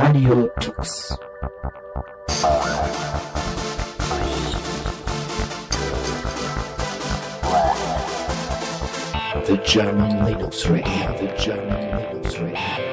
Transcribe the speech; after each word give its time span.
Radio 0.00 0.48
Tux. 0.60 1.18
The 9.44 9.56
German 9.64 10.24
Linux 10.24 10.70
Radio, 10.70 11.18
the 11.18 11.34
German 11.36 11.98
Linux 11.98 12.40
Radio. 12.40 12.87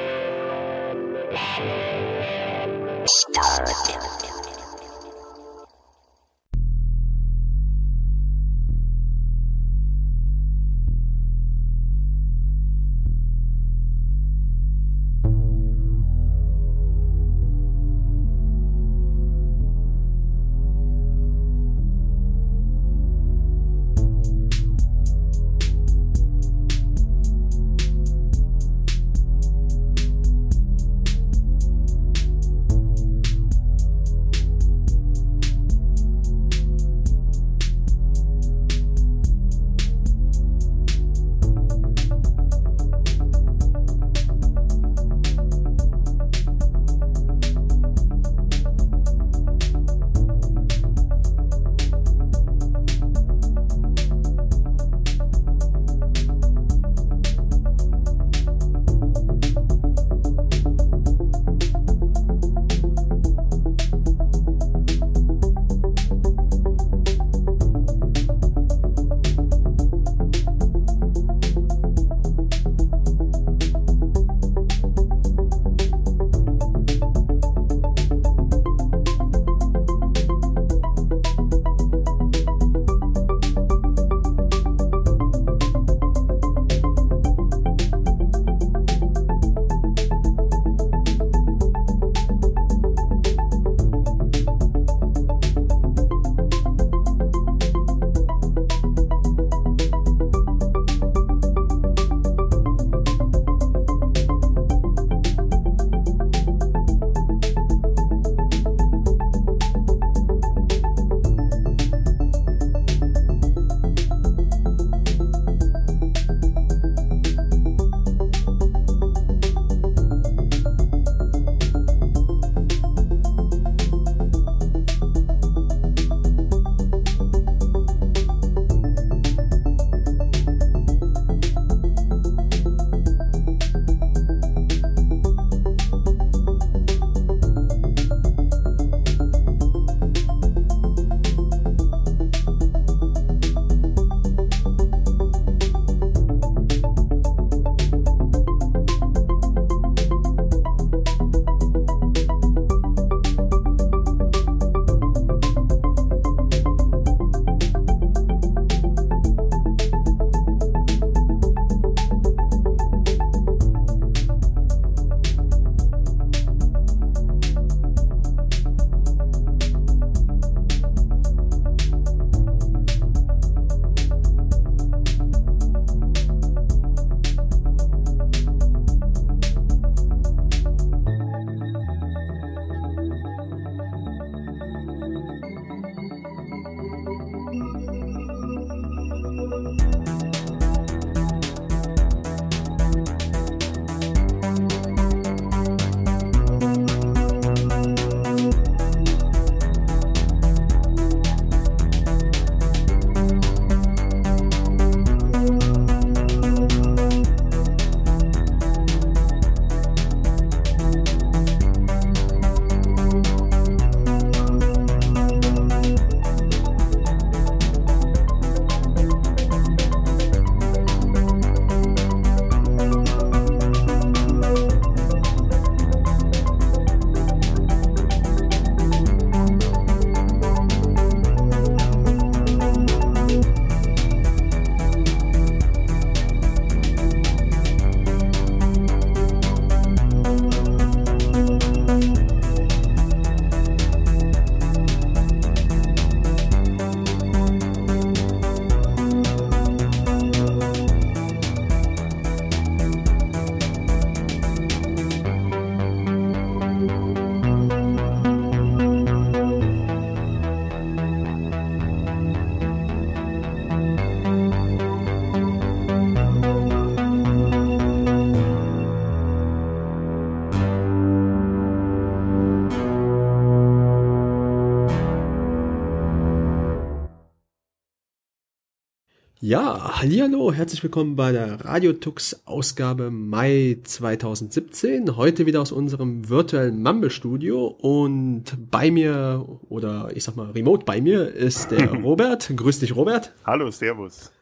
Ja, 279.48 280.00
hallo, 280.00 280.52
herzlich 280.52 280.82
willkommen 280.82 281.14
bei 281.14 281.30
der 281.30 281.64
Radiotux 281.64 282.40
Ausgabe 282.46 283.12
Mai 283.12 283.78
2017. 283.84 285.16
Heute 285.16 285.46
wieder 285.46 285.62
aus 285.62 285.70
unserem 285.70 286.28
virtuellen 286.28 286.82
Mumble 286.82 287.10
Studio 287.10 287.68
und 287.68 288.42
bei 288.72 288.90
mir 288.90 289.46
oder 289.68 290.10
ich 290.12 290.24
sag 290.24 290.34
mal 290.34 290.50
remote 290.50 290.84
bei 290.84 291.00
mir 291.00 291.32
ist 291.32 291.70
der 291.70 291.92
Robert. 292.02 292.50
Grüß 292.56 292.80
dich 292.80 292.96
Robert. 292.96 293.32
Hallo, 293.44 293.70
servus. 293.70 294.32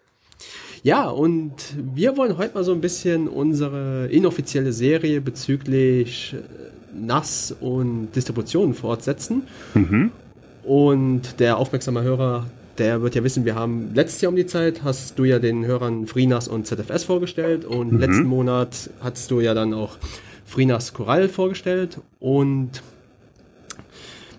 Ja, 0.82 1.10
und 1.10 1.52
wir 1.76 2.16
wollen 2.16 2.38
heute 2.38 2.54
mal 2.54 2.64
so 2.64 2.72
ein 2.72 2.80
bisschen 2.80 3.28
unsere 3.28 4.06
inoffizielle 4.06 4.72
Serie 4.72 5.20
bezüglich 5.20 6.32
äh, 6.34 6.98
NAS 6.98 7.54
und 7.60 8.08
Distributionen 8.16 8.72
fortsetzen. 8.72 9.42
Mhm. 9.74 10.12
Und 10.62 11.40
der 11.40 11.58
aufmerksame 11.58 12.00
Hörer 12.02 12.46
der 12.78 13.02
wird 13.02 13.14
ja 13.14 13.24
wissen, 13.24 13.44
wir 13.44 13.54
haben 13.54 13.94
letztes 13.94 14.20
Jahr 14.20 14.30
um 14.30 14.36
die 14.36 14.46
Zeit, 14.46 14.82
hast 14.82 15.18
du 15.18 15.24
ja 15.24 15.38
den 15.38 15.64
Hörern 15.64 16.06
FreeNAS 16.06 16.48
und 16.48 16.66
ZFS 16.66 17.04
vorgestellt 17.04 17.64
und 17.64 17.92
mhm. 17.92 18.00
letzten 18.00 18.24
Monat 18.24 18.90
hattest 19.00 19.30
du 19.30 19.40
ja 19.40 19.54
dann 19.54 19.74
auch 19.74 19.96
FreeNAS 20.44 20.92
Coral 20.92 21.28
vorgestellt 21.28 22.00
und 22.20 22.82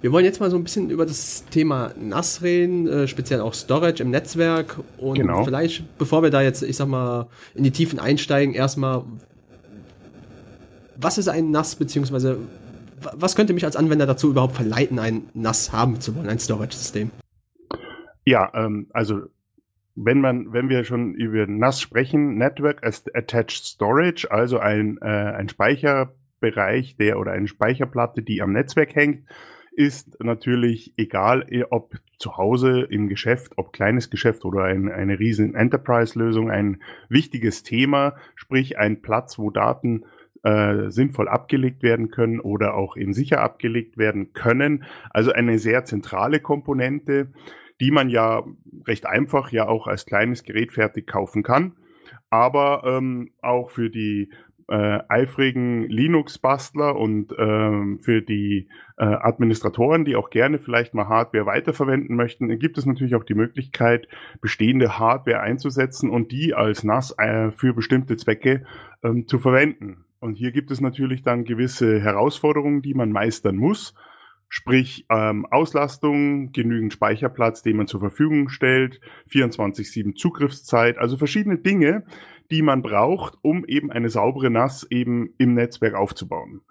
wir 0.01 0.11
wollen 0.11 0.25
jetzt 0.25 0.39
mal 0.39 0.51
so 0.51 0.57
ein 0.57 0.63
bisschen 0.63 0.91
über 0.91 1.05
das 1.05 1.45
Thema 1.49 1.91
NAS 1.99 2.43
reden, 2.43 2.87
äh, 2.87 3.07
speziell 3.07 3.41
auch 3.41 3.53
Storage 3.53 4.03
im 4.03 4.11
Netzwerk 4.11 4.79
und 4.97 5.15
genau. 5.15 5.43
vielleicht, 5.43 5.97
bevor 5.97 6.21
wir 6.21 6.29
da 6.29 6.41
jetzt, 6.41 6.61
ich 6.61 6.77
sag 6.77 6.87
mal, 6.87 7.27
in 7.55 7.63
die 7.63 7.71
Tiefen 7.71 7.97
einsteigen, 7.97 8.53
erstmal, 8.53 9.03
was 10.95 11.17
ist 11.17 11.27
ein 11.27 11.49
NAS, 11.51 11.75
beziehungsweise 11.75 12.37
was 13.13 13.35
könnte 13.35 13.53
mich 13.53 13.65
als 13.65 13.75
Anwender 13.75 14.05
dazu 14.05 14.29
überhaupt 14.29 14.55
verleiten, 14.55 14.99
ein 14.99 15.23
NAS 15.33 15.71
haben 15.71 15.99
zu 15.99 16.15
wollen, 16.15 16.29
ein 16.29 16.39
Storage-System? 16.39 17.11
Ja, 18.25 18.51
ähm, 18.55 18.87
also 18.91 19.27
wenn 19.95 20.19
man, 20.19 20.51
wenn 20.51 20.67
wir 20.67 20.83
schon 20.83 21.13
über 21.13 21.47
NAS 21.47 21.81
sprechen, 21.81 22.37
Network 22.37 22.85
Attached 22.85 23.63
Storage, 23.65 24.29
also 24.29 24.59
ein, 24.59 24.97
äh, 25.01 25.05
ein 25.05 25.47
Speicherbereich, 25.47 26.97
der 26.97 27.17
oder 27.17 27.31
eine 27.31 27.47
Speicherplatte, 27.47 28.21
die 28.21 28.41
am 28.41 28.51
Netzwerk 28.51 28.93
hängt, 28.95 29.23
ist 29.71 30.21
natürlich 30.23 30.93
egal, 30.97 31.45
eh, 31.49 31.63
ob 31.69 31.95
zu 32.17 32.37
Hause 32.37 32.87
im 32.89 33.07
Geschäft, 33.07 33.53
ob 33.57 33.73
kleines 33.73 34.09
Geschäft 34.09 34.45
oder 34.45 34.63
ein, 34.63 34.89
eine 34.89 35.19
riesen 35.19 35.53
Enterprise-Lösung, 35.53 36.49
ein 36.49 36.81
wichtiges 37.09 37.63
Thema, 37.63 38.15
sprich 38.35 38.77
ein 38.77 39.01
Platz, 39.01 39.37
wo 39.37 39.49
Daten 39.49 40.05
äh, 40.43 40.89
sinnvoll 40.89 41.27
abgelegt 41.27 41.83
werden 41.83 42.09
können 42.09 42.39
oder 42.39 42.75
auch 42.75 42.95
eben 42.95 43.13
sicher 43.13 43.41
abgelegt 43.41 43.97
werden 43.97 44.33
können. 44.33 44.85
Also 45.09 45.31
eine 45.31 45.59
sehr 45.59 45.83
zentrale 45.85 46.39
Komponente 46.39 47.33
die 47.79 47.91
man 47.91 48.09
ja 48.09 48.43
recht 48.87 49.05
einfach 49.05 49.51
ja 49.51 49.67
auch 49.67 49.87
als 49.87 50.05
kleines 50.05 50.43
Gerät 50.43 50.71
fertig 50.71 51.07
kaufen 51.07 51.43
kann. 51.43 51.75
Aber 52.29 52.83
ähm, 52.85 53.31
auch 53.41 53.69
für 53.71 53.89
die 53.89 54.29
äh, 54.67 54.99
eifrigen 55.09 55.87
Linux-Bastler 55.89 56.95
und 56.95 57.33
ähm, 57.37 57.99
für 58.01 58.21
die 58.21 58.67
äh, 58.97 59.05
Administratoren, 59.05 60.05
die 60.05 60.15
auch 60.15 60.29
gerne 60.29 60.57
vielleicht 60.57 60.93
mal 60.93 61.07
Hardware 61.07 61.45
weiterverwenden 61.45 62.15
möchten, 62.15 62.57
gibt 62.57 62.77
es 62.77 62.85
natürlich 62.85 63.15
auch 63.15 63.23
die 63.23 63.35
Möglichkeit, 63.35 64.07
bestehende 64.41 64.97
Hardware 64.97 65.41
einzusetzen 65.41 66.09
und 66.09 66.31
die 66.31 66.53
als 66.55 66.83
NAS 66.83 67.15
äh, 67.17 67.51
für 67.51 67.73
bestimmte 67.73 68.17
Zwecke 68.17 68.65
ähm, 69.03 69.27
zu 69.27 69.37
verwenden. 69.37 70.05
Und 70.19 70.35
hier 70.35 70.51
gibt 70.51 70.71
es 70.71 70.81
natürlich 70.81 71.21
dann 71.21 71.43
gewisse 71.43 72.01
Herausforderungen, 72.01 72.81
die 72.81 72.95
man 72.95 73.11
meistern 73.11 73.57
muss. 73.57 73.93
Sprich 74.47 75.05
ähm, 75.09 75.45
Auslastung, 75.47 76.51
genügend 76.51 76.93
Speicherplatz, 76.93 77.61
den 77.61 77.77
man 77.77 77.87
zur 77.87 77.99
Verfügung 77.99 78.49
stellt, 78.49 79.01
24-7 79.29 80.15
Zugriffszeit, 80.15 80.97
also 80.97 81.17
verschiedene 81.17 81.57
Dinge, 81.57 82.05
die 82.51 82.61
man 82.61 82.81
braucht, 82.81 83.37
um 83.41 83.65
eben 83.65 83.91
eine 83.91 84.09
saubere 84.09 84.49
NAS 84.49 84.85
eben 84.89 85.33
im 85.37 85.55
Netzwerk 85.55 85.95
aufzubauen. 85.95 86.61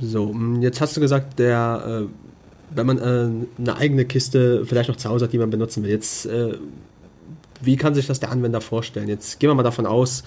So, 0.00 0.34
jetzt 0.60 0.80
hast 0.80 0.96
du 0.96 1.00
gesagt, 1.00 1.38
der, 1.40 2.06
äh, 2.06 2.76
wenn 2.76 2.86
man 2.86 2.98
äh, 2.98 3.60
eine 3.60 3.76
eigene 3.76 4.04
Kiste 4.04 4.64
vielleicht 4.64 4.88
noch 4.88 4.96
zu 4.96 5.08
Hause 5.08 5.24
hat, 5.24 5.32
die 5.32 5.38
man 5.38 5.50
benutzen 5.50 5.82
will, 5.82 5.90
jetzt, 5.90 6.26
äh, 6.26 6.56
wie 7.60 7.76
kann 7.76 7.94
sich 7.94 8.06
das 8.06 8.20
der 8.20 8.30
Anwender 8.30 8.60
vorstellen? 8.60 9.08
Jetzt 9.08 9.40
gehen 9.40 9.50
wir 9.50 9.54
mal 9.54 9.62
davon 9.64 9.86
aus, 9.86 10.22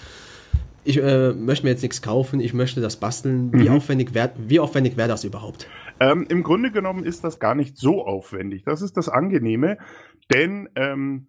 ich 0.85 1.01
äh, 1.01 1.33
möchte 1.33 1.65
mir 1.65 1.71
jetzt 1.71 1.81
nichts 1.81 2.01
kaufen, 2.01 2.39
ich 2.39 2.53
möchte 2.53 2.79
das 2.79 2.97
basteln. 2.97 3.51
Wie 3.51 3.69
mhm. 3.69 3.77
aufwendig 3.77 4.13
wäre 4.13 4.31
wie 4.37 4.59
aufwendig 4.59 4.97
wäre 4.97 5.07
das 5.07 5.23
überhaupt? 5.23 5.67
Ähm, 5.99 6.25
Im 6.29 6.43
Grunde 6.43 6.71
genommen 6.71 7.03
ist 7.03 7.23
das 7.23 7.39
gar 7.39 7.55
nicht 7.55 7.77
so 7.77 8.05
aufwendig. 8.05 8.63
Das 8.63 8.81
ist 8.81 8.97
das 8.97 9.09
Angenehme, 9.09 9.77
denn 10.33 10.69
ähm, 10.75 11.27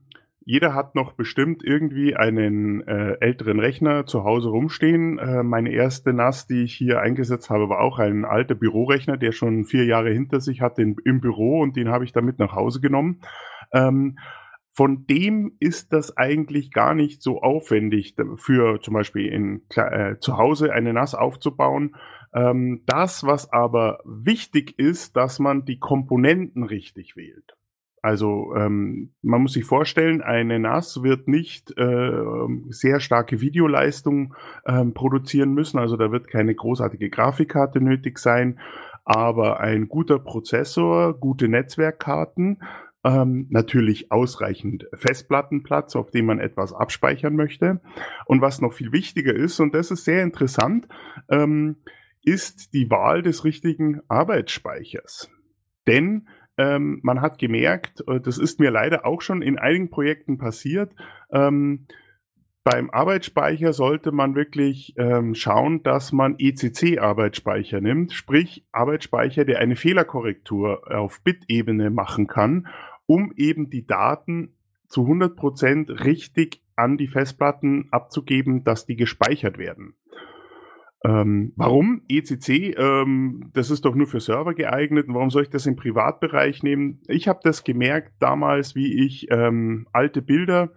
jeder 0.48 0.74
hat 0.74 0.94
noch 0.94 1.12
bestimmt 1.12 1.64
irgendwie 1.64 2.14
einen 2.14 2.86
äh, 2.86 3.16
älteren 3.20 3.58
Rechner 3.58 4.06
zu 4.06 4.22
Hause 4.22 4.48
rumstehen. 4.48 5.18
Äh, 5.18 5.42
meine 5.42 5.72
erste 5.72 6.12
NAS, 6.12 6.46
die 6.46 6.62
ich 6.62 6.74
hier 6.74 7.00
eingesetzt 7.00 7.50
habe, 7.50 7.68
war 7.68 7.80
auch 7.80 7.98
ein 7.98 8.24
alter 8.24 8.54
Bürorechner, 8.54 9.16
der 9.16 9.32
schon 9.32 9.64
vier 9.64 9.86
Jahre 9.86 10.10
hinter 10.10 10.40
sich 10.40 10.60
hat 10.60 10.78
in, 10.78 10.96
im 11.04 11.20
Büro 11.20 11.60
und 11.60 11.74
den 11.74 11.88
habe 11.88 12.04
ich 12.04 12.12
damit 12.12 12.38
nach 12.38 12.54
Hause 12.54 12.80
genommen. 12.80 13.22
Ähm, 13.72 14.18
von 14.70 15.06
dem 15.06 15.56
ist 15.58 15.92
das 15.92 16.16
eigentlich 16.16 16.70
gar 16.70 16.94
nicht 16.94 17.22
so 17.22 17.42
aufwendig 17.42 18.14
für 18.36 18.80
zum 18.80 18.94
Beispiel 18.94 19.26
in, 19.26 19.62
äh, 19.74 20.18
zu 20.20 20.36
Hause 20.36 20.72
eine 20.72 20.92
NAS 20.92 21.16
aufzubauen. 21.16 21.96
Ähm, 22.36 22.82
das, 22.86 23.24
was 23.24 23.52
aber 23.52 24.00
wichtig 24.04 24.78
ist, 24.78 25.16
dass 25.16 25.38
man 25.38 25.64
die 25.64 25.78
Komponenten 25.78 26.62
richtig 26.62 27.16
wählt. 27.16 27.56
Also 28.02 28.54
ähm, 28.54 29.14
man 29.22 29.42
muss 29.42 29.54
sich 29.54 29.64
vorstellen, 29.64 30.22
eine 30.22 30.60
NAS 30.60 31.02
wird 31.02 31.26
nicht 31.26 31.76
äh, 31.76 32.22
sehr 32.68 33.00
starke 33.00 33.40
Videoleistung 33.40 34.34
ähm, 34.64 34.94
produzieren 34.94 35.54
müssen. 35.54 35.78
Also 35.78 35.96
da 35.96 36.12
wird 36.12 36.28
keine 36.28 36.54
großartige 36.54 37.10
Grafikkarte 37.10 37.80
nötig 37.80 38.18
sein, 38.18 38.60
aber 39.04 39.58
ein 39.60 39.88
guter 39.88 40.18
Prozessor, 40.18 41.18
gute 41.18 41.48
Netzwerkkarten 41.48 42.62
ähm, 43.02 43.46
natürlich 43.50 44.12
ausreichend 44.12 44.86
Festplattenplatz, 44.92 45.96
auf 45.96 46.10
dem 46.10 46.26
man 46.26 46.38
etwas 46.38 46.72
abspeichern 46.72 47.34
möchte. 47.34 47.80
Und 48.26 48.40
was 48.40 48.60
noch 48.60 48.72
viel 48.72 48.92
wichtiger 48.92 49.34
ist, 49.34 49.58
und 49.58 49.74
das 49.74 49.90
ist 49.90 50.04
sehr 50.04 50.22
interessant, 50.22 50.86
ähm, 51.28 51.76
ist 52.26 52.74
die 52.74 52.90
Wahl 52.90 53.22
des 53.22 53.44
richtigen 53.44 54.02
Arbeitsspeichers. 54.08 55.30
Denn 55.86 56.28
ähm, 56.58 57.00
man 57.02 57.22
hat 57.22 57.38
gemerkt, 57.38 58.04
äh, 58.06 58.20
das 58.20 58.36
ist 58.36 58.60
mir 58.60 58.70
leider 58.70 59.06
auch 59.06 59.22
schon 59.22 59.40
in 59.40 59.58
einigen 59.58 59.88
Projekten 59.88 60.36
passiert, 60.36 60.94
ähm, 61.30 61.86
beim 62.64 62.90
Arbeitsspeicher 62.90 63.72
sollte 63.72 64.10
man 64.10 64.34
wirklich 64.34 64.92
ähm, 64.98 65.36
schauen, 65.36 65.84
dass 65.84 66.12
man 66.12 66.34
ECC-Arbeitsspeicher 66.36 67.80
nimmt, 67.80 68.12
sprich 68.12 68.66
Arbeitsspeicher, 68.72 69.44
der 69.44 69.60
eine 69.60 69.76
Fehlerkorrektur 69.76 70.82
auf 70.92 71.22
Bit-Ebene 71.22 71.90
machen 71.90 72.26
kann 72.26 72.66
um 73.06 73.32
eben 73.36 73.70
die 73.70 73.86
Daten 73.86 74.54
zu 74.88 75.02
100 75.02 75.36
Prozent 75.36 76.04
richtig 76.04 76.62
an 76.74 76.98
die 76.98 77.08
Festplatten 77.08 77.88
abzugeben, 77.90 78.64
dass 78.64 78.84
die 78.84 78.96
gespeichert 78.96 79.58
werden. 79.58 79.94
Ähm, 81.06 81.52
warum 81.54 82.02
ECC? 82.08 82.76
Ähm, 82.76 83.50
das 83.52 83.70
ist 83.70 83.84
doch 83.84 83.94
nur 83.94 84.08
für 84.08 84.18
Server 84.18 84.54
geeignet. 84.54 85.06
Warum 85.08 85.30
soll 85.30 85.44
ich 85.44 85.50
das 85.50 85.66
im 85.66 85.76
Privatbereich 85.76 86.64
nehmen? 86.64 87.00
Ich 87.06 87.28
habe 87.28 87.38
das 87.44 87.62
gemerkt 87.62 88.14
damals, 88.18 88.74
wie 88.74 89.04
ich 89.06 89.28
ähm, 89.30 89.86
alte 89.92 90.20
Bilder, 90.20 90.72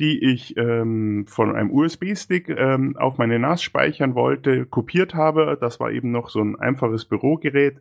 die 0.00 0.32
ich 0.32 0.56
ähm, 0.56 1.26
von 1.28 1.54
einem 1.54 1.70
USB-Stick 1.70 2.48
ähm, 2.48 2.96
auf 2.96 3.18
meine 3.18 3.38
NAS 3.38 3.62
speichern 3.62 4.14
wollte, 4.14 4.64
kopiert 4.64 5.14
habe. 5.14 5.58
Das 5.60 5.80
war 5.80 5.90
eben 5.92 6.10
noch 6.10 6.30
so 6.30 6.40
ein 6.40 6.56
einfaches 6.56 7.04
Bürogerät 7.04 7.78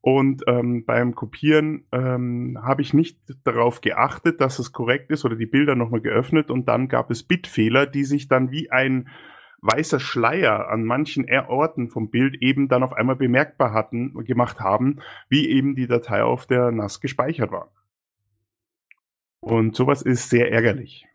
und 0.00 0.44
ähm, 0.46 0.84
beim 0.84 1.14
Kopieren 1.14 1.86
habe 1.90 2.82
ich 2.82 2.92
nicht 2.92 3.18
darauf 3.44 3.80
geachtet, 3.80 4.38
dass 4.38 4.58
es 4.58 4.70
korrekt 4.70 5.10
ist 5.10 5.24
oder 5.24 5.34
die 5.34 5.46
Bilder 5.46 5.76
nochmal 5.76 6.02
geöffnet 6.02 6.50
und 6.50 6.68
dann 6.68 6.88
gab 6.88 7.10
es 7.10 7.22
Bitfehler, 7.22 7.86
die 7.86 8.04
sich 8.04 8.28
dann 8.28 8.50
wie 8.50 8.70
ein 8.70 9.08
weißer 9.64 9.98
Schleier 9.98 10.68
an 10.68 10.84
manchen 10.84 11.26
Orten 11.48 11.88
vom 11.88 12.10
Bild 12.10 12.42
eben 12.42 12.68
dann 12.68 12.82
auf 12.82 12.92
einmal 12.92 13.16
bemerkbar 13.16 13.72
hatten, 13.72 14.12
gemacht 14.24 14.60
haben, 14.60 15.00
wie 15.28 15.48
eben 15.48 15.74
die 15.74 15.86
Datei 15.86 16.22
auf 16.22 16.46
der 16.46 16.70
NAS 16.70 17.00
gespeichert 17.00 17.50
war. 17.50 17.72
Und 19.40 19.74
sowas 19.74 20.02
ist 20.02 20.28
sehr 20.28 20.52
ärgerlich. 20.52 21.06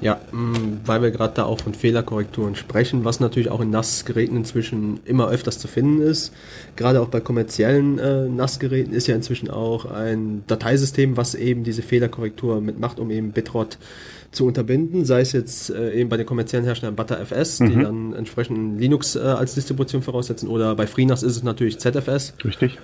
Ja, 0.00 0.20
mm, 0.32 0.80
weil 0.84 1.02
wir 1.02 1.10
gerade 1.10 1.34
da 1.34 1.44
auch 1.44 1.60
von 1.60 1.74
Fehlerkorrekturen 1.74 2.54
sprechen, 2.54 3.04
was 3.04 3.20
natürlich 3.20 3.50
auch 3.50 3.60
in 3.60 3.70
NAS-Geräten 3.70 4.36
inzwischen 4.36 5.00
immer 5.04 5.28
öfters 5.28 5.58
zu 5.58 5.68
finden 5.68 6.02
ist. 6.02 6.32
Gerade 6.76 7.00
auch 7.00 7.08
bei 7.08 7.20
kommerziellen 7.20 7.98
äh, 7.98 8.28
NAS-Geräten 8.28 8.92
ist 8.92 9.06
ja 9.06 9.14
inzwischen 9.14 9.50
auch 9.50 9.86
ein 9.86 10.44
Dateisystem, 10.46 11.16
was 11.16 11.34
eben 11.34 11.64
diese 11.64 11.82
Fehlerkorrektur 11.82 12.60
mitmacht, 12.60 12.98
um 12.98 13.10
eben 13.10 13.32
Bitrot 13.32 13.78
zu 14.32 14.46
unterbinden, 14.46 15.04
sei 15.04 15.20
es 15.20 15.32
jetzt 15.32 15.70
äh, 15.70 15.92
eben 15.92 16.10
bei 16.10 16.16
den 16.16 16.26
kommerziellen 16.26 16.66
Herstellern 16.66 16.94
ButterFS, 16.94 17.60
mhm. 17.60 17.70
die 17.70 17.82
dann 17.82 18.12
entsprechend 18.12 18.78
Linux 18.78 19.16
äh, 19.16 19.20
als 19.20 19.54
Distribution 19.54 20.02
voraussetzen, 20.02 20.48
oder 20.48 20.74
bei 20.74 20.86
FreeNAS 20.86 21.22
ist 21.22 21.36
es 21.36 21.42
natürlich 21.42 21.78
ZFS. 21.78 22.34
Richtig. 22.44 22.78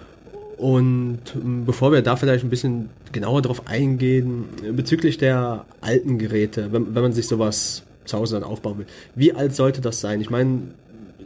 Und 0.63 1.19
ähm, 1.35 1.65
bevor 1.65 1.91
wir 1.91 2.03
da 2.03 2.15
vielleicht 2.15 2.45
ein 2.45 2.51
bisschen 2.51 2.89
genauer 3.11 3.43
drauf 3.43 3.67
eingehen, 3.67 4.45
bezüglich 4.71 5.19
der 5.19 5.65
alten 5.81 6.19
Geräte, 6.19 6.73
wenn, 6.73 6.95
wenn 6.95 7.03
man 7.03 7.13
sich 7.13 7.27
sowas 7.27 7.83
zu 8.05 8.17
Hause 8.17 8.37
dann 8.39 8.45
aufbauen 8.45 8.79
will, 8.79 8.87
wie 9.17 9.33
alt 9.33 9.57
sollte 9.57 9.81
das 9.81 10.01
sein? 10.01 10.21
Ich 10.21 10.31
meine, 10.31 10.69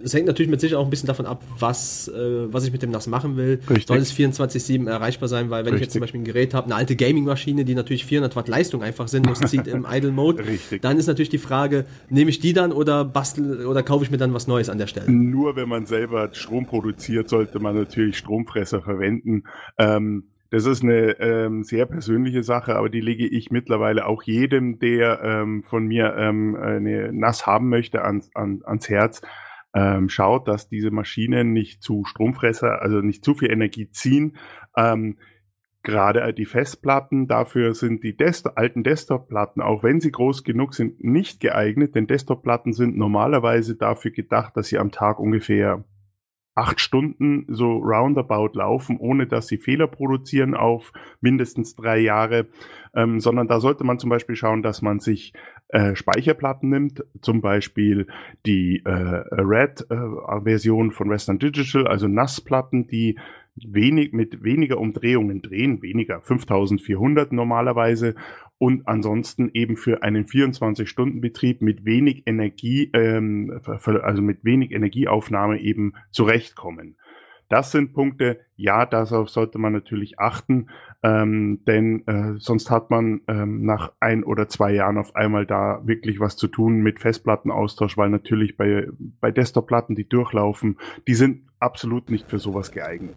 es 0.04 0.14
hängt 0.14 0.26
natürlich 0.26 0.50
mit 0.50 0.60
Sicherheit 0.60 0.80
auch 0.80 0.86
ein 0.86 0.90
bisschen 0.90 1.06
davon 1.06 1.26
ab, 1.26 1.42
was, 1.58 2.08
äh, 2.08 2.52
was 2.52 2.64
ich 2.64 2.72
mit 2.72 2.82
dem 2.82 2.90
NAS 2.90 3.06
machen 3.06 3.36
will. 3.36 3.60
Richtig. 3.68 3.86
Soll 3.86 3.98
es 3.98 4.12
24-7 4.12 4.88
erreichbar 4.88 5.28
sein, 5.28 5.50
weil 5.50 5.64
wenn 5.64 5.72
Richtig. 5.72 5.74
ich 5.74 5.86
jetzt 5.86 5.92
zum 5.92 6.00
Beispiel 6.00 6.20
ein 6.20 6.24
Gerät 6.24 6.54
habe, 6.54 6.66
eine 6.66 6.74
alte 6.74 6.96
Gaming-Maschine, 6.96 7.64
die 7.64 7.74
natürlich 7.74 8.04
400 8.06 8.36
Watt 8.36 8.48
Leistung 8.48 8.82
einfach 8.82 9.08
sinnlos 9.08 9.40
zieht 9.40 9.66
im 9.66 9.86
Idle-Mode, 9.90 10.44
dann 10.80 10.98
ist 10.98 11.06
natürlich 11.06 11.30
die 11.30 11.38
Frage, 11.38 11.86
nehme 12.08 12.30
ich 12.30 12.40
die 12.40 12.52
dann 12.52 12.72
oder 12.72 13.04
bastel 13.04 13.66
oder 13.66 13.82
kaufe 13.82 14.04
ich 14.04 14.10
mir 14.10 14.18
dann 14.18 14.34
was 14.34 14.46
Neues 14.46 14.68
an 14.68 14.78
der 14.78 14.86
Stelle? 14.86 15.10
Nur 15.10 15.56
wenn 15.56 15.68
man 15.68 15.86
selber 15.86 16.30
Strom 16.32 16.66
produziert, 16.66 17.28
sollte 17.28 17.58
man 17.58 17.76
natürlich 17.76 18.18
Stromfresser 18.18 18.82
verwenden. 18.82 19.44
Ähm, 19.78 20.24
das 20.50 20.64
ist 20.64 20.82
eine 20.82 21.18
ähm, 21.18 21.64
sehr 21.64 21.86
persönliche 21.86 22.42
Sache, 22.42 22.76
aber 22.76 22.88
die 22.88 23.00
lege 23.00 23.26
ich 23.26 23.50
mittlerweile 23.50 24.06
auch 24.06 24.22
jedem, 24.22 24.78
der 24.78 25.20
ähm, 25.22 25.64
von 25.64 25.86
mir 25.86 26.14
ähm, 26.16 26.56
eine 26.56 27.12
NAS 27.12 27.46
haben 27.46 27.68
möchte, 27.68 28.02
ans, 28.04 28.30
an, 28.34 28.62
ans 28.64 28.88
Herz 28.88 29.22
ähm, 29.76 30.08
schaut, 30.08 30.48
dass 30.48 30.70
diese 30.70 30.90
Maschinen 30.90 31.52
nicht 31.52 31.82
zu 31.82 32.04
Stromfresser, 32.06 32.80
also 32.80 33.02
nicht 33.02 33.22
zu 33.22 33.34
viel 33.34 33.52
Energie 33.52 33.90
ziehen. 33.90 34.36
Ähm, 34.74 35.18
gerade 35.82 36.32
die 36.32 36.46
Festplatten, 36.46 37.28
dafür 37.28 37.74
sind 37.74 38.02
die 38.02 38.16
Desktop, 38.16 38.54
alten 38.56 38.82
Desktop-Platten, 38.82 39.60
auch 39.60 39.82
wenn 39.82 40.00
sie 40.00 40.10
groß 40.10 40.44
genug 40.44 40.74
sind, 40.74 41.04
nicht 41.04 41.40
geeignet, 41.40 41.94
denn 41.94 42.06
Desktop-Platten 42.06 42.72
sind 42.72 42.96
normalerweise 42.96 43.76
dafür 43.76 44.12
gedacht, 44.12 44.56
dass 44.56 44.68
sie 44.68 44.78
am 44.78 44.90
Tag 44.90 45.20
ungefähr 45.20 45.84
acht 46.54 46.80
Stunden 46.80 47.44
so 47.48 47.76
roundabout 47.76 48.52
laufen, 48.54 48.96
ohne 48.96 49.26
dass 49.26 49.46
sie 49.46 49.58
Fehler 49.58 49.88
produzieren 49.88 50.54
auf 50.54 50.90
mindestens 51.20 51.76
drei 51.76 51.98
Jahre, 51.98 52.46
ähm, 52.96 53.20
sondern 53.20 53.46
da 53.46 53.60
sollte 53.60 53.84
man 53.84 53.98
zum 53.98 54.10
Beispiel 54.10 54.34
schauen, 54.34 54.62
dass 54.62 54.82
man 54.82 54.98
sich 54.98 55.34
äh, 55.68 55.94
Speicherplatten 55.94 56.70
nimmt, 56.70 57.04
zum 57.20 57.40
Beispiel 57.40 58.06
die 58.46 58.82
äh, 58.84 58.90
Red-Version 58.90 60.88
äh, 60.88 60.92
von 60.92 61.10
Western 61.10 61.38
Digital, 61.38 61.86
also 61.86 62.08
NAS-Platten, 62.08 62.86
die 62.86 63.18
wenig 63.56 64.12
mit 64.12 64.42
weniger 64.42 64.78
Umdrehungen 64.78 65.42
drehen, 65.42 65.82
weniger 65.82 66.20
5400 66.20 67.32
normalerweise 67.32 68.14
und 68.58 68.86
ansonsten 68.88 69.50
eben 69.52 69.76
für 69.76 70.02
einen 70.02 70.24
24-Stunden-Betrieb 70.24 71.62
mit 71.62 71.84
wenig 71.84 72.22
Energie, 72.26 72.90
ähm, 72.94 73.60
also 73.84 74.22
mit 74.22 74.44
wenig 74.44 74.72
Energieaufnahme 74.72 75.60
eben 75.60 75.92
zurechtkommen. 76.10 76.96
Das 77.48 77.70
sind 77.70 77.92
Punkte, 77.92 78.40
ja, 78.56 78.86
darauf 78.86 79.30
sollte 79.30 79.58
man 79.58 79.72
natürlich 79.72 80.18
achten, 80.18 80.68
ähm, 81.02 81.60
denn 81.66 82.06
äh, 82.06 82.34
sonst 82.38 82.70
hat 82.70 82.90
man 82.90 83.20
ähm, 83.28 83.62
nach 83.62 83.92
ein 84.00 84.24
oder 84.24 84.48
zwei 84.48 84.72
Jahren 84.72 84.98
auf 84.98 85.14
einmal 85.14 85.46
da 85.46 85.80
wirklich 85.84 86.18
was 86.18 86.36
zu 86.36 86.48
tun 86.48 86.78
mit 86.82 86.98
Festplattenaustausch, 86.98 87.96
weil 87.96 88.10
natürlich 88.10 88.56
bei, 88.56 88.88
bei 89.20 89.30
Desktop-Platten, 89.30 89.94
die 89.94 90.08
durchlaufen, 90.08 90.78
die 91.06 91.14
sind 91.14 91.42
absolut 91.60 92.10
nicht 92.10 92.28
für 92.28 92.38
sowas 92.38 92.72
geeignet. 92.72 93.16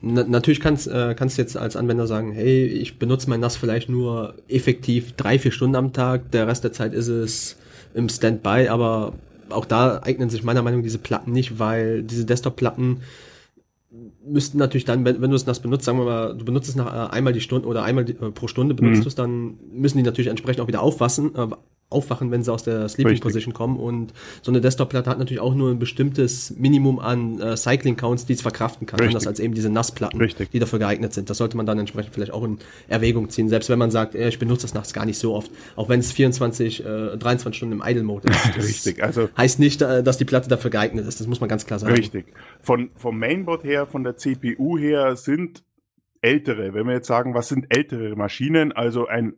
Na, 0.00 0.24
natürlich 0.24 0.60
kannst, 0.60 0.88
äh, 0.88 1.14
kannst 1.16 1.38
du 1.38 1.42
jetzt 1.42 1.56
als 1.56 1.76
Anwender 1.76 2.06
sagen, 2.06 2.32
hey, 2.32 2.64
ich 2.64 2.98
benutze 2.98 3.30
mein 3.30 3.40
NAS 3.40 3.56
vielleicht 3.56 3.88
nur 3.88 4.34
effektiv 4.48 5.12
drei, 5.12 5.38
vier 5.38 5.52
Stunden 5.52 5.76
am 5.76 5.92
Tag, 5.92 6.30
der 6.32 6.48
Rest 6.48 6.64
der 6.64 6.72
Zeit 6.72 6.92
ist 6.92 7.08
es 7.08 7.58
im 7.94 8.08
Standby, 8.08 8.68
aber 8.68 9.12
auch 9.52 9.64
da 9.64 10.00
eignen 10.02 10.30
sich 10.30 10.42
meiner 10.42 10.62
Meinung 10.62 10.80
nach 10.80 10.84
diese 10.84 10.98
Platten 10.98 11.32
nicht, 11.32 11.58
weil 11.58 12.02
diese 12.02 12.24
Desktop-Platten 12.24 13.00
müssten 14.24 14.58
natürlich 14.58 14.84
dann, 14.84 15.04
wenn, 15.04 15.20
wenn 15.20 15.30
du 15.30 15.36
es 15.36 15.46
NAS 15.46 15.60
benutzt, 15.60 15.84
sagen 15.84 15.98
wir 15.98 16.04
mal, 16.04 16.36
du 16.36 16.44
benutzt 16.44 16.68
es 16.68 16.76
nach 16.76 16.86
äh, 16.86 17.12
einmal 17.12 17.32
die 17.32 17.40
Stunde 17.40 17.68
oder 17.68 17.82
einmal 17.82 18.04
die, 18.04 18.12
äh, 18.12 18.30
pro 18.30 18.48
Stunde 18.48 18.74
benutzt 18.74 18.98
mhm. 18.98 19.02
du 19.02 19.08
es, 19.08 19.14
dann 19.14 19.58
müssen 19.72 19.98
die 19.98 20.04
natürlich 20.04 20.30
entsprechend 20.30 20.62
auch 20.62 20.68
wieder 20.68 20.82
aufwassen, 20.82 21.34
äh, 21.34 21.48
aufwachen, 21.92 22.30
wenn 22.30 22.42
sie 22.42 22.52
aus 22.52 22.62
der 22.62 22.88
Sleeping 22.88 23.12
Richtig. 23.12 23.22
Position 23.22 23.54
kommen. 23.54 23.76
Und 23.76 24.12
so 24.42 24.50
eine 24.50 24.60
Desktop-Platte 24.60 25.10
hat 25.10 25.18
natürlich 25.18 25.40
auch 25.40 25.54
nur 25.54 25.70
ein 25.70 25.78
bestimmtes 25.78 26.54
Minimum 26.56 26.98
an 26.98 27.40
äh, 27.40 27.56
Cycling-Counts, 27.56 28.26
die 28.26 28.32
es 28.34 28.42
verkraften 28.42 28.86
kann. 28.86 29.00
Richtig. 29.00 29.16
Anders 29.16 29.26
als 29.26 29.40
eben 29.40 29.54
diese 29.54 29.70
Nassplatten, 29.70 30.20
Richtig. 30.20 30.50
die 30.50 30.58
dafür 30.58 30.78
geeignet 30.78 31.12
sind. 31.12 31.30
Das 31.30 31.38
sollte 31.38 31.56
man 31.56 31.66
dann 31.66 31.78
entsprechend 31.78 32.14
vielleicht 32.14 32.32
auch 32.32 32.44
in 32.44 32.58
Erwägung 32.88 33.28
ziehen. 33.30 33.48
Selbst 33.48 33.68
wenn 33.68 33.78
man 33.78 33.90
sagt, 33.90 34.14
äh, 34.14 34.28
ich 34.28 34.38
benutze 34.38 34.62
das 34.62 34.74
nachts 34.74 34.92
gar 34.92 35.06
nicht 35.06 35.18
so 35.18 35.34
oft. 35.34 35.50
Auch 35.76 35.88
wenn 35.88 36.00
es 36.00 36.12
24, 36.12 36.84
äh, 36.84 37.16
23 37.16 37.56
Stunden 37.56 37.80
im 37.80 37.82
Idle-Mode 37.84 38.28
ist. 38.28 38.56
Richtig. 38.56 39.02
Also 39.02 39.28
heißt 39.36 39.58
nicht, 39.58 39.82
äh, 39.82 40.02
dass 40.02 40.18
die 40.18 40.24
Platte 40.24 40.48
dafür 40.48 40.70
geeignet 40.70 41.06
ist. 41.06 41.20
Das 41.20 41.26
muss 41.26 41.40
man 41.40 41.48
ganz 41.48 41.66
klar 41.66 41.78
sagen. 41.78 41.94
Richtig. 41.94 42.26
Von, 42.60 42.90
vom 42.96 43.18
Mainboard 43.18 43.64
her, 43.64 43.86
von 43.86 44.04
der 44.04 44.16
CPU 44.16 44.78
her 44.78 45.16
sind 45.16 45.62
ältere, 46.22 46.72
wenn 46.72 46.86
wir 46.86 46.94
jetzt 46.94 47.08
sagen, 47.08 47.34
was 47.34 47.48
sind 47.48 47.66
ältere 47.68 48.14
Maschinen, 48.16 48.72
also 48.72 49.06
ein 49.06 49.34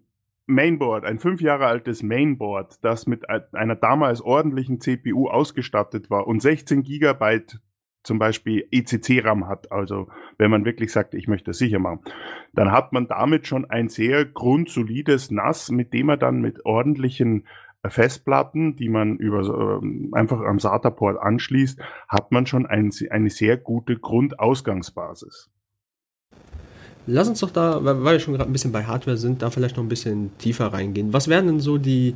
Mainboard, 0.46 1.04
ein 1.04 1.18
fünf 1.18 1.40
Jahre 1.40 1.66
altes 1.66 2.02
Mainboard, 2.02 2.84
das 2.84 3.06
mit 3.06 3.28
einer 3.28 3.76
damals 3.76 4.20
ordentlichen 4.20 4.80
CPU 4.80 5.28
ausgestattet 5.28 6.10
war 6.10 6.26
und 6.26 6.40
16 6.40 6.82
Gigabyte 6.82 7.60
zum 8.02 8.18
Beispiel 8.18 8.68
ECC-RAM 8.70 9.48
hat, 9.48 9.72
also 9.72 10.08
wenn 10.36 10.50
man 10.50 10.66
wirklich 10.66 10.92
sagt, 10.92 11.14
ich 11.14 11.26
möchte 11.26 11.52
es 11.52 11.58
sicher 11.58 11.78
machen, 11.78 12.00
dann 12.52 12.70
hat 12.70 12.92
man 12.92 13.08
damit 13.08 13.46
schon 13.46 13.64
ein 13.64 13.88
sehr 13.88 14.26
grundsolides 14.26 15.30
NAS, 15.30 15.70
mit 15.70 15.94
dem 15.94 16.06
man 16.06 16.18
dann 16.18 16.42
mit 16.42 16.66
ordentlichen 16.66 17.46
Festplatten, 17.86 18.76
die 18.76 18.88
man 18.88 19.16
über 19.16 19.80
äh, 19.82 20.16
einfach 20.16 20.40
am 20.40 20.58
SATA-Port 20.58 21.18
anschließt, 21.18 21.80
hat 22.08 22.32
man 22.32 22.46
schon 22.46 22.66
ein, 22.66 22.90
eine 23.10 23.30
sehr 23.30 23.56
gute 23.56 23.98
Grundausgangsbasis. 23.98 25.50
Lass 27.06 27.28
uns 27.28 27.40
doch 27.40 27.50
da, 27.50 27.84
weil 27.84 28.02
wir 28.02 28.20
schon 28.20 28.34
gerade 28.34 28.48
ein 28.48 28.52
bisschen 28.52 28.72
bei 28.72 28.84
Hardware 28.84 29.16
sind, 29.16 29.42
da 29.42 29.50
vielleicht 29.50 29.76
noch 29.76 29.84
ein 29.84 29.88
bisschen 29.88 30.36
tiefer 30.38 30.66
reingehen. 30.66 31.12
Was 31.12 31.28
wären 31.28 31.46
denn 31.46 31.60
so 31.60 31.76
die, 31.76 32.14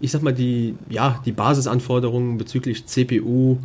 ich 0.00 0.10
sag 0.10 0.22
mal, 0.22 0.32
die, 0.32 0.74
ja, 0.88 1.20
die 1.24 1.32
Basisanforderungen 1.32 2.36
bezüglich 2.36 2.86
CPU 2.86 3.58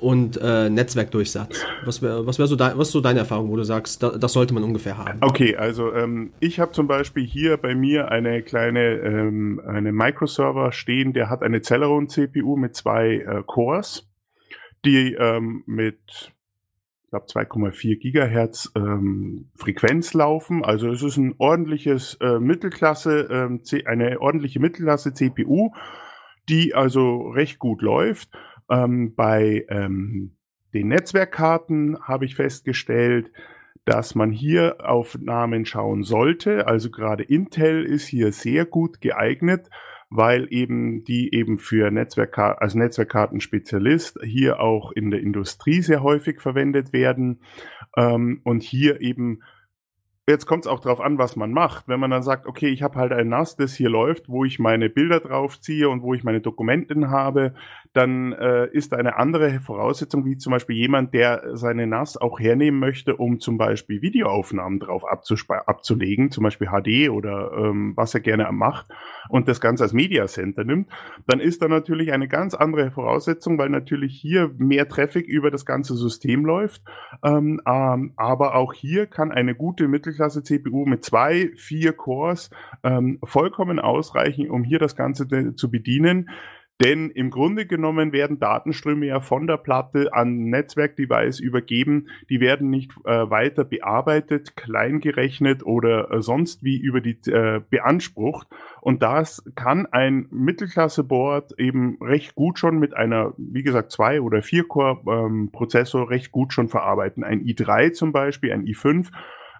und 0.00 0.36
äh, 0.42 0.68
Netzwerkdurchsatz? 0.68 1.64
Was 1.84 2.02
wäre 2.02 2.26
was 2.26 2.40
wär 2.40 2.48
so, 2.48 2.56
dein, 2.56 2.76
was 2.76 2.90
so 2.90 3.00
deine 3.00 3.20
Erfahrung, 3.20 3.50
wo 3.50 3.56
du 3.56 3.64
sagst, 3.64 4.02
da, 4.02 4.10
das 4.10 4.32
sollte 4.32 4.52
man 4.52 4.64
ungefähr 4.64 4.98
haben? 4.98 5.18
Okay, 5.20 5.56
also 5.56 5.92
ähm, 5.94 6.32
ich 6.40 6.58
habe 6.58 6.72
zum 6.72 6.88
Beispiel 6.88 7.24
hier 7.24 7.56
bei 7.56 7.76
mir 7.76 8.10
eine 8.10 8.42
kleine 8.42 8.94
ähm, 8.96 9.60
eine 9.64 9.92
Microserver 9.92 10.72
stehen, 10.72 11.12
der 11.12 11.30
hat 11.30 11.42
eine 11.42 11.62
Celeron 11.62 12.08
CPU 12.08 12.56
mit 12.56 12.74
zwei 12.74 13.14
äh, 13.14 13.42
Cores, 13.46 14.08
die 14.84 15.14
ähm, 15.14 15.62
mit 15.66 16.32
ich 17.08 17.10
glaube 17.10 17.24
2,4 17.24 17.98
Gigahertz 17.98 18.70
ähm, 18.76 19.48
Frequenz 19.54 20.12
laufen. 20.12 20.62
Also 20.62 20.90
es 20.90 21.02
ist 21.02 21.16
ein 21.16 21.34
ordentliches 21.38 22.18
äh, 22.20 22.38
Mittelklasse, 22.38 23.28
ähm, 23.30 23.62
eine 23.86 24.20
ordentliche 24.20 24.60
Mittelklasse 24.60 25.14
CPU, 25.14 25.70
die 26.50 26.74
also 26.74 27.30
recht 27.30 27.58
gut 27.58 27.80
läuft. 27.80 28.28
Ähm, 28.70 29.14
bei 29.14 29.64
ähm, 29.70 30.36
den 30.74 30.88
Netzwerkkarten 30.88 31.98
habe 32.02 32.26
ich 32.26 32.34
festgestellt, 32.34 33.32
dass 33.86 34.14
man 34.14 34.30
hier 34.30 34.76
auf 34.86 35.16
Namen 35.18 35.64
schauen 35.64 36.02
sollte. 36.02 36.66
Also 36.66 36.90
gerade 36.90 37.22
Intel 37.22 37.86
ist 37.86 38.06
hier 38.06 38.32
sehr 38.32 38.66
gut 38.66 39.00
geeignet 39.00 39.70
weil 40.10 40.46
eben 40.50 41.04
die 41.04 41.34
eben 41.34 41.58
für 41.58 41.90
Netzwerkkarten, 41.90 42.62
als 42.62 42.74
Netzwerkkartenspezialist 42.74 44.18
hier 44.24 44.60
auch 44.60 44.92
in 44.92 45.10
der 45.10 45.20
Industrie 45.20 45.82
sehr 45.82 46.02
häufig 46.02 46.40
verwendet 46.40 46.92
werden 46.92 47.40
ähm, 47.96 48.40
und 48.44 48.62
hier 48.62 49.00
eben 49.00 49.40
Jetzt 50.28 50.44
kommt 50.44 50.66
es 50.66 50.70
auch 50.70 50.80
darauf 50.80 51.00
an, 51.00 51.16
was 51.16 51.36
man 51.36 51.52
macht. 51.52 51.88
Wenn 51.88 52.00
man 52.00 52.10
dann 52.10 52.22
sagt, 52.22 52.46
okay, 52.46 52.68
ich 52.68 52.82
habe 52.82 52.98
halt 52.98 53.12
ein 53.12 53.30
NAS, 53.30 53.56
das 53.56 53.72
hier 53.72 53.88
läuft, 53.88 54.28
wo 54.28 54.44
ich 54.44 54.58
meine 54.58 54.90
Bilder 54.90 55.20
draufziehe 55.20 55.88
und 55.88 56.02
wo 56.02 56.12
ich 56.12 56.22
meine 56.22 56.42
Dokumenten 56.42 57.08
habe, 57.08 57.54
dann 57.92 58.32
äh, 58.32 58.68
ist 58.72 58.94
eine 58.94 59.16
andere 59.16 59.60
Voraussetzung, 59.60 60.24
wie 60.24 60.36
zum 60.36 60.52
Beispiel 60.52 60.76
jemand, 60.76 61.14
der 61.14 61.56
seine 61.56 61.86
NAS 61.86 62.16
auch 62.16 62.38
hernehmen 62.40 62.80
möchte, 62.80 63.16
um 63.16 63.40
zum 63.40 63.58
Beispiel 63.58 64.02
Videoaufnahmen 64.02 64.78
drauf 64.78 65.04
abzulegen, 65.04 66.30
zum 66.30 66.44
Beispiel 66.44 66.68
HD 66.68 67.10
oder 67.10 67.52
ähm, 67.56 67.92
was 67.96 68.14
er 68.14 68.20
gerne 68.20 68.50
macht 68.52 68.86
und 69.28 69.48
das 69.48 69.60
Ganze 69.60 69.84
als 69.84 69.92
Media 69.92 70.26
Center 70.26 70.64
nimmt, 70.64 70.88
dann 71.26 71.40
ist 71.40 71.62
da 71.62 71.68
natürlich 71.68 72.12
eine 72.12 72.28
ganz 72.28 72.54
andere 72.54 72.90
Voraussetzung, 72.90 73.58
weil 73.58 73.68
natürlich 73.68 74.18
hier 74.20 74.50
mehr 74.58 74.88
Traffic 74.88 75.26
über 75.26 75.50
das 75.50 75.66
ganze 75.66 75.94
System 75.94 76.44
läuft. 76.44 76.82
Ähm, 77.22 77.60
ähm, 77.66 78.12
aber 78.16 78.54
auch 78.54 78.72
hier 78.72 79.06
kann 79.06 79.32
eine 79.32 79.54
gute 79.54 79.88
Mittelklasse 79.88 80.42
CPU 80.42 80.86
mit 80.86 81.04
zwei, 81.04 81.50
vier 81.56 81.92
Cores 81.92 82.50
ähm, 82.82 83.18
vollkommen 83.22 83.78
ausreichen, 83.78 84.50
um 84.50 84.64
hier 84.64 84.78
das 84.78 84.96
Ganze 84.96 85.54
zu 85.54 85.70
bedienen. 85.70 86.28
Denn 86.80 87.10
im 87.10 87.30
Grunde 87.30 87.66
genommen 87.66 88.12
werden 88.12 88.38
Datenströme 88.38 89.06
ja 89.06 89.20
von 89.20 89.48
der 89.48 89.56
Platte 89.56 90.12
an 90.12 90.44
Netzwerkdevice 90.44 91.40
übergeben. 91.40 92.06
Die 92.30 92.40
werden 92.40 92.70
nicht 92.70 92.92
äh, 93.04 93.28
weiter 93.28 93.64
bearbeitet, 93.64 94.54
kleingerechnet 94.56 95.66
oder 95.66 96.12
äh, 96.12 96.22
sonst 96.22 96.62
wie 96.62 96.76
über 96.76 97.00
die 97.00 97.18
äh, 97.30 97.60
beansprucht. 97.68 98.46
Und 98.80 99.02
das 99.02 99.42
kann 99.56 99.86
ein 99.86 100.28
Mittelklasse-Board 100.30 101.58
eben 101.58 101.98
recht 102.00 102.36
gut 102.36 102.60
schon 102.60 102.78
mit 102.78 102.94
einer, 102.94 103.34
wie 103.36 103.64
gesagt, 103.64 103.90
zwei 103.90 104.20
oder 104.20 104.42
vier 104.42 104.68
Core-Prozessor 104.68 106.02
ähm, 106.02 106.08
recht 106.08 106.30
gut 106.30 106.52
schon 106.52 106.68
verarbeiten. 106.68 107.24
Ein 107.24 107.42
i3 107.44 107.90
zum 107.90 108.12
Beispiel, 108.12 108.52
ein 108.52 108.64
i5 108.64 109.10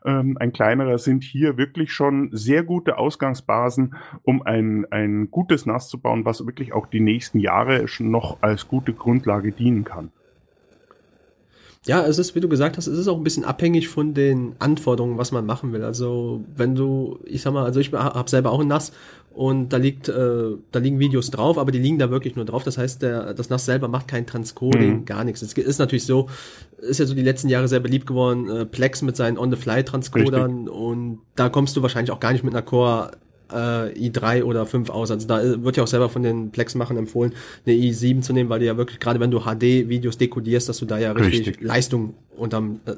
ähm, 0.04 0.36
ein 0.38 0.52
kleinerer, 0.52 0.98
sind 0.98 1.24
hier 1.24 1.56
wirklich 1.56 1.92
schon 1.92 2.30
sehr 2.32 2.62
gute 2.62 2.98
Ausgangsbasen, 2.98 3.94
um 4.22 4.42
ein, 4.42 4.86
ein 4.90 5.30
gutes 5.30 5.66
NAS 5.66 5.88
zu 5.88 6.00
bauen, 6.00 6.24
was 6.24 6.44
wirklich 6.46 6.72
auch 6.72 6.86
die 6.86 7.00
nächsten 7.00 7.38
Jahre 7.38 7.86
noch 8.00 8.42
als 8.42 8.68
gute 8.68 8.92
Grundlage 8.92 9.52
dienen 9.52 9.84
kann. 9.84 10.10
Ja, 11.88 12.04
es 12.04 12.18
ist, 12.18 12.34
wie 12.34 12.40
du 12.40 12.50
gesagt 12.50 12.76
hast, 12.76 12.86
es 12.86 12.98
ist 12.98 13.08
auch 13.08 13.16
ein 13.16 13.24
bisschen 13.24 13.46
abhängig 13.46 13.88
von 13.88 14.12
den 14.12 14.54
Anforderungen, 14.58 15.16
was 15.16 15.32
man 15.32 15.46
machen 15.46 15.72
will. 15.72 15.82
Also 15.82 16.44
wenn 16.54 16.74
du, 16.74 17.18
ich 17.24 17.40
sag 17.40 17.54
mal, 17.54 17.64
also 17.64 17.80
ich 17.80 17.90
habe 17.94 18.28
selber 18.28 18.52
auch 18.52 18.60
ein 18.60 18.68
NAS 18.68 18.92
und 19.32 19.70
da 19.70 19.78
liegt, 19.78 20.06
äh, 20.10 20.50
da 20.70 20.80
liegen 20.80 20.98
Videos 20.98 21.30
drauf, 21.30 21.56
aber 21.56 21.72
die 21.72 21.78
liegen 21.78 21.98
da 21.98 22.10
wirklich 22.10 22.36
nur 22.36 22.44
drauf. 22.44 22.62
Das 22.62 22.76
heißt, 22.76 23.00
der, 23.00 23.32
das 23.32 23.48
NAS 23.48 23.64
selber 23.64 23.88
macht 23.88 24.06
kein 24.06 24.26
Transcoding, 24.26 24.96
mhm. 24.96 25.04
gar 25.06 25.24
nichts. 25.24 25.40
Es 25.40 25.54
ist 25.54 25.78
natürlich 25.78 26.04
so, 26.04 26.28
ist 26.76 27.00
ja 27.00 27.06
so 27.06 27.14
die 27.14 27.22
letzten 27.22 27.48
Jahre 27.48 27.68
sehr 27.68 27.80
beliebt 27.80 28.06
geworden, 28.06 28.50
äh, 28.50 28.66
Plex 28.66 29.00
mit 29.00 29.16
seinen 29.16 29.38
On-the-Fly-Transcodern 29.38 30.68
und 30.68 31.20
da 31.36 31.48
kommst 31.48 31.74
du 31.74 31.80
wahrscheinlich 31.80 32.10
auch 32.10 32.20
gar 32.20 32.32
nicht 32.32 32.44
mit 32.44 32.52
einer 32.52 32.62
Core 32.62 33.12
äh, 33.52 33.92
i3 33.92 34.44
oder 34.44 34.66
5 34.66 34.90
aus. 34.90 35.10
Also 35.10 35.26
da 35.26 35.62
wird 35.62 35.76
ja 35.76 35.82
auch 35.82 35.88
selber 35.88 36.08
von 36.08 36.22
den 36.22 36.50
Plex-Machern 36.50 36.96
empfohlen, 36.96 37.34
eine 37.66 37.76
i7 37.76 38.22
zu 38.22 38.32
nehmen, 38.32 38.50
weil 38.50 38.60
du 38.60 38.66
ja 38.66 38.76
wirklich, 38.76 39.00
gerade 39.00 39.20
wenn 39.20 39.30
du 39.30 39.40
HD-Videos 39.40 40.18
dekodierst, 40.18 40.68
dass 40.68 40.78
du 40.78 40.86
da 40.86 40.98
ja 40.98 41.12
richtig, 41.12 41.48
richtig. 41.48 41.60
Leistung 41.60 42.14
unterm, 42.38 42.80
äh, 42.86 42.94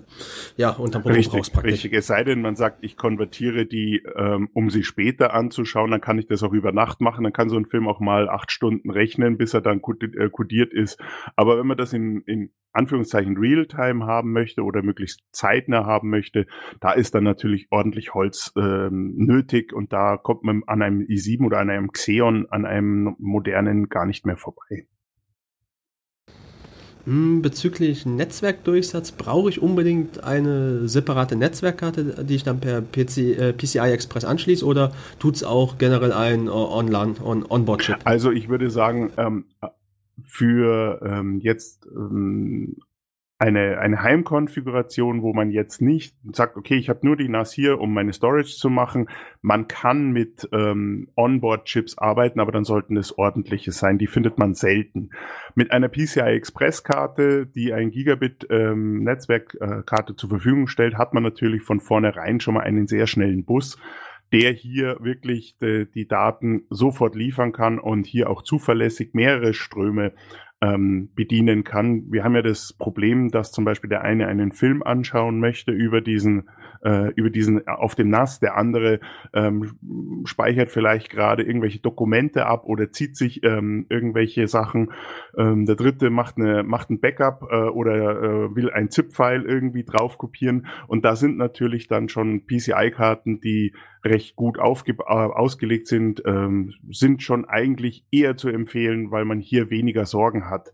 ja, 0.56 0.70
unterm 0.70 1.02
Produkt 1.02 1.18
richtig, 1.18 1.52
praktisch. 1.52 1.72
Richtig, 1.72 1.92
es 1.94 2.06
sei 2.06 2.24
denn, 2.24 2.42
man 2.42 2.56
sagt, 2.56 2.78
ich 2.82 2.96
konvertiere 2.96 3.66
die, 3.66 4.02
ähm, 4.16 4.48
um 4.52 4.70
sie 4.70 4.84
später 4.84 5.34
anzuschauen, 5.34 5.90
dann 5.90 6.00
kann 6.00 6.18
ich 6.18 6.26
das 6.26 6.42
auch 6.42 6.52
über 6.52 6.72
Nacht 6.72 7.00
machen, 7.00 7.24
dann 7.24 7.32
kann 7.32 7.48
so 7.48 7.56
ein 7.56 7.66
Film 7.66 7.88
auch 7.88 8.00
mal 8.00 8.28
acht 8.28 8.52
Stunden 8.52 8.90
rechnen, 8.90 9.36
bis 9.38 9.54
er 9.54 9.60
dann 9.60 9.80
äh, 9.80 10.28
kodiert 10.30 10.72
ist. 10.72 11.00
Aber 11.36 11.58
wenn 11.58 11.66
man 11.66 11.76
das 11.76 11.92
in, 11.92 12.22
in 12.26 12.52
Anführungszeichen 12.72 13.36
Realtime 13.36 14.06
haben 14.06 14.32
möchte 14.32 14.62
oder 14.62 14.82
möglichst 14.82 15.22
zeitnah 15.32 15.86
haben 15.86 16.10
möchte, 16.10 16.46
da 16.80 16.92
ist 16.92 17.14
dann 17.14 17.24
natürlich 17.24 17.66
ordentlich 17.70 18.14
Holz 18.14 18.52
ähm, 18.56 19.14
nötig 19.16 19.72
und 19.72 19.92
da 19.92 20.16
kommt 20.16 20.44
man 20.44 20.62
an 20.66 20.82
einem 20.82 21.00
i7 21.00 21.44
oder 21.44 21.58
an 21.58 21.70
einem 21.70 21.90
Xeon, 21.90 22.46
an 22.50 22.64
einem 22.64 23.16
modernen 23.18 23.88
gar 23.88 24.06
nicht 24.06 24.24
mehr 24.24 24.36
vorbei. 24.36 24.86
Hm, 27.04 27.42
bezüglich 27.42 28.06
Netzwerkdurchsatz 28.06 29.12
brauche 29.12 29.48
ich 29.48 29.62
unbedingt 29.62 30.22
eine 30.22 30.88
separate 30.88 31.36
Netzwerkkarte, 31.36 32.24
die 32.24 32.34
ich 32.34 32.44
dann 32.44 32.60
per 32.60 32.82
PC, 32.82 33.18
äh, 33.18 33.52
PCI 33.52 33.92
Express 33.92 34.24
anschließe 34.24 34.64
oder 34.64 34.92
tut 35.18 35.36
es 35.36 35.44
auch 35.44 35.78
generell 35.78 36.12
ein 36.12 36.46
äh, 36.46 36.50
Online, 36.50 37.14
on, 37.22 37.44
Onboard-Chip? 37.48 37.96
Also 38.04 38.30
ich 38.30 38.48
würde 38.48 38.70
sagen, 38.70 39.12
ähm, 39.16 39.44
für 40.22 41.00
ähm, 41.04 41.40
jetzt 41.40 41.86
ähm, 41.86 42.76
eine, 43.40 43.78
eine 43.78 44.02
Heimkonfiguration, 44.02 45.22
wo 45.22 45.32
man 45.32 45.50
jetzt 45.50 45.80
nicht 45.80 46.14
sagt, 46.30 46.58
okay, 46.58 46.76
ich 46.76 46.90
habe 46.90 47.06
nur 47.06 47.16
die 47.16 47.28
NAS 47.28 47.52
hier, 47.52 47.80
um 47.80 47.94
meine 47.94 48.12
Storage 48.12 48.54
zu 48.54 48.68
machen. 48.68 49.08
Man 49.40 49.66
kann 49.66 50.12
mit 50.12 50.46
ähm, 50.52 51.08
Onboard-Chips 51.16 51.96
arbeiten, 51.96 52.38
aber 52.38 52.52
dann 52.52 52.64
sollten 52.64 52.98
es 52.98 53.16
ordentliche 53.16 53.72
sein. 53.72 53.96
Die 53.96 54.08
findet 54.08 54.38
man 54.38 54.52
selten. 54.52 55.08
Mit 55.54 55.70
einer 55.70 55.88
PCI 55.88 56.20
Express-Karte, 56.20 57.46
die 57.46 57.72
ein 57.72 57.90
Gigabit 57.90 58.46
ähm, 58.50 59.08
zur 59.18 60.28
Verfügung 60.28 60.66
stellt, 60.66 60.98
hat 60.98 61.14
man 61.14 61.22
natürlich 61.22 61.62
von 61.62 61.80
vornherein 61.80 62.40
schon 62.40 62.54
mal 62.54 62.64
einen 62.64 62.86
sehr 62.86 63.06
schnellen 63.06 63.44
Bus 63.44 63.78
der 64.32 64.52
hier 64.52 64.96
wirklich 65.00 65.58
de, 65.58 65.86
die 65.86 66.06
Daten 66.06 66.62
sofort 66.70 67.16
liefern 67.16 67.50
kann 67.50 67.80
und 67.80 68.06
hier 68.06 68.30
auch 68.30 68.42
zuverlässig 68.42 69.12
mehrere 69.12 69.54
Ströme 69.54 70.12
ähm, 70.62 71.10
bedienen 71.14 71.64
kann. 71.64 72.10
Wir 72.10 72.24
haben 72.24 72.34
ja 72.34 72.42
das 72.42 72.72
Problem, 72.72 73.30
dass 73.30 73.52
zum 73.52 73.64
Beispiel 73.64 73.88
der 73.90 74.02
eine 74.02 74.26
einen 74.26 74.52
Film 74.52 74.82
anschauen 74.82 75.40
möchte 75.40 75.72
über 75.72 76.00
diesen, 76.00 76.48
äh, 76.82 77.12
über 77.14 77.30
diesen 77.30 77.66
äh, 77.66 77.70
auf 77.70 77.94
dem 77.94 78.08
NAS, 78.08 78.40
der 78.40 78.56
andere 78.56 79.00
ähm, 79.32 79.76
speichert 80.24 80.70
vielleicht 80.70 81.10
gerade 81.10 81.42
irgendwelche 81.42 81.80
Dokumente 81.80 82.46
ab 82.46 82.64
oder 82.64 82.90
zieht 82.90 83.16
sich 83.16 83.42
ähm, 83.44 83.86
irgendwelche 83.88 84.48
Sachen. 84.48 84.92
Ähm, 85.36 85.66
der 85.66 85.76
dritte 85.76 86.10
macht 86.10 86.36
eine 86.38 86.62
macht 86.62 86.90
ein 86.90 87.00
Backup 87.00 87.48
äh, 87.50 87.56
oder 87.56 88.22
äh, 88.22 88.56
will 88.56 88.70
ein 88.70 88.90
ZIP-File 88.90 89.44
irgendwie 89.44 89.84
drauf 89.84 90.18
kopieren 90.18 90.66
und 90.86 91.04
da 91.04 91.16
sind 91.16 91.36
natürlich 91.36 91.88
dann 91.88 92.08
schon 92.08 92.46
PCI-Karten, 92.46 93.40
die 93.40 93.72
recht 94.04 94.36
gut 94.36 94.58
aufge 94.58 94.92
äh, 94.92 95.04
ausgelegt 95.04 95.86
sind, 95.86 96.22
ähm, 96.26 96.72
sind 96.90 97.22
schon 97.22 97.44
eigentlich 97.44 98.04
eher 98.10 98.36
zu 98.36 98.48
empfehlen, 98.48 99.10
weil 99.10 99.24
man 99.24 99.40
hier 99.40 99.70
weniger 99.70 100.06
Sorgen 100.06 100.48
hat. 100.48 100.72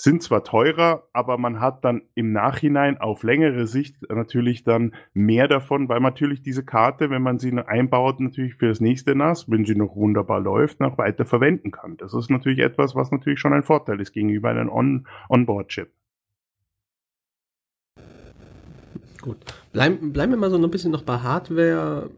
Sind 0.00 0.22
zwar 0.22 0.44
teurer, 0.44 1.08
aber 1.12 1.36
man 1.36 1.60
hat 1.60 1.84
dann 1.84 2.00
im 2.14 2.32
Nachhinein 2.32 2.96
auf 2.98 3.22
längere 3.22 3.66
Sicht 3.66 3.96
natürlich 4.08 4.64
dann 4.64 4.94
mehr 5.12 5.46
davon, 5.46 5.90
weil 5.90 6.00
natürlich 6.00 6.40
diese 6.40 6.64
Karte, 6.64 7.10
wenn 7.10 7.20
man 7.20 7.38
sie 7.38 7.52
einbaut, 7.52 8.18
natürlich 8.18 8.54
für 8.54 8.68
das 8.68 8.80
nächste 8.80 9.14
NAS, 9.14 9.50
wenn 9.50 9.66
sie 9.66 9.74
noch 9.74 9.96
wunderbar 9.96 10.40
läuft, 10.40 10.80
noch 10.80 10.96
weiter 10.96 11.26
verwenden 11.26 11.70
kann. 11.70 11.98
Das 11.98 12.14
ist 12.14 12.30
natürlich 12.30 12.60
etwas, 12.60 12.94
was 12.94 13.10
natürlich 13.10 13.40
schon 13.40 13.52
ein 13.52 13.62
Vorteil 13.62 14.00
ist 14.00 14.12
gegenüber 14.12 14.48
einem 14.48 14.70
On 14.70 15.06
Onboard-Chip. 15.28 15.90
Gut. 19.20 19.36
Bleiben, 19.74 20.14
bleiben 20.14 20.32
wir 20.32 20.38
mal 20.38 20.50
so 20.50 20.56
ein 20.56 20.70
bisschen 20.70 20.92
noch 20.92 21.02
bei 21.02 21.18
Hardware 21.18 22.08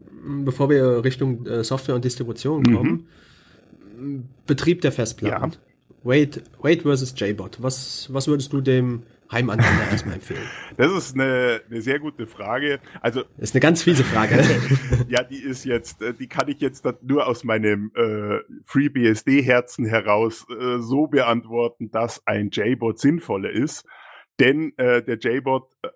bevor 0.45 0.69
wir 0.69 1.03
Richtung 1.03 1.45
äh, 1.45 1.63
Software 1.63 1.95
und 1.95 2.05
Distribution 2.05 2.63
kommen, 2.63 3.07
mhm. 3.97 4.29
Betrieb 4.45 4.81
der 4.81 4.91
Festplatten. 4.91 5.51
Ja. 5.51 5.57
Wait, 6.03 6.43
Wait 6.61 6.81
versus 6.81 7.13
JBot. 7.15 7.61
Was, 7.61 8.07
was 8.11 8.27
würdest 8.27 8.51
du 8.51 8.59
dem 8.59 9.03
Heimanwender 9.31 9.89
erstmal 9.89 10.15
empfehlen? 10.15 10.41
Das 10.77 10.91
ist 10.91 11.13
eine, 11.13 11.61
eine 11.69 11.81
sehr 11.81 11.99
gute 11.99 12.25
Frage. 12.25 12.79
Also 13.01 13.21
das 13.37 13.49
ist 13.49 13.55
eine 13.55 13.61
ganz 13.61 13.83
fiese 13.83 14.03
Frage. 14.03 14.43
ja, 15.07 15.23
die 15.23 15.37
ist 15.37 15.65
jetzt, 15.65 16.01
äh, 16.01 16.13
die 16.13 16.27
kann 16.27 16.47
ich 16.47 16.59
jetzt 16.59 16.85
nur 17.03 17.27
aus 17.27 17.43
meinem 17.43 17.91
äh, 17.95 18.39
FreeBSD-Herzen 18.65 19.85
heraus 19.85 20.45
äh, 20.49 20.79
so 20.79 21.07
beantworten, 21.07 21.91
dass 21.91 22.25
ein 22.25 22.49
JBot 22.49 22.99
sinnvoller 22.99 23.51
ist. 23.51 23.85
Denn 24.39 24.73
äh, 24.77 25.03
der 25.03 25.17
JBot 25.19 25.69
äh, 25.83 25.89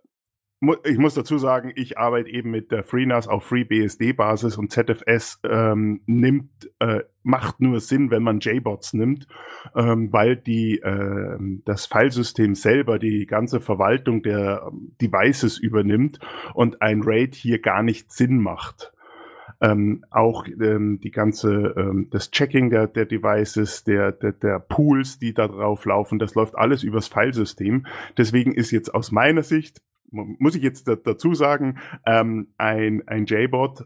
ich 0.86 0.98
muss 0.98 1.14
dazu 1.14 1.38
sagen, 1.38 1.72
ich 1.76 2.00
arbeite 2.00 2.30
eben 2.30 2.50
mit 2.50 2.72
der 2.72 2.84
FreeNAS 2.84 3.28
auf 3.28 3.44
FreeBSD-Basis 3.44 4.58
und 4.58 4.72
ZFS 4.72 5.40
ähm, 5.44 6.02
nimmt, 6.08 6.50
äh, 6.80 7.02
macht 7.22 7.60
nur 7.60 7.80
Sinn, 7.80 8.10
wenn 8.10 8.24
man 8.24 8.40
JBots 8.40 8.94
nimmt, 8.94 9.28
ähm, 9.76 10.12
weil 10.12 10.36
die 10.36 10.80
äh, 10.80 11.38
das 11.64 11.86
Filesystem 11.86 12.56
selber 12.56 12.98
die 12.98 13.28
ganze 13.28 13.60
Verwaltung 13.60 14.24
der 14.24 14.72
Devices 15.00 15.60
übernimmt 15.60 16.20
und 16.56 16.82
ein 16.82 17.04
RAID 17.04 17.36
hier 17.36 17.60
gar 17.60 17.84
nicht 17.84 18.12
Sinn 18.12 18.40
macht. 18.42 18.94
Ähm, 19.62 20.06
auch 20.10 20.48
ähm, 20.48 21.00
die 21.02 21.12
ganze 21.12 21.74
ähm, 21.78 22.08
das 22.12 22.32
Checking 22.32 22.70
der, 22.70 22.88
der 22.88 23.06
Devices, 23.06 23.84
der, 23.84 24.12
der, 24.12 24.32
der 24.32 24.60
Pools, 24.60 25.20
die 25.20 25.34
da 25.34 25.48
drauf 25.48 25.86
laufen, 25.86 26.20
das 26.20 26.36
läuft 26.36 26.56
alles 26.56 26.84
übers 26.84 27.08
Filesystem. 27.08 27.86
Deswegen 28.18 28.54
ist 28.54 28.72
jetzt 28.72 28.94
aus 28.94 29.12
meiner 29.12 29.44
Sicht 29.44 29.82
muss 30.12 30.56
ich 30.56 30.64
jetzt 30.64 30.88
dazu 30.88 31.34
sagen, 31.34 31.80
ähm, 32.06 32.54
ein, 32.58 33.04
ein 33.08 33.26
JBot 33.26 33.86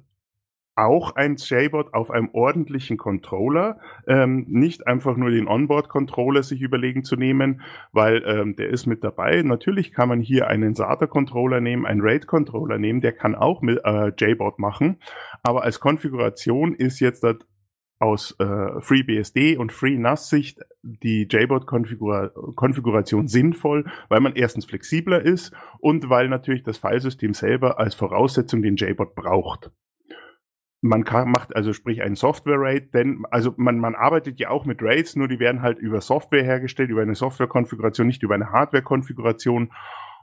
auch 0.76 1.16
ein 1.16 1.36
JBot 1.36 1.94
auf 1.94 2.12
einem 2.12 2.30
ordentlichen 2.34 2.98
Controller, 2.98 3.80
ähm, 4.08 4.46
nicht 4.48 4.88
einfach 4.88 5.18
nur 5.18 5.30
den 5.30 5.48
Onboard-Controller 5.48 6.44
sich 6.44 6.62
überlegen 6.62 7.04
zu 7.04 7.16
nehmen, 7.16 7.62
weil 7.92 8.24
ähm, 8.26 8.56
der 8.56 8.70
ist 8.70 8.86
mit 8.86 9.04
dabei. 9.04 9.42
Natürlich 9.44 9.92
kann 9.92 10.08
man 10.10 10.22
hier 10.22 10.48
einen 10.48 10.74
SATA-Controller 10.74 11.60
nehmen, 11.60 11.86
einen 11.86 12.02
RAID-Controller 12.02 12.78
nehmen, 12.78 13.02
der 13.02 13.12
kann 13.12 13.36
auch 13.36 13.62
mit 13.62 13.82
äh, 13.84 14.12
JBot 14.18 14.60
machen, 14.60 15.00
aber 15.44 15.64
als 15.64 15.80
Konfiguration 15.80 16.74
ist 16.74 17.00
jetzt 17.00 17.24
das 17.24 17.36
aus 18.02 18.36
äh, 18.40 18.82
FreeBSD 18.82 19.58
und 19.58 19.72
FreeNAS-Sicht 19.72 20.60
die 20.82 21.28
JBoard-Konfiguration 21.30 23.28
sinnvoll, 23.28 23.86
weil 24.10 24.20
man 24.20 24.36
erstens 24.36 24.66
flexibler 24.66 25.22
ist 25.22 25.54
und 25.80 26.10
weil 26.10 26.28
natürlich 26.28 26.64
das 26.64 26.80
Filesystem 26.80 27.34
selber 27.34 27.80
als 27.80 27.94
Voraussetzung 27.94 28.64
den 28.64 28.76
JBoard 28.76 29.14
braucht. 29.14 29.72
Man 30.84 31.04
kann, 31.04 31.30
macht 31.30 31.56
also 31.56 31.74
sprich 31.74 32.02
ein 32.02 32.16
Software-RAID, 32.16 32.92
denn 32.96 33.24
also 33.30 33.54
man, 33.58 33.78
man 33.78 33.94
arbeitet 33.94 34.40
ja 34.40 34.50
auch 34.50 34.66
mit 34.66 34.82
RAIDs, 34.82 35.16
nur 35.16 35.28
die 35.28 35.40
werden 35.40 35.62
halt 35.62 35.78
über 35.78 36.02
Software 36.02 36.44
hergestellt, 36.44 36.90
über 36.90 37.04
eine 37.04 37.14
Software-Konfiguration, 37.14 38.08
nicht 38.08 38.24
über 38.24 38.34
eine 38.34 38.50
Hardware-Konfiguration. 38.52 39.72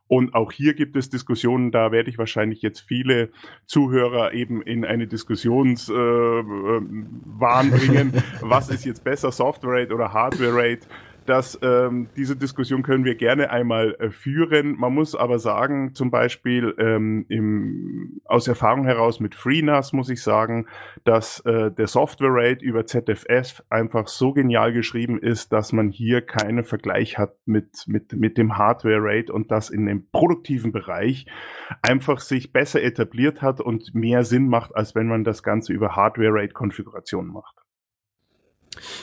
Und 0.08 0.34
auch 0.34 0.52
hier 0.52 0.74
gibt 0.74 0.96
es 0.96 1.10
Diskussionen, 1.10 1.70
da 1.70 1.92
werde 1.92 2.10
ich 2.10 2.18
wahrscheinlich 2.18 2.62
jetzt 2.62 2.80
viele 2.80 3.30
Zuhörer 3.66 4.32
eben 4.32 4.62
in 4.62 4.84
eine 4.84 5.06
Diskussionswahn 5.06 7.72
äh, 7.72 7.74
äh, 7.74 7.78
bringen. 7.78 8.12
Was 8.40 8.70
ist 8.70 8.86
jetzt 8.86 9.04
besser, 9.04 9.30
Software 9.30 9.82
Rate 9.82 9.94
oder 9.94 10.12
Hardware 10.12 10.54
Rate? 10.54 10.86
Dass 11.28 11.58
ähm, 11.62 12.08
diese 12.16 12.36
Diskussion 12.36 12.82
können 12.82 13.04
wir 13.04 13.14
gerne 13.14 13.50
einmal 13.50 13.94
äh, 13.98 14.10
führen. 14.10 14.76
Man 14.78 14.94
muss 14.94 15.14
aber 15.14 15.38
sagen, 15.38 15.94
zum 15.94 16.10
Beispiel 16.10 16.74
ähm, 16.78 17.26
im, 17.28 18.22
aus 18.24 18.48
Erfahrung 18.48 18.86
heraus 18.86 19.20
mit 19.20 19.34
FreeNAS 19.34 19.92
muss 19.92 20.08
ich 20.08 20.22
sagen, 20.22 20.66
dass 21.04 21.40
äh, 21.40 21.70
der 21.70 21.86
Software 21.86 22.30
Rate 22.32 22.64
über 22.64 22.86
ZFS 22.86 23.62
einfach 23.68 24.08
so 24.08 24.32
genial 24.32 24.72
geschrieben 24.72 25.18
ist, 25.18 25.52
dass 25.52 25.72
man 25.72 25.90
hier 25.90 26.22
keinen 26.22 26.64
Vergleich 26.64 27.18
hat 27.18 27.36
mit, 27.44 27.84
mit, 27.86 28.14
mit 28.14 28.38
dem 28.38 28.56
Hardware 28.56 29.00
Rate 29.00 29.30
und 29.32 29.50
das 29.50 29.68
in 29.68 29.84
dem 29.84 30.08
produktiven 30.10 30.72
Bereich 30.72 31.26
einfach 31.82 32.20
sich 32.20 32.52
besser 32.52 32.82
etabliert 32.82 33.42
hat 33.42 33.60
und 33.60 33.94
mehr 33.94 34.24
Sinn 34.24 34.48
macht, 34.48 34.74
als 34.74 34.94
wenn 34.94 35.08
man 35.08 35.24
das 35.24 35.42
Ganze 35.42 35.74
über 35.74 35.94
Hardware 35.94 36.32
Rate 36.32 36.54
Konfigurationen 36.54 37.30
macht. 37.30 37.57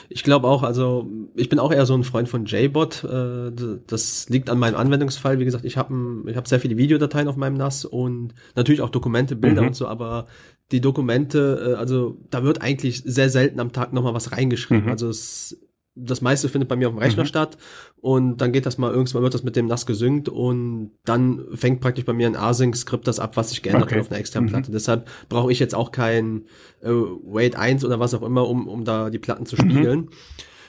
Ich 0.10 0.24
glaube 0.24 0.48
auch, 0.48 0.64
also 0.64 1.10
ich 1.36 1.50
bin 1.50 1.60
auch 1.60 1.72
eher 1.72 1.86
so 1.86 1.94
ein 1.94 2.04
Freund 2.04 2.30
von 2.30 2.46
JBot. 2.46 3.04
Äh, 3.04 3.52
das 3.88 4.30
liegt 4.30 4.50
an 4.50 4.60
meinem 4.60 4.76
Anwendungsfall. 4.76 5.40
Wie 5.40 5.46
gesagt, 5.46 5.66
ich 5.66 5.78
habe 5.78 6.24
ich 6.28 6.36
hab 6.36 6.48
sehr 6.48 6.60
viele 6.60 6.78
Videodateien 6.78 7.28
auf 7.28 7.36
meinem 7.36 7.56
NAS 7.56 7.86
und 7.86 8.34
natürlich 8.56 8.82
auch 8.82 8.90
Dokumente, 8.90 9.36
Bilder 9.36 9.62
mhm. 9.62 9.68
und 9.68 9.74
so, 9.76 9.88
aber 9.88 10.28
die 10.72 10.82
Dokumente, 10.82 11.74
äh, 11.74 11.80
also 11.80 12.18
da 12.30 12.44
wird 12.44 12.62
eigentlich 12.62 13.04
sehr 13.06 13.30
selten 13.30 13.60
am 13.60 13.72
Tag 13.72 13.94
nochmal 13.94 14.14
was 14.14 14.32
reingeschrieben. 14.32 14.86
Mhm. 14.86 14.92
Also 14.92 15.10
es 15.10 15.60
das 15.96 16.22
meiste 16.22 16.50
findet 16.50 16.68
bei 16.68 16.76
mir 16.76 16.90
auf 16.90 16.94
dem 16.94 17.00
Rechner 17.00 17.24
mhm. 17.24 17.28
statt 17.28 17.58
und 18.02 18.38
dann 18.38 18.52
geht 18.52 18.66
das 18.66 18.78
mal 18.78 18.92
irgendwann 18.92 19.24
wird 19.24 19.34
das 19.34 19.44
mit 19.44 19.56
dem 19.56 19.68
NAS 19.68 19.86
gesynkt 19.86 20.28
und 20.28 20.92
dann 21.06 21.46
fängt 21.54 21.80
praktisch 21.80 22.06
bei 22.06 22.14
mir 22.14 22.28
ein 22.28 22.36
Async-Skript 22.36 23.08
das 23.08 23.20
ab, 23.20 23.38
was 23.38 23.50
sich 23.50 23.62
geändert 23.62 23.86
okay. 23.86 23.96
hat 23.96 24.02
auf 24.02 24.12
einer 24.12 24.20
externen 24.20 24.50
mhm. 24.50 24.54
Platte. 24.54 24.72
Deshalb 24.72 25.10
brauche 25.30 25.52
ich 25.52 25.60
jetzt 25.60 25.74
auch 25.74 25.92
kein 25.92 26.44
äh, 26.82 26.90
Wait 26.90 27.56
1 27.56 27.86
oder 27.86 28.00
was 28.00 28.14
auch 28.14 28.24
immer, 28.24 28.48
um, 28.48 28.68
um 28.68 28.84
da 28.84 29.10
die 29.10 29.20
Platten 29.20 29.46
zu 29.46 29.56
spiegeln. 29.56 30.00
Mhm. 30.00 30.10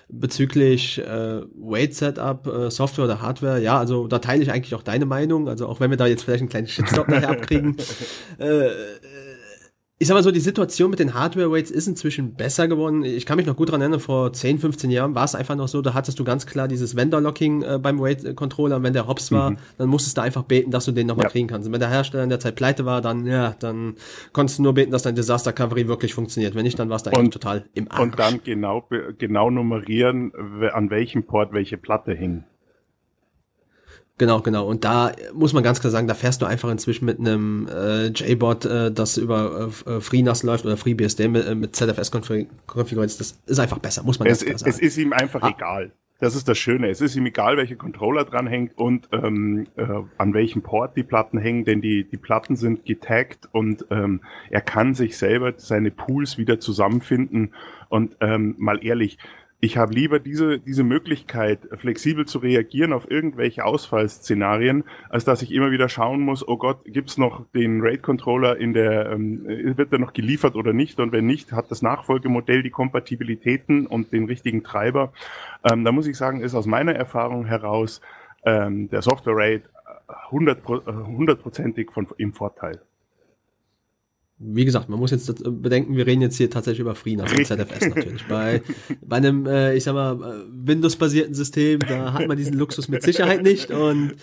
Bezüglich 0.08 0.98
äh, 0.98 1.40
Wait 1.56 1.96
Setup, 1.96 2.46
äh, 2.46 2.70
Software 2.70 3.06
oder 3.06 3.20
Hardware, 3.20 3.60
ja, 3.60 3.76
also 3.76 4.06
da 4.06 4.20
teile 4.20 4.40
ich 4.44 4.52
eigentlich 4.52 4.76
auch 4.76 4.84
deine 4.84 5.04
Meinung. 5.04 5.48
Also 5.48 5.66
auch 5.66 5.80
wenn 5.80 5.90
wir 5.90 5.96
da 5.96 6.06
jetzt 6.06 6.22
vielleicht 6.22 6.42
einen 6.42 6.48
kleinen 6.48 6.68
Shitstorm 6.68 7.06
nachher 7.10 7.30
abkriegen, 7.30 7.76
äh, 8.38 8.68
ich 9.98 10.08
sag 10.08 10.14
mal 10.14 10.22
so, 10.22 10.30
die 10.30 10.40
Situation 10.40 10.90
mit 10.90 10.98
den 10.98 11.14
Hardware-Weights 11.14 11.70
ist 11.70 11.86
inzwischen 11.86 12.34
besser 12.34 12.68
geworden. 12.68 13.02
Ich 13.02 13.24
kann 13.24 13.38
mich 13.38 13.46
noch 13.46 13.56
gut 13.56 13.70
dran 13.70 13.80
erinnern, 13.80 14.00
vor 14.00 14.30
10, 14.30 14.58
15 14.58 14.90
Jahren 14.90 15.14
war 15.14 15.24
es 15.24 15.34
einfach 15.34 15.56
noch 15.56 15.68
so, 15.68 15.80
da 15.80 15.94
hattest 15.94 16.18
du 16.18 16.24
ganz 16.24 16.44
klar 16.44 16.68
dieses 16.68 16.96
Vendor-Locking 16.96 17.62
äh, 17.62 17.78
beim 17.80 17.98
Weight-Controller. 17.98 18.82
Wenn 18.82 18.92
der 18.92 19.06
Hops 19.06 19.32
war, 19.32 19.52
mhm. 19.52 19.58
dann 19.78 19.88
musstest 19.88 20.18
du 20.18 20.20
einfach 20.20 20.42
beten, 20.42 20.70
dass 20.70 20.84
du 20.84 20.92
den 20.92 21.06
nochmal 21.06 21.24
ja. 21.24 21.30
kriegen 21.30 21.48
kannst. 21.48 21.66
Und 21.66 21.72
wenn 21.72 21.80
der 21.80 21.88
Hersteller 21.88 22.24
in 22.24 22.28
der 22.28 22.40
Zeit 22.40 22.56
pleite 22.56 22.84
war, 22.84 23.00
dann, 23.00 23.24
ja, 23.24 23.54
dann 23.58 23.94
konntest 24.34 24.58
du 24.58 24.64
nur 24.64 24.74
beten, 24.74 24.90
dass 24.90 25.02
dein 25.02 25.14
Disaster-Covery 25.14 25.88
wirklich 25.88 26.12
funktioniert. 26.12 26.54
Wenn 26.54 26.64
nicht, 26.64 26.78
dann 26.78 26.90
war 26.90 26.96
es 26.96 27.02
da 27.02 27.12
und, 27.12 27.32
total 27.32 27.64
im 27.72 27.90
Arsch. 27.90 28.00
Und 28.00 28.18
dann 28.18 28.40
genau, 28.44 28.86
genau 29.16 29.48
nummerieren, 29.48 30.32
an 30.74 30.90
welchem 30.90 31.24
Port 31.24 31.54
welche 31.54 31.78
Platte 31.78 32.12
hing. 32.12 32.44
Genau, 34.18 34.40
genau. 34.40 34.66
Und 34.66 34.84
da 34.84 35.12
muss 35.34 35.52
man 35.52 35.62
ganz 35.62 35.80
klar 35.80 35.90
sagen, 35.90 36.06
da 36.06 36.14
fährst 36.14 36.40
du 36.40 36.46
einfach 36.46 36.70
inzwischen 36.70 37.04
mit 37.04 37.18
einem 37.18 37.68
äh, 37.68 38.06
JBot, 38.06 38.64
äh, 38.64 38.90
das 38.90 39.18
über 39.18 39.70
äh, 39.86 40.00
FreeNAS 40.00 40.42
läuft 40.42 40.64
oder 40.64 40.78
FreeBSD 40.78 41.28
mit, 41.28 41.46
äh, 41.46 41.54
mit 41.54 41.76
ZFS 41.76 42.10
konfiguriert. 42.10 43.20
Das 43.20 43.38
ist 43.46 43.58
einfach 43.58 43.78
besser, 43.78 44.02
muss 44.04 44.18
man 44.18 44.28
es, 44.28 44.40
ganz 44.40 44.46
klar 44.48 44.58
sagen. 44.58 44.70
Es 44.70 44.78
ist 44.78 44.96
ihm 44.96 45.12
einfach 45.12 45.42
ah. 45.42 45.54
egal. 45.54 45.92
Das 46.18 46.34
ist 46.34 46.48
das 46.48 46.56
Schöne. 46.56 46.88
Es 46.88 47.02
ist 47.02 47.14
ihm 47.14 47.26
egal, 47.26 47.58
welcher 47.58 47.76
Controller 47.76 48.24
dran 48.24 48.46
hängt 48.46 48.78
und 48.78 49.06
ähm, 49.12 49.66
äh, 49.76 49.86
an 50.16 50.32
welchem 50.32 50.62
Port 50.62 50.96
die 50.96 51.02
Platten 51.02 51.36
hängen, 51.36 51.66
denn 51.66 51.82
die, 51.82 52.04
die 52.04 52.16
Platten 52.16 52.56
sind 52.56 52.86
getaggt 52.86 53.50
und 53.52 53.84
ähm, 53.90 54.22
er 54.48 54.62
kann 54.62 54.94
sich 54.94 55.18
selber 55.18 55.52
seine 55.58 55.90
Pools 55.90 56.38
wieder 56.38 56.58
zusammenfinden. 56.58 57.52
Und 57.90 58.16
ähm, 58.20 58.54
mal 58.56 58.82
ehrlich, 58.82 59.18
ich 59.58 59.78
habe 59.78 59.94
lieber 59.94 60.18
diese, 60.18 60.58
diese 60.58 60.84
Möglichkeit, 60.84 61.60
flexibel 61.72 62.26
zu 62.26 62.38
reagieren 62.38 62.92
auf 62.92 63.10
irgendwelche 63.10 63.64
Ausfallszenarien, 63.64 64.84
als 65.08 65.24
dass 65.24 65.40
ich 65.40 65.52
immer 65.52 65.70
wieder 65.70 65.88
schauen 65.88 66.20
muss, 66.20 66.46
oh 66.46 66.58
Gott, 66.58 66.84
gibt's 66.84 67.16
noch 67.16 67.46
den 67.54 67.80
RAID-Controller 67.80 68.58
in 68.58 68.74
der, 68.74 69.10
ähm, 69.10 69.46
wird 69.46 69.92
der 69.92 69.98
noch 69.98 70.12
geliefert 70.12 70.56
oder 70.56 70.74
nicht? 70.74 71.00
Und 71.00 71.12
wenn 71.12 71.26
nicht, 71.26 71.52
hat 71.52 71.70
das 71.70 71.80
Nachfolgemodell 71.80 72.62
die 72.62 72.70
Kompatibilitäten 72.70 73.86
und 73.86 74.12
den 74.12 74.26
richtigen 74.26 74.62
Treiber. 74.62 75.12
Ähm, 75.64 75.84
da 75.84 75.92
muss 75.92 76.06
ich 76.06 76.18
sagen, 76.18 76.42
ist 76.42 76.54
aus 76.54 76.66
meiner 76.66 76.94
Erfahrung 76.94 77.46
heraus 77.46 78.02
ähm, 78.44 78.90
der 78.90 79.00
Software-RAID 79.00 79.62
hundertprozentig 80.30 81.90
von, 81.92 82.06
im 82.18 82.34
Vorteil 82.34 82.82
wie 84.38 84.64
gesagt, 84.64 84.88
man 84.88 84.98
muss 84.98 85.10
jetzt 85.10 85.32
bedenken, 85.44 85.96
wir 85.96 86.06
reden 86.06 86.20
jetzt 86.20 86.36
hier 86.36 86.50
tatsächlich 86.50 86.80
über 86.80 86.94
FreeNAS 86.94 87.32
und 87.32 87.46
ZFS 87.46 87.88
natürlich. 87.88 88.26
Bei, 88.28 88.62
bei 89.00 89.16
einem, 89.16 89.46
äh, 89.46 89.74
ich 89.74 89.84
sag 89.84 89.94
mal, 89.94 90.12
äh, 90.14 90.44
Windows-basierten 90.50 91.34
System, 91.34 91.80
da 91.80 92.12
hat 92.12 92.28
man 92.28 92.36
diesen 92.36 92.54
Luxus 92.54 92.88
mit 92.88 93.02
Sicherheit 93.02 93.42
nicht 93.42 93.70
und 93.70 94.16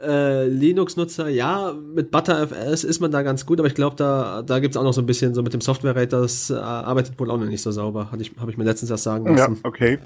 äh, 0.00 0.46
Linux-Nutzer, 0.46 1.28
ja, 1.28 1.74
mit 1.74 2.10
ButterFS 2.10 2.84
ist 2.84 3.00
man 3.00 3.10
da 3.10 3.22
ganz 3.22 3.44
gut, 3.44 3.58
aber 3.60 3.68
ich 3.68 3.74
glaube, 3.74 3.96
da, 3.96 4.42
da 4.42 4.58
gibt's 4.58 4.76
auch 4.76 4.84
noch 4.84 4.94
so 4.94 5.02
ein 5.02 5.06
bisschen 5.06 5.34
so 5.34 5.42
mit 5.42 5.52
dem 5.52 5.60
Software-Rate, 5.60 6.08
das 6.08 6.50
äh, 6.50 6.54
arbeitet 6.54 7.20
wohl 7.20 7.30
auch 7.30 7.38
noch 7.38 7.46
nicht 7.46 7.62
so 7.62 7.70
sauber. 7.70 8.10
Habe 8.10 8.22
ich, 8.22 8.32
hab 8.38 8.48
ich 8.48 8.56
mir 8.56 8.64
letztens 8.64 8.90
erst 8.90 9.04
sagen 9.04 9.26
lassen. 9.36 9.54
Ja, 9.54 9.60
okay. 9.68 9.98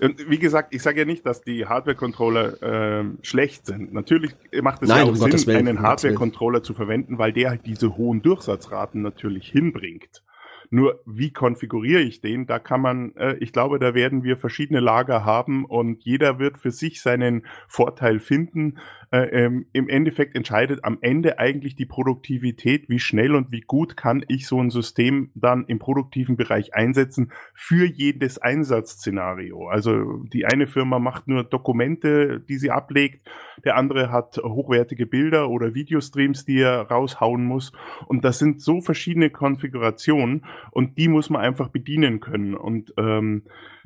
Und 0.00 0.30
wie 0.30 0.38
gesagt, 0.38 0.74
ich 0.74 0.82
sage 0.82 1.00
ja 1.00 1.04
nicht, 1.04 1.26
dass 1.26 1.42
die 1.42 1.66
Hardware-Controller 1.66 3.00
äh, 3.00 3.04
schlecht 3.22 3.66
sind. 3.66 3.92
Natürlich 3.92 4.34
macht 4.62 4.82
es 4.82 4.88
Nein, 4.88 4.98
ja 4.98 5.04
auch 5.04 5.08
um 5.08 5.38
Sinn, 5.38 5.56
einen 5.56 5.80
Hardware-Controller 5.80 6.62
zu 6.62 6.74
verwenden, 6.74 7.18
weil 7.18 7.32
der 7.32 7.50
halt 7.50 7.66
diese 7.66 7.96
hohen 7.96 8.22
Durchsatzraten 8.22 9.02
natürlich 9.02 9.48
hinbringt. 9.48 10.22
Nur 10.70 11.00
wie 11.06 11.32
konfiguriere 11.32 12.02
ich 12.02 12.20
den? 12.20 12.46
Da 12.46 12.58
kann 12.58 12.80
man, 12.80 13.16
äh, 13.16 13.36
ich 13.40 13.52
glaube, 13.52 13.78
da 13.78 13.94
werden 13.94 14.22
wir 14.22 14.36
verschiedene 14.36 14.80
Lager 14.80 15.24
haben 15.24 15.64
und 15.64 16.04
jeder 16.04 16.38
wird 16.38 16.58
für 16.58 16.70
sich 16.70 17.00
seinen 17.00 17.46
Vorteil 17.66 18.20
finden. 18.20 18.78
Äh, 19.10 19.44
ähm, 19.44 19.66
Im 19.72 19.88
Endeffekt 19.88 20.36
entscheidet 20.36 20.84
am 20.84 20.98
Ende 21.00 21.38
eigentlich 21.38 21.76
die 21.76 21.86
Produktivität, 21.86 22.88
wie 22.88 22.98
schnell 22.98 23.34
und 23.34 23.50
wie 23.50 23.62
gut 23.62 23.96
kann 23.96 24.24
ich 24.28 24.46
so 24.46 24.60
ein 24.60 24.70
System 24.70 25.30
dann 25.34 25.64
im 25.66 25.78
produktiven 25.78 26.36
Bereich 26.36 26.74
einsetzen 26.74 27.32
für 27.54 27.86
jedes 27.86 28.38
Einsatzszenario. 28.38 29.68
Also 29.68 30.24
die 30.24 30.44
eine 30.44 30.66
Firma 30.66 30.98
macht 30.98 31.26
nur 31.26 31.44
Dokumente, 31.44 32.40
die 32.40 32.58
sie 32.58 32.70
ablegt, 32.70 33.28
der 33.64 33.76
andere 33.76 34.12
hat 34.12 34.36
hochwertige 34.36 35.06
Bilder 35.06 35.48
oder 35.48 35.74
Videostreams, 35.74 36.44
die 36.44 36.60
er 36.60 36.82
raushauen 36.82 37.44
muss. 37.44 37.72
Und 38.06 38.24
das 38.24 38.38
sind 38.38 38.60
so 38.60 38.80
verschiedene 38.80 39.30
Konfigurationen 39.30 40.44
und 40.70 40.98
die 40.98 41.08
muss 41.08 41.30
man 41.30 41.40
einfach 41.40 41.68
bedienen 41.68 42.20
können. 42.20 42.54
Und 42.54 42.92
ähm, 42.98 43.44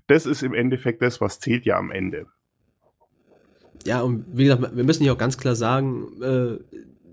das 0.09 0.27
ist 0.27 0.43
im 0.43 0.55
Endeffekt 0.55 1.01
das, 1.01 1.21
was 1.21 1.39
zählt 1.39 1.65
ja 1.65 1.77
am 1.77 1.91
Ende. 1.91 2.27
Ja, 3.87 4.03
und 4.03 4.25
wie 4.33 4.45
gesagt, 4.45 4.77
wir 4.77 4.85
müssen 4.85 5.03
hier 5.03 5.13
auch 5.13 5.19
ganz 5.19 5.39
klar 5.39 5.55
sagen, 5.55 6.07
äh, 6.23 6.59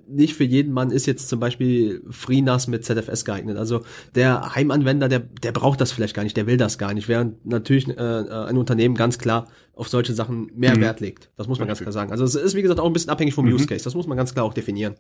nicht 0.10 0.34
für 0.34 0.44
jeden 0.44 0.74
Mann 0.74 0.92
ist 0.92 1.06
jetzt 1.06 1.30
zum 1.30 1.40
Beispiel 1.40 2.02
FreeNAS 2.10 2.68
mit 2.68 2.84
ZFS 2.84 3.26
geeignet. 3.26 3.58
Also 3.58 3.82
der 4.16 4.56
Heimanwender, 4.56 5.08
der, 5.08 5.20
der 5.20 5.52
braucht 5.52 5.80
das 5.80 5.92
vielleicht 5.92 6.16
gar 6.16 6.24
nicht, 6.24 6.36
der 6.36 6.48
will 6.48 6.58
das 6.58 6.78
gar 6.78 6.94
nicht, 6.94 7.08
während 7.08 7.46
natürlich 7.46 7.88
äh, 7.88 7.94
ein 7.94 8.58
Unternehmen 8.58 8.96
ganz 8.96 9.20
klar 9.20 9.48
auf 9.76 9.88
solche 9.88 10.14
Sachen 10.14 10.52
mehr 10.56 10.76
mhm. 10.76 10.82
Wert 10.82 11.00
legt. 11.00 11.30
Das 11.38 11.48
muss 11.48 11.60
man 11.60 11.68
ganz 11.68 11.80
klar 11.80 11.92
sagen. 11.92 12.12
Also 12.12 12.24
es 12.24 12.36
ist, 12.36 12.56
wie 12.56 12.62
gesagt, 12.62 12.80
auch 12.80 12.88
ein 12.88 12.94
bisschen 12.94 13.12
abhängig 13.12 13.34
vom 13.34 13.46
mhm. 13.46 13.54
Use 13.54 13.68
Case. 13.68 13.84
Das 13.84 13.96
muss 13.96 14.08
man 14.08 14.18
ganz 14.18 14.34
klar 14.34 14.46
auch 14.46 14.54
definieren. 14.54 14.96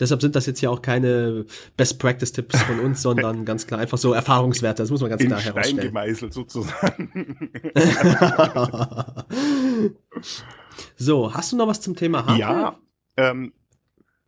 Deshalb 0.00 0.20
sind 0.20 0.34
das 0.34 0.46
jetzt 0.46 0.60
ja 0.60 0.70
auch 0.70 0.82
keine 0.82 1.44
Best 1.76 2.00
Practice 2.00 2.32
Tipps 2.32 2.60
von 2.62 2.80
uns, 2.80 3.02
sondern 3.02 3.44
ganz 3.44 3.66
klar 3.66 3.80
einfach 3.80 3.98
so 3.98 4.12
Erfahrungswerte. 4.12 4.82
Das 4.82 4.90
muss 4.90 5.00
man 5.00 5.10
ganz 5.10 5.22
In 5.22 5.28
klar 5.28 5.40
Stein 5.40 5.52
herausstellen. 5.54 5.86
gemeißelt 5.86 6.32
sozusagen. 6.32 7.50
so, 10.96 11.34
hast 11.34 11.52
du 11.52 11.56
noch 11.56 11.68
was 11.68 11.80
zum 11.80 11.94
Thema 11.94 12.26
Hardware? 12.26 12.38
Ja, 12.38 12.78
ähm, 13.16 13.52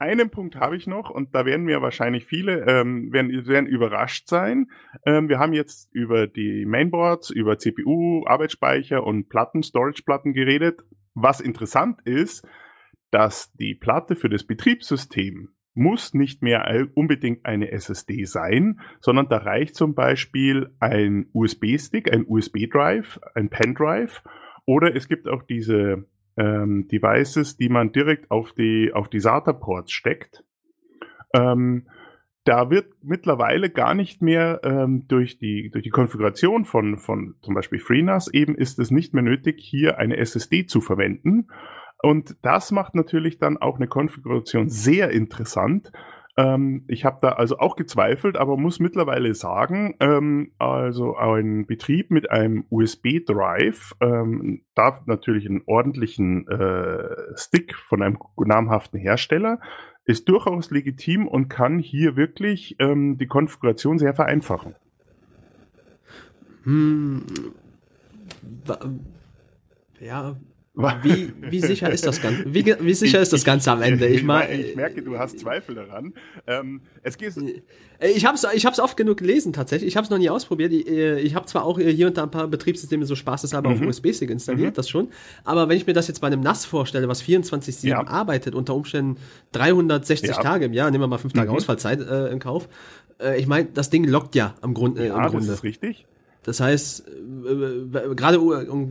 einen 0.02 0.30
Punkt 0.30 0.56
habe 0.56 0.76
ich 0.76 0.88
noch 0.88 1.10
und 1.10 1.32
da 1.32 1.46
werden 1.46 1.64
mir 1.64 1.80
wahrscheinlich 1.80 2.24
viele 2.26 2.66
ähm, 2.66 3.12
werden, 3.12 3.46
werden 3.46 3.66
überrascht 3.66 4.28
sein. 4.28 4.68
Ähm, 5.06 5.28
wir 5.28 5.38
haben 5.38 5.52
jetzt 5.52 5.94
über 5.94 6.26
die 6.26 6.66
Mainboards, 6.66 7.30
über 7.30 7.56
CPU, 7.56 8.24
Arbeitsspeicher 8.26 9.04
und 9.04 9.28
Platten, 9.28 9.62
Storage-Platten 9.62 10.32
geredet. 10.32 10.82
Was 11.14 11.40
interessant 11.40 12.00
ist, 12.04 12.44
dass 13.12 13.52
die 13.52 13.76
Platte 13.76 14.16
für 14.16 14.28
das 14.28 14.44
Betriebssystem 14.44 15.50
muss 15.74 16.14
nicht 16.14 16.42
mehr 16.42 16.88
unbedingt 16.94 17.46
eine 17.46 17.70
SSD 17.70 18.24
sein, 18.24 18.80
sondern 19.00 19.28
da 19.28 19.38
reicht 19.38 19.74
zum 19.74 19.94
Beispiel 19.94 20.70
ein 20.80 21.26
USB-Stick, 21.32 22.12
ein 22.12 22.26
USB-Drive, 22.26 23.20
ein 23.34 23.48
Pen-Drive 23.48 24.22
oder 24.66 24.94
es 24.94 25.08
gibt 25.08 25.28
auch 25.28 25.42
diese 25.42 26.06
ähm, 26.36 26.88
Devices, 26.88 27.56
die 27.56 27.68
man 27.68 27.92
direkt 27.92 28.30
auf 28.30 28.52
die, 28.52 28.90
auf 28.92 29.08
die 29.08 29.20
SATA-Ports 29.20 29.92
steckt. 29.92 30.44
Ähm, 31.34 31.88
da 32.44 32.70
wird 32.70 32.92
mittlerweile 33.02 33.70
gar 33.70 33.94
nicht 33.94 34.20
mehr 34.20 34.60
ähm, 34.64 35.06
durch, 35.06 35.38
die, 35.38 35.70
durch 35.70 35.84
die 35.84 35.90
Konfiguration 35.90 36.64
von, 36.64 36.98
von 36.98 37.36
zum 37.40 37.54
Beispiel 37.54 37.78
FreeNAS 37.78 38.28
eben 38.32 38.56
ist 38.56 38.78
es 38.78 38.90
nicht 38.90 39.14
mehr 39.14 39.22
nötig, 39.22 39.60
hier 39.60 39.98
eine 39.98 40.16
SSD 40.16 40.66
zu 40.66 40.80
verwenden, 40.80 41.46
Und 42.02 42.36
das 42.42 42.72
macht 42.72 42.94
natürlich 42.94 43.38
dann 43.38 43.58
auch 43.58 43.76
eine 43.76 43.86
Konfiguration 43.86 44.68
sehr 44.68 45.10
interessant. 45.10 45.92
Ähm, 46.36 46.84
ich 46.88 47.04
habe 47.04 47.18
da 47.20 47.32
also 47.32 47.58
auch 47.58 47.76
gezweifelt, 47.76 48.36
aber 48.36 48.56
muss 48.56 48.80
mittlerweile 48.80 49.34
sagen, 49.34 49.94
ähm, 50.00 50.52
also 50.58 51.16
ein 51.16 51.66
Betrieb 51.66 52.10
mit 52.10 52.30
einem 52.30 52.64
USB-Drive 52.70 53.94
ähm, 54.00 54.62
darf 54.74 55.06
natürlich 55.06 55.46
einen 55.46 55.62
ordentlichen 55.66 56.48
äh, 56.48 57.36
Stick 57.36 57.76
von 57.76 58.02
einem 58.02 58.18
namhaften 58.36 58.98
Hersteller, 58.98 59.60
ist 60.04 60.28
durchaus 60.28 60.70
legitim 60.70 61.28
und 61.28 61.48
kann 61.48 61.78
hier 61.78 62.16
wirklich 62.16 62.76
ähm, 62.80 63.18
die 63.18 63.26
Konfiguration 63.26 63.98
sehr 63.98 64.14
vereinfachen. 64.14 64.74
Hm, 66.64 67.24
ja, 70.00 70.36
wie, 70.74 71.32
wie 71.38 71.60
sicher 71.60 71.90
ist 71.90 72.06
das 72.06 72.22
Ganze? 72.22 72.44
Wie, 72.46 72.64
wie 72.64 72.94
sicher 72.94 73.20
ist 73.20 73.32
das 73.32 73.44
Ganze 73.44 73.72
am 73.72 73.82
Ende? 73.82 74.06
Ich, 74.06 74.22
mein, 74.22 74.58
ich 74.58 74.74
merke, 74.74 75.02
du 75.02 75.18
hast 75.18 75.38
Zweifel 75.38 75.74
daran. 75.74 76.14
Ähm, 76.46 76.80
es 77.02 77.18
geht. 77.18 77.36
Äh, 77.36 78.08
ich 78.08 78.24
habe 78.24 78.36
es 78.36 78.46
ich 78.54 78.64
hab's 78.64 78.80
oft 78.80 78.96
genug 78.96 79.18
gelesen 79.18 79.52
tatsächlich. 79.52 79.88
Ich 79.88 79.96
habe 79.96 80.04
es 80.04 80.10
noch 80.10 80.16
nie 80.16 80.30
ausprobiert. 80.30 80.72
Ich, 80.72 80.88
äh, 80.88 81.20
ich 81.20 81.34
habe 81.34 81.44
zwar 81.44 81.66
auch 81.66 81.78
hier 81.78 82.06
und 82.06 82.16
da 82.16 82.22
ein 82.22 82.30
paar 82.30 82.48
Betriebssysteme 82.48 83.04
so 83.04 83.14
spaßeshalber 83.14 83.68
mhm. 83.68 83.82
auf 83.82 83.88
USB-Stick 83.88 84.30
installiert, 84.30 84.70
mhm. 84.70 84.76
das 84.76 84.88
schon. 84.88 85.08
Aber 85.44 85.68
wenn 85.68 85.76
ich 85.76 85.86
mir 85.86 85.92
das 85.92 86.08
jetzt 86.08 86.20
bei 86.20 86.28
einem 86.28 86.40
NAS 86.40 86.64
vorstelle, 86.64 87.06
was 87.06 87.22
24/7 87.22 87.88
ja. 87.88 88.06
arbeitet, 88.06 88.54
unter 88.54 88.74
Umständen 88.74 89.18
360 89.52 90.30
ja. 90.30 90.40
Tage 90.40 90.64
im 90.64 90.72
Jahr, 90.72 90.90
nehmen 90.90 91.02
wir 91.02 91.08
mal 91.08 91.18
fünf 91.18 91.34
Tage 91.34 91.50
mhm. 91.50 91.56
Ausfallzeit 91.56 92.00
äh, 92.00 92.28
in 92.28 92.38
Kauf. 92.38 92.70
Äh, 93.20 93.38
ich 93.38 93.46
meine, 93.46 93.68
das 93.74 93.90
Ding 93.90 94.04
lockt 94.04 94.34
ja 94.34 94.54
am 94.62 94.72
Grund, 94.72 94.98
äh, 94.98 95.08
ja, 95.08 95.16
im 95.16 95.30
Grunde. 95.30 95.48
Das 95.48 95.56
ist 95.56 95.64
richtig. 95.64 96.06
Das 96.44 96.60
heißt, 96.60 97.08
äh, 97.08 98.14
gerade 98.14 98.38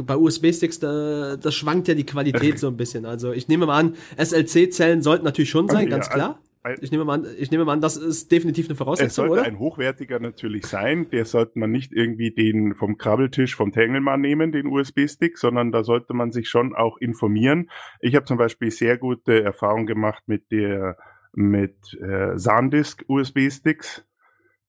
bei 0.04 0.16
USB-Sticks, 0.16 0.80
da, 0.80 1.36
das 1.36 1.54
schwankt 1.54 1.88
ja 1.88 1.94
die 1.94 2.06
Qualität 2.06 2.60
so 2.60 2.68
ein 2.68 2.78
bisschen. 2.78 3.06
Also 3.06 3.34
ich 3.34 3.48
nehme 3.48 3.66
mal 3.66 3.80
an, 3.80 3.96
SLC-Zellen 4.18 5.02
sollten 5.02 5.26
natürlich 5.26 5.50
schon 5.50 5.68
sein, 5.68 5.90
ganz 5.90 6.10
klar. 6.10 6.40
Ich 6.80 6.92
nehme, 6.92 7.06
mal 7.06 7.16
an, 7.16 7.26
ich 7.40 7.50
nehme 7.50 7.66
mal 7.66 7.74
an, 7.74 7.82
das 7.82 7.98
ist 7.98 8.32
definitiv 8.32 8.68
eine 8.68 8.76
Voraussetzung, 8.76 9.08
es 9.08 9.16
sollte 9.16 9.34
oder? 9.34 9.44
ein 9.46 9.58
hochwertiger 9.58 10.20
natürlich 10.20 10.68
sein. 10.68 11.10
Der 11.10 11.26
sollte 11.26 11.58
man 11.58 11.72
nicht 11.72 11.92
irgendwie 11.92 12.30
den 12.30 12.76
vom 12.76 13.00
Krabbeltisch 13.00 13.56
vom 13.56 13.72
Tengelmann 13.72 14.22
nehmen, 14.22 14.52
den 14.52 14.68
USB-Stick, 14.68 15.40
sondern 15.40 15.72
da 15.72 15.84
sollte 15.84 16.14
man 16.14 16.30
sich 16.30 16.50
schon 16.50 16.76
auch 16.76 16.98
informieren. 17.00 17.72
Ich 18.00 18.16
habe 18.16 18.26
zum 18.26 18.38
Beispiel 18.38 18.70
sehr 18.70 19.00
gute 19.00 19.44
Erfahrungen 19.44 19.88
gemacht 19.88 20.22
mit 20.28 20.52
der 20.52 20.98
mit 21.34 21.98
äh, 22.00 22.38
SanDisk 22.38 23.06
USB-Sticks 23.08 24.06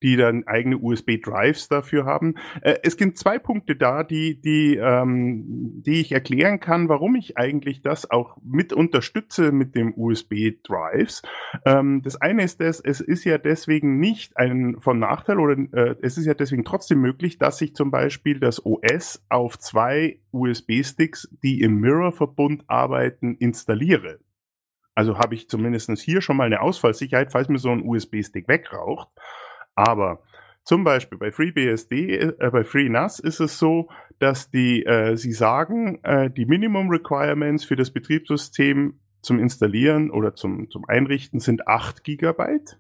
die 0.03 0.17
dann 0.17 0.47
eigene 0.47 0.79
USB-Drives 0.79 1.69
dafür 1.69 2.05
haben. 2.05 2.35
Äh, 2.61 2.77
es 2.83 2.97
gibt 2.97 3.19
zwei 3.19 3.39
Punkte 3.39 3.77
da, 3.77 4.03
die, 4.03 4.41
die, 4.41 4.77
ähm, 4.77 5.83
die 5.85 6.01
ich 6.01 6.13
erklären 6.13 6.61
kann, 6.61 6.89
warum 6.89 7.15
ich 7.15 7.39
eigentlich 7.39 7.83
das 7.83 8.11
auch 8.11 8.37
mit 8.45 8.73
unterstütze 8.73 9.53
mit 9.53 9.75
dem 9.75 9.95
USB-Drives. 9.97 11.23
Ähm, 11.65 12.03
das 12.03 12.21
eine 12.21 12.43
ist 12.43 12.61
das, 12.61 12.81
es 12.81 13.01
ist 13.01 13.25
ja 13.25 13.39
deswegen 13.39 13.99
nicht 13.99 14.37
ein 14.37 14.77
von 14.81 14.99
Nachteil 14.99 15.39
oder 15.39 15.57
äh, 15.73 15.97
es 16.03 16.19
ist 16.19 16.27
ja 16.27 16.35
deswegen 16.35 16.65
trotzdem 16.65 17.01
möglich, 17.01 17.39
dass 17.39 17.61
ich 17.61 17.75
zum 17.75 17.91
Beispiel 17.91 18.41
das 18.41 18.65
OS 18.65 19.25
auf 19.29 19.59
zwei 19.59 20.19
USB-Sticks, 20.33 21.29
die 21.43 21.61
im 21.61 21.81
Mirror-Verbund 21.81 22.65
arbeiten, 22.67 23.37
installiere. 23.37 24.19
Also 24.95 25.19
habe 25.19 25.35
ich 25.35 25.49
zumindest 25.49 25.91
hier 26.01 26.21
schon 26.21 26.37
mal 26.37 26.45
eine 26.45 26.61
Ausfallsicherheit, 26.61 27.33
falls 27.33 27.49
mir 27.49 27.59
so 27.59 27.71
ein 27.71 27.83
USB-Stick 27.83 28.49
wegraucht. 28.49 29.09
Aber 29.75 30.23
zum 30.65 30.85
Beispiel 30.85 31.19
bei 31.19 31.33
FreeBSD, 31.33 32.19
äh, 32.19 32.51
bei 32.51 32.65
FreeNAS 32.65 33.19
ist 33.19 33.41
es 33.41 33.59
so, 33.59 33.89
dass 34.19 34.51
die, 34.51 34.85
äh, 34.85 35.17
sie 35.17 35.33
sagen, 35.33 35.99
äh, 36.05 36.31
die 36.31 36.47
Minimum 36.47 36.89
Requirements 36.89 37.65
für 37.65 37.77
das 37.77 37.91
Betriebssystem 37.91 39.01
zum 39.23 39.39
Installieren 39.39 40.11
oder 40.11 40.35
zum, 40.35 40.71
zum 40.71 40.85
Einrichten 40.87 41.41
sind 41.41 41.67
8 41.67 42.05
Gigabyte 42.05 42.79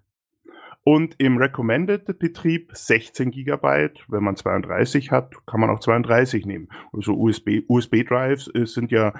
und 0.84 1.14
im 1.18 1.38
Recommended 1.38 2.18
Betrieb 2.18 2.70
16 2.72 3.30
Gigabyte. 3.30 4.04
Wenn 4.08 4.24
man 4.24 4.36
32 4.36 5.10
hat, 5.10 5.34
kann 5.46 5.60
man 5.60 5.70
auch 5.70 5.80
32 5.80 6.44
nehmen. 6.46 6.68
Also 6.92 7.14
USB, 7.14 7.62
USB 7.68 8.04
Drives 8.04 8.48
äh, 8.54 8.66
sind 8.66 8.90
ja 8.90 9.14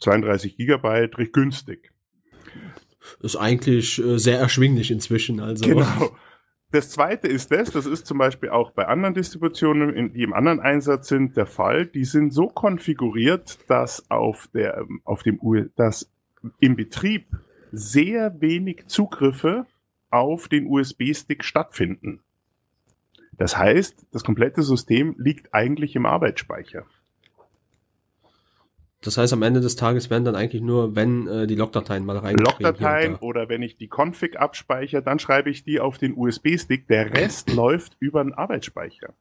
32 0.00 0.56
Gigabyte 0.56 1.18
recht 1.18 1.32
günstig. 1.32 1.92
ist 3.20 3.36
eigentlich 3.36 3.98
äh, 4.02 4.18
sehr 4.18 4.38
erschwinglich 4.38 4.90
inzwischen. 4.90 5.40
Also. 5.40 5.68
Genau. 5.68 6.16
Das 6.74 6.90
zweite 6.90 7.28
ist 7.28 7.52
das, 7.52 7.70
das 7.70 7.86
ist 7.86 8.04
zum 8.04 8.18
Beispiel 8.18 8.48
auch 8.48 8.72
bei 8.72 8.88
anderen 8.88 9.14
Distributionen, 9.14 10.12
die 10.12 10.24
im 10.24 10.32
anderen 10.32 10.58
Einsatz 10.58 11.06
sind, 11.06 11.36
der 11.36 11.46
Fall. 11.46 11.86
Die 11.86 12.04
sind 12.04 12.32
so 12.32 12.48
konfiguriert, 12.48 13.60
dass 13.68 14.10
auf 14.10 14.48
der, 14.52 14.84
auf 15.04 15.22
dem, 15.22 15.38
dass 15.76 16.10
im 16.58 16.74
Betrieb 16.74 17.28
sehr 17.70 18.40
wenig 18.40 18.86
Zugriffe 18.86 19.66
auf 20.10 20.48
den 20.48 20.66
USB-Stick 20.66 21.44
stattfinden. 21.44 22.24
Das 23.30 23.56
heißt, 23.56 24.06
das 24.10 24.24
komplette 24.24 24.64
System 24.64 25.14
liegt 25.16 25.54
eigentlich 25.54 25.94
im 25.94 26.06
Arbeitsspeicher. 26.06 26.86
Das 29.04 29.18
heißt, 29.18 29.34
am 29.34 29.42
Ende 29.42 29.60
des 29.60 29.76
Tages 29.76 30.08
werden 30.08 30.24
dann 30.24 30.34
eigentlich 30.34 30.62
nur, 30.62 30.96
wenn 30.96 31.28
äh, 31.28 31.46
die 31.46 31.56
Logdateien 31.56 32.06
mal 32.06 32.16
rein. 32.16 32.36
Logdateien 32.36 33.16
oder 33.16 33.50
wenn 33.50 33.60
ich 33.60 33.76
die 33.76 33.88
Config 33.88 34.40
abspeichere, 34.40 35.02
dann 35.02 35.18
schreibe 35.18 35.50
ich 35.50 35.62
die 35.62 35.78
auf 35.78 35.98
den 35.98 36.16
USB-Stick. 36.16 36.88
Der 36.88 37.12
Rest 37.12 37.52
läuft 37.54 37.96
über 38.00 38.24
den 38.24 38.32
Arbeitsspeicher. 38.32 39.12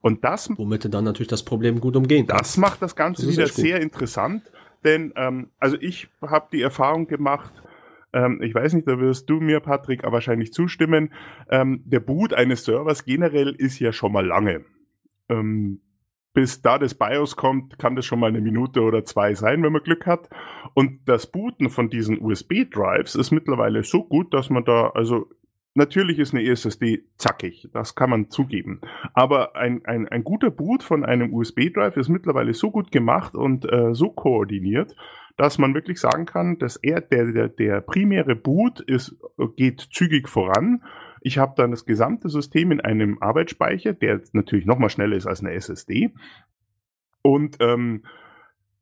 Und 0.00 0.24
das. 0.24 0.50
Womit 0.56 0.92
dann 0.92 1.04
natürlich 1.04 1.28
das 1.28 1.44
Problem 1.44 1.80
gut 1.80 1.94
umgehen 1.94 2.26
kann. 2.26 2.38
Das 2.38 2.56
macht 2.56 2.82
das 2.82 2.96
Ganze 2.96 3.24
das 3.24 3.36
wieder 3.36 3.46
sehr 3.46 3.80
interessant, 3.80 4.50
denn 4.82 5.12
ähm, 5.14 5.50
also 5.58 5.76
ich 5.80 6.08
habe 6.22 6.48
die 6.52 6.62
Erfahrung 6.62 7.06
gemacht, 7.06 7.52
ähm, 8.12 8.42
ich 8.42 8.52
weiß 8.52 8.72
nicht, 8.72 8.88
da 8.88 8.98
wirst 8.98 9.30
du 9.30 9.40
mir, 9.40 9.60
Patrick, 9.60 10.02
aber 10.02 10.14
wahrscheinlich 10.14 10.52
zustimmen. 10.52 11.12
Ähm, 11.48 11.82
der 11.84 12.00
Boot 12.00 12.34
eines 12.34 12.64
Servers 12.64 13.04
generell 13.04 13.50
ist 13.50 13.78
ja 13.78 13.92
schon 13.92 14.12
mal 14.12 14.26
lange. 14.26 14.64
Ähm, 15.28 15.80
bis 16.32 16.62
da 16.62 16.78
das 16.78 16.94
BIOS 16.94 17.36
kommt, 17.36 17.78
kann 17.78 17.96
das 17.96 18.06
schon 18.06 18.20
mal 18.20 18.28
eine 18.28 18.40
Minute 18.40 18.82
oder 18.82 19.04
zwei 19.04 19.34
sein, 19.34 19.62
wenn 19.62 19.72
man 19.72 19.82
Glück 19.82 20.06
hat. 20.06 20.28
Und 20.74 21.00
das 21.06 21.26
Booten 21.26 21.70
von 21.70 21.90
diesen 21.90 22.20
USB-Drives 22.20 23.16
ist 23.16 23.30
mittlerweile 23.30 23.82
so 23.82 24.04
gut, 24.04 24.32
dass 24.32 24.50
man 24.50 24.64
da, 24.64 24.90
also 24.90 25.28
natürlich 25.74 26.18
ist 26.18 26.32
eine 26.32 26.44
SSD 26.44 27.04
zackig, 27.16 27.68
das 27.72 27.94
kann 27.94 28.10
man 28.10 28.30
zugeben. 28.30 28.80
Aber 29.12 29.56
ein, 29.56 29.84
ein, 29.84 30.08
ein 30.08 30.22
guter 30.22 30.50
Boot 30.50 30.82
von 30.82 31.04
einem 31.04 31.34
USB-Drive 31.34 31.96
ist 31.96 32.08
mittlerweile 32.08 32.54
so 32.54 32.70
gut 32.70 32.92
gemacht 32.92 33.34
und 33.34 33.70
äh, 33.70 33.92
so 33.94 34.10
koordiniert, 34.10 34.94
dass 35.36 35.58
man 35.58 35.74
wirklich 35.74 35.98
sagen 35.98 36.26
kann, 36.26 36.58
dass 36.58 36.76
er, 36.76 37.00
der, 37.00 37.32
der, 37.32 37.48
der 37.48 37.80
primäre 37.80 38.36
Boot 38.36 38.80
ist, 38.80 39.16
geht 39.56 39.80
zügig 39.80 40.28
voran 40.28 40.82
ich 41.20 41.38
habe 41.38 41.54
dann 41.56 41.70
das 41.70 41.84
gesamte 41.84 42.28
System 42.28 42.72
in 42.72 42.80
einem 42.80 43.18
Arbeitsspeicher, 43.20 43.92
der 43.92 44.20
natürlich 44.32 44.66
noch 44.66 44.78
mal 44.78 44.90
schneller 44.90 45.16
ist 45.16 45.26
als 45.26 45.40
eine 45.40 45.52
SSD. 45.52 46.12
Und 47.22 47.56
ähm, 47.60 48.04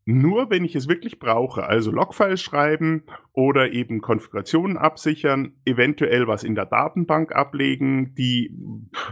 nur 0.05 0.49
wenn 0.49 0.65
ich 0.65 0.75
es 0.75 0.89
wirklich 0.89 1.19
brauche, 1.19 1.65
also 1.65 1.91
Logfiles 1.91 2.41
schreiben 2.41 3.03
oder 3.39 3.71
eben 3.71 4.01
Konfigurationen 4.01 4.77
absichern, 4.77 5.53
eventuell 5.65 6.27
was 6.27 6.43
in 6.43 6.57
der 6.57 6.67
Datenbank 6.67 7.31
ablegen, 7.31 8.13
die, 8.17 8.53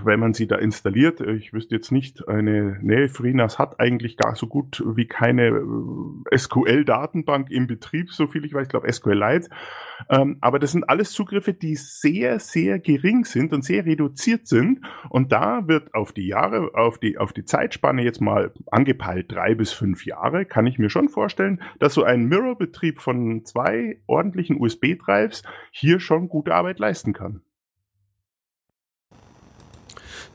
wenn 0.02 0.18
man 0.18 0.34
sie 0.34 0.48
da 0.48 0.56
installiert, 0.56 1.20
ich 1.20 1.52
wüsste 1.52 1.76
jetzt 1.76 1.92
nicht, 1.92 2.26
eine, 2.26 2.76
nee, 2.82 3.06
FreeNAS 3.06 3.60
hat 3.60 3.78
eigentlich 3.78 4.16
gar 4.16 4.34
so 4.34 4.48
gut 4.48 4.82
wie 4.84 5.06
keine 5.06 5.46
äh, 6.32 6.36
SQL-Datenbank 6.36 7.52
im 7.52 7.68
Betrieb, 7.68 8.10
so 8.10 8.26
viel 8.26 8.44
ich 8.44 8.52
weiß, 8.52 8.64
ich 8.64 8.68
glaube 8.68 8.92
SQLite. 8.92 9.48
Ähm, 10.10 10.38
aber 10.40 10.58
das 10.58 10.72
sind 10.72 10.88
alles 10.88 11.12
Zugriffe, 11.12 11.54
die 11.54 11.76
sehr, 11.76 12.40
sehr 12.40 12.80
gering 12.80 13.24
sind 13.24 13.52
und 13.52 13.64
sehr 13.64 13.86
reduziert 13.86 14.48
sind. 14.48 14.80
Und 15.08 15.30
da 15.30 15.68
wird 15.68 15.94
auf 15.94 16.12
die 16.12 16.26
Jahre, 16.26 16.70
auf 16.74 16.98
die, 16.98 17.16
auf 17.16 17.32
die 17.32 17.44
Zeitspanne 17.44 18.02
jetzt 18.02 18.20
mal 18.20 18.52
angepeilt, 18.72 19.30
drei 19.30 19.54
bis 19.54 19.72
fünf 19.72 20.04
Jahre, 20.04 20.44
kann 20.44 20.66
ich 20.66 20.80
mir 20.80 20.90
schon 20.90 21.08
vorstellen, 21.08 21.62
dass 21.78 21.94
so 21.94 22.02
ein 22.02 22.26
Mirror-Betrieb 22.26 22.98
von 23.00 23.44
zwei 23.44 24.00
ordentlichen 24.16 24.59
USB-Drives 24.59 25.42
hier 25.70 26.00
schon 26.00 26.29
gute 26.29 26.55
Arbeit 26.55 26.79
leisten 26.79 27.12
kann. 27.12 27.42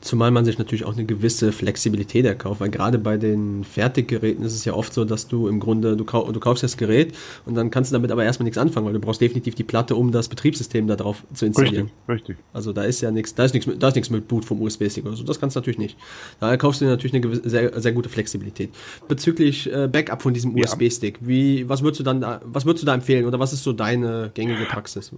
Zumal 0.02 0.32
man 0.32 0.44
sich 0.44 0.58
natürlich 0.58 0.84
auch 0.84 0.94
eine 0.94 1.04
gewisse 1.04 1.52
Flexibilität 1.52 2.24
erkauft, 2.24 2.60
weil 2.60 2.70
gerade 2.70 2.98
bei 2.98 3.16
den 3.16 3.62
Fertiggeräten 3.62 4.44
ist 4.44 4.52
es 4.52 4.64
ja 4.64 4.74
oft 4.74 4.92
so, 4.92 5.04
dass 5.04 5.28
du 5.28 5.46
im 5.46 5.60
Grunde, 5.60 5.96
du, 5.96 6.04
kau 6.04 6.30
du 6.30 6.40
kaufst 6.40 6.64
das 6.64 6.76
Gerät 6.76 7.14
und 7.46 7.54
dann 7.54 7.70
kannst 7.70 7.92
du 7.92 7.94
damit 7.94 8.10
aber 8.10 8.24
erstmal 8.24 8.44
nichts 8.44 8.58
anfangen, 8.58 8.84
weil 8.84 8.94
du 8.94 8.98
brauchst 8.98 9.20
definitiv 9.20 9.54
die 9.54 9.62
Platte, 9.62 9.94
um 9.94 10.10
das 10.10 10.28
Betriebssystem 10.28 10.88
da 10.88 10.96
drauf 10.96 11.22
zu 11.32 11.46
installieren. 11.46 11.90
Richtig, 12.08 12.30
richtig. 12.30 12.36
Also 12.52 12.72
da 12.72 12.82
ist 12.82 13.00
ja 13.00 13.12
nichts, 13.12 13.36
da 13.36 13.44
ist 13.44 13.54
nichts, 13.54 13.70
da 13.78 13.88
ist 13.88 13.94
nichts 13.94 14.10
mit 14.10 14.26
Boot 14.26 14.44
vom 14.44 14.60
USB-Stick 14.60 15.06
oder 15.06 15.14
so, 15.14 15.22
das 15.22 15.38
kannst 15.38 15.54
du 15.54 15.60
natürlich 15.60 15.78
nicht. 15.78 15.96
Da 16.40 16.56
kaufst 16.56 16.80
du 16.80 16.86
dir 16.86 16.90
natürlich 16.90 17.14
eine 17.14 17.20
gewisse, 17.20 17.48
sehr, 17.48 17.80
sehr 17.80 17.92
gute 17.92 18.08
Flexibilität. 18.08 18.70
Bezüglich 19.06 19.72
äh, 19.72 19.86
Backup 19.86 20.20
von 20.20 20.34
diesem 20.34 20.56
ja. 20.56 20.64
USB-Stick, 20.64 21.18
wie, 21.20 21.68
was 21.68 21.82
würdest 21.84 22.00
du 22.00 22.04
dann 22.04 22.20
da, 22.20 22.40
was 22.44 22.66
würdest 22.66 22.82
du 22.82 22.86
da 22.86 22.94
empfehlen 22.94 23.24
oder 23.24 23.38
was 23.38 23.52
ist 23.52 23.62
so 23.62 23.72
deine 23.72 24.32
gängige 24.34 24.64
Praxis? 24.64 25.12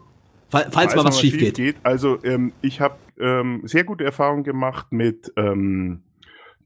Falls, 0.54 0.74
falls 0.74 0.94
mal 0.94 1.04
was 1.04 1.20
schief 1.20 1.38
geht. 1.38 1.56
geht. 1.56 1.76
Also 1.82 2.18
ähm, 2.22 2.52
ich 2.62 2.80
habe 2.80 2.96
ähm, 3.18 3.62
sehr 3.64 3.84
gute 3.84 4.04
Erfahrungen 4.04 4.44
gemacht 4.44 4.92
mit 4.92 5.32
ähm, 5.36 6.02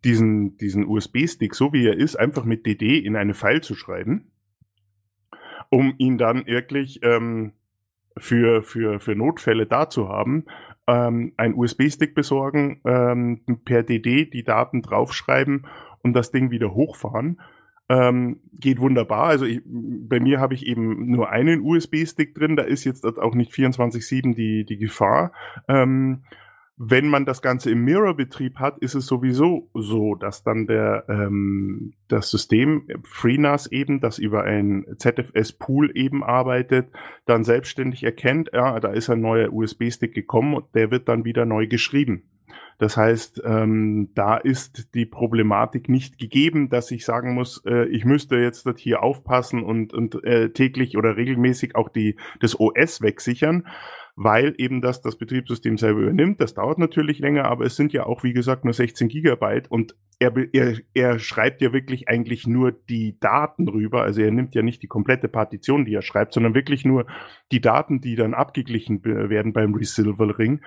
diesen, 0.05 0.57
diesen 0.59 0.87
USB-Stick, 0.87 1.55
so 1.55 1.73
wie 1.73 1.87
er 1.87 1.97
ist, 1.97 2.17
einfach 2.17 2.45
mit 2.45 2.67
DD 2.67 2.99
in 2.99 3.17
eine 3.17 3.35
File 3.35 3.63
zu 3.63 3.75
schreiben, 3.75 4.31
um 5.71 5.95
ihn 5.99 6.19
dann 6.19 6.47
wirklich 6.47 7.01
ähm, 7.03 7.53
für, 8.17 8.63
für, 8.63 9.01
für 9.01 9.15
Notfälle 9.15 9.67
da 9.67 9.89
zu 9.89 10.09
haben, 10.09 10.45
ähm, 10.87 11.33
ein 11.37 11.55
USB-Stick 11.55 12.15
besorgen, 12.15 12.81
ähm, 12.85 13.43
per 13.65 13.83
DD 13.83 14.27
die 14.27 14.45
Daten 14.45 14.83
draufschreiben 14.83 15.67
und 16.03 16.13
das 16.13 16.31
Ding 16.31 16.51
wieder 16.51 16.75
hochfahren. 16.75 17.41
Ähm, 17.91 18.41
geht 18.53 18.81
wunderbar. 18.81 19.25
Also 19.25 19.47
ich, 19.47 19.63
bei 19.65 20.21
mir 20.21 20.41
habe 20.41 20.55
ich 20.55 20.67
eben 20.67 21.11
nur 21.11 21.31
einen 21.31 21.63
USB-Stick 21.63 22.35
drin, 22.35 22.57
da 22.57 22.65
ist 22.65 22.85
jetzt 22.85 23.05
auch 23.05 23.35
nicht 23.35 23.53
24-7 23.53 24.35
die, 24.35 24.65
die 24.65 24.77
Gefahr. 24.77 25.33
Ähm, 25.69 26.23
wenn 26.81 27.09
man 27.09 27.27
das 27.27 27.43
Ganze 27.43 27.73
im 27.73 27.85
Mirror-Betrieb 27.85 28.61
hat, 28.61 28.79
ist 28.79 28.95
es 28.95 29.07
sowieso 29.07 29.69
so, 29.75 30.15
dass 30.15 30.45
dann 30.45 30.69
der 30.69 31.05
ähm, 31.09 31.93
das 32.07 32.31
System 32.31 32.87
FreeNAS 33.03 33.67
eben, 33.67 34.01
das 34.01 34.19
über 34.19 34.45
ein 34.45 34.87
ZFS-Pool 34.97 35.91
eben 35.97 36.23
arbeitet, 36.23 36.91
dann 37.27 37.43
selbstständig 37.43 38.05
erkennt, 38.05 38.51
ja, 38.53 38.79
da 38.79 38.93
ist 38.93 39.11
ein 39.11 39.21
neuer 39.21 39.53
USB-Stick 39.53 40.15
gekommen 40.15 40.55
und 40.55 40.67
der 40.75 40.93
wird 40.93 41.09
dann 41.09 41.25
wieder 41.25 41.45
neu 41.45 41.67
geschrieben. 41.67 42.23
Das 42.79 42.97
heißt, 42.97 43.43
ähm, 43.45 44.11
da 44.15 44.37
ist 44.37 44.95
die 44.95 45.05
Problematik 45.05 45.89
nicht 45.89 46.17
gegeben, 46.17 46.69
dass 46.69 46.91
ich 46.93 47.05
sagen 47.05 47.35
muss, 47.35 47.63
äh, 47.67 47.87
ich 47.89 48.05
müsste 48.05 48.37
jetzt 48.37 48.69
hier 48.79 49.03
aufpassen 49.03 49.65
und, 49.65 49.93
und 49.93 50.23
äh, 50.25 50.51
täglich 50.51 50.97
oder 50.97 51.17
regelmäßig 51.17 51.75
auch 51.75 51.89
die, 51.89 52.17
das 52.41 52.59
OS 52.59 53.03
wegsichern, 53.03 53.67
weil 54.15 54.55
eben 54.59 54.81
das 54.81 55.03
das 55.03 55.17
Betriebssystem 55.17 55.77
selber 55.77 56.01
übernimmt. 56.03 56.41
Das 56.41 56.55
dauert 56.55 56.79
natürlich 56.79 57.19
länger, 57.19 57.47
aber 57.47 57.65
es 57.67 57.75
sind 57.75 57.93
ja 57.93 58.07
auch, 58.07 58.23
wie 58.23 58.33
gesagt, 58.33 58.65
nur 58.65 58.75
16 58.75 59.09
Gigabyte 59.09 59.69
und 59.71 59.97
er, 60.21 60.33
er, 60.53 60.77
er 60.95 61.19
schreibt 61.19 61.63
ja 61.63 61.73
wirklich 61.73 62.09
eigentlich 62.09 62.47
nur 62.47 62.73
die 62.73 63.19
Daten 63.21 63.69
rüber. 63.69 64.03
Also 64.03 64.23
er 64.23 64.33
nimmt 64.33 64.55
ja 64.55 64.63
nicht 64.63 64.83
die 64.83 64.89
komplette 64.89 65.29
Partition, 65.29 65.85
die 65.85 65.95
er 65.95 66.03
schreibt, 66.03 66.33
sondern 66.33 66.55
wirklich 66.55 66.85
nur 66.85 67.07
die 67.53 67.61
Daten, 67.61 68.01
die 68.01 68.17
dann 68.17 68.35
abgeglichen 68.35 69.05
werden 69.05 69.53
beim 69.53 69.75
Resilvering. 69.75 70.61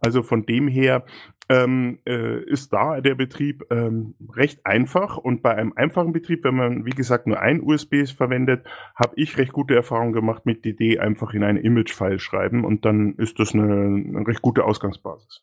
Also 0.00 0.22
von 0.22 0.46
dem 0.46 0.68
her 0.68 1.04
ähm, 1.48 1.98
äh, 2.06 2.42
ist 2.44 2.72
da 2.72 3.00
der 3.00 3.14
Betrieb 3.14 3.64
ähm, 3.70 4.14
recht 4.34 4.64
einfach. 4.64 5.16
Und 5.16 5.42
bei 5.42 5.54
einem 5.54 5.72
einfachen 5.74 6.12
Betrieb, 6.12 6.44
wenn 6.44 6.56
man, 6.56 6.84
wie 6.84 6.90
gesagt, 6.90 7.26
nur 7.26 7.40
ein 7.40 7.62
USB 7.62 8.06
verwendet, 8.06 8.64
habe 8.94 9.14
ich 9.16 9.36
recht 9.38 9.52
gute 9.52 9.74
Erfahrungen 9.74 10.12
gemacht 10.12 10.46
mit 10.46 10.64
DD 10.64 10.98
einfach 10.98 11.34
in 11.34 11.44
eine 11.44 11.60
Image-File 11.60 12.18
schreiben 12.18 12.64
und 12.64 12.84
dann 12.84 13.14
ist 13.14 13.38
das 13.38 13.54
eine, 13.54 13.64
eine 13.64 14.26
recht 14.26 14.42
gute 14.42 14.64
Ausgangsbasis. 14.64 15.42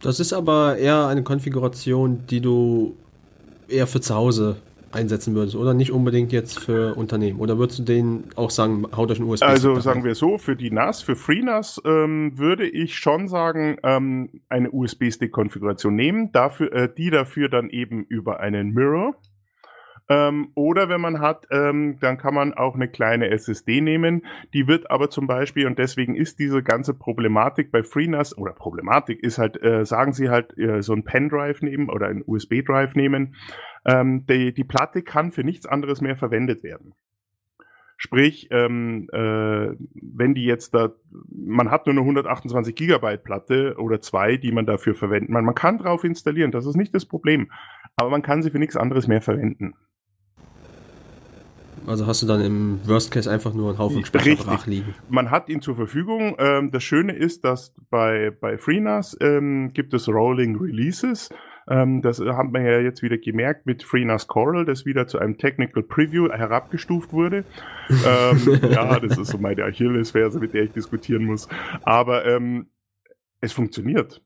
Das 0.00 0.20
ist 0.20 0.32
aber 0.32 0.76
eher 0.76 1.06
eine 1.06 1.22
Konfiguration, 1.22 2.24
die 2.28 2.40
du 2.40 2.96
eher 3.68 3.86
für 3.86 4.00
zu 4.00 4.14
Hause 4.14 4.56
einsetzen 4.92 5.34
würdest 5.34 5.56
oder 5.56 5.74
nicht 5.74 5.92
unbedingt 5.92 6.32
jetzt 6.32 6.58
für 6.58 6.94
Unternehmen? 6.94 7.40
Oder 7.40 7.58
würdest 7.58 7.80
du 7.80 7.82
denen 7.82 8.30
auch 8.36 8.50
sagen, 8.50 8.86
haut 8.96 9.10
euch 9.10 9.20
ein 9.20 9.24
USB? 9.24 9.42
Also 9.42 9.78
sagen 9.80 10.04
wir 10.04 10.14
so, 10.14 10.38
für 10.38 10.56
die 10.56 10.70
NAS, 10.70 11.02
für 11.02 11.16
FreeNAS 11.16 11.80
ähm, 11.84 12.38
würde 12.38 12.66
ich 12.66 12.96
schon 12.96 13.28
sagen, 13.28 13.76
ähm, 13.82 14.30
eine 14.48 14.70
USB-Stick-Konfiguration 14.70 15.94
nehmen, 15.94 16.32
dafür, 16.32 16.72
äh, 16.72 16.88
die 16.92 17.10
dafür 17.10 17.48
dann 17.48 17.70
eben 17.70 18.04
über 18.04 18.40
einen 18.40 18.72
Mirror 18.72 19.14
ähm, 20.08 20.52
oder 20.54 20.88
wenn 20.88 21.00
man 21.00 21.20
hat, 21.20 21.46
ähm, 21.50 21.98
dann 22.00 22.16
kann 22.16 22.34
man 22.34 22.54
auch 22.54 22.74
eine 22.74 22.88
kleine 22.88 23.30
SSD 23.30 23.80
nehmen. 23.80 24.24
Die 24.54 24.66
wird 24.66 24.90
aber 24.90 25.10
zum 25.10 25.26
Beispiel, 25.26 25.66
und 25.66 25.78
deswegen 25.78 26.16
ist 26.16 26.38
diese 26.38 26.62
ganze 26.62 26.94
Problematik 26.94 27.70
bei 27.70 27.82
FreeNAS, 27.82 28.36
oder 28.36 28.52
Problematik 28.52 29.22
ist 29.22 29.38
halt, 29.38 29.62
äh, 29.62 29.84
sagen 29.84 30.12
sie 30.12 30.30
halt, 30.30 30.56
äh, 30.56 30.82
so 30.82 30.94
ein 30.94 31.04
Pendrive 31.04 31.62
nehmen 31.62 31.90
oder 31.90 32.06
ein 32.06 32.22
USB-Drive 32.26 32.94
nehmen. 32.94 33.34
Ähm, 33.84 34.26
die, 34.26 34.52
die 34.52 34.64
Platte 34.64 35.02
kann 35.02 35.32
für 35.32 35.44
nichts 35.44 35.66
anderes 35.66 36.00
mehr 36.00 36.16
verwendet 36.16 36.62
werden. 36.62 36.94
Sprich, 38.00 38.46
ähm, 38.52 39.08
äh, 39.12 39.74
wenn 39.94 40.32
die 40.32 40.44
jetzt 40.44 40.72
da, 40.72 40.90
man 41.10 41.68
hat 41.72 41.86
nur 41.86 41.94
eine 41.94 42.02
128 42.02 42.76
Gigabyte 42.76 43.24
Platte 43.24 43.74
oder 43.76 44.00
zwei, 44.00 44.36
die 44.36 44.52
man 44.52 44.66
dafür 44.66 44.94
verwenden. 44.94 45.32
Man, 45.32 45.44
man 45.44 45.56
kann 45.56 45.78
drauf 45.78 46.04
installieren, 46.04 46.52
das 46.52 46.64
ist 46.64 46.76
nicht 46.76 46.94
das 46.94 47.06
Problem. 47.06 47.50
Aber 47.96 48.08
man 48.08 48.22
kann 48.22 48.42
sie 48.42 48.50
für 48.50 48.60
nichts 48.60 48.76
anderes 48.76 49.08
mehr 49.08 49.20
verwenden. 49.20 49.74
Also 51.88 52.06
hast 52.06 52.22
du 52.22 52.26
dann 52.26 52.40
im 52.40 52.80
Worst 52.86 53.10
Case 53.10 53.30
einfach 53.30 53.54
nur 53.54 53.70
einen 53.70 53.78
Haufen 53.78 54.04
Speicher 54.04 54.36
brach 54.36 54.66
liegen. 54.66 54.94
Man 55.08 55.30
hat 55.30 55.48
ihn 55.48 55.60
zur 55.60 55.74
Verfügung. 55.74 56.36
Ähm, 56.38 56.70
das 56.70 56.84
Schöne 56.84 57.14
ist, 57.14 57.44
dass 57.44 57.74
bei, 57.90 58.30
bei 58.30 58.58
FreeNAS 58.58 59.16
ähm, 59.20 59.72
gibt 59.72 59.94
es 59.94 60.08
Rolling 60.08 60.56
Releases. 60.56 61.30
Ähm, 61.68 62.02
das 62.02 62.20
hat 62.20 62.50
man 62.50 62.64
ja 62.64 62.80
jetzt 62.80 63.02
wieder 63.02 63.18
gemerkt 63.18 63.66
mit 63.66 63.82
FreeNAS 63.82 64.26
Coral, 64.26 64.64
das 64.64 64.86
wieder 64.86 65.06
zu 65.06 65.18
einem 65.18 65.38
Technical 65.38 65.82
Preview 65.82 66.28
herabgestuft 66.28 67.12
wurde. 67.12 67.44
ähm, 67.90 68.60
ja, 68.70 68.98
das 69.00 69.18
ist 69.18 69.28
so 69.28 69.38
meine 69.38 69.64
Achillesferse, 69.64 70.40
mit 70.40 70.54
der 70.54 70.64
ich 70.64 70.72
diskutieren 70.72 71.24
muss. 71.24 71.48
Aber 71.82 72.24
ähm, 72.26 72.68
es 73.40 73.52
funktioniert. 73.52 74.22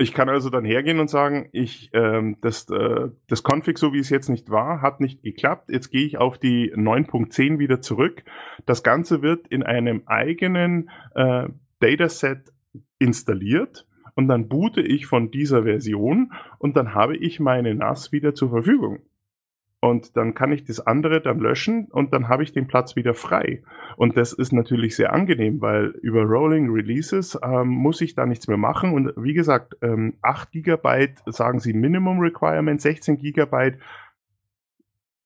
Ich 0.00 0.14
kann 0.14 0.28
also 0.28 0.48
dann 0.48 0.64
hergehen 0.64 1.00
und 1.00 1.10
sagen, 1.10 1.48
ich 1.50 1.90
ähm, 1.92 2.36
das, 2.40 2.70
äh, 2.70 3.08
das 3.26 3.42
Config, 3.42 3.78
so 3.78 3.92
wie 3.92 3.98
es 3.98 4.10
jetzt 4.10 4.28
nicht 4.28 4.48
war, 4.48 4.80
hat 4.80 5.00
nicht 5.00 5.22
geklappt. 5.22 5.70
Jetzt 5.70 5.90
gehe 5.90 6.06
ich 6.06 6.18
auf 6.18 6.38
die 6.38 6.72
9.10 6.72 7.58
wieder 7.58 7.80
zurück. 7.80 8.22
Das 8.64 8.84
Ganze 8.84 9.22
wird 9.22 9.48
in 9.48 9.64
einem 9.64 10.02
eigenen 10.06 10.88
äh, 11.16 11.48
Dataset 11.80 12.52
installiert 13.00 13.88
und 14.18 14.26
dann 14.26 14.48
boote 14.48 14.80
ich 14.80 15.06
von 15.06 15.30
dieser 15.30 15.62
Version 15.62 16.32
und 16.58 16.76
dann 16.76 16.92
habe 16.92 17.16
ich 17.16 17.38
meine 17.38 17.72
NAS 17.72 18.10
wieder 18.10 18.34
zur 18.34 18.50
Verfügung. 18.50 18.98
Und 19.80 20.16
dann 20.16 20.34
kann 20.34 20.50
ich 20.50 20.64
das 20.64 20.84
andere 20.84 21.20
dann 21.20 21.38
löschen 21.38 21.86
und 21.92 22.12
dann 22.12 22.26
habe 22.26 22.42
ich 22.42 22.52
den 22.52 22.66
Platz 22.66 22.96
wieder 22.96 23.14
frei. 23.14 23.62
Und 23.96 24.16
das 24.16 24.32
ist 24.32 24.52
natürlich 24.52 24.96
sehr 24.96 25.12
angenehm, 25.12 25.60
weil 25.60 25.94
über 26.02 26.22
Rolling 26.24 26.68
Releases 26.68 27.38
ähm, 27.44 27.68
muss 27.68 28.00
ich 28.00 28.16
da 28.16 28.26
nichts 28.26 28.48
mehr 28.48 28.56
machen. 28.56 28.92
Und 28.92 29.12
wie 29.16 29.34
gesagt, 29.34 29.76
ähm, 29.82 30.14
8 30.22 30.50
GB 30.50 31.10
sagen 31.26 31.60
sie 31.60 31.72
Minimum 31.72 32.18
Requirement, 32.18 32.80
16 32.80 33.18
GB 33.18 33.74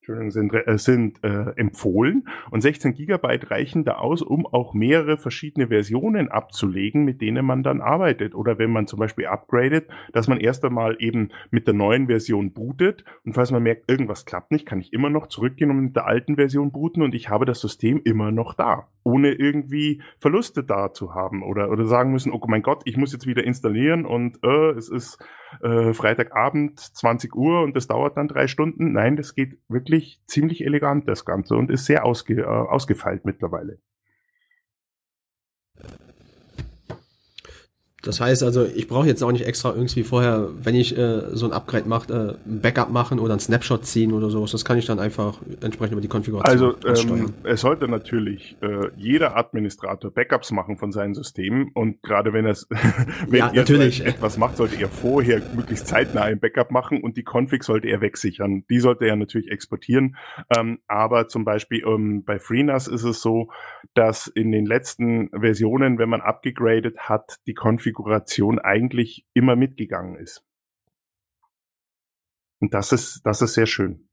sind, 0.05 0.53
äh, 0.53 0.77
sind 0.77 1.23
äh, 1.23 1.51
empfohlen. 1.55 2.27
Und 2.51 2.61
16 2.61 2.93
Gigabyte 2.93 3.51
reichen 3.51 3.83
da 3.83 3.93
aus, 3.93 4.21
um 4.21 4.45
auch 4.45 4.73
mehrere 4.73 5.17
verschiedene 5.17 5.67
Versionen 5.67 6.29
abzulegen, 6.29 7.05
mit 7.05 7.21
denen 7.21 7.45
man 7.45 7.63
dann 7.63 7.81
arbeitet. 7.81 8.35
Oder 8.35 8.57
wenn 8.57 8.71
man 8.71 8.87
zum 8.87 8.99
Beispiel 8.99 9.25
upgradet, 9.27 9.87
dass 10.11 10.27
man 10.27 10.39
erst 10.39 10.65
einmal 10.65 10.97
eben 10.99 11.29
mit 11.51 11.67
der 11.67 11.73
neuen 11.73 12.07
Version 12.07 12.51
bootet. 12.51 13.03
Und 13.25 13.33
falls 13.33 13.51
man 13.51 13.63
merkt, 13.63 13.89
irgendwas 13.89 14.25
klappt 14.25 14.51
nicht, 14.51 14.65
kann 14.65 14.81
ich 14.81 14.93
immer 14.93 15.09
noch 15.09 15.27
zurückgehen 15.27 15.71
und 15.71 15.79
mit 15.79 15.95
der 15.95 16.05
alten 16.05 16.35
Version 16.35 16.71
booten. 16.71 17.01
Und 17.01 17.15
ich 17.15 17.29
habe 17.29 17.45
das 17.45 17.61
System 17.61 18.01
immer 18.03 18.31
noch 18.31 18.53
da, 18.53 18.87
ohne 19.03 19.31
irgendwie 19.31 20.01
Verluste 20.17 20.63
da 20.63 20.93
zu 20.93 21.13
haben. 21.13 21.43
Oder, 21.43 21.69
oder 21.69 21.85
sagen 21.85 22.11
müssen, 22.11 22.31
oh 22.31 22.41
mein 22.47 22.61
Gott, 22.61 22.81
ich 22.85 22.97
muss 22.97 23.13
jetzt 23.13 23.27
wieder 23.27 23.43
installieren 23.43 24.05
und 24.05 24.39
äh, 24.43 24.71
es 24.71 24.89
ist 24.89 25.19
äh, 25.61 25.93
Freitagabend 25.93 26.79
20 26.79 27.35
Uhr 27.35 27.61
und 27.61 27.75
das 27.75 27.87
dauert 27.87 28.17
dann 28.17 28.27
drei 28.27 28.47
Stunden. 28.47 28.93
Nein, 28.93 29.15
das 29.15 29.35
geht 29.35 29.57
wirklich 29.67 30.21
ziemlich 30.27 30.63
elegant, 30.65 31.07
das 31.07 31.25
Ganze, 31.25 31.55
und 31.55 31.69
ist 31.69 31.85
sehr 31.85 32.05
ausge, 32.05 32.41
äh, 32.41 32.45
ausgefeilt 32.45 33.25
mittlerweile. 33.25 33.79
Das 38.03 38.19
heißt 38.19 38.43
also, 38.43 38.65
ich 38.65 38.89
brauche 38.89 39.07
jetzt 39.07 39.23
auch 39.23 39.31
nicht 39.31 39.47
extra 39.47 39.73
irgendwie 39.73 40.03
vorher, 40.03 40.49
wenn 40.61 40.75
ich 40.75 40.97
äh, 40.97 41.21
so 41.31 41.45
ein 41.45 41.53
Upgrade 41.53 41.87
mache, 41.87 42.37
äh, 42.45 42.49
ein 42.49 42.59
Backup 42.61 42.91
machen 42.91 43.17
oder 43.17 43.33
ein 43.33 43.39
Snapshot 43.39 43.85
ziehen 43.85 44.11
oder 44.11 44.29
sowas. 44.29 44.51
Das 44.51 44.65
kann 44.65 44.77
ich 44.77 44.85
dann 44.85 44.99
einfach 44.99 45.39
entsprechend 45.61 45.93
über 45.93 46.01
die 46.01 46.09
Konfiguration 46.09 46.75
Also 46.85 47.11
ähm, 47.13 47.33
es 47.45 47.61
sollte 47.61 47.87
natürlich 47.87 48.57
äh, 48.61 48.89
jeder 48.97 49.37
Administrator 49.37 50.11
Backups 50.11 50.51
machen 50.51 50.77
von 50.77 50.91
seinen 50.91 51.13
Systemen 51.13 51.71
und 51.73 52.03
gerade 52.03 52.33
wenn 52.33 52.45
es 52.45 52.67
wenn 53.29 53.39
ja, 53.39 53.53
natürlich. 53.53 54.05
etwas 54.05 54.37
macht, 54.37 54.57
sollte 54.57 54.81
er 54.81 54.89
vorher 54.89 55.41
möglichst 55.55 55.87
zeitnah 55.87 56.23
ein 56.23 56.41
Backup 56.41 56.71
machen 56.71 57.01
und 57.01 57.15
die 57.15 57.23
Config 57.23 57.63
sollte 57.63 57.87
er 57.87 58.01
wegsichern. 58.01 58.65
Die 58.69 58.81
sollte 58.81 59.05
er 59.05 59.15
natürlich 59.15 59.49
exportieren. 59.49 60.17
Ähm, 60.53 60.79
aber 60.87 61.29
zum 61.29 61.45
Beispiel 61.45 61.85
ähm, 61.87 62.25
bei 62.25 62.37
FreeNAS 62.37 62.89
ist 62.89 63.03
es 63.03 63.21
so, 63.21 63.49
dass 63.93 64.27
in 64.27 64.51
den 64.51 64.65
letzten 64.65 65.29
Versionen, 65.29 65.99
wenn 65.99 66.09
man 66.09 66.19
abgegradet 66.19 66.97
hat, 66.97 67.37
die 67.47 67.53
Config 67.53 67.92
Konfiguration 67.93 68.59
eigentlich 68.59 69.25
immer 69.33 69.55
mitgegangen 69.55 70.15
ist. 70.15 70.43
Und 72.59 72.73
das 72.73 72.91
ist, 72.91 73.21
das 73.23 73.41
ist 73.41 73.53
sehr 73.53 73.65
schön. 73.65 74.07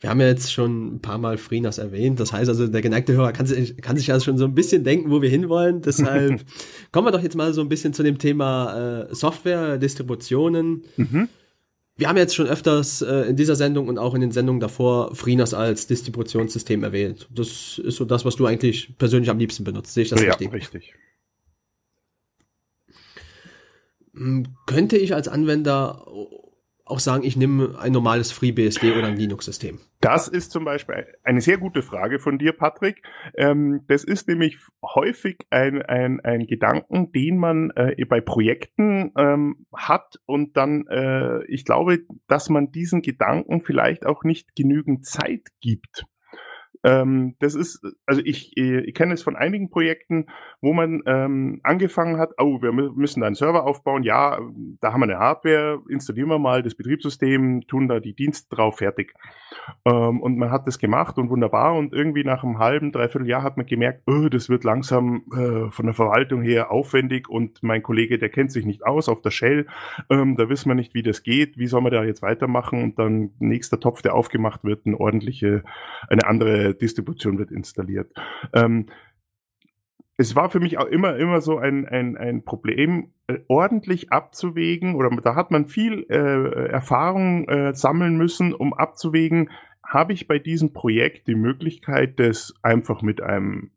Wir 0.00 0.10
haben 0.10 0.20
ja 0.20 0.26
jetzt 0.26 0.52
schon 0.52 0.96
ein 0.96 1.00
paar 1.00 1.18
Mal 1.18 1.38
FreeNAS 1.38 1.78
erwähnt. 1.78 2.18
Das 2.18 2.32
heißt 2.32 2.48
also, 2.48 2.66
der 2.66 2.82
geneigte 2.82 3.12
Hörer 3.12 3.32
kann 3.32 3.46
sich, 3.46 3.76
kann 3.76 3.96
sich 3.96 4.10
also 4.12 4.24
schon 4.24 4.38
so 4.38 4.44
ein 4.44 4.54
bisschen 4.54 4.82
denken, 4.82 5.10
wo 5.10 5.22
wir 5.22 5.30
hinwollen. 5.30 5.82
Deshalb 5.82 6.44
kommen 6.90 7.06
wir 7.06 7.12
doch 7.12 7.22
jetzt 7.22 7.36
mal 7.36 7.52
so 7.52 7.60
ein 7.60 7.68
bisschen 7.68 7.92
zu 7.92 8.02
dem 8.02 8.18
Thema 8.18 9.06
äh, 9.08 9.14
Software, 9.14 9.78
Distributionen. 9.78 10.82
Mhm. 10.96 11.28
Wir 11.98 12.08
haben 12.08 12.16
jetzt 12.16 12.34
schon 12.36 12.46
öfters 12.46 13.02
äh, 13.02 13.28
in 13.28 13.36
dieser 13.36 13.56
Sendung 13.56 13.88
und 13.88 13.98
auch 13.98 14.14
in 14.14 14.20
den 14.20 14.30
Sendungen 14.30 14.60
davor 14.60 15.14
FreeNAS 15.16 15.52
als 15.52 15.88
Distributionssystem 15.88 16.84
erwähnt. 16.84 17.28
Das 17.30 17.78
ist 17.78 17.96
so 17.96 18.04
das, 18.04 18.24
was 18.24 18.36
du 18.36 18.46
eigentlich 18.46 18.96
persönlich 18.98 19.30
am 19.30 19.38
liebsten 19.38 19.64
benutzt. 19.64 19.94
Sehe 19.94 20.04
ich 20.04 20.10
das 20.10 20.22
ja, 20.22 20.28
richtig? 20.28 20.52
richtig. 20.52 20.94
Hm, 22.86 24.07
könnte 24.66 24.96
ich 24.96 25.14
als 25.14 25.28
Anwender 25.28 26.04
auch 26.88 27.00
sagen, 27.00 27.24
ich 27.24 27.36
nehme 27.36 27.78
ein 27.78 27.92
normales 27.92 28.32
FreeBSD 28.32 28.92
oder 28.92 29.08
ein 29.08 29.16
Linux-System? 29.16 29.78
Das 30.00 30.28
ist 30.28 30.52
zum 30.52 30.64
Beispiel 30.64 31.06
eine 31.22 31.40
sehr 31.40 31.58
gute 31.58 31.82
Frage 31.82 32.18
von 32.18 32.38
dir, 32.38 32.52
Patrick. 32.52 33.02
Ähm, 33.36 33.82
das 33.88 34.04
ist 34.04 34.28
nämlich 34.28 34.58
häufig 34.82 35.38
ein, 35.50 35.82
ein, 35.82 36.20
ein 36.20 36.46
Gedanken, 36.46 37.12
den 37.12 37.36
man 37.36 37.70
äh, 37.70 38.04
bei 38.04 38.20
Projekten 38.20 39.12
ähm, 39.16 39.66
hat 39.74 40.18
und 40.24 40.56
dann, 40.56 40.86
äh, 40.86 41.44
ich 41.46 41.64
glaube, 41.64 42.00
dass 42.26 42.48
man 42.48 42.70
diesen 42.70 43.02
Gedanken 43.02 43.60
vielleicht 43.60 44.06
auch 44.06 44.24
nicht 44.24 44.54
genügend 44.54 45.04
Zeit 45.04 45.48
gibt. 45.60 46.04
Ähm, 46.84 47.34
das 47.40 47.54
ist, 47.54 47.84
also 48.06 48.20
ich, 48.24 48.56
ich 48.56 48.94
kenne 48.94 49.14
es 49.14 49.22
von 49.22 49.36
einigen 49.36 49.70
Projekten, 49.70 50.26
wo 50.60 50.72
man 50.72 51.02
ähm, 51.06 51.60
angefangen 51.62 52.18
hat, 52.18 52.30
oh, 52.38 52.60
wir 52.62 52.72
müssen 52.72 53.20
da 53.20 53.26
einen 53.26 53.34
Server 53.34 53.64
aufbauen, 53.64 54.02
ja, 54.02 54.38
da 54.80 54.92
haben 54.92 55.00
wir 55.00 55.04
eine 55.04 55.18
Hardware, 55.18 55.82
installieren 55.88 56.28
wir 56.28 56.38
mal 56.38 56.62
das 56.62 56.74
Betriebssystem, 56.74 57.62
tun 57.66 57.88
da 57.88 58.00
die 58.00 58.14
Dienste 58.14 58.54
drauf, 58.54 58.78
fertig. 58.78 59.14
Ähm, 59.84 60.20
und 60.20 60.38
man 60.38 60.50
hat 60.50 60.66
das 60.66 60.78
gemacht 60.78 61.18
und 61.18 61.30
wunderbar. 61.30 61.74
Und 61.74 61.92
irgendwie 61.92 62.24
nach 62.24 62.44
einem 62.44 62.58
halben, 62.58 62.92
dreiviertel 62.92 63.28
Jahr 63.28 63.42
hat 63.42 63.56
man 63.56 63.66
gemerkt, 63.66 64.02
oh, 64.06 64.28
das 64.28 64.48
wird 64.48 64.64
langsam 64.64 65.24
äh, 65.32 65.70
von 65.70 65.86
der 65.86 65.94
Verwaltung 65.94 66.42
her 66.42 66.70
aufwendig 66.70 67.28
und 67.28 67.62
mein 67.62 67.82
Kollege, 67.82 68.18
der 68.18 68.28
kennt 68.28 68.52
sich 68.52 68.64
nicht 68.64 68.84
aus 68.84 69.08
auf 69.08 69.22
der 69.22 69.30
Shell, 69.30 69.66
ähm, 70.10 70.36
da 70.36 70.48
wissen 70.48 70.68
wir 70.68 70.74
nicht, 70.74 70.94
wie 70.94 71.02
das 71.02 71.22
geht, 71.22 71.58
wie 71.58 71.66
soll 71.66 71.82
man 71.82 71.92
da 71.92 72.04
jetzt 72.04 72.22
weitermachen? 72.22 72.82
Und 72.82 72.98
dann 72.98 73.30
nächster 73.38 73.80
Topf, 73.80 74.02
der 74.02 74.14
aufgemacht 74.14 74.64
wird, 74.64 74.86
eine 74.86 74.98
ordentliche, 74.98 75.62
eine 76.08 76.26
andere 76.26 76.67
Distribution 76.74 77.38
wird 77.38 77.50
installiert. 77.50 78.12
Ähm, 78.52 78.86
es 80.16 80.34
war 80.34 80.50
für 80.50 80.58
mich 80.58 80.78
auch 80.78 80.86
immer, 80.86 81.16
immer 81.16 81.40
so 81.40 81.58
ein, 81.58 81.86
ein, 81.86 82.16
ein 82.16 82.44
Problem, 82.44 83.12
äh, 83.28 83.38
ordentlich 83.46 84.12
abzuwägen, 84.12 84.96
oder 84.96 85.10
da 85.22 85.36
hat 85.36 85.50
man 85.50 85.66
viel 85.66 86.06
äh, 86.10 86.70
Erfahrung 86.70 87.48
äh, 87.48 87.72
sammeln 87.74 88.16
müssen, 88.16 88.52
um 88.52 88.74
abzuwägen, 88.74 89.50
habe 89.82 90.12
ich 90.12 90.26
bei 90.26 90.38
diesem 90.38 90.72
Projekt 90.72 91.28
die 91.28 91.36
Möglichkeit, 91.36 92.18
das 92.18 92.52
einfach 92.62 93.00
mit 93.00 93.22
einem 93.22 93.70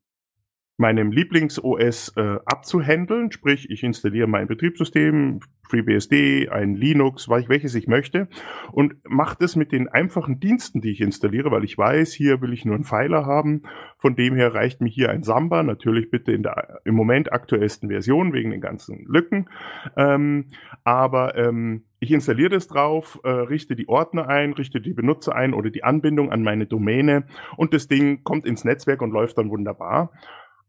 meinem 0.81 1.11
Lieblings-OS 1.11 2.13
äh, 2.17 2.39
abzuhandeln, 2.45 3.31
sprich 3.31 3.69
ich 3.69 3.83
installiere 3.83 4.27
mein 4.27 4.47
Betriebssystem, 4.47 5.39
FreeBSD, 5.71 6.49
ein 6.49 6.75
Linux, 6.75 7.29
welches 7.29 7.75
ich 7.75 7.87
möchte 7.87 8.27
und 8.73 8.95
mache 9.07 9.37
das 9.39 9.55
mit 9.55 9.71
den 9.71 9.87
einfachen 9.87 10.41
Diensten, 10.41 10.81
die 10.81 10.91
ich 10.91 10.99
installiere, 10.99 11.49
weil 11.49 11.63
ich 11.63 11.77
weiß, 11.77 12.11
hier 12.11 12.41
will 12.41 12.51
ich 12.51 12.65
nur 12.65 12.75
einen 12.75 12.83
Pfeiler 12.83 13.25
haben. 13.25 13.63
Von 13.97 14.17
dem 14.17 14.35
her 14.35 14.53
reicht 14.53 14.81
mir 14.81 14.89
hier 14.89 15.09
ein 15.09 15.23
Samba, 15.23 15.63
natürlich 15.63 16.11
bitte 16.11 16.33
in 16.33 16.43
der 16.43 16.81
im 16.83 16.95
Moment 16.95 17.31
aktuellsten 17.31 17.87
Version 17.87 18.33
wegen 18.33 18.51
den 18.51 18.59
ganzen 18.59 19.05
Lücken. 19.05 19.49
Ähm, 19.95 20.47
aber 20.83 21.37
ähm, 21.37 21.83
ich 21.99 22.11
installiere 22.11 22.49
das 22.49 22.67
drauf, 22.67 23.19
äh, 23.23 23.29
richte 23.29 23.75
die 23.75 23.87
Ordner 23.87 24.27
ein, 24.27 24.53
richte 24.53 24.81
die 24.81 24.93
Benutzer 24.93 25.35
ein 25.35 25.53
oder 25.53 25.69
die 25.69 25.83
Anbindung 25.83 26.31
an 26.31 26.43
meine 26.43 26.65
Domäne 26.65 27.25
und 27.55 27.73
das 27.73 27.87
Ding 27.87 28.23
kommt 28.23 28.45
ins 28.45 28.65
Netzwerk 28.65 29.01
und 29.01 29.11
läuft 29.11 29.37
dann 29.37 29.51
wunderbar. 29.51 30.11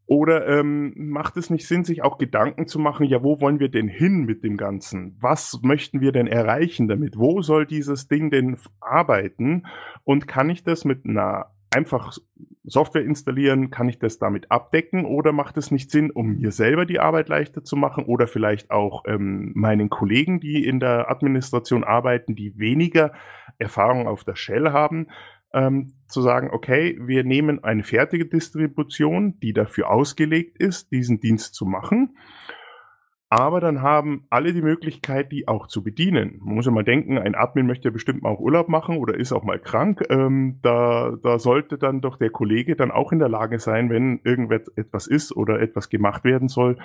Oder 0.05 0.47
ähm, 0.47 0.93
macht 0.97 1.37
es 1.37 1.49
nicht 1.49 1.67
Sinn, 1.67 1.85
sich 1.85 2.03
auch 2.03 2.17
Gedanken 2.17 2.67
zu 2.67 2.77
machen, 2.77 3.05
ja, 3.05 3.23
wo 3.23 3.39
wollen 3.39 3.59
wir 3.59 3.69
denn 3.69 3.87
hin 3.87 4.25
mit 4.25 4.43
dem 4.43 4.57
Ganzen? 4.57 5.17
Was 5.21 5.61
möchten 5.63 6.01
wir 6.01 6.11
denn 6.11 6.27
erreichen 6.27 6.87
damit? 6.87 7.17
Wo 7.17 7.41
soll 7.41 7.65
dieses 7.65 8.07
Ding 8.07 8.29
denn 8.29 8.57
arbeiten? 8.81 9.65
Und 10.03 10.27
kann 10.27 10.49
ich 10.49 10.63
das 10.63 10.83
mit 10.83 11.05
einer 11.05 11.53
einfach 11.73 12.17
Software 12.65 13.03
installieren, 13.03 13.71
kann 13.71 13.89
ich 13.89 13.99
das 13.99 14.19
damit 14.19 14.51
abdecken 14.51 15.05
oder 15.05 15.33
macht 15.33 15.57
es 15.57 15.71
nicht 15.71 15.91
Sinn, 15.91 16.11
um 16.11 16.35
mir 16.35 16.51
selber 16.51 16.85
die 16.85 16.99
Arbeit 16.99 17.29
leichter 17.29 17.63
zu 17.63 17.75
machen 17.75 18.05
oder 18.05 18.27
vielleicht 18.27 18.71
auch 18.71 19.03
ähm, 19.05 19.51
meinen 19.55 19.89
Kollegen, 19.89 20.39
die 20.39 20.65
in 20.65 20.79
der 20.79 21.09
Administration 21.09 21.83
arbeiten, 21.83 22.35
die 22.35 22.57
weniger 22.57 23.11
Erfahrung 23.57 24.07
auf 24.07 24.23
der 24.23 24.35
Shell 24.35 24.71
haben, 24.71 25.07
ähm, 25.53 25.93
zu 26.07 26.21
sagen, 26.21 26.49
okay, 26.51 26.97
wir 27.01 27.23
nehmen 27.23 27.63
eine 27.63 27.83
fertige 27.83 28.25
Distribution, 28.25 29.39
die 29.39 29.53
dafür 29.53 29.89
ausgelegt 29.89 30.57
ist, 30.57 30.91
diesen 30.91 31.19
Dienst 31.19 31.55
zu 31.55 31.65
machen. 31.65 32.15
Aber 33.29 33.59
dann 33.59 33.81
haben 33.81 34.27
alle 34.29 34.53
die 34.53 34.61
Möglichkeit, 34.61 35.31
die 35.31 35.47
auch 35.47 35.65
zu 35.65 35.83
bedienen. 35.83 36.39
Man 36.43 36.53
muss 36.53 36.67
ja 36.67 36.71
mal 36.71 36.83
denken, 36.83 37.17
ein 37.17 37.33
Admin 37.33 37.65
möchte 37.65 37.87
ja 37.87 37.91
bestimmt 37.91 38.21
mal 38.21 38.29
auch 38.29 38.39
Urlaub 38.39 38.69
machen 38.69 38.97
oder 38.97 39.15
ist 39.15 39.31
auch 39.31 39.43
mal 39.43 39.57
krank. 39.57 40.03
Ähm, 40.11 40.59
da, 40.61 41.15
da 41.23 41.39
sollte 41.39 41.79
dann 41.79 41.99
doch 41.99 42.17
der 42.17 42.29
Kollege 42.29 42.75
dann 42.75 42.91
auch 42.91 43.11
in 43.11 43.17
der 43.17 43.29
Lage 43.29 43.57
sein, 43.57 43.89
wenn 43.89 44.19
irgendetwas 44.23 45.07
ist 45.07 45.35
oder 45.35 45.59
etwas 45.61 45.89
gemacht 45.89 46.23
werden 46.23 46.47
soll, 46.47 46.77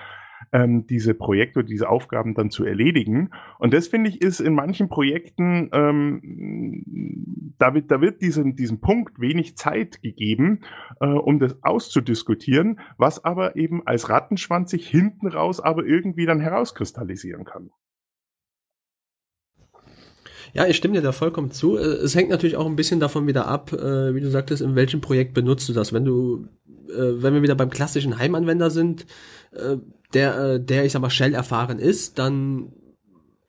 ähm, 0.53 0.87
diese 0.87 1.15
Projekte 1.15 1.61
oder 1.61 1.69
diese 1.69 1.89
Aufgaben 1.89 2.35
dann 2.35 2.51
zu 2.51 2.65
erledigen. 2.65 3.31
Und 3.59 3.75
das 3.75 3.89
finde 3.89 4.11
ich 4.11 4.21
ist 4.21 4.41
in 4.41 4.55
manchen 4.55 4.89
Projekten, 4.89 5.71
ähm, 5.73 7.55
da 7.59 7.75
wird, 7.75 7.91
da 7.91 8.01
wird 8.01 8.23
diesem, 8.23 8.57
diesem 8.57 8.81
Punkt 8.81 9.21
wenig 9.21 9.57
Zeit 9.57 10.03
gegeben, 10.03 10.61
äh, 11.01 11.07
um 11.07 11.39
das 11.39 11.63
auszudiskutieren, 11.63 12.81
was 12.97 13.25
aber 13.25 13.57
eben 13.57 13.87
als 13.87 14.09
Rattenschwanz 14.09 14.71
sich 14.71 14.89
hinten 14.89 15.29
raus 15.29 15.61
aber 15.61 15.85
irgendwie 15.85 16.27
dann 16.27 16.41
herauskristallisieren 16.41 17.45
kann. 17.45 17.71
Ja, 20.55 20.67
ich 20.67 20.77
stimme 20.77 20.95
dir 20.95 21.03
da 21.03 21.13
vollkommen 21.13 21.51
zu. 21.51 21.77
Äh, 21.77 21.83
es 21.83 22.15
hängt 22.15 22.31
natürlich 22.31 22.57
auch 22.57 22.67
ein 22.67 22.77
bisschen 22.77 23.01
davon 23.01 23.27
wieder 23.27 23.47
ab, 23.47 23.73
äh, 23.73 24.15
wie 24.15 24.21
du 24.21 24.31
sagtest, 24.31 24.63
in 24.63 24.77
welchem 24.77 25.01
Projekt 25.01 25.35
benutzt 25.35 25.69
du 25.69 25.73
das. 25.73 25.93
Wenn 25.93 26.05
du, 26.05 26.49
äh, 26.89 27.23
wenn 27.23 27.35
wir 27.35 27.43
wieder 27.43 27.55
beim 27.55 27.71
klassischen 27.71 28.19
Heimanwender 28.19 28.71
sind, 28.71 29.07
der, 30.15 30.39
äh, 30.39 30.61
der, 30.61 30.85
ich 30.85 30.93
sag 30.93 31.03
mal, 31.03 31.11
Shell 31.11 31.35
erfahren 31.35 31.79
ist, 31.79 32.19
dann 32.19 32.73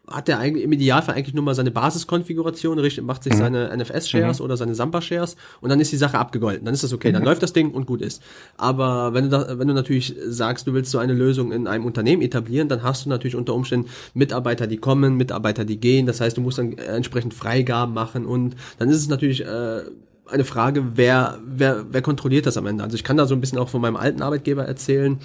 hat 0.09 0.27
er 0.27 0.39
eigentlich 0.39 0.63
im 0.63 0.71
Idealfall 0.71 1.15
eigentlich 1.15 1.35
nur 1.35 1.43
mal 1.43 1.53
seine 1.53 1.71
Basiskonfiguration, 1.71 2.79
richtet, 2.79 3.05
macht 3.05 3.23
sich 3.23 3.33
mhm. 3.33 3.37
seine 3.37 3.77
NFS-Shares 3.77 4.39
mhm. 4.39 4.45
oder 4.45 4.57
seine 4.57 4.75
Samba-Shares 4.75 5.35
und 5.61 5.69
dann 5.69 5.79
ist 5.79 5.91
die 5.91 5.97
Sache 5.97 6.17
abgegolten. 6.17 6.65
Dann 6.65 6.73
ist 6.73 6.83
das 6.83 6.93
okay, 6.93 7.11
dann 7.11 7.21
mhm. 7.21 7.27
läuft 7.27 7.43
das 7.43 7.53
Ding 7.53 7.71
und 7.71 7.85
gut 7.85 8.01
ist. 8.01 8.21
Aber 8.57 9.13
wenn 9.13 9.25
du, 9.25 9.29
da, 9.29 9.59
wenn 9.59 9.67
du 9.67 9.73
natürlich 9.73 10.15
sagst, 10.27 10.67
du 10.67 10.73
willst 10.73 10.91
so 10.91 10.97
eine 10.97 11.13
Lösung 11.13 11.51
in 11.51 11.67
einem 11.67 11.85
Unternehmen 11.85 12.21
etablieren, 12.21 12.67
dann 12.67 12.83
hast 12.83 13.05
du 13.05 13.09
natürlich 13.09 13.35
unter 13.35 13.53
Umständen 13.53 13.89
Mitarbeiter, 14.13 14.67
die 14.67 14.77
kommen, 14.77 15.15
Mitarbeiter, 15.15 15.63
die 15.63 15.79
gehen. 15.79 16.05
Das 16.05 16.21
heißt, 16.21 16.37
du 16.37 16.41
musst 16.41 16.57
dann 16.57 16.77
entsprechend 16.77 17.33
Freigaben 17.33 17.93
machen 17.93 18.25
und 18.25 18.55
dann 18.79 18.89
ist 18.89 18.97
es 18.97 19.09
natürlich 19.09 19.45
äh, 19.45 19.81
eine 20.25 20.43
Frage, 20.43 20.97
wer, 20.97 21.39
wer, 21.45 21.85
wer 21.91 22.01
kontrolliert 22.01 22.45
das 22.45 22.57
am 22.57 22.65
Ende. 22.65 22.83
Also 22.83 22.95
ich 22.95 23.03
kann 23.03 23.17
da 23.17 23.25
so 23.25 23.35
ein 23.35 23.41
bisschen 23.41 23.59
auch 23.59 23.69
von 23.69 23.81
meinem 23.81 23.95
alten 23.95 24.21
Arbeitgeber 24.21 24.65
erzählen 24.65 25.19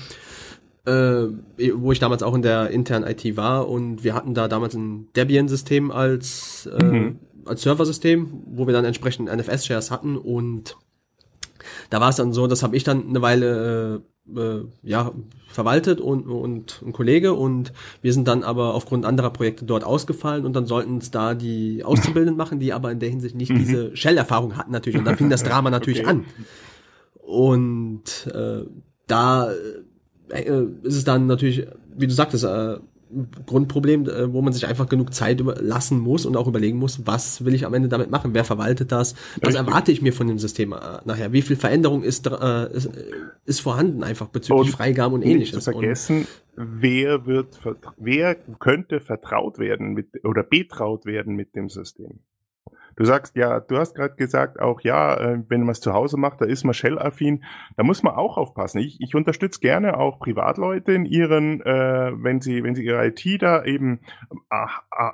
äh, 0.87 1.27
wo 1.75 1.93
ich 1.93 1.99
damals 1.99 2.23
auch 2.23 2.35
in 2.35 2.43
der 2.43 2.71
internen 2.71 3.07
IT 3.07 3.37
war 3.37 3.69
und 3.69 4.05
wir 4.05 4.15
hatten 4.15 4.35
da 4.35 4.49
damals 4.49 4.75
ein 4.75 5.09
Debian-System 5.17 5.91
als, 5.91 6.69
äh, 6.79 6.85
mhm. 6.85 7.19
als 7.47 7.63
Serversystem, 7.63 8.43
wo 8.47 8.67
wir 8.67 8.75
dann 8.75 8.85
entsprechend 8.85 9.35
NFS-Shares 9.35 9.91
hatten 9.91 10.17
und 10.17 10.77
da 11.89 12.01
war 12.01 12.11
es 12.11 12.17
dann 12.17 12.33
so, 12.33 12.47
das 12.47 12.63
habe 12.63 12.77
ich 12.77 12.85
dann 12.85 13.09
eine 13.09 13.23
Weile 13.23 14.03
äh, 14.27 14.41
äh, 14.41 14.65
ja 14.83 15.13
verwaltet 15.49 16.01
und, 16.01 16.27
und 16.27 16.83
ein 16.85 16.93
Kollege 16.93 17.35
und 17.35 17.73
wir 18.03 18.13
sind 18.13 18.27
dann 18.27 18.43
aber 18.43 18.75
aufgrund 18.75 19.05
anderer 19.05 19.31
Projekte 19.31 19.65
dort 19.65 19.85
ausgefallen 19.85 20.45
und 20.45 20.55
dann 20.55 20.67
sollten 20.67 20.99
es 20.99 21.11
da 21.11 21.35
die 21.35 21.83
Auszubildenden 21.85 22.37
machen, 22.37 22.59
die 22.59 22.73
aber 22.73 22.91
in 22.91 22.99
der 22.99 23.09
Hinsicht 23.09 23.37
nicht 23.37 23.53
mhm. 23.53 23.59
diese 23.59 23.97
Shell-Erfahrung 23.97 24.57
hatten 24.57 24.73
natürlich 24.73 24.99
und 24.99 25.05
dann 25.05 25.17
fing 25.17 25.31
das 25.31 25.43
Drama 25.45 25.71
natürlich 25.71 26.01
okay. 26.01 26.11
an. 26.11 26.25
Und 27.23 28.27
äh, 28.35 28.65
da 29.07 29.51
äh, 30.29 30.65
ist 30.83 30.97
es 30.97 31.05
dann 31.05 31.27
natürlich, 31.27 31.67
wie 31.97 32.07
du 32.07 32.13
sagtest, 32.13 32.45
äh, 32.45 32.79
Grundproblem, 33.47 34.09
äh, 34.09 34.33
wo 34.33 34.43
man 34.43 34.53
sich 34.53 34.67
einfach 34.67 34.89
genug 34.89 35.15
Zeit 35.15 35.41
lassen 35.41 35.99
muss 35.99 36.27
und 36.27 36.37
auch 36.37 36.49
überlegen 36.49 36.79
muss, 36.79 37.07
was 37.07 37.45
will 37.45 37.55
ich 37.55 37.65
am 37.67 37.75
Ende 37.75 37.89
damit 37.89 38.11
machen, 38.11 38.35
wer 38.35 38.45
verwaltet 38.45 38.91
das, 38.93 39.15
was 39.41 39.55
erwarte 39.55 39.93
ich 39.93 40.03
mir 40.03 40.13
von 40.13 40.27
dem 40.27 40.39
System 40.39 40.73
äh, 40.73 40.77
nachher, 41.05 41.33
wie 41.33 41.43
viel 41.43 41.57
Veränderung 41.57 42.03
ist, 42.03 42.27
äh, 42.27 42.73
ist, 42.73 42.91
ist 43.45 43.61
vorhanden 43.61 44.03
einfach 44.03 44.29
bezüglich 44.29 44.67
und 44.67 44.73
Freigaben 44.73 45.15
und 45.15 45.23
ähnliches. 45.23 45.55
Nicht 45.55 45.65
zu 45.65 45.73
vergessen, 45.73 46.27
und 46.57 46.83
wer 46.83 47.27
wird, 47.27 47.59
wer 47.99 48.35
könnte 48.59 49.01
vertraut 49.01 49.59
werden 49.59 49.93
mit, 49.93 50.09
oder 50.25 50.43
betraut 50.43 51.07
werden 51.07 51.35
mit 51.37 51.55
dem 51.55 51.69
System? 51.69 52.21
Du 52.97 53.05
sagst, 53.05 53.37
ja, 53.37 53.61
du 53.61 53.77
hast 53.77 53.95
gerade 53.95 54.15
gesagt, 54.15 54.61
auch 54.61 54.81
ja, 54.83 55.15
äh, 55.17 55.43
wenn 55.49 55.61
man 55.61 55.71
es 55.71 55.81
zu 55.81 55.93
Hause 55.93 56.17
macht, 56.17 56.41
da 56.41 56.45
ist 56.45 56.65
man 56.65 56.75
Shell-affin. 56.75 57.45
Da 57.77 57.83
muss 57.83 58.03
man 58.03 58.15
auch 58.15 58.37
aufpassen. 58.37 58.79
Ich, 58.79 59.01
ich 59.01 59.15
unterstütze 59.15 59.61
gerne 59.61 59.99
auch 59.99 60.19
Privatleute 60.19 60.93
in 60.93 61.05
ihren, 61.05 61.61
äh, 61.63 62.13
wenn 62.15 62.41
sie, 62.41 62.63
wenn 62.63 62.75
sie 62.75 62.85
ihre 62.85 63.07
IT 63.07 63.25
da 63.43 63.65
eben 63.65 64.01
äh, 64.51 64.67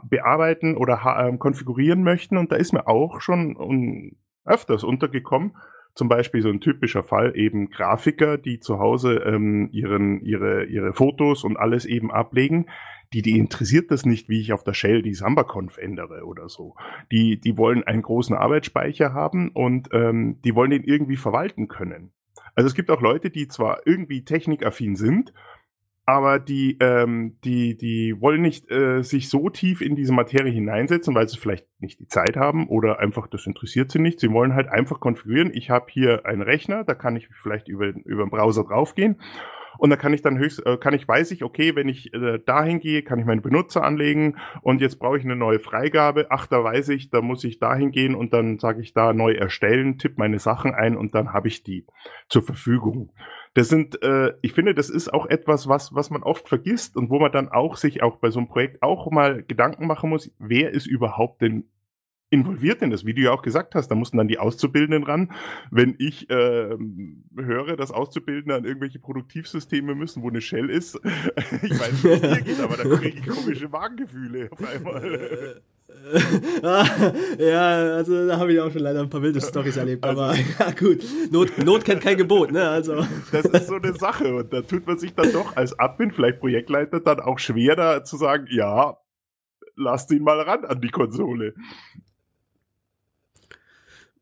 bearbeiten 0.03 0.77
oder 0.77 1.01
äh, 1.05 1.37
konfigurieren 1.37 2.03
möchten. 2.03 2.37
Und 2.37 2.53
da 2.53 2.57
ist 2.57 2.73
mir 2.73 2.87
auch 2.87 3.21
schon 3.21 3.57
un 3.57 4.17
öfters 4.45 4.85
untergekommen, 4.85 5.57
zum 5.95 6.09
Beispiel 6.09 6.43
so 6.43 6.49
ein 6.49 6.61
typischer 6.61 7.03
Fall 7.03 7.37
eben 7.37 7.71
Grafiker, 7.71 8.39
die 8.39 8.59
zu 8.59 8.79
Hause 8.79 9.17
ähm, 9.17 9.69
ihren, 9.73 10.21
ihre, 10.23 10.65
ihre 10.65 10.93
Fotos 10.93 11.45
und 11.45 11.57
alles 11.57 11.85
eben 11.85 12.11
ablegen 12.11 12.67
die, 13.13 13.23
die 13.23 13.39
interessiert 13.39 13.91
das 13.91 14.07
nicht, 14.07 14.29
wie 14.29 14.41
ich 14.41 14.53
auf 14.53 14.63
der 14.63 14.75
Shell 14.75 15.03
die 15.03 15.15
Samba-Conf 15.15 15.79
ändere 15.79 16.25
oder 16.25 16.49
so. 16.49 16.77
Die, 17.11 17.41
die 17.41 17.57
wollen 17.57 17.83
einen 17.83 18.03
großen 18.03 18.37
Arbeitsspeicher 18.37 19.13
haben 19.13 19.51
und 19.51 19.89
ähm, 19.93 20.41
die 20.45 20.55
wollen 20.55 20.71
den 20.71 20.85
irgendwie 20.85 21.17
verwalten 21.17 21.69
können. 21.69 22.13
Also 22.55 22.69
es 22.69 22.75
gibt 22.75 22.91
auch 22.91 23.01
Leute, 23.01 23.31
die 23.31 23.49
zwar 23.49 23.81
irgendwie 23.85 24.25
technikaffin 24.25 24.95
sind, 24.95 25.33
aber 26.07 26.39
die, 26.39 26.77
ähm, 26.81 27.37
die, 27.45 27.77
die 27.77 28.21
wollen 28.21 28.43
nicht 28.43 28.71
äh, 28.71 29.03
sich 29.03 29.29
so 29.29 29.49
tief 29.49 29.81
in 29.81 29.97
diese 29.97 30.13
Materie 30.13 30.53
hineinsetzen, 30.53 31.15
weil 31.15 31.29
sie 31.29 31.39
vielleicht 31.39 31.67
nicht 31.81 32.01
die 32.01 32.09
Zeit 32.09 32.37
haben 32.37 32.69
oder 32.69 33.01
einfach 33.01 33.27
das 33.29 33.47
interessiert 33.47 33.91
sie 33.91 34.01
nicht. 34.01 34.21
Sie 34.21 34.31
wollen 34.31 34.55
halt 34.55 34.69
einfach 34.69 34.99
konfigurieren. 34.99 35.53
Ich 35.53 35.71
habe 35.71 35.87
hier 35.89 36.27
einen 36.27 36.43
Rechner, 36.43 36.85
da 36.85 36.95
kann 36.95 37.17
ich 37.17 37.29
vielleicht 37.43 37.69
über, 37.69 37.89
über 37.89 38.25
den 38.25 38.31
Browser 38.31 38.65
draufgehen 38.65 39.21
und 39.79 39.91
da 39.91 39.97
kann 39.97 40.13
ich 40.13 40.23
dann 40.23 40.39
höchst, 40.39 40.65
äh, 40.67 40.77
kann 40.77 40.95
ich, 40.95 41.07
weiß 41.07 41.31
ich, 41.31 41.45
okay, 41.45 41.75
wenn 41.77 41.89
ich 41.89 42.13
äh, 42.15 42.39
dahin 42.45 42.81
gehe, 42.81 43.03
kann 43.03 43.19
ich 43.19 43.27
meine 43.27 43.41
Benutzer 43.41 43.85
anlegen 43.85 44.37
und 44.63 44.81
jetzt 44.81 44.99
brauche 44.99 45.19
ich 45.19 45.25
eine 45.25 45.37
neue 45.37 45.61
Freigabe. 45.61 46.27
Ach, 46.31 46.47
da 46.47 46.63
weiß 46.63 46.91
ich, 46.91 47.11
da 47.11 47.21
muss 47.21 47.45
ich 47.45 47.59
dahin 47.59 47.91
gehen 47.91 48.15
und 48.15 48.33
dann 48.33 48.59
sage 48.59 48.81
ich 48.81 48.93
da 48.93 49.13
neu 49.13 49.33
erstellen, 49.33 49.99
tippe 49.99 50.17
meine 50.19 50.39
Sachen 50.39 50.75
ein 50.75 50.97
und 50.97 51.15
dann 51.15 51.33
habe 51.33 51.49
ich 51.49 51.63
die 51.63 51.87
zur 52.29 52.43
Verfügung. 52.43 53.13
Das 53.55 53.69
sind, 53.69 54.03
äh, 54.03 54.35
ich 54.43 54.53
finde, 54.53 54.75
das 54.75 54.91
ist 54.91 55.13
auch 55.13 55.27
etwas, 55.27 55.69
was, 55.69 55.95
was 55.95 56.11
man 56.11 56.23
oft 56.23 56.49
vergisst 56.49 56.97
und 56.97 57.11
wo 57.11 57.19
man 57.19 57.33
dann 57.33 57.49
auch 57.49 57.77
sich 57.77 58.03
auch 58.03 58.17
bei 58.17 58.31
so 58.31 58.39
einem 58.39 58.49
Projekt 58.49 58.83
auch 58.83 59.11
mal 59.11 59.43
Gedanken 59.43 59.87
machen 59.87 60.11
muss, 60.11 60.33
wer 60.39 60.71
ist 60.71 60.87
überhaupt 60.87 61.43
denn 61.43 61.69
involviert 62.31 62.81
in 62.81 62.91
das, 62.91 63.05
wie 63.05 63.13
du 63.13 63.23
ja 63.23 63.33
auch 63.33 63.43
gesagt 63.43 63.75
hast, 63.75 63.89
da 63.89 63.95
mussten 63.95 64.17
dann 64.17 64.29
die 64.29 64.39
Auszubildenden 64.39 65.03
ran. 65.03 65.33
Wenn 65.71 65.97
ich 65.99 66.31
äh, 66.31 66.77
höre, 67.37 67.77
dass 67.77 67.91
Auszubildende 67.91 68.55
an 68.55 68.65
irgendwelche 68.65 69.01
Produktivsysteme 69.01 69.95
müssen, 69.95 70.23
wo 70.23 70.29
eine 70.29 70.41
Shell 70.41 70.71
ist, 70.71 70.95
ich 71.63 71.79
weiß 71.79 71.93
nicht, 71.93 72.05
wie 72.05 72.09
es 72.09 72.21
dir 72.21 72.43
geht, 72.43 72.61
aber 72.61 72.77
da 72.77 72.85
kriege 72.97 73.19
ich 73.19 73.27
komische 73.27 73.69
Magengefühle 73.69 74.49
auf 74.51 74.65
einmal. 74.65 75.61
ja, 77.39 77.65
also 77.97 78.27
da 78.29 78.39
habe 78.39 78.53
ich 78.53 78.61
auch 78.61 78.71
schon 78.71 78.83
leider 78.83 79.01
ein 79.01 79.11
paar 79.11 79.23
wilde 79.23 79.41
Storys 79.41 79.77
erlebt, 79.77 80.05
also, 80.05 80.23
aber 80.23 80.37
ja 80.37 80.71
gut, 80.71 81.05
Not, 81.33 81.59
Not 81.59 81.85
kennt 81.85 82.01
kein 82.01 82.17
Gebot, 82.17 82.53
ne? 82.53 82.69
Also. 82.69 83.05
Das 83.33 83.45
ist 83.45 83.67
so 83.67 83.75
eine 83.75 83.93
Sache 83.95 84.37
und 84.37 84.53
da 84.53 84.63
tut 84.63 84.87
man 84.87 84.99
sich 84.99 85.15
dann 85.15 85.33
doch 85.33 85.57
als 85.57 85.79
Admin, 85.79 86.13
vielleicht 86.13 86.39
Projektleiter, 86.39 87.01
dann 87.01 87.21
auch 87.21 87.41
schwer 87.41 87.75
da 87.75 88.05
zu 88.05 88.17
sagen, 88.17 88.47
ja, 88.51 88.99
lasst 89.77 90.13
ihn 90.13 90.23
mal 90.23 90.41
ran 90.41 90.65
an 90.65 90.81
die 90.81 90.91
Konsole. 90.91 91.55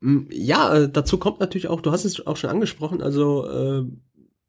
Ja, 0.00 0.74
äh, 0.74 0.88
dazu 0.88 1.18
kommt 1.18 1.40
natürlich 1.40 1.68
auch, 1.68 1.80
du 1.80 1.90
hast 1.90 2.04
es 2.04 2.24
auch 2.26 2.36
schon 2.36 2.50
angesprochen, 2.50 3.02
also 3.02 3.48
äh, 3.48 3.84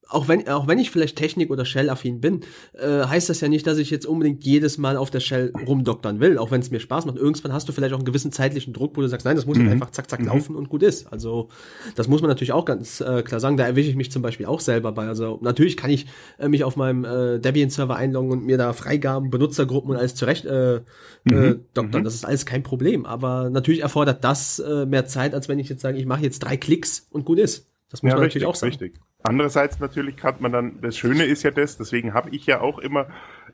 auch 0.09 0.27
wenn, 0.27 0.47
auch 0.47 0.67
wenn 0.67 0.79
ich 0.79 0.89
vielleicht 0.89 1.15
Technik- 1.15 1.51
oder 1.51 1.65
Shell-affin 1.65 2.19
bin, 2.19 2.41
äh, 2.73 3.03
heißt 3.05 3.29
das 3.29 3.41
ja 3.41 3.47
nicht, 3.47 3.67
dass 3.67 3.77
ich 3.77 3.91
jetzt 3.91 4.07
unbedingt 4.07 4.43
jedes 4.43 4.79
Mal 4.79 4.97
auf 4.97 5.11
der 5.11 5.19
Shell 5.19 5.53
rumdoktern 5.67 6.19
will, 6.19 6.39
auch 6.39 6.49
wenn 6.49 6.61
es 6.61 6.71
mir 6.71 6.79
Spaß 6.79 7.05
macht. 7.05 7.17
Irgendwann 7.17 7.53
hast 7.53 7.69
du 7.69 7.73
vielleicht 7.73 7.93
auch 7.93 7.99
einen 7.99 8.05
gewissen 8.05 8.31
zeitlichen 8.31 8.73
Druck, 8.73 8.97
wo 8.97 9.01
du 9.01 9.07
sagst, 9.07 9.25
nein, 9.25 9.35
das 9.35 9.45
muss 9.45 9.57
mhm. 9.57 9.69
einfach 9.69 9.91
zack, 9.91 10.09
zack 10.09 10.21
mhm. 10.21 10.27
laufen 10.27 10.55
und 10.55 10.69
gut 10.69 10.81
ist. 10.81 11.11
Also 11.13 11.49
das 11.95 12.07
muss 12.07 12.21
man 12.21 12.29
natürlich 12.29 12.53
auch 12.53 12.65
ganz 12.65 13.01
äh, 13.01 13.21
klar 13.21 13.39
sagen. 13.39 13.55
Da 13.57 13.67
erwische 13.67 13.89
ich 13.89 13.95
mich 13.95 14.11
zum 14.11 14.23
Beispiel 14.23 14.47
auch 14.47 14.61
selber 14.61 14.91
bei. 14.91 15.07
Also 15.07 15.37
natürlich 15.41 15.77
kann 15.77 15.91
ich 15.91 16.07
äh, 16.39 16.47
mich 16.47 16.63
auf 16.63 16.75
meinem 16.75 17.05
äh, 17.05 17.39
Debian-Server 17.39 17.95
einloggen 17.95 18.31
und 18.31 18.45
mir 18.45 18.57
da 18.57 18.73
Freigaben, 18.73 19.29
Benutzergruppen 19.29 19.91
und 19.91 19.97
alles 19.97 20.15
zurecht 20.15 20.45
äh, 20.45 20.77
äh 20.77 20.81
mhm. 21.25 21.43
äh, 21.43 21.55
doktern. 21.75 22.01
Mhm. 22.01 22.05
Das 22.05 22.15
ist 22.15 22.25
alles 22.25 22.47
kein 22.47 22.63
Problem. 22.63 23.05
Aber 23.05 23.51
natürlich 23.51 23.81
erfordert 23.81 24.23
das 24.23 24.57
äh, 24.57 24.87
mehr 24.87 25.05
Zeit, 25.05 25.35
als 25.35 25.47
wenn 25.47 25.59
ich 25.59 25.69
jetzt 25.69 25.81
sage, 25.81 25.99
ich 25.99 26.07
mache 26.07 26.23
jetzt 26.23 26.39
drei 26.39 26.57
Klicks 26.57 27.07
und 27.11 27.25
gut 27.25 27.37
ist. 27.37 27.67
Das 27.91 28.01
muss 28.01 28.09
ja, 28.09 28.15
man 28.15 28.23
richtig, 28.23 28.41
natürlich 28.41 28.47
auch 28.47 28.55
sagen. 28.55 28.71
Richtig. 28.71 28.99
Andererseits 29.21 29.79
natürlich 29.79 30.15
kann 30.15 30.35
man 30.39 30.51
dann, 30.51 30.81
das 30.81 30.97
Schöne 30.97 31.25
ist 31.25 31.43
ja 31.43 31.51
das, 31.51 31.77
deswegen 31.77 32.13
habe 32.13 32.29
ich 32.29 32.45
ja 32.45 32.61
auch 32.61 32.79
immer, 32.79 33.07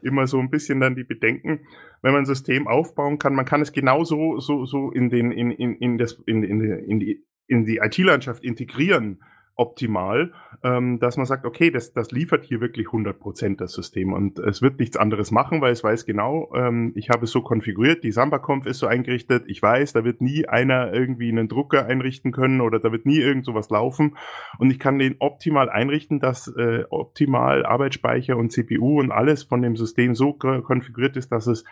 immer 0.04 0.28
so 0.28 0.40
ein 0.40 0.52
bisschen 0.52 0.80
dann 0.80 0.96
die 0.96 1.04
Bedenken, 1.04 1.62
wenn 2.04 2.14
man 2.14 2.22
ein 2.22 2.28
System 2.28 2.68
aufbauen 2.68 3.18
kann, 3.18 3.34
man 3.34 3.46
kann 3.46 3.62
es 3.62 3.72
genauso 3.72 4.40
so, 4.40 4.66
so 4.66 4.92
in 4.92 5.10
den, 5.10 5.32
in, 5.32 5.50
in, 5.50 5.76
in 5.78 5.98
das, 5.98 6.22
in, 6.28 6.44
in, 6.44 6.62
in 6.62 7.00
die, 7.00 7.26
in 7.48 7.66
die 7.66 7.78
IT-Landschaft 7.78 8.44
integrieren, 8.44 9.24
optimal, 9.56 10.34
ähm, 10.64 11.00
dass 11.00 11.18
man 11.18 11.26
sagt, 11.26 11.46
okay, 11.46 11.72
das, 11.72 11.94
das 11.94 12.12
liefert 12.12 12.46
hier 12.46 12.62
wirklich 12.62 12.88
100 12.88 13.20
Prozent 13.20 13.62
das 13.62 13.74
System 13.74 14.14
und 14.14 14.40
es 14.40 14.62
wird 14.62 14.80
nichts 14.80 14.98
anderes 14.98 15.32
machen, 15.32 15.62
weil 15.62 15.72
es 15.72 15.84
weiß 15.84 16.06
genau, 16.06 16.52
ähm, 16.56 16.94
ich 16.96 17.10
habe 17.10 17.26
es 17.26 17.32
so 17.32 17.42
konfiguriert, 17.42 18.04
die 18.04 18.12
Samba-Conf 18.12 18.66
ist 18.66 18.80
so 18.80 18.88
eingerichtet, 18.88 19.44
ich 19.48 19.62
weiß, 19.62 19.94
da 19.94 20.04
wird 20.04 20.22
nie 20.22 20.48
einer 20.48 20.94
irgendwie 20.94 21.30
einen 21.30 21.48
Drucker 21.48 21.86
einrichten 21.86 22.32
können 22.32 22.62
oder 22.62 22.80
da 22.80 22.92
wird 22.92 23.06
nie 23.06 23.20
irgend 23.20 23.46
sowas 23.46 23.70
laufen 23.70 24.18
und 24.60 24.72
ich 24.72 24.80
kann 24.80 25.00
den 25.00 25.16
optimal 25.20 25.70
einrichten, 25.70 26.20
dass 26.20 26.48
äh, 26.48 26.84
optimal 26.90 27.66
Arbeitsspeicher 27.66 28.38
und 28.38 28.52
CPU 28.52 29.00
und 29.00 29.12
alles 29.12 29.44
von 29.44 29.62
dem 29.62 29.76
System 29.76 30.16
so 30.16 30.34
konfiguriert 30.34 31.18
ist, 31.18 31.32
dass 31.32 31.48
es 31.48 31.64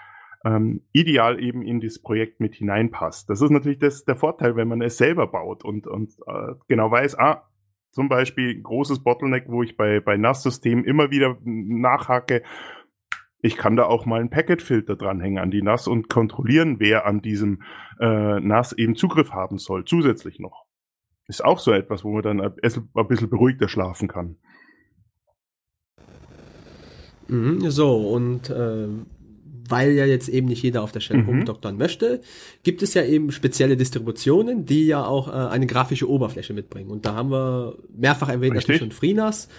ähm, 0.45 0.81
ideal 0.91 1.41
eben 1.41 1.61
in 1.61 1.79
das 1.79 1.99
Projekt 1.99 2.39
mit 2.39 2.55
hineinpasst. 2.55 3.29
Das 3.29 3.41
ist 3.41 3.49
natürlich 3.49 3.79
das, 3.79 4.03
der 4.05 4.15
Vorteil, 4.15 4.55
wenn 4.55 4.67
man 4.67 4.81
es 4.81 4.97
selber 4.97 5.27
baut 5.27 5.63
und, 5.63 5.87
und 5.87 6.11
äh, 6.27 6.53
genau 6.67 6.91
weiß, 6.91 7.17
ah, 7.17 7.43
zum 7.93 8.09
Beispiel 8.09 8.57
ein 8.57 8.63
großes 8.63 9.03
Bottleneck, 9.03 9.45
wo 9.47 9.61
ich 9.63 9.77
bei, 9.77 9.99
bei 9.99 10.17
NAS-Systemen 10.17 10.83
immer 10.83 11.11
wieder 11.11 11.37
nachhake. 11.43 12.41
Ich 13.39 13.55
kann 13.55 13.75
da 13.75 13.85
auch 13.85 14.05
mal 14.05 14.19
einen 14.19 14.31
Packet-Filter 14.31 14.95
dranhängen 14.95 15.37
an 15.37 15.51
die 15.51 15.61
NAS 15.61 15.87
und 15.87 16.09
kontrollieren, 16.09 16.79
wer 16.79 17.05
an 17.05 17.21
diesem 17.21 17.61
äh, 17.99 18.39
NAS 18.39 18.73
eben 18.73 18.95
Zugriff 18.95 19.31
haben 19.31 19.59
soll, 19.59 19.85
zusätzlich 19.85 20.39
noch. 20.39 20.65
Ist 21.27 21.45
auch 21.45 21.59
so 21.59 21.71
etwas, 21.71 22.03
wo 22.03 22.11
man 22.11 22.23
dann 22.23 22.41
ein 22.41 23.07
bisschen 23.07 23.29
beruhigter 23.29 23.67
schlafen 23.67 24.07
kann. 24.07 24.37
Mhm, 27.27 27.69
so, 27.69 28.09
und 28.09 28.49
äh, 28.49 28.87
weil 29.73 29.93
ja 29.93 30.05
jetzt 30.05 30.29
eben 30.29 30.47
nicht 30.47 30.61
jeder 30.61 30.83
auf 30.83 30.91
der 30.91 30.99
Stelle 30.99 31.23
mhm. 31.23 31.29
rumdoktern 31.29 31.77
möchte, 31.77 32.21
gibt 32.61 32.83
es 32.83 32.93
ja 32.93 33.03
eben 33.03 33.31
spezielle 33.31 33.75
Distributionen, 33.75 34.65
die 34.65 34.85
ja 34.85 35.03
auch 35.03 35.29
äh, 35.29 35.31
eine 35.31 35.65
grafische 35.65 36.07
Oberfläche 36.07 36.53
mitbringen. 36.53 36.91
Und 36.91 37.07
da 37.07 37.15
haben 37.15 37.31
wir 37.31 37.75
mehrfach 37.97 38.29
erwähnt, 38.29 38.55
Richtig. 38.55 38.75
natürlich 38.75 38.81
schon 38.81 38.91
FreeNAS. 38.91 39.49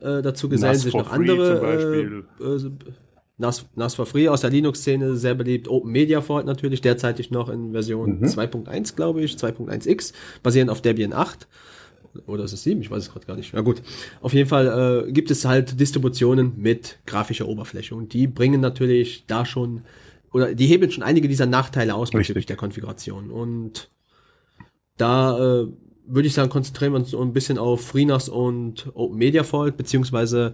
Äh, 0.00 0.22
dazu 0.22 0.48
gesellen 0.48 0.76
sich 0.76 0.94
noch 0.94 1.10
andere. 1.10 2.22
Äh, 2.40 2.44
äh, 2.44 2.70
NAS, 3.36 3.66
NAS 3.74 3.96
for 3.96 4.06
Free 4.06 4.28
aus 4.28 4.42
der 4.42 4.50
Linux-Szene 4.50 5.16
sehr 5.16 5.34
beliebt. 5.34 5.66
Open 5.66 5.90
Media 5.90 6.20
Fault 6.20 6.46
natürlich, 6.46 6.80
derzeitig 6.80 7.32
noch 7.32 7.48
in 7.48 7.72
Version 7.72 8.20
mhm. 8.20 8.26
2.1, 8.26 8.94
glaube 8.94 9.22
ich, 9.22 9.32
2.1x, 9.34 10.12
basierend 10.44 10.70
auf 10.70 10.82
Debian 10.82 11.12
8 11.12 11.48
oder 12.26 12.44
ist 12.44 12.52
es 12.52 12.62
sieben? 12.62 12.80
Ich 12.80 12.90
weiß 12.90 13.04
es 13.04 13.12
gerade 13.12 13.26
gar 13.26 13.36
nicht. 13.36 13.52
Na 13.54 13.60
gut. 13.60 13.82
Auf 14.20 14.32
jeden 14.32 14.48
Fall 14.48 15.06
äh, 15.08 15.12
gibt 15.12 15.30
es 15.30 15.44
halt 15.44 15.80
Distributionen 15.80 16.54
mit 16.56 16.98
grafischer 17.06 17.48
Oberfläche 17.48 17.94
und 17.94 18.12
die 18.12 18.26
bringen 18.26 18.60
natürlich 18.60 19.24
da 19.26 19.44
schon 19.44 19.82
oder 20.32 20.54
die 20.54 20.66
hebeln 20.66 20.90
schon 20.90 21.04
einige 21.04 21.28
dieser 21.28 21.46
Nachteile 21.46 21.94
aus 21.94 22.10
bezüglich 22.10 22.46
der 22.46 22.56
Konfiguration 22.56 23.30
und 23.30 23.90
da 24.96 25.62
äh, 25.62 25.66
würde 26.06 26.28
ich 26.28 26.34
sagen, 26.34 26.50
konzentrieren 26.50 26.92
wir 26.92 26.98
uns 26.98 27.10
so 27.10 27.22
ein 27.22 27.32
bisschen 27.32 27.58
auf 27.58 27.86
FreeNAS 27.86 28.28
und 28.28 28.90
Open 28.94 29.16
Media 29.16 29.42
Fault, 29.42 29.76
beziehungsweise 29.76 30.52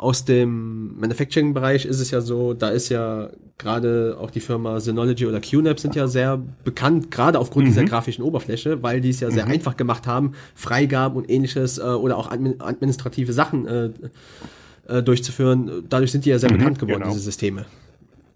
aus 0.00 0.24
dem 0.24 0.98
Manufacturing-Bereich 0.98 1.84
ist 1.84 2.00
es 2.00 2.10
ja 2.10 2.22
so, 2.22 2.54
da 2.54 2.70
ist 2.70 2.88
ja 2.88 3.28
gerade 3.58 4.16
auch 4.18 4.30
die 4.30 4.40
Firma 4.40 4.80
Synology 4.80 5.26
oder 5.26 5.40
QNAP 5.40 5.78
sind 5.78 5.94
ja 5.94 6.08
sehr 6.08 6.40
bekannt, 6.64 7.10
gerade 7.10 7.38
aufgrund 7.38 7.66
mhm. 7.66 7.70
dieser 7.72 7.84
grafischen 7.84 8.24
Oberfläche, 8.24 8.82
weil 8.82 9.02
die 9.02 9.10
es 9.10 9.20
ja 9.20 9.30
sehr 9.30 9.44
mhm. 9.44 9.52
einfach 9.52 9.76
gemacht 9.76 10.06
haben, 10.06 10.32
Freigaben 10.54 11.16
und 11.16 11.28
ähnliches 11.28 11.76
äh, 11.76 11.82
oder 11.82 12.16
auch 12.16 12.30
administrative 12.30 13.34
Sachen 13.34 13.66
äh, 13.66 13.90
äh, 14.88 15.02
durchzuführen. 15.02 15.84
Dadurch 15.90 16.12
sind 16.12 16.24
die 16.24 16.30
ja 16.30 16.38
sehr 16.38 16.50
mhm, 16.50 16.58
bekannt 16.58 16.78
geworden, 16.78 17.00
genau. 17.00 17.12
diese 17.12 17.24
Systeme. 17.24 17.66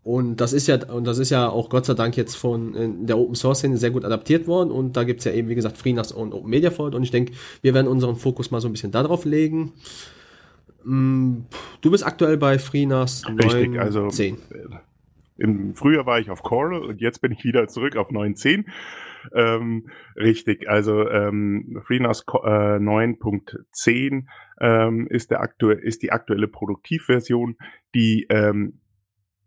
Und 0.02 0.42
das 0.42 0.52
ist 0.52 0.66
ja, 0.66 0.84
und 0.84 1.06
das 1.06 1.16
ist 1.16 1.30
ja 1.30 1.48
auch 1.48 1.70
Gott 1.70 1.86
sei 1.86 1.94
Dank 1.94 2.14
jetzt 2.18 2.36
von 2.36 2.74
in 2.74 3.06
der 3.06 3.16
Open 3.16 3.36
Source 3.36 3.60
Szene 3.60 3.78
sehr 3.78 3.90
gut 3.90 4.04
adaptiert 4.04 4.46
worden. 4.46 4.70
Und 4.70 4.98
da 4.98 5.04
gibt's 5.04 5.24
ja 5.24 5.32
eben, 5.32 5.48
wie 5.48 5.54
gesagt, 5.54 5.78
FreeNAS 5.78 6.12
und 6.12 6.34
Open 6.34 6.50
Media 6.50 6.70
Fault. 6.70 6.94
Und 6.94 7.04
ich 7.04 7.10
denke, 7.10 7.32
wir 7.62 7.72
werden 7.72 7.86
unseren 7.88 8.16
Fokus 8.16 8.50
mal 8.50 8.60
so 8.60 8.68
ein 8.68 8.72
bisschen 8.72 8.92
darauf 8.92 9.24
legen. 9.24 9.72
Mm, 10.84 11.46
du 11.80 11.90
bist 11.90 12.06
aktuell 12.06 12.36
bei 12.36 12.58
FreeNAS 12.58 13.24
9, 13.28 13.40
Richtig, 13.40 13.80
also 13.80 14.08
10. 14.08 14.38
Im 15.36 15.74
Frühjahr 15.74 16.06
war 16.06 16.20
ich 16.20 16.30
auf 16.30 16.42
Coral 16.42 16.82
und 16.82 17.00
jetzt 17.00 17.20
bin 17.20 17.32
ich 17.32 17.44
wieder 17.44 17.66
zurück 17.66 17.96
auf 17.96 18.10
9.10. 18.10 18.64
Ähm, 19.32 19.88
richtig, 20.16 20.68
also 20.68 21.08
ähm, 21.08 21.80
FreeNAS 21.86 22.20
äh, 22.28 22.78
9.10 22.78 24.26
ähm, 24.60 25.06
ist, 25.08 25.30
der 25.30 25.48
ist 25.82 26.02
die 26.02 26.12
aktuelle 26.12 26.46
Produktivversion, 26.46 27.56
die 27.94 28.26
ähm, 28.28 28.80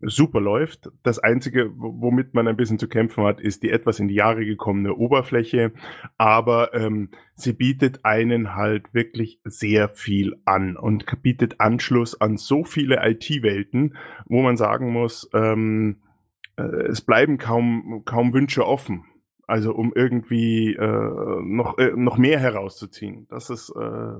super 0.00 0.40
läuft. 0.40 0.90
Das 1.02 1.18
Einzige, 1.18 1.72
womit 1.76 2.34
man 2.34 2.46
ein 2.46 2.56
bisschen 2.56 2.78
zu 2.78 2.88
kämpfen 2.88 3.24
hat, 3.24 3.40
ist 3.40 3.62
die 3.62 3.70
etwas 3.70 3.98
in 3.98 4.08
die 4.08 4.14
Jahre 4.14 4.44
gekommene 4.44 4.94
Oberfläche. 4.94 5.72
Aber 6.16 6.74
ähm, 6.74 7.10
sie 7.34 7.52
bietet 7.52 8.04
einen 8.04 8.54
halt 8.54 8.94
wirklich 8.94 9.40
sehr 9.44 9.88
viel 9.88 10.36
an 10.44 10.76
und 10.76 11.04
bietet 11.22 11.60
Anschluss 11.60 12.20
an 12.20 12.36
so 12.36 12.64
viele 12.64 13.00
IT-Welten, 13.02 13.96
wo 14.26 14.42
man 14.42 14.56
sagen 14.56 14.92
muss, 14.92 15.28
ähm, 15.34 15.96
äh, 16.56 16.62
es 16.62 17.00
bleiben 17.00 17.38
kaum, 17.38 18.02
kaum 18.04 18.32
Wünsche 18.32 18.66
offen. 18.66 19.04
Also 19.46 19.74
um 19.74 19.92
irgendwie 19.94 20.74
äh, 20.74 21.40
noch, 21.42 21.78
äh, 21.78 21.92
noch 21.96 22.18
mehr 22.18 22.38
herauszuziehen. 22.38 23.26
Das 23.30 23.48
ist 23.48 23.70
äh, 23.70 24.18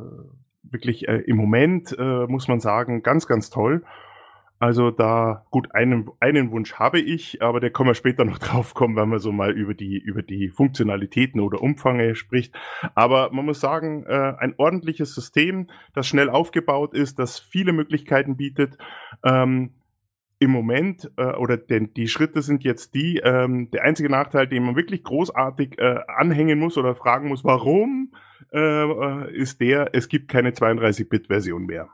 wirklich 0.62 1.07
äh, 1.07 1.18
im 1.26 1.37
Moment, 1.37 1.95
äh, 1.99 2.26
muss 2.26 2.49
man 2.49 2.61
sagen, 2.61 3.03
ganz, 3.03 3.26
ganz 3.26 3.51
toll. 3.51 3.85
Also 4.61 4.90
da, 4.90 5.46
gut, 5.50 5.72
einen, 5.74 6.11
einen 6.18 6.50
Wunsch 6.50 6.74
habe 6.74 6.98
ich, 6.98 7.42
aber 7.42 7.61
der 7.61 7.70
können 7.70 7.90
wir 7.90 7.94
später 7.94 8.24
noch 8.24 8.38
drauf 8.38 8.74
kommen, 8.74 8.96
wenn 8.96 9.09
man 9.09 9.20
so 9.20 9.30
mal 9.30 9.52
über 9.52 9.74
die, 9.74 9.98
über 9.98 10.22
die 10.22 10.48
Funktionalitäten 10.48 11.40
oder 11.40 11.62
Umfange 11.62 12.14
spricht. 12.14 12.54
Aber 12.94 13.30
man 13.32 13.46
muss 13.46 13.61
sagen, 13.61 14.04
äh, 14.06 14.34
ein 14.38 14.54
ordentliches 14.56 15.14
System, 15.14 15.68
das 15.94 16.09
schnell 16.09 16.28
aufgebaut 16.28 16.94
ist, 16.94 17.18
das 17.18 17.38
viele 17.38 17.72
Möglichkeiten 17.72 18.36
bietet. 18.36 18.78
Ähm, 19.24 19.74
im 20.40 20.50
Moment, 20.50 21.11
äh, 21.16 21.34
oder 21.34 21.56
denn 21.56 21.92
die 21.94 22.09
Schritte 22.09 22.42
sind 22.42 22.62
jetzt 22.62 22.94
die, 22.94 23.18
ähm, 23.18 23.70
der 23.70 23.82
einzige 23.84 24.09
Nachteil, 24.09 24.46
den 24.46 24.64
man 24.64 24.76
wirklich 24.76 25.02
großartig 25.02 25.78
äh, 25.78 25.98
anhängen 26.06 26.59
muss 26.59 26.78
oder 26.78 26.94
fragen 26.94 27.28
muss, 27.28 27.44
warum, 27.44 28.12
äh, 28.52 28.59
äh 28.59 29.36
ist 29.36 29.61
der, 29.61 29.90
es 29.94 30.09
gibt 30.09 30.28
keine 30.28 30.50
32-Bit-Version 30.50 31.66
mehr. 31.66 31.88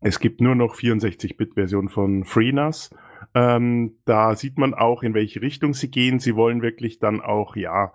Es 0.00 0.18
gibt 0.18 0.40
nur 0.40 0.54
noch 0.54 0.74
64-Bit-Version 0.74 1.88
von 1.88 2.24
FreeNAS. 2.24 2.90
Ähm, 3.34 3.98
da 4.06 4.34
sieht 4.34 4.58
man 4.58 4.74
auch, 4.74 5.02
in 5.02 5.14
welche 5.14 5.42
Richtung 5.42 5.74
sie 5.74 5.90
gehen. 5.90 6.18
Sie 6.18 6.34
wollen 6.34 6.62
wirklich 6.62 6.98
dann 6.98 7.20
auch, 7.20 7.54
ja, 7.54 7.92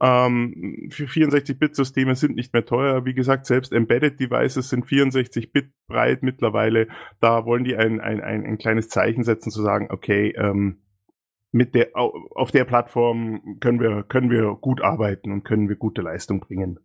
ähm, 0.00 0.88
für 0.90 1.04
64-Bit-Systeme 1.04 2.14
sind 2.14 2.34
nicht 2.34 2.52
mehr 2.52 2.64
teuer. 2.64 3.04
Wie 3.04 3.14
gesagt, 3.14 3.46
selbst 3.46 3.72
Embedded 3.72 4.18
Devices 4.18 4.70
sind 4.70 4.86
64-Bit 4.86 5.70
breit 5.86 6.22
mittlerweile. 6.22 6.88
Da 7.20 7.44
wollen 7.44 7.64
die 7.64 7.76
ein, 7.76 8.00
ein, 8.00 8.20
ein, 8.20 8.44
ein 8.44 8.58
kleines 8.58 8.88
Zeichen 8.88 9.22
setzen, 9.22 9.50
zu 9.50 9.62
sagen, 9.62 9.88
okay, 9.90 10.34
ähm, 10.36 10.80
mit 11.52 11.74
der, 11.74 11.90
auf 11.94 12.50
der 12.50 12.64
Plattform 12.64 13.58
können 13.60 13.80
wir, 13.80 14.02
können 14.02 14.30
wir 14.30 14.56
gut 14.60 14.82
arbeiten 14.82 15.30
und 15.30 15.44
können 15.44 15.68
wir 15.68 15.76
gute 15.76 16.02
Leistung 16.02 16.40
bringen 16.40 16.80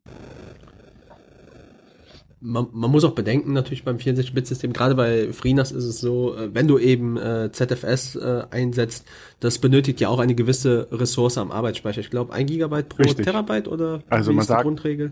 man, 2.42 2.68
man 2.72 2.90
muss 2.90 3.04
auch 3.04 3.12
bedenken, 3.12 3.54
natürlich 3.54 3.84
beim 3.84 3.98
64-Bit-System, 3.98 4.74
gerade 4.74 4.96
bei 4.96 5.32
FreeNAS 5.34 5.72
ist 5.72 5.84
es 5.84 6.00
so, 6.00 6.36
äh, 6.36 6.54
wenn 6.54 6.68
du 6.68 6.78
eben 6.78 7.18
äh, 7.18 7.52
ZFS 7.52 8.16
äh, 8.16 8.44
einsetzt, 8.50 9.08
das 9.40 9.60
benötigt 9.60 10.00
ja 10.00 10.10
auch 10.10 10.20
eine 10.20 10.36
gewisse 10.36 10.88
Ressource 10.92 11.38
am 11.38 11.52
Arbeitsspeicher. 11.52 12.00
Ich 12.02 12.10
glaube, 12.10 12.34
ein 12.34 12.46
Gigabyte 12.46 12.90
pro 12.90 13.04
Richtig. 13.04 13.26
Terabyte 13.26 13.68
oder 13.68 14.02
also 14.10 14.32
man 14.32 14.46
sagt, 14.46 14.64
Grundregel? 14.64 15.12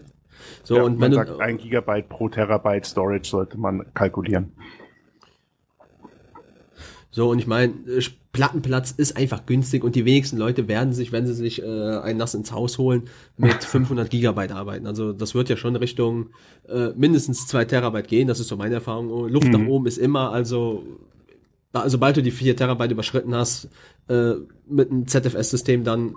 So, 0.63 0.77
ja, 0.77 0.83
und 0.83 1.01
wenn 1.01 1.11
man 1.11 1.11
du, 1.11 1.17
sagt, 1.17 1.41
ein 1.41 1.57
Gigabyte 1.57 2.07
pro 2.07 2.29
Terabyte 2.29 2.85
Storage 2.85 3.27
sollte 3.27 3.57
man 3.57 3.85
kalkulieren. 3.93 4.53
So, 7.11 7.29
und 7.29 7.39
ich 7.39 7.47
meine, 7.47 7.73
äh, 7.87 8.01
Plattenplatz 8.37 8.91
ist 8.91 9.17
einfach 9.17 9.47
günstig 9.47 9.83
und 9.83 9.95
die 9.95 10.05
wenigsten 10.05 10.37
Leute 10.37 10.67
werden 10.67 10.93
sich, 10.93 11.11
wenn 11.11 11.25
sie 11.25 11.33
sich 11.33 11.63
äh, 11.63 11.65
ein 11.65 12.17
Nass 12.17 12.35
ins 12.35 12.51
Haus 12.51 12.77
holen, 12.77 13.05
mit 13.35 13.63
500 13.63 14.11
Gigabyte 14.11 14.51
arbeiten. 14.51 14.85
Also 14.85 15.11
das 15.11 15.33
wird 15.33 15.49
ja 15.49 15.57
schon 15.57 15.75
Richtung 15.75 16.27
äh, 16.69 16.89
mindestens 16.95 17.47
2 17.47 17.65
Terabyte 17.65 18.07
gehen, 18.07 18.27
das 18.27 18.39
ist 18.39 18.49
so 18.49 18.55
meine 18.55 18.75
Erfahrung. 18.75 19.09
Oh, 19.09 19.25
Luft 19.25 19.47
mhm. 19.47 19.53
nach 19.53 19.67
oben 19.67 19.87
ist 19.87 19.97
immer, 19.97 20.31
also 20.31 20.83
sobald 21.87 22.17
du 22.17 22.21
die 22.21 22.29
4 22.29 22.55
Terabyte 22.55 22.91
überschritten 22.91 23.33
hast, 23.33 23.69
äh, 24.07 24.33
mit 24.69 24.91
einem 24.91 25.07
ZFS-System, 25.07 25.83
dann 25.83 26.13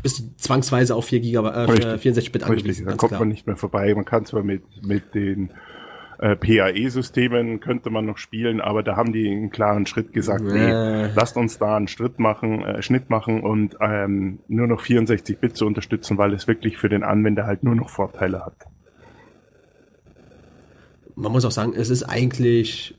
bist 0.00 0.20
du 0.20 0.22
zwangsweise 0.36 0.94
auf 0.94 1.06
4 1.06 1.18
Gigabyte, 1.18 1.84
äh, 1.84 1.98
64 1.98 2.30
Bit 2.30 2.44
angewiesen. 2.44 2.86
Da 2.86 2.94
kommt 2.94 3.10
klar. 3.10 3.20
man 3.20 3.30
nicht 3.30 3.48
mehr 3.48 3.56
vorbei. 3.56 3.92
Man 3.96 4.04
kann 4.04 4.24
zwar 4.26 4.44
mit, 4.44 4.62
mit 4.86 5.12
den 5.16 5.50
äh, 6.22 6.36
PAE-Systemen 6.36 7.58
könnte 7.58 7.90
man 7.90 8.06
noch 8.06 8.16
spielen, 8.16 8.60
aber 8.60 8.84
da 8.84 8.94
haben 8.94 9.12
die 9.12 9.28
einen 9.28 9.50
klaren 9.50 9.86
Schritt 9.86 10.12
gesagt, 10.12 10.44
nee, 10.44 10.70
äh. 10.70 11.10
lasst 11.16 11.36
uns 11.36 11.58
da 11.58 11.76
einen 11.76 11.88
Schritt 11.88 12.20
machen, 12.20 12.64
äh, 12.64 12.80
Schnitt 12.80 13.10
machen 13.10 13.42
und 13.42 13.76
ähm, 13.80 14.38
nur 14.46 14.68
noch 14.68 14.82
64-Bit 14.82 15.56
zu 15.56 15.66
unterstützen, 15.66 16.18
weil 16.18 16.32
es 16.32 16.46
wirklich 16.46 16.78
für 16.78 16.88
den 16.88 17.02
Anwender 17.02 17.44
halt 17.44 17.64
nur 17.64 17.74
noch 17.74 17.88
Vorteile 17.88 18.46
hat. 18.46 18.54
Man 21.16 21.32
muss 21.32 21.44
auch 21.44 21.50
sagen, 21.50 21.74
es 21.76 21.90
ist 21.90 22.04
eigentlich 22.04 22.94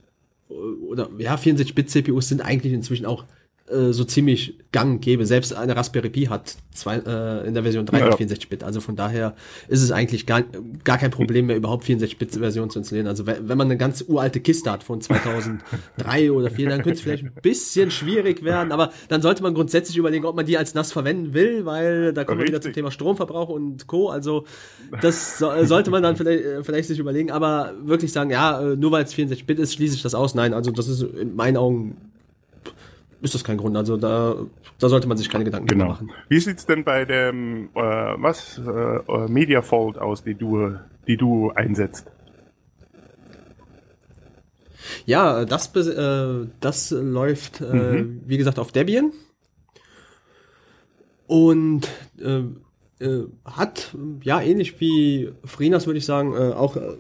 oder 0.50 1.10
ja, 1.18 1.36
64-Bit-CPUs 1.36 2.28
sind 2.28 2.42
eigentlich 2.42 2.74
inzwischen 2.74 3.06
auch 3.06 3.24
äh, 3.70 3.94
so 3.94 4.04
ziemlich 4.04 4.58
gang 4.74 5.02
gäbe. 5.02 5.26
Selbst 5.26 5.54
eine 5.54 5.76
Raspberry 5.76 6.10
Pi 6.10 6.26
hat 6.26 6.58
zwei, 6.74 6.98
äh, 6.98 7.48
in 7.48 7.54
der 7.54 7.64
Version 7.64 7.86
364-Bit. 7.86 8.62
Also 8.62 8.82
von 8.82 8.98
daher 8.98 9.36
ist 9.70 9.82
es 9.82 9.92
eigentlich 9.92 10.26
gar, 10.26 10.44
gar 10.84 10.98
kein 10.98 11.12
Problem 11.12 11.46
mehr, 11.46 11.56
überhaupt 11.56 11.86
64-Bit-Version 11.86 12.70
zu 12.70 12.80
installieren. 12.80 13.08
Also 13.08 13.26
wenn, 13.26 13.48
wenn 13.48 13.58
man 13.58 13.68
eine 13.68 13.78
ganz 13.78 14.04
uralte 14.06 14.42
Kiste 14.42 14.70
hat 14.70 14.84
von 14.84 15.00
2003 15.00 16.32
oder 16.32 16.50
4, 16.50 16.70
dann 16.70 16.82
könnte 16.82 16.98
es 16.98 17.02
vielleicht 17.02 17.24
ein 17.24 17.32
bisschen 17.42 17.90
schwierig 17.90 18.44
werden. 18.44 18.74
Aber 18.74 18.92
dann 19.08 19.22
sollte 19.22 19.44
man 19.44 19.54
grundsätzlich 19.54 19.96
überlegen, 19.96 20.26
ob 20.26 20.36
man 20.36 20.46
die 20.46 20.58
als 20.58 20.74
NAS 20.74 20.92
verwenden 20.92 21.34
will, 21.34 21.66
weil 21.66 22.12
da 22.12 22.26
kommen 22.26 22.42
wir 22.42 22.48
wieder 22.48 22.60
zum 22.60 22.74
Thema 22.74 22.92
Stromverbrauch 22.92 23.48
und 23.48 23.88
Co. 23.88 24.10
Also 24.10 24.44
das 25.02 25.38
so, 25.38 25.50
sollte 25.64 25.90
man 25.90 26.04
dann 26.04 26.18
vielleicht, 26.18 26.44
äh, 26.44 26.64
vielleicht 26.64 26.90
sich 26.90 27.00
überlegen. 27.00 27.32
Aber 27.32 27.74
wirklich 27.82 28.12
sagen, 28.12 28.30
ja, 28.30 28.62
äh, 28.62 28.76
nur 28.76 28.92
weil 28.92 29.06
es 29.06 29.16
64-Bit 29.16 29.60
ist, 29.60 29.74
schließe 29.76 29.96
ich 29.96 30.02
das 30.02 30.16
aus. 30.16 30.36
Nein, 30.36 30.54
also 30.54 30.72
das 30.72 30.90
ist 30.90 31.02
in 31.02 31.36
meinen 31.36 31.56
Augen 31.56 31.96
ist 33.24 33.34
das 33.34 33.44
kein 33.44 33.58
Grund. 33.58 33.76
Also 33.78 33.98
da, 33.98 34.36
da 34.80 34.90
sollte 34.90 35.08
man 35.08 35.18
sich 35.18 35.30
keine 35.30 35.46
Gedanken 35.46 35.68
genau. 35.68 35.88
machen. 35.88 36.12
Wie 36.28 36.40
sieht's 36.40 36.66
denn 36.66 36.84
bei 36.84 37.06
dem 37.06 37.70
äh, 37.74 37.80
was 37.82 38.60
äh, 38.60 39.28
Media 39.30 39.62
Fold 39.62 39.98
aus, 39.98 40.24
die 40.24 40.36
du, 40.36 40.76
die 41.08 41.18
du 41.18 41.52
einsetzt? 41.52 42.12
Ja, 45.06 45.46
das, 45.46 45.74
äh, 45.76 46.48
das 46.60 46.92
läuft, 46.92 47.62
äh, 47.62 47.74
mhm. 47.74 48.22
wie 48.26 48.38
gesagt, 48.38 48.60
auf 48.60 48.74
Debian. 48.74 49.12
Und 51.26 51.88
äh, 52.20 52.44
äh, 53.00 53.24
hat, 53.46 53.96
ja, 54.22 54.42
ähnlich 54.42 54.80
wie 54.82 55.32
Frinas, 55.46 55.88
würde 55.88 56.00
ich 56.00 56.06
sagen, 56.06 56.34
äh, 56.34 56.54
auch 56.54 56.76
äh, 56.76 56.98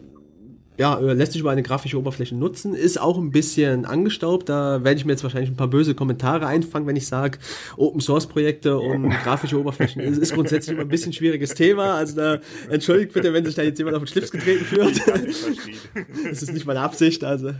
ja, 0.78 0.99
äh, 0.99 1.13
lässt 1.13 1.34
sich 1.34 1.41
über 1.41 1.51
eine 1.51 1.63
grafische 1.63 1.97
Oberfläche 1.97 2.36
nutzen, 2.36 2.74
ist 2.74 2.99
auch 2.99 3.17
ein 3.17 3.32
bisschen 3.32 3.86
angestaubt. 3.86 4.49
Da 4.49 4.84
werde 4.84 4.97
ich 4.97 5.05
mir 5.05 5.11
jetzt 5.11 5.24
wahrscheinlich 5.24 5.51
ein 5.51 5.55
paar 5.55 5.67
böse 5.67 5.95
Kommentare 5.95 6.47
einfangen, 6.47 6.88
wenn 6.88 6.95
ich 6.95 7.07
sage, 7.07 7.39
Open 7.78 8.01
Source 8.01 8.28
Projekte 8.28 8.78
und 8.78 9.09
grafische 9.24 9.59
Oberflächen 9.59 10.01
ist, 10.01 10.17
ist 10.17 10.34
grundsätzlich 10.34 10.74
immer 10.74 10.84
ein 10.84 10.89
bisschen 10.89 11.13
schwieriges 11.13 11.53
Thema. 11.53 11.95
Also 11.95 12.15
da 12.15 12.39
entschuldigt 12.69 13.13
bitte, 13.13 13.34
wenn 13.34 13.45
sich 13.45 13.55
da 13.55 13.61
jetzt 13.61 13.78
jemand 13.78 13.95
auf 13.95 14.03
den 14.03 14.07
Schlips 14.07 14.32
getreten 14.32 14.65
fühlt. 14.65 15.01
das 16.30 16.43
ist 16.43 16.53
nicht 16.53 16.65
meine 16.65 16.82
Absicht, 16.82 17.24
also. 17.24 17.53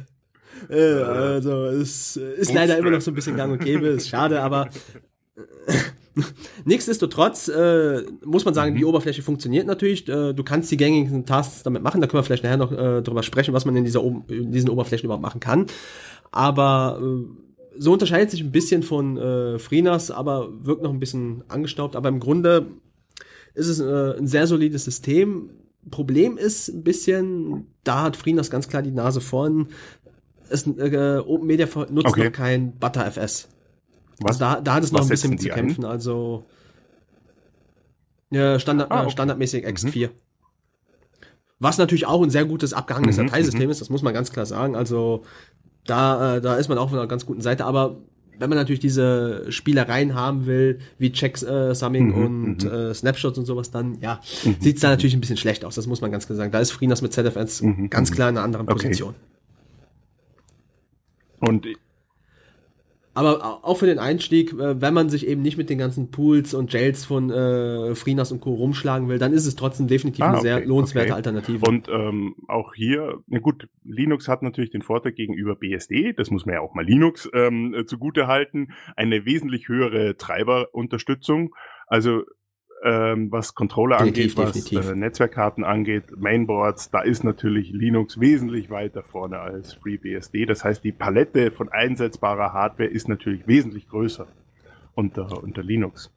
Äh, 0.70 0.76
also 0.76 1.66
es 1.66 2.16
ist 2.16 2.53
leider 2.53 2.78
immer 2.78 2.91
noch 2.91 3.01
so 3.01 3.11
ein 3.11 3.16
bisschen 3.16 3.36
gang 3.36 3.51
und 3.51 3.64
gäbe, 3.64 3.88
ist 3.88 4.09
schade, 4.09 4.41
aber 4.41 4.70
Nichtsdestotrotz 6.66 7.47
äh, 7.47 8.03
muss 8.24 8.45
man 8.45 8.53
sagen, 8.53 8.74
mhm. 8.74 8.78
die 8.78 8.86
Oberfläche 8.86 9.22
funktioniert 9.22 9.66
natürlich. 9.68 10.07
Äh, 10.07 10.34
du 10.34 10.43
kannst 10.43 10.72
die 10.72 10.78
gängigen 10.78 11.26
Tasks 11.26 11.64
damit 11.64 11.82
machen. 11.82 12.01
Da 12.01 12.07
können 12.07 12.20
wir 12.20 12.24
vielleicht 12.24 12.43
nachher 12.43 12.57
noch 12.57 12.72
äh, 12.72 13.01
drüber 13.01 13.24
sprechen, 13.24 13.53
was 13.53 13.66
man 13.66 13.76
in, 13.76 13.84
dieser 13.84 14.03
in 14.03 14.51
diesen 14.51 14.70
Oberflächen 14.70 15.05
überhaupt 15.05 15.24
machen 15.24 15.39
kann. 15.39 15.66
Aber 16.32 16.99
äh, 17.01 17.26
so 17.78 17.93
unterscheidet 17.93 18.32
sich 18.32 18.41
ein 18.41 18.51
bisschen 18.51 18.84
von 18.84 19.18
äh, 19.18 19.59
FreeNAS, 19.59 20.11
aber 20.11 20.49
wirkt 20.61 20.84
noch 20.84 20.91
ein 20.91 20.99
bisschen 20.99 21.43
angestaubt. 21.47 21.95
Aber 21.95 22.09
im 22.09 22.20
Grunde 22.20 22.68
ist 23.55 23.68
es 23.68 23.80
äh, 23.80 24.18
ein 24.18 24.28
sehr 24.28 24.47
solides 24.47 24.84
System. 24.84 25.49
Problem 25.89 26.38
ist 26.38 26.70
ein 26.70 26.84
bisschen, 26.84 27.68
da 27.84 28.03
hat 28.03 28.18
FreeNAS 28.18 28.49
ganz 28.49 28.68
klar 28.68 28.82
die 28.82 28.91
Nase 28.91 29.22
vorn. 29.22 29.68
Es, 30.49 30.68
äh, 30.68 31.22
Open 31.26 31.47
Media 31.47 31.68
nutzt 31.89 32.07
okay. 32.07 32.26
noch 32.26 32.32
kein 32.32 32.78
ButterFS. 32.78 33.49
Was, 34.20 34.41
also 34.41 34.55
da, 34.55 34.61
da 34.61 34.74
hat 34.76 34.84
es 34.84 34.91
noch 34.91 35.01
ein 35.01 35.09
bisschen 35.09 35.32
mit 35.32 35.41
zu 35.41 35.49
kämpfen. 35.49 35.86
Ein? 35.86 35.91
Also 35.91 36.45
ja, 38.32 38.59
Standard, 38.59 38.91
ah, 38.91 39.01
okay. 39.03 39.11
standardmäßig 39.11 39.68
X4. 39.68 40.07
Mhm. 40.07 40.11
Was 41.59 41.78
natürlich 41.78 42.07
auch 42.07 42.22
ein 42.22 42.30
sehr 42.30 42.45
gutes 42.45 42.74
abgehangenes 42.74 43.18
mhm, 43.18 43.28
Dateisystem 43.28 43.66
mhm. 43.66 43.70
ist, 43.70 43.80
das 43.80 43.89
muss 43.89 44.01
man 44.01 44.14
ganz 44.14 44.32
klar 44.32 44.45
sagen. 44.45 44.76
Also 44.76 45.24
da, 45.86 46.38
äh, 46.38 46.41
da 46.41 46.55
ist 46.55 46.68
man 46.68 46.78
auch 46.78 46.89
von 46.89 46.97
einer 46.97 47.07
ganz 47.07 47.26
guten 47.26 47.41
Seite, 47.41 47.66
aber 47.66 47.97
wenn 48.39 48.49
man 48.49 48.57
natürlich 48.57 48.80
diese 48.80 49.51
Spielereien 49.51 50.16
haben 50.16 50.45
will, 50.45 50.80
wie 50.97 51.11
Checks 51.11 51.43
äh, 51.43 51.76
Summing 51.76 52.07
mhm, 52.07 52.26
und 52.26 52.64
mhm. 52.64 52.72
äh, 52.72 52.93
Snapshots 52.93 53.38
und 53.38 53.45
sowas, 53.45 53.72
dann 53.72 53.99
ja, 54.01 54.20
mhm. 54.43 54.55
sieht's 54.59 54.82
da 54.82 54.89
natürlich 54.89 55.14
ein 55.14 55.22
bisschen 55.22 55.38
schlecht 55.38 55.64
aus, 55.64 55.76
das 55.76 55.88
muss 55.88 56.01
man 56.01 56.11
ganz 56.11 56.26
klar 56.26 56.36
sagen. 56.36 56.51
Da 56.51 56.59
ist 56.59 56.72
Freenas 56.72 57.01
mit 57.01 57.14
ZFS 57.14 57.61
mhm, 57.61 57.89
ganz 57.89 58.11
klar 58.11 58.30
in 58.30 58.38
einer 58.38 58.43
anderen 58.43 58.68
okay. 58.68 58.88
Position. 58.88 59.16
Und 61.39 61.68
aber 63.14 63.59
auch 63.64 63.78
für 63.78 63.86
den 63.86 63.99
Einstieg, 63.99 64.53
äh, 64.53 64.82
wenn 64.82 64.93
man 64.93 65.09
sich 65.09 65.28
eben 65.28 65.41
nicht 65.41 65.57
mit 65.57 65.70
den 65.70 65.78
ganzen 65.78 66.09
Pools 66.09 66.53
und 66.53 66.74
Jails 66.74 67.05
von 67.05 67.30
äh, 67.30 67.95
Frinas 67.95 68.32
und 68.32 68.41
Co. 68.41 68.53
rumschlagen 68.53 69.07
will, 69.07 69.20
dann 69.20 69.34
ist 69.34 69.45
es 69.45 69.55
trotzdem 69.55 69.88
definitiv 69.88 70.24
ah, 70.24 70.32
eine 70.32 70.41
sehr 70.41 70.66
lohnenswerte 70.66 71.09
okay. 71.09 71.18
Alternative. 71.18 71.68
Und 71.68 71.89
ähm, 71.89 72.36
auch 72.47 72.74
hier, 72.74 73.20
na 73.28 73.39
gut, 73.39 73.68
Linux 73.84 74.28
hat 74.28 74.41
natürlich 74.41 74.72
den 74.72 74.82
Vorteil 74.82 75.11
gegenüber 75.11 75.55
BSD, 75.55 76.14
das 76.14 76.32
muss 76.32 76.45
man 76.45 76.55
ja 76.55 76.61
auch 76.61 76.74
mal 76.74 76.86
Linux 76.86 77.30
ähm, 77.34 77.84
zugute 77.86 78.28
halten, 78.28 78.70
eine 78.95 79.26
wesentlich 79.26 79.68
höhere 79.68 80.18
Treiberunterstützung. 80.18 81.55
Also 81.88 82.24
ähm, 82.84 83.31
was 83.31 83.55
Controller 83.55 83.97
definitiv, 83.97 84.38
angeht, 84.38 84.55
was 84.55 84.63
definitiv. 84.63 84.91
Äh, 84.91 84.95
Netzwerkkarten 84.95 85.63
angeht, 85.63 86.03
Mainboards, 86.17 86.91
da 86.91 87.01
ist 87.01 87.23
natürlich 87.23 87.71
Linux 87.71 88.19
wesentlich 88.19 88.69
weiter 88.69 89.03
vorne 89.03 89.39
als 89.39 89.73
FreeBSD. 89.73 90.45
Das 90.45 90.63
heißt, 90.63 90.84
die 90.84 90.91
Palette 90.91 91.51
von 91.51 91.69
einsetzbarer 91.69 92.51
Hardware 92.51 92.89
ist 92.89 93.07
natürlich 93.07 93.47
wesentlich 93.47 93.88
größer 93.88 94.27
unter, 94.95 95.41
unter 95.41 95.63
Linux. 95.63 96.11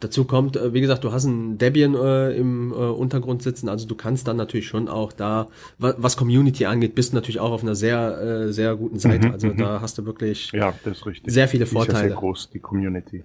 Dazu 0.00 0.24
kommt, 0.24 0.56
äh, 0.56 0.72
wie 0.72 0.80
gesagt, 0.80 1.02
du 1.02 1.10
hast 1.10 1.26
einen 1.26 1.58
Debian 1.58 1.96
äh, 1.96 2.30
im 2.36 2.70
äh, 2.70 2.74
Untergrund 2.74 3.42
sitzen, 3.42 3.68
also 3.68 3.88
du 3.88 3.96
kannst 3.96 4.28
dann 4.28 4.36
natürlich 4.36 4.68
schon 4.68 4.88
auch 4.88 5.12
da, 5.12 5.48
was 5.78 6.16
Community 6.16 6.66
angeht, 6.66 6.94
bist 6.94 7.10
du 7.10 7.16
natürlich 7.16 7.40
auch 7.40 7.50
auf 7.50 7.64
einer 7.64 7.74
sehr, 7.74 8.20
äh, 8.20 8.52
sehr 8.52 8.76
guten 8.76 9.00
Seite. 9.00 9.26
Mhm, 9.26 9.32
also 9.32 9.48
mhm. 9.48 9.56
da 9.56 9.80
hast 9.80 9.98
du 9.98 10.06
wirklich 10.06 10.52
ja, 10.52 10.72
das 10.84 10.98
ist 10.98 11.06
richtig. 11.06 11.32
sehr 11.32 11.48
viele 11.48 11.66
Vorteile. 11.66 11.98
Ist 11.98 12.02
ja 12.02 12.08
sehr 12.10 12.16
groß, 12.16 12.50
die 12.50 12.60
Community. 12.60 13.24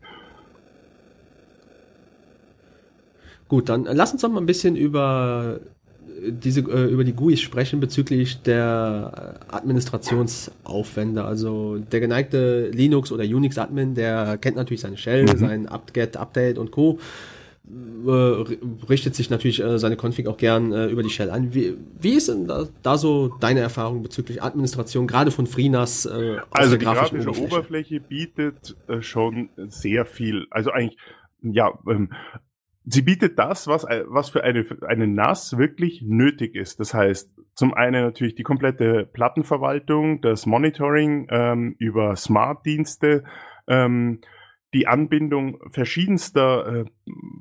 Gut, 3.54 3.70
dann 3.70 3.84
lass 3.84 4.12
uns 4.12 4.24
doch 4.24 4.32
mal 4.32 4.42
ein 4.42 4.48
bisschen 4.48 4.76
über 4.76 5.60
diese 6.28 6.62
äh, 6.62 6.90
über 6.90 7.04
die 7.04 7.14
GUIs 7.14 7.40
sprechen 7.40 7.80
bezüglich 7.80 8.42
der 8.42 9.36
Administrationsaufwände. 9.48 11.24
Also 11.24 11.78
der 11.78 12.00
geneigte 12.00 12.70
Linux 12.70 13.12
oder 13.12 13.24
Unix 13.24 13.60
Admin, 13.60 13.94
der 13.94 14.40
kennt 14.40 14.56
natürlich 14.56 14.82
seine 14.82 14.98
Shell, 14.98 15.26
mhm. 15.26 15.38
sein 15.38 15.68
apt-get, 15.68 16.18
Update 16.18 16.58
und 16.58 16.72
Co. 16.72 16.98
Äh, 18.08 18.10
richtet 18.90 19.14
sich 19.14 19.30
natürlich 19.30 19.62
äh, 19.62 19.78
seine 19.78 19.98
Config 19.98 20.26
auch 20.26 20.38
gern 20.38 20.72
äh, 20.72 20.88
über 20.88 21.04
die 21.04 21.12
Shell 21.12 21.30
ein. 21.30 21.54
Wie, 21.54 21.76
wie 22.02 22.14
ist 22.14 22.30
denn 22.30 22.48
da, 22.48 22.66
da, 22.82 22.98
so 22.98 23.36
deine 23.40 23.60
Erfahrung 23.60 24.02
bezüglich 24.02 24.42
Administration, 24.42 25.06
gerade 25.06 25.30
von 25.30 25.46
FreeNAS? 25.46 26.08
Äh, 26.08 26.38
also 26.50 26.76
die 26.76 26.84
grafische 26.84 27.30
Oberfläche, 27.30 27.44
Oberfläche 27.44 28.00
bietet 28.00 28.76
äh, 28.88 29.04
schon 29.04 29.50
sehr 29.68 30.08
viel. 30.08 30.48
Also 30.50 30.72
eigentlich 30.72 30.98
ja, 31.44 31.78
ähm, 31.88 32.10
sie 32.86 33.02
bietet 33.02 33.40
das, 33.40 33.68
was, 33.68 33.84
äh, 33.84 34.04
was 34.08 34.30
für 34.30 34.44
eine, 34.44 34.66
eine 34.88 35.08
NAS 35.08 35.58
wirklich 35.58 36.02
nötig 36.02 36.56
ist. 36.56 36.80
Das 36.80 36.94
heißt, 36.94 37.32
zum 37.56 37.74
einen 37.74 38.04
natürlich 38.04 38.36
die 38.36 38.44
komplette 38.44 39.06
Plattenverwaltung, 39.06 40.22
das 40.22 40.46
Monitoring 40.46 41.28
ähm, 41.30 41.76
über 41.80 42.16
Smart-Dienste, 42.16 43.24
ähm, 43.68 44.20
die 44.74 44.88
Anbindung 44.88 45.60
verschiedenster 45.70 46.66
äh, 46.66 46.86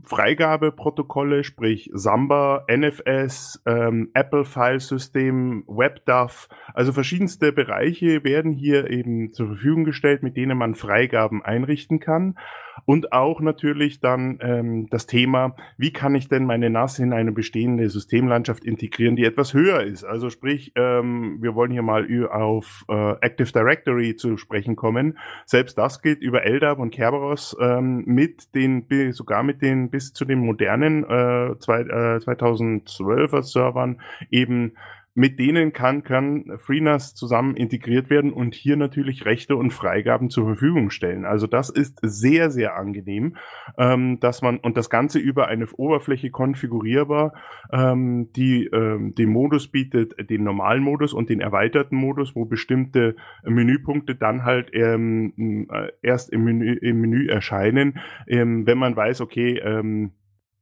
Freigabeprotokolle, 0.05 1.45
sprich 1.45 1.91
Samba, 1.95 2.67
NFS, 2.71 3.63
ähm, 3.65 4.11
Apple 4.13 4.45
File 4.45 4.81
System, 4.81 5.65
WebDAV, 5.67 6.49
also 6.75 6.93
verschiedenste 6.93 7.53
Bereiche 7.53 8.23
werden 8.23 8.53
hier 8.53 8.91
eben 8.91 9.33
zur 9.33 9.47
Verfügung 9.47 9.85
gestellt, 9.85 10.23
mit 10.23 10.37
denen 10.37 10.59
man 10.59 10.75
Freigaben 10.75 11.43
einrichten 11.43 12.01
kann. 12.01 12.37
Und 12.85 13.13
auch 13.13 13.41
natürlich 13.41 14.01
dann 14.01 14.39
ähm, 14.41 14.89
das 14.91 15.07
Thema, 15.07 15.57
wie 15.77 15.93
kann 15.93 16.15
ich 16.15 16.29
denn 16.29 16.45
meine 16.45 16.71
NAS 16.71 16.99
in 16.99 17.13
eine 17.13 17.33
bestehende 17.33 17.89
Systemlandschaft 17.89 18.65
integrieren, 18.65 19.17
die 19.17 19.25
etwas 19.25 19.55
höher 19.55 19.83
ist. 19.83 20.05
Also 20.05 20.31
sprich, 20.31 20.73
ähm, 20.77 21.39
wir 21.41 21.55
wollen 21.55 21.71
hier 21.71 21.83
mal 21.83 22.07
auf 22.31 22.85
äh, 22.89 23.13
Active 23.21 23.53
Directory 23.53 24.17
zu 24.17 24.37
sprechen 24.37 24.77
kommen. 24.77 25.19
Selbst 25.47 25.79
das 25.79 26.03
geht 26.03 26.21
über 26.21 26.45
LDAP 26.45 26.79
und 26.79 26.91
Kerberos 26.91 27.57
ähm, 27.61 28.05
mit 28.07 28.55
den, 28.55 28.87
sogar 29.13 29.43
mit 29.43 29.63
den 29.63 29.91
bis 29.91 30.13
zu 30.13 30.25
den 30.25 30.41
modernen 30.41 31.05
äh, 31.05 31.59
zwei, 31.59 31.81
äh, 31.81 32.19
2012er 32.19 33.43
Servern 33.43 34.01
eben 34.31 34.73
mit 35.15 35.39
denen 35.39 35.73
kann, 35.73 36.05
kann 36.05 36.53
FreeNAS 36.57 37.15
zusammen 37.15 37.55
integriert 37.55 38.09
werden 38.09 38.33
und 38.33 38.55
hier 38.55 38.77
natürlich 38.77 39.27
Rechte 39.27 39.57
und 39.57 39.71
Freigaben 39.71 40.31
zur 40.31 40.47
Verfügung 40.47 40.91
stellen. 40.91 41.27
Also 41.27 41.47
das 41.47 41.69
ist 41.69 41.99
sehr, 42.03 42.51
sehr 42.51 42.77
angenehm, 42.77 43.37
ähm, 43.77 44.21
dass 44.21 44.41
man 44.41 44.59
und 44.59 44.77
das 44.77 44.89
Ganze 44.89 45.19
über 45.19 45.49
eine 45.49 45.67
Oberfläche 45.77 46.31
konfigurierbar, 46.31 47.35
ähm, 47.73 48.33
die 48.35 48.67
ähm, 48.67 49.15
den 49.15 49.29
Modus 49.29 49.69
bietet, 49.69 50.15
den 50.31 50.45
normalen 50.45 50.83
Modus 50.83 51.13
und 51.13 51.29
den 51.29 51.41
erweiterten 51.41 51.97
Modus, 51.97 52.35
wo 52.35 52.47
bestimmte 52.47 53.17
Menüpunkte 53.45 54.15
dann 54.15 54.45
halt 54.45 54.71
ähm, 54.73 55.69
äh, 55.71 55.89
erst 56.01 56.33
im 56.33 56.45
Menü, 56.45 56.73
im 56.75 57.01
Menü 57.01 57.27
erscheinen, 57.27 57.99
ähm, 58.27 58.67
wenn 58.67 58.79
man 58.79 58.97
weiß, 58.97 59.21
okay, 59.21 59.59
ähm, 59.59 60.13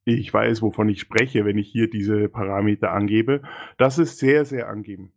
ich 0.05 0.33
weiß, 0.33 0.63
wovon 0.63 0.89
ich 0.89 1.01
spreche, 1.01 1.45
wenn 1.45 1.59
ich 1.59 1.69
hier 1.69 1.89
diese 1.89 2.29
Parameter 2.29 2.93
angebe. 2.93 3.43
Das 3.79 3.99
ist 3.99 4.19
sehr, 4.19 4.45
sehr 4.45 4.69
angeben. 4.69 5.13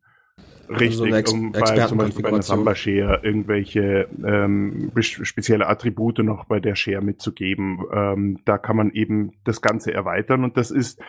Richtig, 0.69 1.13
also 1.13 1.31
so 1.31 1.35
um 1.35 1.51
bei, 1.51 1.85
zum 1.85 1.97
Beispiel 1.97 2.23
bei 2.23 2.29
einer 2.29 2.41
Samba 2.41 2.73
Share 2.73 3.19
irgendwelche 3.23 4.07
ähm, 4.25 4.91
spezielle 4.97 5.67
Attribute 5.67 6.19
noch 6.19 6.45
bei 6.45 6.59
der 6.59 6.75
Share 6.75 7.01
mitzugeben. 7.01 7.83
Ähm, 7.91 8.39
da 8.45 8.57
kann 8.57 8.77
man 8.77 8.91
eben 8.91 9.33
das 9.43 9.61
Ganze 9.61 9.93
erweitern 9.93 10.43
und 10.43 10.55
das 10.55 10.71
ist 10.71 11.01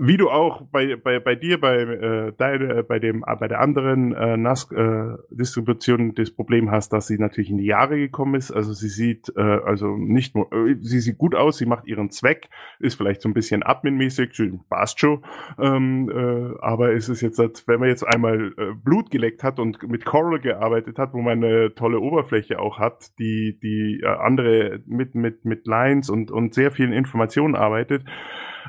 wie 0.00 0.16
du 0.16 0.30
auch 0.30 0.62
bei, 0.62 0.94
bei, 0.94 1.18
bei 1.18 1.34
dir, 1.34 1.60
bei, 1.60 1.80
äh, 1.80 2.32
deine, 2.36 2.84
bei, 2.84 3.00
dem, 3.00 3.20
bei 3.20 3.48
der 3.48 3.60
anderen 3.60 4.14
äh, 4.14 4.36
NAS-Distribution 4.36 6.10
äh, 6.10 6.12
das 6.14 6.30
Problem 6.30 6.70
hast, 6.70 6.92
dass 6.92 7.08
sie 7.08 7.18
natürlich 7.18 7.50
in 7.50 7.58
die 7.58 7.66
Jahre 7.66 7.96
gekommen 7.96 8.36
ist. 8.36 8.52
Also 8.52 8.72
sie 8.72 8.88
sieht 8.88 9.32
äh, 9.36 9.40
also 9.40 9.96
nicht 9.96 10.36
nur, 10.36 10.52
äh, 10.52 10.76
sie 10.80 11.00
sieht 11.00 11.18
gut 11.18 11.34
aus, 11.34 11.58
sie 11.58 11.66
macht 11.66 11.88
ihren 11.88 12.10
Zweck, 12.10 12.48
ist 12.78 12.94
vielleicht 12.94 13.22
so 13.22 13.28
ein 13.28 13.34
bisschen 13.34 13.64
adminmäßig, 13.64 14.40
passt 14.70 15.00
schon. 15.00 15.24
Ähm, 15.58 16.08
äh, 16.10 16.54
aber 16.60 16.94
es 16.94 17.08
ist 17.08 17.20
jetzt, 17.20 17.66
wenn 17.66 17.80
man 17.80 17.88
jetzt 17.88 18.04
einmal 18.04 18.52
äh, 18.56 18.74
Blut 18.74 19.10
geleckt 19.10 19.42
hat 19.42 19.58
und 19.58 19.82
mit 19.82 20.04
Coral 20.04 20.38
gearbeitet 20.38 20.98
hat, 20.98 21.12
wo 21.12 21.20
man 21.20 21.42
eine 21.42 21.74
tolle 21.74 21.98
Oberfläche 21.98 22.60
auch 22.60 22.78
hat, 22.78 23.18
die, 23.18 23.58
die 23.60 24.00
äh, 24.04 24.06
andere 24.06 24.80
mit, 24.86 25.16
mit, 25.16 25.44
mit 25.44 25.66
Lines 25.66 26.08
und, 26.08 26.30
und 26.30 26.54
sehr 26.54 26.70
vielen 26.70 26.92
Informationen 26.92 27.56
arbeitet, 27.56 28.04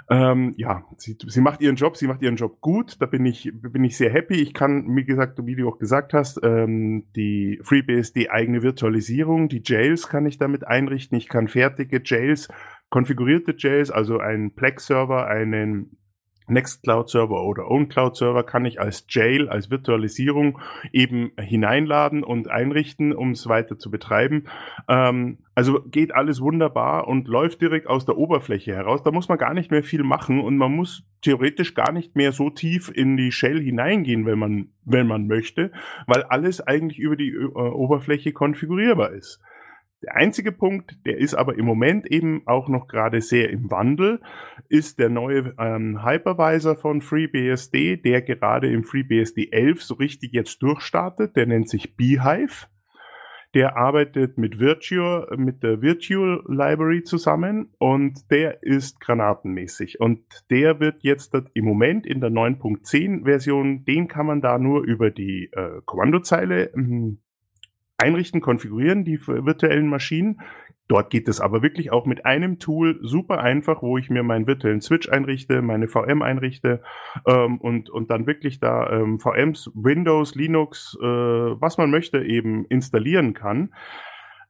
ähm, 0.09 0.53
ja, 0.57 0.83
sie, 0.97 1.17
sie 1.25 1.41
macht 1.41 1.61
ihren 1.61 1.75
Job, 1.75 1.97
sie 1.97 2.07
macht 2.07 2.21
ihren 2.21 2.35
Job 2.35 2.61
gut, 2.61 2.97
da 2.99 3.05
bin 3.05 3.25
ich, 3.25 3.51
bin 3.53 3.83
ich 3.83 3.97
sehr 3.97 4.11
happy. 4.11 4.35
Ich 4.35 4.53
kann, 4.53 4.95
wie 4.95 5.05
gesagt, 5.05 5.39
wie 5.45 5.55
du 5.55 5.67
auch 5.67 5.79
gesagt 5.79 6.13
hast, 6.13 6.39
ähm, 6.43 7.05
die 7.15 7.59
FreeBSD 7.63 8.29
eigene 8.29 8.61
Virtualisierung, 8.63 9.49
die 9.49 9.61
Jails 9.63 10.07
kann 10.07 10.25
ich 10.25 10.37
damit 10.37 10.65
einrichten. 10.65 11.17
Ich 11.17 11.27
kann 11.27 11.47
fertige 11.47 12.01
Jails, 12.03 12.47
konfigurierte 12.89 13.55
Jails, 13.57 13.91
also 13.91 14.19
einen 14.19 14.55
Plex-Server, 14.55 15.27
einen 15.27 15.97
Nextcloud-Server 16.49 17.43
oder 17.43 17.69
OwnCloud-Server 17.69 18.43
kann 18.43 18.65
ich 18.65 18.79
als 18.79 19.05
Jail, 19.09 19.49
als 19.49 19.69
Virtualisierung 19.69 20.59
eben 20.91 21.31
hineinladen 21.39 22.23
und 22.23 22.49
einrichten, 22.49 23.13
um 23.13 23.31
es 23.31 23.47
weiter 23.47 23.77
zu 23.77 23.91
betreiben. 23.91 24.45
Ähm, 24.87 25.39
also 25.55 25.81
geht 25.81 26.15
alles 26.15 26.41
wunderbar 26.41 27.07
und 27.07 27.27
läuft 27.27 27.61
direkt 27.61 27.87
aus 27.87 28.05
der 28.05 28.17
Oberfläche 28.17 28.73
heraus. 28.73 29.03
Da 29.03 29.11
muss 29.11 29.27
man 29.27 29.37
gar 29.37 29.53
nicht 29.53 29.71
mehr 29.71 29.83
viel 29.83 30.03
machen 30.03 30.39
und 30.39 30.57
man 30.57 30.71
muss 30.71 31.03
theoretisch 31.21 31.73
gar 31.73 31.91
nicht 31.91 32.15
mehr 32.15 32.31
so 32.31 32.49
tief 32.49 32.89
in 32.93 33.17
die 33.17 33.31
Shell 33.31 33.61
hineingehen, 33.61 34.25
wenn 34.25 34.39
man, 34.39 34.69
wenn 34.85 35.07
man 35.07 35.27
möchte, 35.27 35.71
weil 36.07 36.23
alles 36.23 36.65
eigentlich 36.65 36.99
über 36.99 37.15
die 37.15 37.31
äh, 37.31 37.45
Oberfläche 37.45 38.31
konfigurierbar 38.31 39.11
ist. 39.11 39.41
Der 40.01 40.15
einzige 40.15 40.53
Punkt, 40.53 41.05
der 41.05 41.17
ist 41.17 41.33
aber 41.33 41.57
im 41.57 41.65
Moment 41.65 42.09
eben 42.09 42.43
auch 42.47 42.69
noch 42.69 42.87
gerade 42.87 43.21
sehr 43.21 43.49
im 43.49 43.69
Wandel, 43.69 44.21
ist 44.69 44.97
der 44.97 45.09
neue 45.09 45.53
ähm, 45.59 46.05
Hypervisor 46.05 46.77
von 46.77 47.01
FreeBSD, 47.01 47.97
der 47.97 48.21
gerade 48.21 48.71
im 48.71 48.85
FreeBSD 48.85 49.49
11 49.51 49.83
so 49.83 49.95
richtig 49.95 50.31
jetzt 50.31 50.63
durchstartet. 50.63 51.35
Der 51.35 51.47
nennt 51.47 51.67
sich 51.67 51.97
Beehive. 51.97 52.67
Der 53.55 53.75
arbeitet 53.75 54.37
mit 54.37 54.59
Virtual, 54.59 55.27
mit 55.35 55.63
der 55.63 55.81
Virtual 55.81 56.43
Library 56.47 57.03
zusammen 57.03 57.73
und 57.79 58.29
der 58.29 58.61
ist 58.61 59.01
granatenmäßig. 59.01 59.99
Und 59.99 60.21
der 60.51 60.79
wird 60.79 61.01
jetzt 61.01 61.35
im 61.55 61.65
Moment 61.65 62.05
in 62.05 62.21
der 62.21 62.29
9.10 62.29 63.25
Version, 63.25 63.83
den 63.85 64.07
kann 64.07 64.27
man 64.27 64.39
da 64.41 64.59
nur 64.59 64.83
über 64.83 65.09
die 65.09 65.49
äh, 65.51 65.81
Kommandozeile 65.85 66.71
hm, 66.73 67.17
einrichten, 67.99 68.41
konfigurieren, 68.41 69.03
die 69.03 69.19
virtuellen 69.19 69.87
Maschinen. 69.87 70.41
Dort 70.87 71.11
geht 71.11 71.27
es 71.27 71.39
aber 71.39 71.61
wirklich 71.61 71.91
auch 71.91 72.07
mit 72.07 72.25
einem 72.25 72.57
Tool 72.57 72.97
super 73.03 73.39
einfach, 73.41 73.83
wo 73.83 73.99
ich 73.99 74.09
mir 74.09 74.23
meinen 74.23 74.47
virtuellen 74.47 74.81
Switch 74.81 75.07
einrichte, 75.07 75.61
meine 75.61 75.87
VM 75.87 76.23
einrichte 76.23 76.81
ähm, 77.27 77.59
und, 77.59 77.91
und 77.91 78.09
dann 78.09 78.25
wirklich 78.25 78.59
da 78.59 78.89
ähm, 78.89 79.19
VMs, 79.19 79.69
Windows, 79.75 80.33
Linux, 80.33 80.97
äh, 80.99 81.05
was 81.05 81.77
man 81.77 81.91
möchte, 81.91 82.23
eben 82.23 82.65
installieren 82.65 83.35
kann. 83.35 83.69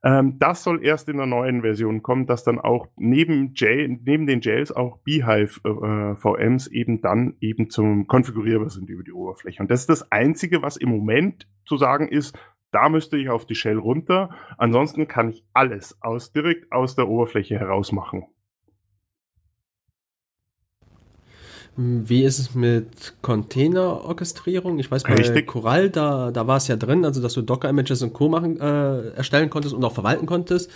Ähm, 0.01 0.37
das 0.39 0.63
soll 0.63 0.85
erst 0.85 1.09
in 1.09 1.17
der 1.17 1.25
neuen 1.25 1.61
Version 1.61 2.01
kommen, 2.01 2.25
dass 2.25 2.45
dann 2.45 2.57
auch 2.57 2.87
neben, 2.95 3.53
J, 3.55 3.99
neben 4.05 4.25
den 4.25 4.39
Jails 4.39 4.71
auch 4.71 4.99
Beehive 4.99 5.59
äh, 5.65 6.15
VMs 6.15 6.67
eben 6.67 7.01
dann 7.01 7.35
eben 7.41 7.69
zum 7.69 8.07
konfigurierbar 8.07 8.69
sind 8.69 8.89
über 8.89 9.03
die 9.03 9.11
Oberfläche. 9.11 9.61
Und 9.61 9.69
das 9.69 9.81
ist 9.81 9.89
das 9.89 10.09
Einzige, 10.09 10.61
was 10.61 10.77
im 10.77 10.89
Moment 10.89 11.49
zu 11.65 11.75
sagen 11.75 12.07
ist, 12.07 12.37
da 12.71 12.89
müsste 12.89 13.17
ich 13.17 13.29
auf 13.29 13.45
die 13.45 13.55
Shell 13.55 13.77
runter. 13.77 14.29
Ansonsten 14.57 15.07
kann 15.07 15.29
ich 15.29 15.43
alles 15.53 15.97
aus, 16.01 16.31
direkt 16.31 16.71
aus 16.71 16.95
der 16.95 17.07
Oberfläche 17.07 17.59
heraus 17.59 17.91
machen. 17.91 18.27
Wie 21.81 22.23
ist 22.23 22.39
es 22.39 22.55
mit 22.55 23.13
Container-Orchestrierung? 23.21 24.79
Ich 24.79 24.91
weiß, 24.91 25.03
bei 25.03 25.15
Richtig. 25.15 25.47
Coral, 25.47 25.89
da, 25.89 26.29
da 26.31 26.45
war 26.45 26.57
es 26.57 26.67
ja 26.67 26.75
drin, 26.75 27.05
also 27.05 27.21
dass 27.21 27.33
du 27.33 27.41
Docker-Images 27.41 28.01
und 28.01 28.11
Co. 28.11 28.27
machen, 28.27 28.59
äh, 28.59 29.11
erstellen 29.11 29.49
konntest 29.49 29.73
und 29.73 29.85
auch 29.85 29.93
verwalten 29.93 30.25
konntest. 30.25 30.69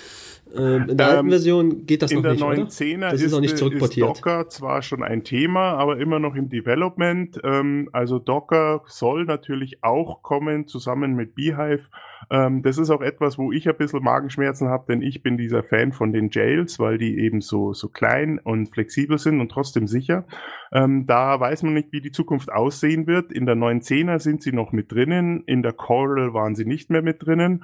Ähm, 0.56 0.90
in 0.90 0.98
der 0.98 1.08
Ähm, 1.08 1.16
alten 1.16 1.30
Version 1.30 1.86
geht 1.86 2.02
das 2.02 2.12
noch 2.12 2.22
nicht, 2.22 2.44
oder? 2.44 2.64
10er 2.64 3.00
Das 3.00 3.14
ist, 3.14 3.24
ist 3.24 3.32
noch 3.32 3.40
nicht 3.40 3.54
ist 3.54 3.60
zurückportiert. 3.60 4.08
Docker 4.08 4.50
zwar 4.50 4.82
schon 4.82 5.04
ein 5.04 5.24
Thema, 5.24 5.74
aber 5.74 5.98
immer 5.98 6.20
noch 6.20 6.36
im 6.36 6.50
Development. 6.50 7.40
Ähm, 7.44 7.90
also 7.92 8.20
Docker 8.20 8.84
soll 8.86 9.26
natürlich 9.26 9.84
auch 9.84 10.22
kommen 10.22 10.68
zusammen 10.68 11.16
mit 11.16 11.34
Beehive. 11.36 11.90
Ähm, 12.30 12.62
das 12.62 12.78
ist 12.78 12.90
auch 12.90 13.02
etwas, 13.02 13.38
wo 13.38 13.52
ich 13.52 13.68
ein 13.68 13.76
bisschen 13.76 14.04
Magenschmerzen 14.04 14.70
habe, 14.70 14.86
denn 14.90 15.02
ich 15.02 15.24
bin 15.24 15.38
dieser 15.38 15.64
Fan 15.64 15.92
von 15.92 16.14
den 16.14 16.30
Jails, 16.30 16.80
weil 16.80 16.98
die 16.98 17.18
eben 17.20 17.42
so, 17.42 17.74
so 17.74 17.90
klein 17.90 18.40
und 18.40 18.70
flexibel 18.70 19.18
sind 19.18 19.40
und 19.40 19.50
trotzdem 19.50 19.88
sicher. 19.88 20.26
Ähm, 20.72 21.06
da 21.08 21.40
weiß 21.40 21.64
man 21.64 21.74
nicht, 21.74 21.92
wie 21.92 22.02
die 22.02 22.12
Zukunft 22.12 22.52
aussehen 22.52 23.08
wird. 23.08 23.32
In 23.32 23.46
der 23.46 23.56
neuen 23.56 23.82
10er 23.82 24.20
sind 24.20 24.42
sie 24.42 24.52
noch 24.52 24.72
mit 24.72 24.92
drinnen, 24.92 25.44
in 25.46 25.64
der 25.64 25.74
Coral 25.74 26.34
waren 26.34 26.56
sie 26.56 26.66
nicht 26.66 26.90
mehr 26.90 27.02
mit 27.02 27.26
drinnen 27.26 27.64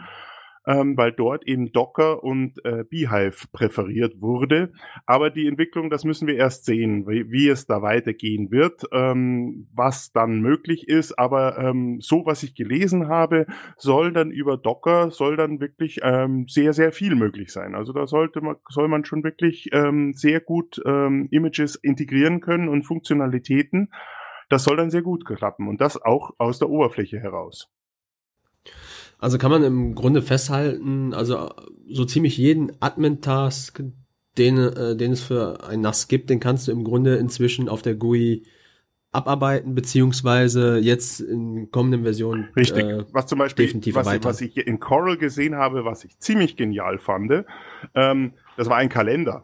ähm, 0.68 0.97
weil 0.97 1.12
dort 1.12 1.47
eben 1.47 1.72
Docker 1.72 2.24
und 2.24 2.64
äh, 2.66 2.84
Beehive 2.89 3.47
präferiert 3.51 4.22
wurde. 4.22 4.72
Aber 5.05 5.30
die 5.30 5.47
Entwicklung, 5.47 5.89
das 5.89 6.03
müssen 6.03 6.28
wir 6.28 6.36
erst 6.36 6.66
sehen, 6.66 7.07
wie, 7.07 7.32
wie 7.32 7.47
es 7.47 7.66
da 7.66 7.82
weitergehen 7.82 8.51
wird, 8.51 8.84
ähm, 8.91 9.68
was 9.74 10.12
dann 10.12 10.41
möglich 10.41 10.88
ist. 10.88 11.18
Aber 11.18 11.57
ähm, 11.57 11.99
so, 12.01 12.26
was 12.26 12.43
ich 12.43 12.55
gelesen 12.55 13.07
habe, 13.07 13.45
soll 13.78 14.12
dann 14.14 14.32
über 14.32 14.57
Docker, 14.57 15.12
soll 15.12 15.38
dann 15.38 15.60
wirklich 15.60 15.99
ähm, 16.03 16.45
sehr, 16.47 16.74
sehr 16.74 16.91
viel 16.91 17.16
möglich 17.16 17.51
sein. 17.51 17.76
Also 17.76 17.93
da 17.93 18.07
sollte 18.07 18.41
man, 18.41 18.57
soll 18.70 18.88
man 18.88 19.05
schon 19.05 19.24
wirklich 19.24 19.70
ähm, 19.74 20.14
sehr 20.14 20.39
gut 20.39 20.82
ähm, 20.86 21.28
Images 21.32 21.76
integrieren 21.76 22.41
können 22.41 22.70
und 22.70 22.84
Funktionalitäten. 22.84 23.91
Das 24.49 24.64
soll 24.64 24.78
dann 24.78 24.89
sehr 24.89 25.03
gut 25.03 25.26
klappen 25.26 25.68
und 25.68 25.80
das 25.80 26.01
auch 26.01 26.32
aus 26.39 26.60
der 26.60 26.70
Oberfläche 26.70 27.20
heraus. 27.20 27.70
Also 29.20 29.38
kann 29.38 29.52
man 29.52 29.64
im 29.64 29.96
Grunde 29.96 30.22
festhalten, 30.22 31.14
also 31.14 31.52
so 31.88 32.06
ziemlich 32.06 32.38
jeden 32.38 32.72
Admin-Task, 32.82 33.84
den, 34.38 34.58
äh, 34.58 34.96
den 34.96 35.12
es 35.12 35.22
für 35.22 35.68
ein 35.68 35.82
NAS 35.82 36.08
gibt, 36.08 36.30
den 36.30 36.40
kannst 36.40 36.68
du 36.68 36.72
im 36.72 36.84
Grunde 36.84 37.18
inzwischen 37.18 37.68
auf 37.68 37.82
der 37.82 37.96
GUI 37.96 38.44
abarbeiten, 39.12 39.76
beziehungsweise 39.76 40.78
jetzt 40.78 41.20
in 41.20 41.72
kommenden 41.72 42.04
Versionen 42.04 42.50
Richtig. 42.56 42.86
äh, 42.86 43.04
was 43.12 43.26
zum 43.26 43.40
Beispiel, 43.40 43.66
definitiv 43.66 43.96
was, 43.96 44.08
erweitern. 44.08 44.30
was 44.30 44.42
ich 44.42 44.56
in 44.56 44.80
Coral 44.80 45.18
gesehen 45.18 45.56
habe, 45.56 45.84
was 45.84 46.04
ich 46.06 46.20
ziemlich 46.20 46.56
genial 46.56 47.00
fand, 47.00 47.44
ähm, 47.96 48.34
das 48.56 48.70
war 48.70 48.78
ein 48.78 48.90
Kalender. 48.90 49.44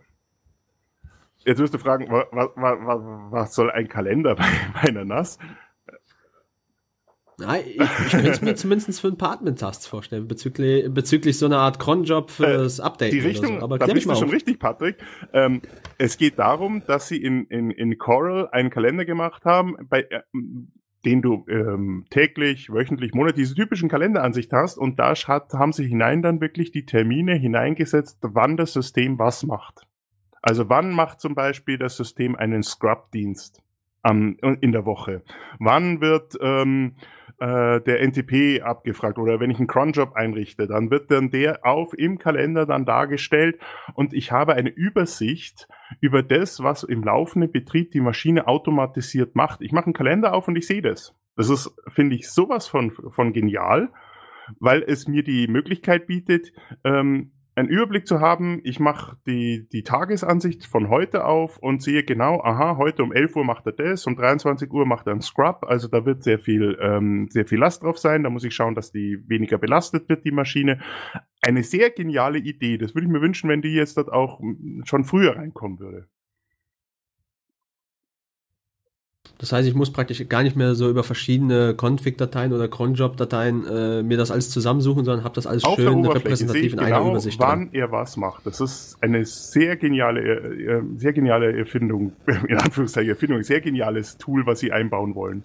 Jetzt 1.46 1.60
wirst 1.60 1.74
du 1.74 1.78
fragen, 1.78 2.10
wa, 2.10 2.26
wa, 2.32 2.50
wa, 2.56 2.88
wa, 2.88 3.28
was 3.32 3.56
soll 3.56 3.72
ein 3.72 3.88
Kalender 3.88 4.36
bei, 4.36 4.46
bei 4.74 4.90
einer 4.90 5.04
NAS? 5.04 5.40
Ja, 7.40 7.56
ich, 7.58 7.80
ich 7.80 8.12
könnte 8.12 8.30
es 8.30 8.42
mir 8.42 8.56
zumindest 8.56 9.02
für 9.02 9.08
ein 9.08 9.18
paar 9.18 9.34
Admin-Tasks 9.34 9.88
vorstellen, 9.88 10.28
bezüglich, 10.28 10.92
bezüglich 10.94 11.38
so 11.38 11.46
einer 11.46 11.60
Art 11.60 11.80
Cronjob 11.80 12.32
fürs 12.32 12.80
Update. 12.80 13.14
Die 13.14 13.20
Richtung, 13.20 13.60
so. 13.60 13.64
Aber 13.66 13.78
da 13.78 13.88
bist 13.88 14.06
du 14.06 14.16
schon 14.16 14.26
auf. 14.26 14.34
richtig, 14.34 14.60
Patrick. 14.60 14.98
Ähm, 15.34 15.62
es 15.98 16.18
geht 16.18 16.40
darum, 16.40 16.84
dass 16.88 17.08
sie 17.08 17.18
in, 17.18 17.46
in, 17.46 17.72
in 17.72 17.98
Coral 17.98 18.50
einen 18.52 18.70
Kalender 18.70 19.06
gemacht 19.06 19.44
haben, 19.46 19.76
bei, 19.90 20.02
äh, 20.02 20.22
den 21.06 21.22
du 21.22 21.46
ähm, 21.50 22.06
täglich, 22.10 22.72
wöchentlich, 22.72 23.14
monatlich 23.14 23.48
diese 23.48 23.56
typischen 23.56 23.90
Kalenderansicht 23.90 24.52
hast 24.52 24.78
und 24.78 25.00
da 25.00 25.14
hat, 25.14 25.54
haben 25.54 25.72
sie 25.72 25.88
hinein 25.88 26.22
dann 26.22 26.42
wirklich 26.42 26.72
die 26.72 26.86
Termine 26.86 27.36
hineingesetzt, 27.36 28.20
wann 28.22 28.58
das 28.58 28.74
System 28.74 29.20
was 29.20 29.44
macht. 29.44 29.86
Also 30.42 30.70
wann 30.70 30.92
macht 30.92 31.22
zum 31.22 31.36
Beispiel 31.36 31.78
das 31.78 31.98
System 31.98 32.36
einen 32.36 32.64
Scrub-Dienst 32.64 33.62
in 34.08 34.72
der 34.72 34.86
Woche? 34.86 35.24
Wann 35.58 36.02
wird 36.02 36.36
ähm, 36.40 36.96
äh, 37.40 37.82
der 37.82 38.02
NTP 38.02 38.62
abgefragt 38.62 39.18
oder 39.18 39.40
wenn 39.40 39.52
ich 39.52 39.58
einen 39.58 39.68
Cronjob 39.68 40.14
einrichte, 40.16 40.68
dann 40.68 40.90
wird 40.90 41.12
dann 41.12 41.30
der 41.30 41.66
auf 41.66 41.94
im 41.98 42.18
Kalender 42.18 42.66
dann 42.66 42.86
dargestellt 42.86 43.60
und 43.94 44.14
ich 44.14 44.32
habe 44.32 44.54
eine 44.54 44.70
Übersicht 44.70 45.68
über 46.02 46.24
das, 46.24 46.64
was 46.64 46.84
im 46.84 47.04
laufenden 47.04 47.52
Betrieb 47.52 47.92
die 47.92 48.02
Maschine 48.02 48.48
automatisiert 48.48 49.36
macht. 49.36 49.62
Ich 49.62 49.72
mache 49.72 49.86
einen 49.86 49.94
Kalender 49.94 50.34
auf 50.34 50.48
und 50.48 50.56
ich 50.56 50.68
sehe 50.68 50.82
das. 50.82 51.14
Das 51.36 51.50
ist, 51.50 51.76
finde 51.88 52.16
ich, 52.16 52.30
sowas 52.30 52.68
von, 52.68 52.92
von 52.92 53.34
genial, 53.34 53.90
weil 54.60 54.84
es 54.84 55.08
mir 55.08 55.24
die 55.24 55.48
Möglichkeit 55.48 56.08
bietet, 56.08 56.54
ähm, 56.84 57.32
einen 57.56 57.70
Überblick 57.70 58.06
zu 58.06 58.20
haben. 58.20 58.60
Ich 58.64 58.80
mache 58.80 59.18
die, 59.26 59.68
die 59.72 59.84
Tagesansicht 59.84 60.66
von 60.66 60.90
heute 60.90 61.26
auf 61.26 61.58
und 61.58 61.82
sehe 61.82 62.04
genau, 62.04 62.42
aha, 62.42 62.76
heute 62.78 63.04
um 63.04 63.14
11 63.14 63.36
Uhr 63.38 63.46
macht 63.46 63.66
er 63.66 63.72
das, 63.72 64.06
um 64.06 64.16
23 64.16 64.70
Uhr 64.72 64.86
macht 64.86 65.08
er 65.08 65.14
einen 65.14 65.22
Scrub, 65.22 65.66
also 65.66 65.88
da 65.88 66.06
wird 66.06 66.24
sehr 66.24 66.40
viel, 66.40 66.78
ähm, 66.82 67.28
sehr 67.30 67.46
viel 67.46 67.60
Last 67.60 67.84
drauf 67.84 67.98
sein, 67.98 68.24
da 68.24 68.30
muss 68.30 68.44
ich 68.44 68.54
schauen, 68.54 68.76
dass 68.76 68.92
die 68.92 69.24
weniger 69.28 69.58
belastet 69.58 70.10
wird, 70.10 70.26
die 70.26 70.32
Maschine. 70.32 70.80
Eine 71.42 71.64
sehr 71.64 71.92
geniale 71.92 72.40
Idee, 72.40 72.78
das 72.78 72.94
würde 72.94 73.08
ich 73.08 73.12
mir 73.12 73.22
wünschen, 73.22 73.50
wenn 73.50 73.62
die 73.62 73.74
jetzt 73.74 73.98
dort 73.98 74.12
auch 74.12 74.42
schon 74.84 75.06
früher 75.06 75.38
reinkommen 75.38 75.80
würde. 75.80 76.08
Das 79.38 79.52
heißt, 79.52 79.68
ich 79.68 79.76
muss 79.76 79.92
praktisch 79.92 80.28
gar 80.30 80.44
nicht 80.44 80.56
mehr 80.56 80.76
so 80.76 80.90
über 80.90 81.04
verschiedene 81.04 81.76
Config-Dateien 81.80 82.54
oder 82.54 82.68
Cronjob-Dateien 82.68 83.68
äh, 83.68 84.04
mir 84.04 84.18
das 84.18 84.32
alles 84.32 84.50
zusammensuchen, 84.50 85.04
sondern 85.04 85.26
habe 85.26 85.36
das 85.36 85.46
alles 85.46 85.66
Auf 85.66 85.76
schön 85.76 86.06
repräsentativ 86.06 86.74
in 86.74 86.80
einer 86.80 87.00
genau, 87.00 87.12
Übersicht. 87.12 87.40
drin. 87.40 87.48
wann 87.48 87.70
er 87.74 87.92
was 87.92 88.16
macht. 88.16 88.46
Das 88.46 88.62
ist 88.62 88.98
eine 89.02 89.26
sehr 89.26 89.76
geniale, 89.76 90.22
äh, 90.22 90.78
äh, 90.78 90.82
sehr 90.96 91.12
geniale 91.14 91.58
Erfindung, 91.58 92.14
in 92.48 92.58
Anführungszeichen 92.58 93.10
Erfindung, 93.10 93.44
sehr 93.44 93.60
geniales 93.62 94.18
Tool, 94.18 94.46
was 94.46 94.60
sie 94.60 94.72
einbauen 94.72 95.16
wollen. 95.16 95.44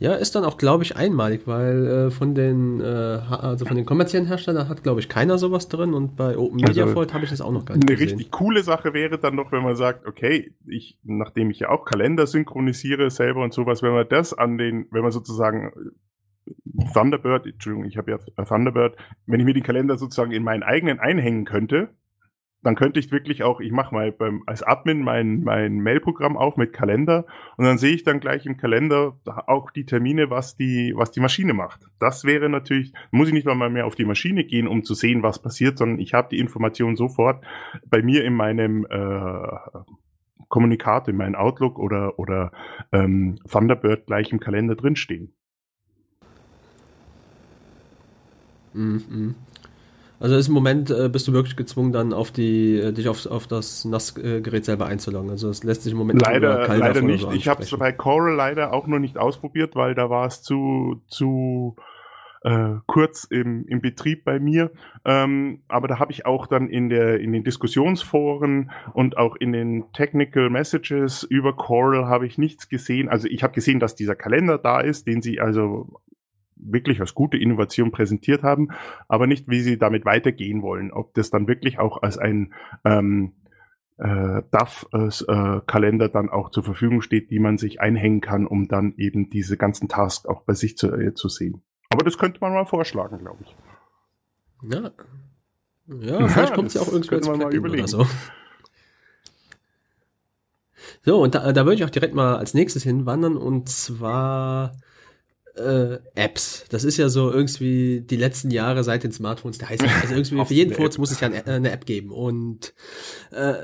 Ja, 0.00 0.14
ist 0.14 0.34
dann 0.34 0.44
auch, 0.44 0.58
glaube 0.58 0.82
ich, 0.82 0.96
einmalig, 0.96 1.46
weil 1.46 1.86
äh, 1.86 2.10
von 2.10 2.34
den 2.34 2.80
äh, 2.80 2.84
also 2.84 3.64
von 3.64 3.76
den 3.76 3.86
kommerziellen 3.86 4.26
Herstellern 4.26 4.68
hat, 4.68 4.82
glaube 4.82 5.00
ich, 5.00 5.08
keiner 5.08 5.38
sowas 5.38 5.68
drin 5.68 5.94
und 5.94 6.16
bei 6.16 6.36
Open 6.36 6.56
Media 6.56 6.82
Also, 6.82 6.94
Fold 6.94 7.14
habe 7.14 7.24
ich 7.24 7.30
das 7.30 7.40
auch 7.40 7.52
noch 7.52 7.64
gar 7.64 7.76
nicht 7.76 7.88
Eine 7.88 7.96
gesehen. 7.96 8.16
richtig 8.18 8.32
coole 8.32 8.62
Sache 8.64 8.92
wäre 8.92 9.18
dann 9.18 9.36
noch, 9.36 9.52
wenn 9.52 9.62
man 9.62 9.76
sagt, 9.76 10.06
okay, 10.06 10.52
ich, 10.66 10.98
nachdem 11.04 11.50
ich 11.50 11.60
ja 11.60 11.68
auch 11.70 11.84
Kalender 11.84 12.26
synchronisiere 12.26 13.10
selber 13.10 13.42
und 13.44 13.54
sowas, 13.54 13.82
wenn 13.82 13.92
man 13.92 14.08
das 14.08 14.34
an 14.34 14.58
den, 14.58 14.86
wenn 14.90 15.02
man 15.02 15.12
sozusagen 15.12 15.72
äh, 16.46 16.92
Thunderbird, 16.92 17.46
Entschuldigung, 17.46 17.86
ich 17.86 17.96
habe 17.96 18.10
ja 18.10 18.18
Thunderbird, 18.44 18.96
wenn 19.26 19.40
ich 19.40 19.46
mir 19.46 19.54
den 19.54 19.62
Kalender 19.62 19.96
sozusagen 19.96 20.32
in 20.32 20.42
meinen 20.42 20.62
eigenen 20.64 20.98
einhängen 20.98 21.44
könnte, 21.44 21.90
dann 22.64 22.74
könnte 22.74 22.98
ich 22.98 23.12
wirklich 23.12 23.42
auch, 23.42 23.60
ich 23.60 23.70
mache 23.70 23.94
mal 23.94 24.10
beim, 24.10 24.42
als 24.46 24.62
Admin 24.62 25.02
mein, 25.02 25.42
mein 25.44 25.80
Mailprogramm 25.80 26.36
auf 26.36 26.56
mit 26.56 26.72
Kalender 26.72 27.26
und 27.56 27.64
dann 27.64 27.78
sehe 27.78 27.94
ich 27.94 28.02
dann 28.02 28.20
gleich 28.20 28.46
im 28.46 28.56
Kalender 28.56 29.16
auch 29.46 29.70
die 29.70 29.84
Termine, 29.84 30.30
was 30.30 30.56
die, 30.56 30.92
was 30.96 31.10
die 31.10 31.20
Maschine 31.20 31.52
macht. 31.52 31.86
Das 32.00 32.24
wäre 32.24 32.48
natürlich, 32.48 32.92
muss 33.10 33.28
ich 33.28 33.34
nicht 33.34 33.46
mal 33.46 33.70
mehr 33.70 33.86
auf 33.86 33.94
die 33.94 34.06
Maschine 34.06 34.44
gehen, 34.44 34.66
um 34.66 34.82
zu 34.82 34.94
sehen, 34.94 35.22
was 35.22 35.40
passiert, 35.40 35.78
sondern 35.78 36.00
ich 36.00 36.14
habe 36.14 36.28
die 36.30 36.38
Information 36.38 36.96
sofort 36.96 37.44
bei 37.86 38.02
mir 38.02 38.24
in 38.24 38.34
meinem 38.34 38.86
äh, 38.88 39.82
Kommunikator, 40.48 41.10
in 41.10 41.18
meinem 41.18 41.34
Outlook 41.34 41.78
oder, 41.78 42.18
oder 42.18 42.50
ähm, 42.92 43.38
Thunderbird 43.50 44.06
gleich 44.06 44.32
im 44.32 44.40
Kalender 44.40 44.74
drinstehen. 44.74 45.34
Mhm. 48.72 49.34
Also 50.20 50.36
ist 50.36 50.48
im 50.48 50.54
Moment 50.54 50.90
äh, 50.90 51.08
bist 51.08 51.26
du 51.28 51.32
wirklich 51.32 51.56
gezwungen, 51.56 51.92
dann 51.92 52.12
auf 52.12 52.30
die 52.30 52.78
äh, 52.78 52.92
dich 52.92 53.08
auf, 53.08 53.26
auf 53.26 53.46
das 53.46 53.84
NAS-Gerät 53.84 54.64
selber 54.64 54.86
einzuloggen. 54.86 55.30
Also 55.30 55.48
es 55.48 55.64
lässt 55.64 55.82
sich 55.82 55.92
im 55.92 55.98
Moment 55.98 56.22
Leider, 56.22 56.66
Calda 56.66 56.86
leider 56.86 57.02
nicht. 57.02 57.22
so 57.22 57.32
ich 57.32 57.48
habe 57.48 57.62
es 57.62 57.70
bei 57.76 57.92
Coral 57.92 58.34
leider 58.34 58.72
auch 58.72 58.86
noch 58.86 58.98
nicht 58.98 59.18
ausprobiert, 59.18 59.74
weil 59.74 59.94
da 59.94 60.10
war 60.10 60.26
es 60.26 60.42
zu, 60.42 61.02
zu 61.08 61.76
äh, 62.44 62.76
kurz 62.86 63.24
im, 63.24 63.66
im 63.66 63.80
Betrieb 63.80 64.24
bei 64.24 64.38
mir. 64.38 64.70
Ähm, 65.04 65.62
aber 65.66 65.88
da 65.88 65.98
habe 65.98 66.12
ich 66.12 66.26
auch 66.26 66.46
dann 66.46 66.68
in, 66.68 66.90
der, 66.90 67.18
in 67.20 67.32
den 67.32 67.42
Diskussionsforen 67.42 68.70
und 68.92 69.16
auch 69.16 69.34
in 69.36 69.52
den 69.52 69.92
Technical 69.92 70.50
Messages 70.50 71.22
über 71.24 71.56
Coral 71.56 72.06
habe 72.06 72.26
ich 72.26 72.38
nichts 72.38 72.68
gesehen. 72.68 73.08
Also 73.08 73.28
ich 73.28 73.42
habe 73.42 73.54
gesehen, 73.54 73.80
dass 73.80 73.96
dieser 73.96 74.14
Kalender 74.14 74.58
da 74.58 74.80
ist, 74.80 75.06
den 75.06 75.22
sie 75.22 75.40
also 75.40 76.00
wirklich 76.64 77.00
als 77.00 77.14
gute 77.14 77.36
Innovation 77.36 77.90
präsentiert 77.90 78.42
haben, 78.42 78.68
aber 79.08 79.26
nicht, 79.26 79.48
wie 79.48 79.60
sie 79.60 79.78
damit 79.78 80.04
weitergehen 80.04 80.62
wollen. 80.62 80.92
Ob 80.92 81.14
das 81.14 81.30
dann 81.30 81.48
wirklich 81.48 81.78
auch 81.78 82.02
als 82.02 82.18
ein 82.18 82.52
ähm, 82.84 83.32
äh, 83.98 84.42
DAF-Kalender 84.50 86.08
dann 86.08 86.28
auch 86.28 86.50
zur 86.50 86.64
Verfügung 86.64 87.00
steht, 87.00 87.30
die 87.30 87.38
man 87.38 87.58
sich 87.58 87.80
einhängen 87.80 88.20
kann, 88.20 88.46
um 88.46 88.68
dann 88.68 88.94
eben 88.96 89.30
diese 89.30 89.56
ganzen 89.56 89.88
Tasks 89.88 90.26
auch 90.26 90.42
bei 90.42 90.54
sich 90.54 90.76
zu, 90.76 90.92
äh, 90.92 91.14
zu 91.14 91.28
sehen. 91.28 91.62
Aber 91.90 92.04
das 92.04 92.18
könnte 92.18 92.40
man 92.40 92.52
mal 92.52 92.66
vorschlagen, 92.66 93.18
glaube 93.18 93.44
ich. 93.44 93.56
Ja. 94.72 94.90
Ja, 95.86 96.28
vielleicht 96.28 96.54
kommt 96.54 96.68
es 96.68 96.74
ja 96.74 96.80
auch 96.80 96.90
man 96.90 97.38
mal 97.38 97.54
überlegen. 97.54 97.82
oder 97.82 97.88
so. 97.88 98.06
So, 101.04 101.22
und 101.22 101.34
da, 101.34 101.52
da 101.52 101.64
würde 101.64 101.74
ich 101.74 101.84
auch 101.84 101.90
direkt 101.90 102.14
mal 102.14 102.36
als 102.36 102.54
nächstes 102.54 102.82
hinwandern 102.82 103.36
und 103.36 103.68
zwar 103.68 104.72
äh, 105.56 105.98
Apps. 106.14 106.64
Das 106.68 106.84
ist 106.84 106.96
ja 106.96 107.08
so 107.08 107.30
irgendwie 107.30 108.00
die 108.00 108.16
letzten 108.16 108.50
Jahre 108.50 108.84
seit 108.84 109.04
den 109.04 109.12
Smartphones 109.12 109.58
der 109.58 109.68
heißt 109.68 109.82
Also 109.82 110.14
irgendwie 110.14 110.36
Auf 110.40 110.48
für 110.48 110.54
jeden 110.54 110.74
Furz 110.74 110.98
muss 110.98 111.10
es 111.10 111.20
ja 111.20 111.28
eine, 111.28 111.44
eine 111.44 111.70
App 111.70 111.86
geben. 111.86 112.10
Und 112.10 112.74
äh, 113.30 113.54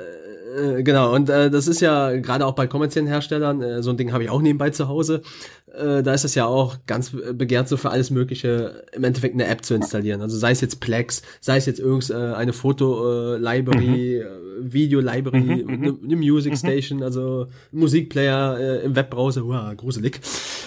Äh, 0.57 0.83
genau, 0.83 1.15
und 1.15 1.29
äh, 1.29 1.51
das 1.51 1.69
ist 1.69 1.81
ja 1.81 2.17
gerade 2.17 2.47
auch 2.47 2.55
bei 2.55 2.67
kommerziellen 2.67 3.09
Herstellern, 3.09 3.63
äh, 3.63 3.83
so 3.83 3.91
ein 3.91 3.97
Ding 3.97 4.13
habe 4.13 4.25
ich 4.25 4.31
auch 4.31 4.43
nebenbei 4.43 4.71
zu 4.71 4.89
Hause. 4.89 5.23
Äh, 5.73 6.03
da 6.03 6.15
ist 6.15 6.25
es 6.25 6.35
ja 6.35 6.47
auch 6.47 6.79
ganz 6.87 7.11
begehrt, 7.11 7.69
so 7.69 7.77
für 7.77 7.91
alles 7.91 8.11
Mögliche 8.11 8.85
im 8.93 9.05
Endeffekt 9.05 9.35
eine 9.35 9.47
App 9.47 9.65
zu 9.65 9.75
installieren. 9.75 10.21
Also 10.21 10.37
sei 10.37 10.51
es 10.51 10.61
jetzt 10.61 10.81
Plex, 10.81 11.23
sei 11.41 11.57
es 11.57 11.67
jetzt 11.67 11.79
irgendeine 11.79 12.51
äh, 12.51 12.53
Foto-Library, 12.53 14.25
mhm. 14.25 14.67
äh, 14.67 14.73
Video-Library, 14.73 15.65
mhm, 15.65 15.69
eine, 15.69 15.99
eine 16.03 16.17
Music 16.17 16.53
mhm. 16.53 16.57
Station, 16.57 17.03
also 17.03 17.47
Musikplayer 17.71 18.59
äh, 18.59 18.85
im 18.85 18.97
Webbrowser, 18.97 19.45
wow, 19.45 19.77
gruselig. 19.77 20.21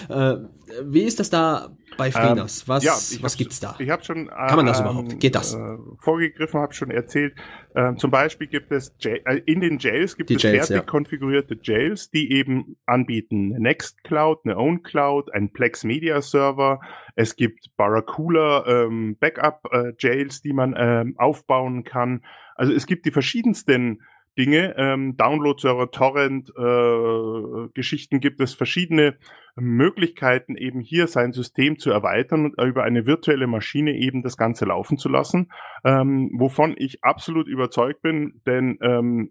Äh, 0.08 0.36
wie 0.84 1.02
ist 1.02 1.20
das 1.20 1.30
da 1.30 1.70
bei 1.96 2.10
Freenas? 2.10 2.60
Ähm, 2.60 2.68
was, 2.68 2.84
ja, 2.84 3.22
was 3.22 3.36
gibt's 3.36 3.60
da? 3.60 3.76
Ich 3.78 3.90
habe 3.90 4.02
schon. 4.04 4.28
Kann 4.28 4.56
man 4.56 4.66
das 4.66 4.80
ähm, 4.80 4.86
überhaupt? 4.86 5.20
Geht 5.20 5.34
das? 5.34 5.54
Äh, 5.54 5.76
vorgegriffen, 5.98 6.60
habe 6.60 6.74
schon 6.74 6.90
erzählt. 6.90 7.34
Ähm, 7.76 7.98
zum 7.98 8.10
Beispiel 8.10 8.46
gibt 8.46 8.70
es 8.70 8.94
äh, 9.04 9.40
in 9.46 9.60
den 9.60 9.78
Jails 9.78 10.16
gibt 10.16 10.30
die 10.30 10.34
es 10.34 10.42
Jails, 10.42 10.68
fertig 10.68 10.76
ja. 10.76 10.82
konfigurierte 10.82 11.58
Jails, 11.60 12.10
die 12.10 12.32
eben 12.32 12.76
anbieten 12.86 13.52
eine 13.52 13.60
Nextcloud, 13.60 14.44
eine 14.44 14.56
OwnCloud, 14.56 15.32
einen 15.34 15.52
Plex 15.52 15.82
Media 15.82 16.22
Server. 16.22 16.80
Es 17.16 17.34
gibt 17.34 17.76
Barracuda 17.76 18.64
ähm, 18.66 19.16
Backup 19.18 19.68
äh, 19.72 19.92
Jails, 19.98 20.40
die 20.40 20.52
man 20.52 20.74
ähm, 20.78 21.14
aufbauen 21.18 21.82
kann. 21.82 22.24
Also 22.54 22.72
es 22.72 22.86
gibt 22.86 23.06
die 23.06 23.10
verschiedensten 23.10 24.02
Dinge. 24.36 24.74
Ähm, 24.76 25.16
Download-Server, 25.16 25.90
Torrent-Geschichten 25.90 28.16
äh, 28.16 28.20
gibt 28.20 28.40
es 28.40 28.52
verschiedene 28.54 29.16
Möglichkeiten, 29.56 30.56
eben 30.56 30.80
hier 30.80 31.06
sein 31.06 31.32
System 31.32 31.78
zu 31.78 31.90
erweitern 31.90 32.46
und 32.46 32.60
über 32.60 32.82
eine 32.82 33.06
virtuelle 33.06 33.46
Maschine 33.46 33.96
eben 33.96 34.22
das 34.22 34.36
Ganze 34.36 34.64
laufen 34.64 34.98
zu 34.98 35.08
lassen, 35.08 35.52
ähm, 35.84 36.30
wovon 36.34 36.74
ich 36.76 37.04
absolut 37.04 37.46
überzeugt 37.46 38.02
bin, 38.02 38.40
denn 38.46 38.78
ähm, 38.82 39.30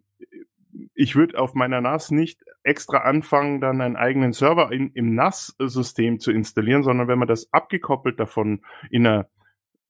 ich 0.96 1.16
würde 1.16 1.40
auf 1.40 1.54
meiner 1.54 1.82
NAS 1.82 2.12
nicht 2.12 2.44
extra 2.64 3.00
anfangen, 3.00 3.62
dann 3.62 3.82
einen 3.82 3.96
eigenen 3.96 4.32
Server 4.32 4.72
in, 4.72 4.92
im 4.94 5.14
NAS-System 5.14 6.20
zu 6.20 6.32
installieren, 6.32 6.84
sondern 6.84 7.08
wenn 7.08 7.20
man 7.20 7.28
das 7.28 7.52
abgekoppelt 7.52 8.20
davon 8.20 8.62
in 8.90 9.06
einer 9.06 9.28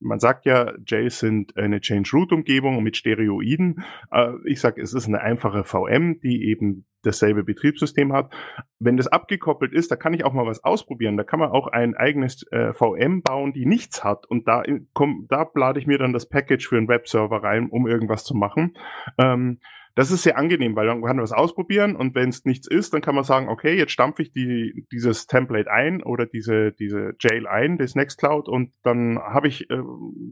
man 0.04 0.20
sagt 0.20 0.46
ja, 0.46 0.74
Jails 0.86 1.20
sind 1.20 1.58
eine 1.58 1.82
Change-Root-Umgebung 1.82 2.84
mit 2.84 2.98
Stereoiden. 2.98 3.84
Äh, 4.12 4.34
ich 4.46 4.60
sage, 4.60 4.82
es 4.82 4.94
ist 4.94 5.08
eine 5.08 5.22
einfache 5.22 5.64
VM, 5.64 6.20
die 6.22 6.46
eben 6.50 6.86
dasselbe 7.04 7.44
Betriebssystem 7.44 8.14
hat. 8.14 8.34
Wenn 8.80 8.98
das 8.98 9.08
abgekoppelt 9.08 9.74
ist, 9.74 9.92
da 9.92 9.96
kann 9.96 10.14
ich 10.14 10.24
auch 10.24 10.34
mal 10.34 10.46
was 10.46 10.64
ausprobieren. 10.64 11.18
Da 11.18 11.24
kann 11.24 11.40
man 11.40 11.52
auch 11.52 11.68
ein 11.68 11.96
eigenes 11.96 12.46
äh, 12.52 12.74
VM 12.74 13.22
bauen, 13.22 13.54
die 13.54 13.66
nichts 13.66 14.04
hat. 14.04 14.26
Und 14.26 14.48
da, 14.48 14.64
komm, 14.94 15.26
da 15.30 15.50
lade 15.54 15.80
ich 15.80 15.88
mir 15.88 15.98
dann 15.98 16.14
das 16.14 16.30
Package 16.30 16.68
für 16.68 16.78
einen 16.78 16.88
Webserver 16.88 17.44
rein, 17.44 17.70
um 17.70 17.88
irgendwas 17.88 18.24
zu 18.24 18.36
machen. 18.36 18.76
Ähm, 19.18 19.60
das 19.96 20.10
ist 20.10 20.24
sehr 20.24 20.38
angenehm, 20.38 20.76
weil 20.76 20.88
dann 20.88 21.02
kann 21.02 21.18
man 21.18 21.24
was 21.24 21.32
ausprobieren 21.32 21.96
und 21.96 22.16
wenn 22.16 22.30
es 22.30 22.46
nichts 22.46 22.68
ist, 22.68 22.94
dann 22.94 23.02
kann 23.02 23.14
man 23.14 23.24
sagen, 23.24 23.48
okay, 23.48 23.78
jetzt 23.78 23.92
stampfe 23.92 24.24
ich 24.24 24.32
die, 24.32 24.88
dieses 24.92 25.28
Template 25.28 25.70
ein 25.70 26.02
oder 26.02 26.26
diese, 26.26 26.72
diese 26.72 27.14
Jail 27.20 27.46
ein, 27.46 27.78
das 27.78 27.94
Nextcloud 27.94 28.50
und 28.50 28.74
dann 28.84 29.20
habe 29.20 29.48
ich, 29.48 29.70
äh, 29.70 29.82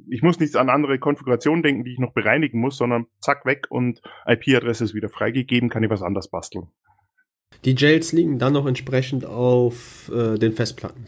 ich 0.09 0.23
muss 0.23 0.39
nichts 0.39 0.55
an 0.55 0.69
andere 0.69 0.97
Konfigurationen 0.97 1.61
denken, 1.61 1.83
die 1.83 1.93
ich 1.93 1.99
noch 1.99 2.13
bereinigen 2.13 2.59
muss, 2.59 2.77
sondern 2.77 3.05
zack 3.19 3.45
weg 3.45 3.67
und 3.69 4.01
IP-Adresse 4.25 4.83
ist 4.83 4.95
wieder 4.95 5.09
freigegeben, 5.09 5.69
kann 5.69 5.83
ich 5.83 5.89
was 5.89 6.01
anders 6.01 6.29
basteln. 6.29 6.67
Die 7.63 7.75
Jails 7.75 8.13
liegen 8.13 8.39
dann 8.39 8.53
noch 8.53 8.65
entsprechend 8.65 9.25
auf 9.25 10.09
äh, 10.11 10.39
den 10.39 10.53
Festplatten. 10.53 11.05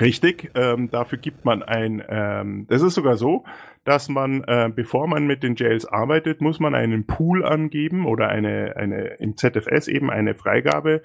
Richtig, 0.00 0.50
ähm, 0.54 0.90
dafür 0.90 1.18
gibt 1.18 1.44
man 1.44 1.62
ein, 1.62 2.02
ähm, 2.08 2.66
das 2.68 2.82
ist 2.82 2.94
sogar 2.94 3.16
so, 3.16 3.44
dass 3.84 4.08
man, 4.08 4.44
äh, 4.44 4.70
bevor 4.74 5.08
man 5.08 5.26
mit 5.26 5.42
den 5.42 5.56
Jails 5.56 5.84
arbeitet, 5.86 6.40
muss 6.40 6.60
man 6.60 6.74
einen 6.74 7.06
Pool 7.06 7.44
angeben 7.44 8.06
oder 8.06 8.28
eine, 8.28 8.76
eine 8.76 9.16
im 9.18 9.36
ZFS 9.36 9.88
eben 9.88 10.10
eine 10.10 10.34
Freigabe, 10.34 11.02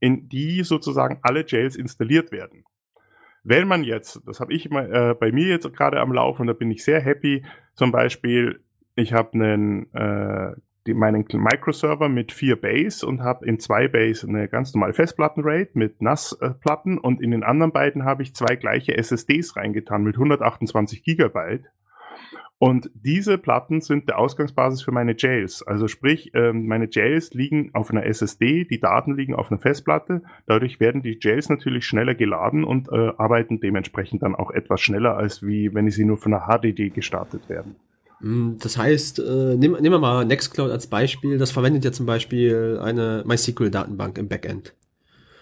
in 0.00 0.28
die 0.28 0.62
sozusagen 0.62 1.18
alle 1.22 1.44
Jails 1.46 1.76
installiert 1.76 2.32
werden. 2.32 2.64
Wenn 3.42 3.66
man 3.66 3.84
jetzt, 3.84 4.20
das 4.26 4.40
habe 4.40 4.52
ich 4.52 4.70
äh, 4.70 5.14
bei 5.18 5.32
mir 5.32 5.48
jetzt 5.48 5.72
gerade 5.72 6.00
am 6.00 6.12
Laufen, 6.12 6.46
da 6.46 6.52
bin 6.52 6.70
ich 6.70 6.84
sehr 6.84 7.00
happy, 7.00 7.44
zum 7.74 7.90
Beispiel, 7.90 8.60
ich 8.96 9.14
habe 9.14 9.32
einen 9.32 9.94
äh, 9.94 10.52
die, 10.86 10.94
meinen 10.94 11.26
Microserver 11.30 12.08
mit 12.08 12.32
vier 12.32 12.56
Bays 12.56 13.02
und 13.02 13.22
habe 13.22 13.46
in 13.46 13.58
zwei 13.58 13.88
Bays 13.88 14.24
eine 14.24 14.48
ganz 14.48 14.74
normale 14.74 14.94
Festplattenrate 14.94 15.70
mit 15.74 16.00
NAS-Platten 16.00 16.98
und 16.98 17.20
in 17.20 17.30
den 17.30 17.42
anderen 17.42 17.72
beiden 17.72 18.04
habe 18.04 18.22
ich 18.22 18.34
zwei 18.34 18.56
gleiche 18.56 18.96
SSDs 18.96 19.56
reingetan 19.56 20.02
mit 20.02 20.16
128 20.16 21.02
Gigabyte. 21.02 21.70
Und 22.62 22.90
diese 22.92 23.38
Platten 23.38 23.80
sind 23.80 24.06
der 24.06 24.18
Ausgangsbasis 24.18 24.82
für 24.82 24.92
meine 24.92 25.14
Jails. 25.16 25.62
Also 25.62 25.88
sprich, 25.88 26.32
ähm, 26.34 26.66
meine 26.66 26.88
Jails 26.90 27.32
liegen 27.32 27.70
auf 27.72 27.90
einer 27.90 28.04
SSD, 28.04 28.66
die 28.66 28.78
Daten 28.78 29.16
liegen 29.16 29.34
auf 29.34 29.50
einer 29.50 29.58
Festplatte. 29.58 30.20
Dadurch 30.44 30.78
werden 30.78 31.00
die 31.00 31.16
Jails 31.18 31.48
natürlich 31.48 31.86
schneller 31.86 32.14
geladen 32.14 32.64
und 32.64 32.92
äh, 32.92 33.12
arbeiten 33.16 33.60
dementsprechend 33.60 34.22
dann 34.22 34.34
auch 34.34 34.50
etwas 34.50 34.82
schneller, 34.82 35.16
als 35.16 35.42
wie 35.42 35.72
wenn 35.72 35.88
sie 35.90 36.04
nur 36.04 36.18
von 36.18 36.34
einer 36.34 36.48
HDD 36.48 36.90
gestartet 36.90 37.48
werden. 37.48 37.76
Mm, 38.20 38.58
das 38.58 38.76
heißt, 38.76 39.20
äh, 39.20 39.56
nehmen, 39.56 39.80
nehmen 39.80 39.94
wir 39.94 39.98
mal 39.98 40.26
Nextcloud 40.26 40.70
als 40.70 40.86
Beispiel. 40.86 41.38
Das 41.38 41.52
verwendet 41.52 41.86
ja 41.86 41.92
zum 41.92 42.04
Beispiel 42.04 42.78
eine 42.82 43.24
MySQL-Datenbank 43.26 44.18
im 44.18 44.28
Backend. 44.28 44.74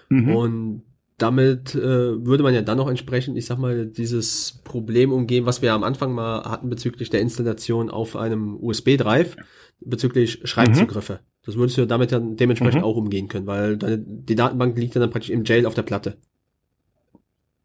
Mhm. 0.09 0.37
Und 0.37 0.83
damit 1.19 1.75
äh, 1.75 2.25
würde 2.25 2.45
man 2.45 2.55
ja 2.55 2.63
dann 2.63 2.79
noch 2.79 2.89
entsprechend, 2.89 3.37
ich 3.37 3.47
sag 3.47 3.59
mal, 3.59 3.87
dieses 3.87 4.63
Problem 4.65 5.13
umgehen, 5.13 5.47
was 5.47 5.63
wir 5.63 5.73
am 5.73 5.83
Anfang 5.83 6.13
mal 6.13 6.45
hatten 6.45 6.71
bezüglich 6.71 7.11
der 7.11 7.21
Installation 7.21 7.91
auf 7.91 8.15
einem 8.17 8.57
USB-Drive, 8.57 9.37
bezüglich 9.81 10.41
Schreibzugriffe. 10.45 11.15
Mhm. 11.15 11.27
Das 11.45 11.57
würdest 11.57 11.77
du 11.77 11.87
damit 11.87 12.13
dann 12.13 12.37
dementsprechend 12.37 12.83
mhm. 12.83 12.85
auch 12.85 12.97
umgehen 12.97 13.29
können, 13.29 13.47
weil 13.47 13.77
deine, 13.77 13.99
die 13.99 14.37
Datenbank 14.37 14.79
liegt 14.79 14.95
dann 14.95 15.11
praktisch 15.11 15.31
im 15.31 15.45
Jail 15.45 15.67
auf 15.67 15.75
der 15.75 15.83
Platte. 15.83 16.19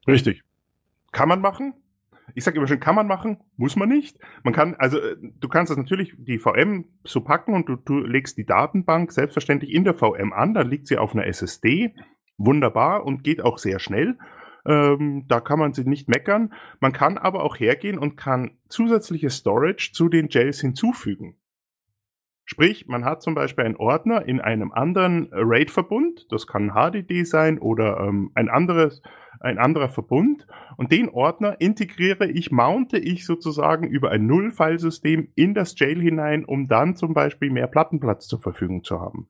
Richtig. 0.07 0.41
Kann 1.11 1.29
man 1.29 1.41
machen, 1.41 1.75
ich 2.35 2.43
sage 2.43 2.57
immer 2.57 2.67
schon, 2.67 2.79
kann 2.79 2.95
man 2.95 3.07
machen, 3.07 3.37
muss 3.57 3.75
man 3.75 3.89
nicht. 3.89 4.17
Man 4.43 4.53
kann, 4.53 4.75
also 4.75 4.97
äh, 4.97 5.15
du 5.39 5.47
kannst 5.47 5.69
das 5.69 5.77
natürlich 5.77 6.15
die 6.17 6.39
VM 6.39 6.85
so 7.03 7.21
packen 7.21 7.53
und 7.53 7.69
du, 7.69 7.75
du 7.75 7.99
legst 7.99 8.37
die 8.37 8.45
Datenbank 8.45 9.11
selbstverständlich 9.11 9.71
in 9.71 9.83
der 9.83 9.93
VM 9.93 10.33
an, 10.33 10.53
dann 10.53 10.69
liegt 10.69 10.87
sie 10.87 10.97
auf 10.97 11.13
einer 11.13 11.27
SSD, 11.27 11.93
wunderbar 12.45 13.05
und 13.05 13.23
geht 13.23 13.43
auch 13.43 13.57
sehr 13.57 13.79
schnell. 13.79 14.17
Ähm, 14.65 15.25
da 15.27 15.39
kann 15.41 15.59
man 15.59 15.73
sie 15.73 15.83
nicht 15.83 16.07
meckern. 16.07 16.53
Man 16.79 16.93
kann 16.93 17.17
aber 17.17 17.43
auch 17.43 17.59
hergehen 17.59 17.97
und 17.97 18.15
kann 18.15 18.57
zusätzliche 18.69 19.29
Storage 19.29 19.91
zu 19.93 20.09
den 20.09 20.29
Jails 20.29 20.61
hinzufügen. 20.61 21.37
Sprich, 22.45 22.87
man 22.87 23.05
hat 23.05 23.21
zum 23.21 23.35
Beispiel 23.35 23.65
einen 23.65 23.77
Ordner 23.77 24.25
in 24.25 24.41
einem 24.41 24.73
anderen 24.73 25.29
RAID-Verbund, 25.31 26.27
das 26.29 26.45
kann 26.45 26.73
HDD 26.73 27.23
sein 27.23 27.57
oder 27.57 28.01
ähm, 28.01 28.31
ein 28.35 28.49
anderes 28.49 29.01
ein 29.39 29.57
anderer 29.57 29.89
Verbund 29.89 30.47
und 30.77 30.91
den 30.91 31.09
Ordner 31.09 31.59
integriere 31.59 32.27
ich, 32.27 32.51
mounte 32.51 32.97
ich 32.97 33.25
sozusagen 33.25 33.87
über 33.87 34.11
ein 34.11 34.25
Null-File-System 34.25 35.29
in 35.35 35.53
das 35.53 35.77
Jail 35.77 35.99
hinein, 36.01 36.45
um 36.45 36.67
dann 36.67 36.95
zum 36.95 37.13
Beispiel 37.13 37.51
mehr 37.51 37.67
Plattenplatz 37.67 38.27
zur 38.27 38.39
Verfügung 38.39 38.83
zu 38.83 39.01
haben. 39.01 39.27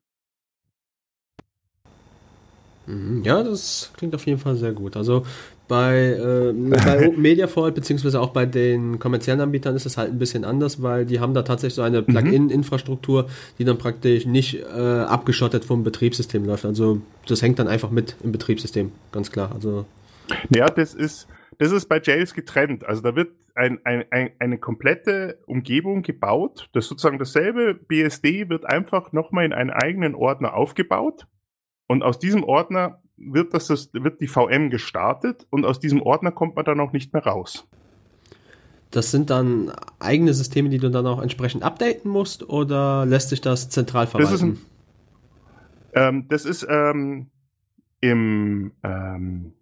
Mhm, 2.86 3.24
ja, 3.24 3.44
das 3.44 3.92
klingt 3.98 4.14
auf 4.16 4.26
jeden 4.26 4.40
Fall 4.40 4.56
sehr 4.56 4.74
gut. 4.74 4.98
Also 4.98 5.26
bei, 5.68 5.96
äh, 5.96 6.54
bei 6.54 7.08
Open 7.08 7.22
Media 7.22 7.48
Vault 7.48 7.76
beziehungsweise 7.76 8.20
auch 8.20 8.30
bei 8.32 8.46
den 8.46 9.00
kommerziellen 9.00 9.42
Anbietern 9.42 9.76
ist 9.76 9.86
es 9.86 9.98
halt 9.98 10.12
ein 10.12 10.20
bisschen 10.20 10.46
anders, 10.46 10.82
weil 10.82 11.06
die 11.06 11.20
haben 11.20 11.34
da 11.34 11.44
tatsächlich 11.44 11.76
so 11.76 11.82
eine 11.82 12.02
mhm. 12.02 12.06
Plugin-Infrastruktur, 12.08 13.28
die 13.60 13.66
dann 13.66 13.78
praktisch 13.78 14.26
nicht 14.26 14.56
äh, 14.56 14.78
abgeschottet 14.78 15.66
vom 15.66 15.84
Betriebssystem 15.84 16.46
läuft. 16.46 16.66
Also 16.66 17.02
das 17.28 17.42
hängt 17.42 17.60
dann 17.60 17.68
einfach 17.68 17.92
mit 17.92 18.16
im 18.24 18.32
Betriebssystem, 18.32 18.92
ganz 19.12 19.32
klar. 19.32 19.52
Also 19.54 19.86
ja, 20.50 20.66
das 20.66 20.94
ist, 20.94 21.28
das 21.60 21.72
ist 21.72 21.88
bei 21.88 22.02
Jails 22.02 22.34
getrennt. 22.34 22.86
Also 22.86 23.02
da 23.02 23.16
wird 23.16 23.32
ein, 23.56 23.80
ein, 23.84 24.06
ein, 24.10 24.32
eine 24.40 24.58
komplette 24.58 25.40
Umgebung 25.46 26.02
gebaut. 26.02 26.70
Das 26.74 26.86
ist 26.86 26.90
sozusagen 26.90 27.20
dasselbe 27.20 27.74
BSD 27.76 28.50
wird 28.50 28.66
einfach 28.66 29.12
nochmal 29.12 29.46
in 29.46 29.54
einen 29.54 29.70
eigenen 29.70 30.16
Ordner 30.16 30.56
aufgebaut. 30.56 31.28
Und 31.88 32.04
aus 32.04 32.20
diesem 32.20 32.44
Ordner 32.44 33.02
wird, 33.18 33.54
das, 33.54 33.70
wird 33.94 34.22
die 34.22 34.28
VM 34.28 34.70
gestartet 34.70 35.46
und 35.50 35.66
aus 35.66 35.80
diesem 35.80 36.02
Ordner 36.02 36.32
kommt 36.32 36.56
man 36.56 36.66
dann 36.66 36.80
auch 36.80 36.94
nicht 36.94 37.14
mehr 37.14 37.24
raus. 37.24 37.68
Das 38.92 39.10
sind 39.10 39.30
dann 39.30 39.72
eigene 40.00 40.34
Systeme, 40.34 40.70
die 40.70 40.78
du 40.78 40.92
dann 40.92 41.08
auch 41.08 41.22
entsprechend 41.22 41.64
updaten 41.64 42.10
musst 42.12 42.48
oder 42.48 43.06
lässt 43.06 43.30
sich 43.30 43.42
das 43.42 43.70
zentral 43.70 44.06
verwalten? 44.08 44.32
Das 44.32 44.42
ist, 44.42 44.44
ein, 44.44 44.58
ähm, 45.94 46.28
das 46.30 46.46
ist 46.46 46.68
ähm, 46.70 47.32
im 48.02 48.74
ähm, 48.84 49.54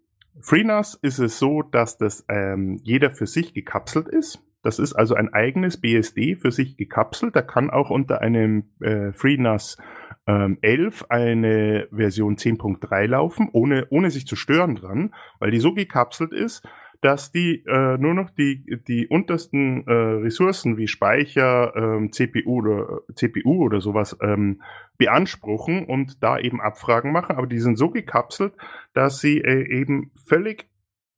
FreeNAS 0.41 0.95
ist 1.01 1.19
es 1.19 1.39
so, 1.39 1.61
dass 1.61 1.97
das 1.97 2.25
ähm, 2.27 2.79
jeder 2.83 3.11
für 3.11 3.27
sich 3.27 3.53
gekapselt 3.53 4.07
ist. 4.07 4.41
Das 4.63 4.79
ist 4.79 4.93
also 4.93 5.15
ein 5.15 5.33
eigenes 5.33 5.79
BSD 5.79 6.35
für 6.35 6.51
sich 6.51 6.77
gekapselt. 6.77 7.35
Da 7.35 7.41
kann 7.41 7.69
auch 7.69 7.89
unter 7.89 8.21
einem 8.21 8.69
äh, 8.79 9.11
FreeNAS 9.11 9.77
ähm, 10.27 10.57
11 10.61 11.05
eine 11.09 11.87
Version 11.91 12.35
10.3 12.35 13.07
laufen, 13.07 13.49
ohne, 13.51 13.87
ohne 13.89 14.11
sich 14.11 14.27
zu 14.27 14.35
stören 14.35 14.75
dran, 14.75 15.13
weil 15.39 15.51
die 15.51 15.59
so 15.59 15.73
gekapselt 15.73 16.31
ist, 16.31 16.63
dass 17.01 17.31
die 17.31 17.63
äh, 17.65 17.97
nur 17.97 18.13
noch 18.13 18.29
die, 18.29 18.63
die 18.87 19.07
untersten 19.07 19.87
äh, 19.87 19.91
Ressourcen 19.91 20.77
wie 20.77 20.87
Speicher, 20.87 21.75
ähm, 21.75 22.11
CPU 22.11 22.59
oder 22.59 23.01
CPU 23.15 23.65
oder 23.65 23.81
sowas 23.81 24.15
ähm, 24.21 24.61
beanspruchen 24.99 25.85
und 25.85 26.21
da 26.21 26.37
eben 26.37 26.61
Abfragen 26.61 27.11
machen, 27.11 27.37
aber 27.37 27.47
die 27.47 27.59
sind 27.59 27.77
so 27.77 27.89
gekapselt, 27.89 28.53
dass 28.93 29.19
sie 29.19 29.39
äh, 29.39 29.67
eben 29.67 30.11
völlig 30.23 30.70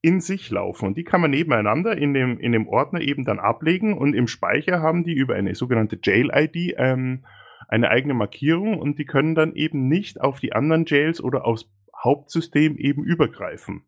in 0.04 0.20
sich 0.20 0.50
laufen. 0.50 0.86
Und 0.86 0.98
die 0.98 1.04
kann 1.04 1.22
man 1.22 1.30
nebeneinander 1.30 1.96
in 1.96 2.12
dem, 2.12 2.38
in 2.38 2.52
dem 2.52 2.68
Ordner 2.68 3.00
eben 3.00 3.24
dann 3.24 3.38
ablegen 3.38 3.96
und 3.96 4.12
im 4.12 4.28
Speicher 4.28 4.82
haben 4.82 5.02
die 5.02 5.14
über 5.14 5.34
eine 5.34 5.54
sogenannte 5.54 5.98
Jail-ID 6.02 6.74
ähm, 6.76 7.24
eine 7.68 7.88
eigene 7.88 8.12
Markierung 8.12 8.78
und 8.78 8.98
die 8.98 9.06
können 9.06 9.34
dann 9.34 9.54
eben 9.54 9.88
nicht 9.88 10.20
auf 10.20 10.40
die 10.40 10.52
anderen 10.52 10.84
Jails 10.86 11.24
oder 11.24 11.46
aufs 11.46 11.70
Hauptsystem 11.96 12.76
eben 12.76 13.02
übergreifen. 13.02 13.84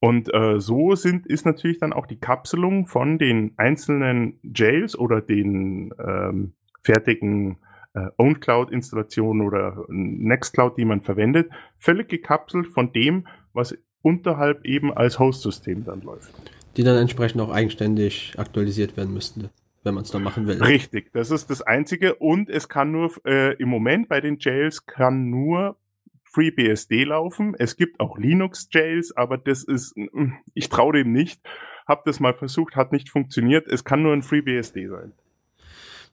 Und 0.00 0.32
äh, 0.34 0.60
so 0.60 0.94
sind, 0.96 1.26
ist 1.26 1.46
natürlich 1.46 1.78
dann 1.78 1.94
auch 1.94 2.06
die 2.06 2.20
Kapselung 2.20 2.86
von 2.86 3.16
den 3.16 3.52
einzelnen 3.56 4.38
Jails 4.42 4.98
oder 4.98 5.22
den 5.22 5.94
ähm, 5.98 6.52
fertigen 6.82 7.56
äh, 7.94 8.08
OwnCloud-Installationen 8.18 9.46
oder 9.46 9.86
Nextcloud, 9.88 10.76
die 10.76 10.84
man 10.84 11.00
verwendet, 11.00 11.50
völlig 11.78 12.10
gekapselt 12.10 12.66
von 12.66 12.92
dem, 12.92 13.26
was 13.54 13.78
unterhalb 14.02 14.64
eben 14.64 14.92
als 14.92 15.18
Host-System 15.18 15.84
dann 15.84 16.02
läuft. 16.02 16.32
Die 16.76 16.84
dann 16.84 16.96
entsprechend 16.96 17.40
auch 17.40 17.50
eigenständig 17.50 18.34
aktualisiert 18.36 18.96
werden 18.96 19.12
müssten, 19.14 19.50
wenn 19.84 19.94
man 19.94 20.04
es 20.04 20.10
dann 20.10 20.22
machen 20.22 20.46
will. 20.46 20.62
Richtig, 20.62 21.12
das 21.12 21.30
ist 21.30 21.50
das 21.50 21.62
Einzige. 21.62 22.14
Und 22.16 22.48
es 22.48 22.68
kann 22.68 22.92
nur 22.92 23.10
äh, 23.26 23.54
im 23.56 23.68
Moment 23.68 24.08
bei 24.08 24.20
den 24.20 24.38
Jails 24.38 24.86
kann 24.86 25.30
nur 25.30 25.76
FreeBSD 26.24 27.04
laufen. 27.04 27.54
Es 27.58 27.76
gibt 27.76 28.00
auch 28.00 28.18
Linux-Jails, 28.18 29.16
aber 29.16 29.36
das 29.36 29.64
ist, 29.64 29.94
ich 30.54 30.68
traue 30.68 30.94
dem 30.94 31.12
nicht. 31.12 31.40
Hab 31.86 32.04
das 32.04 32.20
mal 32.20 32.34
versucht, 32.34 32.74
hat 32.74 32.92
nicht 32.92 33.10
funktioniert. 33.10 33.68
Es 33.68 33.84
kann 33.84 34.02
nur 34.02 34.12
ein 34.12 34.22
FreeBSD 34.22 34.88
sein. 34.88 35.12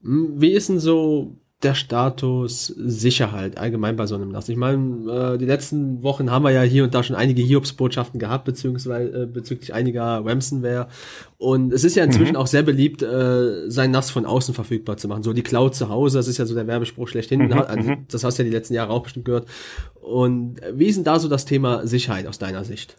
Wie 0.01 0.51
ist 0.51 0.69
denn 0.69 0.79
so 0.79 1.37
der 1.61 1.73
Status 1.73 2.67
Sicherheit 2.67 3.57
allgemein 3.57 3.95
bei 3.95 4.05
so 4.05 4.15
einem 4.15 4.31
NAS? 4.31 4.47
Ich 4.49 4.55
meine, 4.55 5.33
äh, 5.33 5.37
die 5.37 5.45
letzten 5.45 6.03
Wochen 6.03 6.31
haben 6.31 6.43
wir 6.43 6.51
ja 6.51 6.61
hier 6.61 6.83
und 6.85 6.93
da 6.93 7.03
schon 7.03 7.15
einige 7.15 7.41
Hiobs-Botschaften 7.41 8.19
gehabt, 8.19 8.45
beziehungsweise 8.45 9.23
äh, 9.23 9.25
bezüglich 9.25 9.73
einiger 9.73 10.23
Ransomware. 10.25 10.87
Und 11.37 11.73
es 11.73 11.83
ist 11.83 11.95
ja 11.95 12.03
inzwischen 12.03 12.33
mhm. 12.33 12.37
auch 12.37 12.47
sehr 12.47 12.63
beliebt, 12.63 13.01
äh, 13.01 13.69
sein 13.69 13.91
NAS 13.91 14.09
von 14.09 14.25
außen 14.25 14.53
verfügbar 14.53 14.97
zu 14.97 15.07
machen. 15.07 15.23
So 15.23 15.33
die 15.33 15.43
Cloud 15.43 15.75
zu 15.75 15.89
Hause, 15.89 16.17
das 16.17 16.27
ist 16.27 16.37
ja 16.37 16.45
so 16.45 16.55
der 16.55 16.67
Werbespruch 16.67 17.09
schlechthin. 17.09 17.41
Mhm, 17.41 17.53
also, 17.53 17.89
mhm. 17.89 18.05
das 18.09 18.23
hast 18.23 18.39
du 18.39 18.43
ja 18.43 18.49
die 18.49 18.55
letzten 18.55 18.73
Jahre 18.73 18.91
auch 18.91 19.03
bestimmt 19.03 19.25
gehört. 19.25 19.47
Und 20.01 20.61
wie 20.73 20.87
ist 20.87 20.95
denn 20.95 21.03
da 21.03 21.19
so 21.19 21.27
das 21.27 21.45
Thema 21.45 21.85
Sicherheit 21.85 22.27
aus 22.27 22.39
deiner 22.39 22.63
Sicht? 22.63 22.95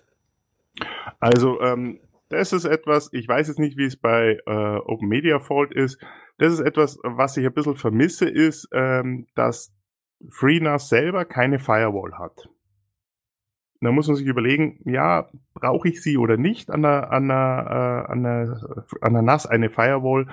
Also, 1.18 1.60
ähm, 1.60 2.00
das 2.30 2.52
ist 2.52 2.64
etwas, 2.64 3.10
ich 3.12 3.26
weiß 3.26 3.48
jetzt 3.48 3.58
nicht, 3.58 3.76
wie 3.76 3.86
es 3.86 3.96
bei 3.96 4.38
äh, 4.46 4.76
Open 4.86 5.08
Media 5.08 5.40
Fault 5.40 5.72
ist, 5.72 5.98
das 6.40 6.54
ist 6.54 6.60
etwas, 6.60 6.98
was 7.02 7.36
ich 7.36 7.44
ein 7.44 7.52
bisschen 7.52 7.76
vermisse, 7.76 8.26
ist, 8.26 8.66
ähm, 8.72 9.26
dass 9.34 9.74
FreeNAS 10.30 10.88
selber 10.88 11.26
keine 11.26 11.58
Firewall 11.58 12.18
hat. 12.18 12.48
Da 13.82 13.92
muss 13.92 14.08
man 14.08 14.16
sich 14.16 14.26
überlegen, 14.26 14.80
ja, 14.84 15.28
brauche 15.52 15.88
ich 15.88 16.02
sie 16.02 16.16
oder 16.16 16.38
nicht 16.38 16.70
an 16.70 16.80
der, 16.80 17.12
an 17.12 17.28
der, 17.28 18.06
äh, 18.08 18.12
an 18.12 18.22
der, 18.22 18.84
an 19.02 19.12
der 19.12 19.22
NAS 19.22 19.46
eine 19.46 19.68
Firewall? 19.68 20.28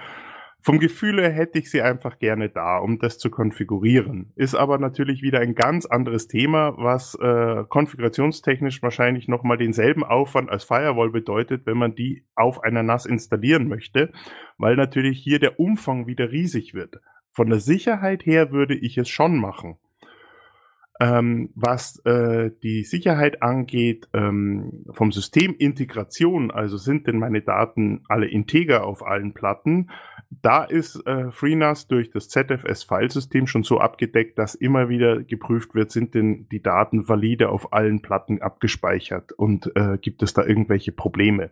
Vom 0.67 0.79
Gefühl 0.79 1.21
her 1.21 1.31
hätte 1.31 1.59
ich 1.59 1.71
sie 1.71 1.81
einfach 1.81 2.19
gerne 2.19 2.49
da, 2.49 2.79
um 2.79 2.99
das 2.99 3.17
zu 3.17 3.29
konfigurieren. 3.29 4.33
Ist 4.35 4.53
aber 4.53 4.77
natürlich 4.79 5.21
wieder 5.21 5.39
ein 5.39 5.55
ganz 5.55 5.85
anderes 5.85 6.27
Thema, 6.27 6.73
was 6.75 7.15
äh, 7.21 7.63
konfigurationstechnisch 7.69 8.83
wahrscheinlich 8.83 9.29
nochmal 9.29 9.57
denselben 9.57 10.03
Aufwand 10.03 10.49
als 10.49 10.65
Firewall 10.65 11.09
bedeutet, 11.09 11.65
wenn 11.65 11.77
man 11.77 11.95
die 11.95 12.25
auf 12.35 12.65
einer 12.65 12.83
NAS 12.83 13.05
installieren 13.05 13.69
möchte, 13.69 14.11
weil 14.57 14.75
natürlich 14.75 15.23
hier 15.23 15.39
der 15.39 15.57
Umfang 15.57 16.05
wieder 16.05 16.33
riesig 16.33 16.73
wird. 16.73 16.99
Von 17.31 17.49
der 17.49 17.61
Sicherheit 17.61 18.25
her 18.25 18.51
würde 18.51 18.75
ich 18.75 18.97
es 18.97 19.07
schon 19.07 19.37
machen. 19.37 19.77
Ähm, 20.99 21.49
was 21.55 21.99
äh, 22.05 22.51
die 22.63 22.83
Sicherheit 22.83 23.43
angeht, 23.43 24.07
ähm, 24.13 24.85
vom 24.91 25.11
System 25.11 25.55
Integration, 25.57 26.49
also 26.49 26.77
sind 26.77 27.07
denn 27.07 27.19
meine 27.19 27.41
Daten 27.41 28.03
alle 28.07 28.27
integer 28.27 28.85
auf 28.85 29.05
allen 29.05 29.33
Platten, 29.33 29.89
da 30.29 30.63
ist 30.63 31.05
äh, 31.07 31.31
FreeNAS 31.31 31.87
durch 31.87 32.09
das 32.09 32.27
ZFS-Filesystem 32.29 33.47
schon 33.47 33.63
so 33.63 33.79
abgedeckt, 33.79 34.37
dass 34.37 34.55
immer 34.55 34.89
wieder 34.89 35.23
geprüft 35.23 35.73
wird, 35.73 35.91
sind 35.91 36.15
denn 36.15 36.47
die 36.51 36.61
Daten 36.61 37.07
valide 37.07 37.49
auf 37.49 37.71
allen 37.71 38.01
Platten 38.01 38.41
abgespeichert 38.41 39.31
und 39.31 39.71
äh, 39.75 39.97
gibt 39.97 40.23
es 40.23 40.33
da 40.33 40.45
irgendwelche 40.45 40.91
Probleme. 40.91 41.49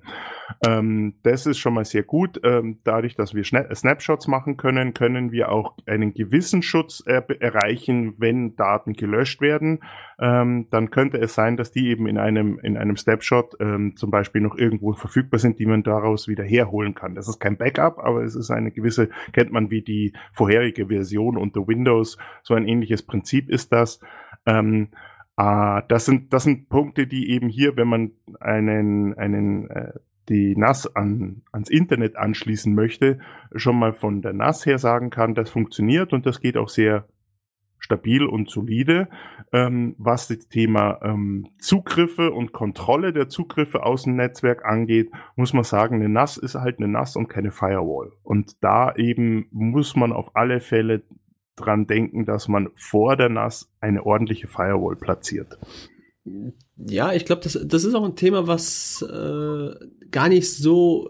Ähm, 0.67 1.15
das 1.23 1.45
ist 1.45 1.57
schon 1.57 1.73
mal 1.73 1.85
sehr 1.85 2.03
gut. 2.03 2.41
Ähm, 2.43 2.79
dadurch, 2.83 3.15
dass 3.15 3.33
wir 3.33 3.45
Schna 3.45 3.73
Snapshots 3.73 4.27
machen 4.27 4.57
können, 4.57 4.93
können 4.93 5.31
wir 5.31 5.51
auch 5.51 5.75
einen 5.85 6.13
gewissen 6.13 6.61
Schutz 6.61 7.01
er 7.05 7.25
erreichen, 7.41 8.15
wenn 8.17 8.55
Daten 8.55 8.93
gelöscht 8.93 9.34
werden. 9.39 9.79
Ähm, 10.19 10.67
dann 10.69 10.91
könnte 10.91 11.17
es 11.17 11.33
sein, 11.33 11.55
dass 11.55 11.71
die 11.71 11.87
eben 11.87 12.07
in 12.07 12.17
einem, 12.17 12.59
in 12.59 12.77
einem 12.77 12.97
Snapshot 12.97 13.55
ähm, 13.59 13.95
zum 13.95 14.11
Beispiel 14.11 14.41
noch 14.41 14.57
irgendwo 14.57 14.93
verfügbar 14.93 15.39
sind, 15.39 15.59
die 15.59 15.65
man 15.65 15.83
daraus 15.83 16.27
wieder 16.27 16.43
herholen 16.43 16.93
kann. 16.93 17.15
Das 17.15 17.27
ist 17.27 17.39
kein 17.39 17.57
Backup, 17.57 17.99
aber 17.99 18.23
es 18.23 18.35
ist 18.35 18.51
ein 18.51 18.65
eine 18.65 18.71
gewisse, 18.71 19.09
kennt 19.31 19.51
man 19.51 19.71
wie 19.71 19.81
die 19.81 20.13
vorherige 20.31 20.87
Version 20.87 21.37
unter 21.37 21.67
Windows, 21.67 22.17
so 22.43 22.53
ein 22.53 22.67
ähnliches 22.67 23.03
Prinzip 23.03 23.49
ist 23.49 23.71
das. 23.71 23.99
Ähm, 24.45 24.89
äh, 25.37 25.81
das 25.87 26.05
sind, 26.05 26.33
das 26.33 26.43
sind 26.43 26.69
Punkte, 26.69 27.07
die 27.07 27.29
eben 27.29 27.49
hier, 27.49 27.77
wenn 27.77 27.87
man 27.87 28.11
einen, 28.39 29.17
einen, 29.17 29.69
äh, 29.69 29.93
die 30.27 30.55
NAS 30.55 30.95
an, 30.95 31.43
ans 31.51 31.69
Internet 31.69 32.15
anschließen 32.15 32.73
möchte, 32.73 33.19
schon 33.53 33.77
mal 33.77 33.93
von 33.93 34.23
der 34.23 34.33
NAS 34.33 34.65
her 34.65 34.79
sagen 34.79 35.11
kann, 35.11 35.35
das 35.35 35.51
funktioniert 35.51 36.13
und 36.13 36.25
das 36.25 36.41
geht 36.41 36.57
auch 36.57 36.69
sehr 36.69 37.07
stabil 37.79 38.25
und 38.25 38.49
solide. 38.49 39.07
Ähm, 39.51 39.95
was 39.97 40.27
das 40.27 40.47
Thema 40.47 40.99
ähm, 41.03 41.47
Zugriffe 41.59 42.31
und 42.31 42.51
Kontrolle 42.51 43.13
der 43.13 43.29
Zugriffe 43.29 43.83
aus 43.83 44.03
dem 44.03 44.15
Netzwerk 44.15 44.65
angeht, 44.65 45.11
muss 45.35 45.53
man 45.53 45.63
sagen, 45.63 45.95
eine 45.95 46.09
NAS 46.09 46.37
ist 46.37 46.55
halt 46.55 46.79
eine 46.79 46.87
NAS 46.87 47.15
und 47.15 47.27
keine 47.27 47.51
Firewall. 47.51 48.11
Und 48.23 48.63
da 48.63 48.93
eben 48.95 49.47
muss 49.51 49.95
man 49.95 50.11
auf 50.13 50.35
alle 50.35 50.59
Fälle 50.59 51.03
dran 51.55 51.87
denken, 51.87 52.25
dass 52.25 52.47
man 52.47 52.69
vor 52.75 53.15
der 53.15 53.29
NAS 53.29 53.71
eine 53.79 54.05
ordentliche 54.05 54.47
Firewall 54.47 54.95
platziert. 54.95 55.57
Ja, 56.75 57.13
ich 57.13 57.25
glaube, 57.25 57.43
das, 57.43 57.59
das 57.65 57.83
ist 57.83 57.93
auch 57.93 58.03
ein 58.03 58.15
Thema, 58.15 58.47
was 58.47 59.03
äh, 59.03 59.75
gar 60.09 60.27
nicht 60.27 60.51
so 60.51 61.09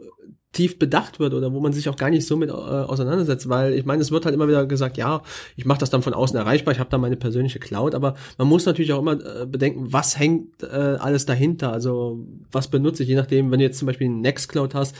tief 0.55 0.79
bedacht 0.79 1.19
wird 1.19 1.33
oder 1.33 1.53
wo 1.53 1.59
man 1.59 1.73
sich 1.73 1.89
auch 1.89 1.97
gar 1.97 2.09
nicht 2.09 2.25
so 2.25 2.37
mit 2.37 2.49
äh, 2.49 2.53
auseinandersetzt, 2.53 3.49
weil 3.49 3.73
ich 3.73 3.85
meine, 3.85 4.01
es 4.01 4.09
wird 4.09 4.25
halt 4.25 4.33
immer 4.33 4.47
wieder 4.47 4.65
gesagt, 4.65 4.97
ja, 4.97 5.21
ich 5.55 5.65
mache 5.65 5.79
das 5.79 5.89
dann 5.89 6.01
von 6.01 6.13
außen 6.13 6.37
erreichbar, 6.37 6.73
ich 6.73 6.79
habe 6.79 6.89
da 6.89 6.97
meine 6.97 7.17
persönliche 7.17 7.59
Cloud, 7.59 7.93
aber 7.93 8.15
man 8.37 8.47
muss 8.47 8.65
natürlich 8.65 8.93
auch 8.93 8.99
immer 8.99 9.13
äh, 9.13 9.45
bedenken, 9.45 9.91
was 9.91 10.17
hängt 10.17 10.63
äh, 10.63 10.67
alles 10.67 11.25
dahinter, 11.25 11.73
also 11.73 12.25
was 12.51 12.69
benutze 12.69 13.03
ich, 13.03 13.09
je 13.09 13.15
nachdem, 13.15 13.51
wenn 13.51 13.59
du 13.59 13.65
jetzt 13.65 13.77
zum 13.77 13.85
Beispiel 13.85 14.07
einen 14.07 14.21
Nextcloud 14.21 14.73
hast, 14.73 14.95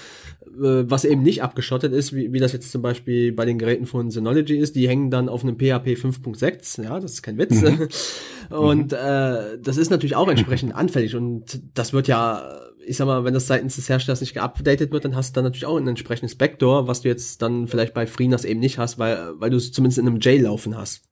äh, 0.46 0.84
was 0.90 1.06
eben 1.06 1.24
nicht 1.24 1.42
abgeschottet 1.42 1.94
ist, 1.94 2.14
wie, 2.14 2.34
wie 2.34 2.40
das 2.40 2.52
jetzt 2.52 2.72
zum 2.72 2.82
Beispiel 2.82 3.32
bei 3.32 3.46
den 3.46 3.58
Geräten 3.58 3.86
von 3.86 4.12
Synology 4.12 4.58
ist, 4.58 4.76
die 4.76 4.90
hängen 4.90 5.10
dann 5.10 5.30
auf 5.30 5.44
einem 5.44 5.56
PHP 5.56 5.96
5.6, 5.96 6.84
ja, 6.84 7.00
das 7.00 7.14
ist 7.14 7.24
kein 7.24 7.38
Witz. 7.38 7.62
Mhm. 7.62 7.88
und 8.58 8.92
äh, 8.92 9.58
das 9.62 9.78
ist 9.78 9.90
natürlich 9.90 10.18
auch 10.18 10.28
entsprechend 10.28 10.76
anfällig 10.76 11.16
und 11.16 11.62
das 11.74 11.94
wird 11.94 12.10
ja 12.10 12.60
ich 12.86 12.98
sag 12.98 13.06
mal, 13.06 13.24
wenn 13.24 13.34
das 13.34 13.48
seitens 13.48 13.76
des 13.76 13.90
Herstellers 13.90 14.22
nicht 14.22 14.34
geupdatet 14.34 14.92
wird, 14.92 15.06
dann 15.06 15.16
hast 15.16 15.32
du 15.32 15.36
dann 15.36 15.46
natürlich 15.46 15.66
auch 15.66 15.78
ein 15.78 15.88
entsprechendes 15.88 16.38
Backdoor, 16.38 16.88
was 16.88 17.02
du 17.02 17.10
jetzt 17.10 17.42
dann 17.42 17.68
vielleicht 17.68 17.94
bei 17.94 18.08
FreeNAS 18.08 18.46
eben 18.46 18.60
nicht 18.60 18.78
hast, 18.78 19.00
weil, 19.00 19.34
weil 19.40 19.50
du 19.50 19.58
es 19.58 19.72
zumindest 19.72 20.00
in 20.00 20.08
einem 20.08 20.20
J 20.20 20.42
laufen 20.42 20.78
hast. 20.78 21.04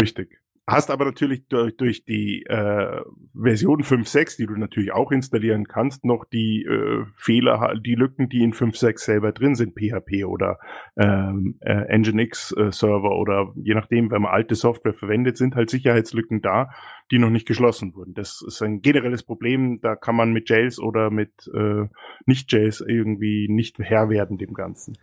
Richtig. 0.00 0.42
Hast 0.64 0.92
aber 0.92 1.04
natürlich 1.04 1.48
durch, 1.48 1.76
durch 1.76 2.04
die 2.04 2.44
äh, 2.44 3.02
Version 3.34 3.82
5.6, 3.82 4.36
die 4.36 4.46
du 4.46 4.54
natürlich 4.54 4.92
auch 4.92 5.10
installieren 5.10 5.66
kannst, 5.66 6.04
noch 6.04 6.24
die 6.24 6.62
äh, 6.62 7.04
Fehler, 7.16 7.74
die 7.84 7.96
Lücken, 7.96 8.28
die 8.28 8.44
in 8.44 8.52
5.6 8.52 8.98
selber 8.98 9.32
drin 9.32 9.56
sind, 9.56 9.74
PHP 9.74 10.24
oder 10.24 10.60
ähm, 10.96 11.58
äh, 11.62 11.98
Nginx 11.98 12.54
äh, 12.56 12.86
oder 12.86 13.52
je 13.56 13.74
nachdem, 13.74 14.12
wenn 14.12 14.22
man 14.22 14.30
alte 14.30 14.54
Software 14.54 14.94
verwendet, 14.94 15.36
sind 15.36 15.56
halt 15.56 15.68
Sicherheitslücken 15.68 16.42
da, 16.42 16.70
die 17.12 17.18
noch 17.18 17.30
nicht 17.30 17.46
geschlossen 17.46 17.94
wurden. 17.94 18.14
Das 18.14 18.42
ist 18.44 18.62
ein 18.62 18.80
generelles 18.80 19.22
Problem, 19.22 19.80
da 19.82 19.96
kann 19.96 20.16
man 20.16 20.32
mit 20.32 20.48
Jails 20.48 20.78
oder 20.78 21.10
mit 21.10 21.30
äh, 21.54 21.84
Nicht-Jails 22.24 22.80
irgendwie 22.80 23.48
nicht 23.50 23.78
Herr 23.78 24.08
werden 24.08 24.38
dem 24.38 24.54
Ganzen. 24.54 24.96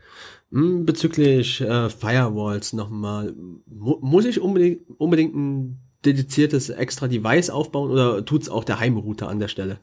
Hm, 0.52 0.88
bezüglich 0.88 1.62
äh, 1.62 1.90
Firewalls 1.90 2.74
nochmal, 2.74 3.36
Mu 3.68 4.00
muss 4.02 4.26
ich 4.26 4.42
unbedingt, 4.42 4.82
unbedingt 4.98 5.36
ein 5.36 5.80
dediziertes 6.04 6.70
extra 6.72 7.08
Device 7.08 7.52
aufbauen 7.52 7.92
oder 7.92 8.26
tut's 8.26 8.50
auch 8.50 8.64
der 8.64 8.80
Heimrouter 8.80 9.30
an 9.30 9.38
der 9.38 9.48
Stelle? 9.48 9.78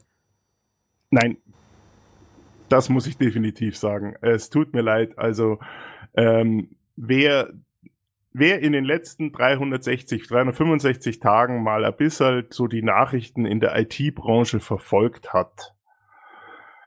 Nein, 1.09 1.37
das 2.67 2.89
muss 2.89 3.07
ich 3.07 3.17
definitiv 3.17 3.77
sagen. 3.77 4.15
Es 4.19 4.49
tut 4.49 4.73
mir 4.73 4.81
leid. 4.81 5.17
Also 5.17 5.59
ähm, 6.13 6.75
wer 6.97 7.53
wer 8.33 8.61
in 8.61 8.71
den 8.71 8.85
letzten 8.85 9.31
360, 9.31 10.27
365 10.27 11.19
Tagen 11.19 11.63
mal 11.63 11.85
ein 11.85 11.95
bisschen 11.95 12.45
so 12.49 12.67
die 12.67 12.83
Nachrichten 12.83 13.45
in 13.45 13.59
der 13.59 13.77
IT-Branche 13.77 14.59
verfolgt 14.59 15.33
hat, 15.33 15.73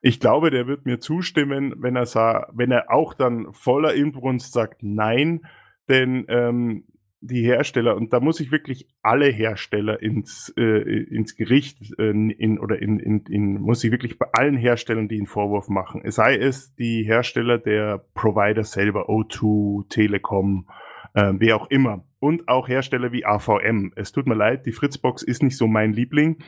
Ich 0.03 0.19
glaube, 0.19 0.51
der 0.51 0.67
wird 0.67 0.87
mir 0.87 0.99
zustimmen, 0.99 1.75
wenn 1.77 1.95
er 1.95 2.07
sah, 2.07 2.49
wenn 2.53 2.71
er 2.71 2.91
auch 2.91 3.13
dann 3.13 3.53
voller 3.53 3.95
Inbrunst 3.95 4.53
sagt 4.53 4.83
Nein, 4.83 5.43
denn 5.89 6.25
ähm, 6.29 6.85
die 7.21 7.43
Hersteller, 7.43 7.97
und 7.97 8.13
da 8.13 8.21
muss 8.21 8.41
ich 8.41 8.51
wirklich 8.51 8.89
alle 9.03 9.27
Hersteller 9.27 10.01
ins, 10.01 10.53
äh, 10.57 10.63
ins 10.63 11.37
Gericht 11.37 11.99
äh, 11.99 12.11
in, 12.11 12.59
oder 12.59 12.81
in, 12.81 12.99
in, 12.99 13.25
in, 13.29 13.61
muss 13.61 13.85
ich 13.85 13.91
wirklich 13.91 14.19
bei 14.19 14.27
allen 14.33 14.57
Herstellern, 14.57 15.09
die 15.09 15.19
einen 15.19 15.27
Vorwurf 15.27 15.69
machen. 15.69 16.03
Sei 16.11 16.37
es 16.37 16.75
die 16.77 17.03
Hersteller 17.03 17.59
der 17.59 18.03
Provider 18.15 18.65
selber, 18.65 19.11
O2, 19.11 19.89
Telekom, 19.91 20.67
äh, 21.15 21.33
wer 21.37 21.57
auch 21.57 21.71
immer. 21.71 22.05
Und 22.19 22.49
auch 22.49 22.69
Hersteller 22.69 23.13
wie 23.13 23.25
AVM. 23.25 23.93
Es 23.97 24.13
tut 24.13 24.27
mir 24.27 24.35
leid, 24.35 24.67
die 24.67 24.73
Fritzbox 24.73 25.23
ist 25.23 25.43
nicht 25.43 25.57
so 25.57 25.67
mein 25.67 25.93
Liebling. 25.93 26.39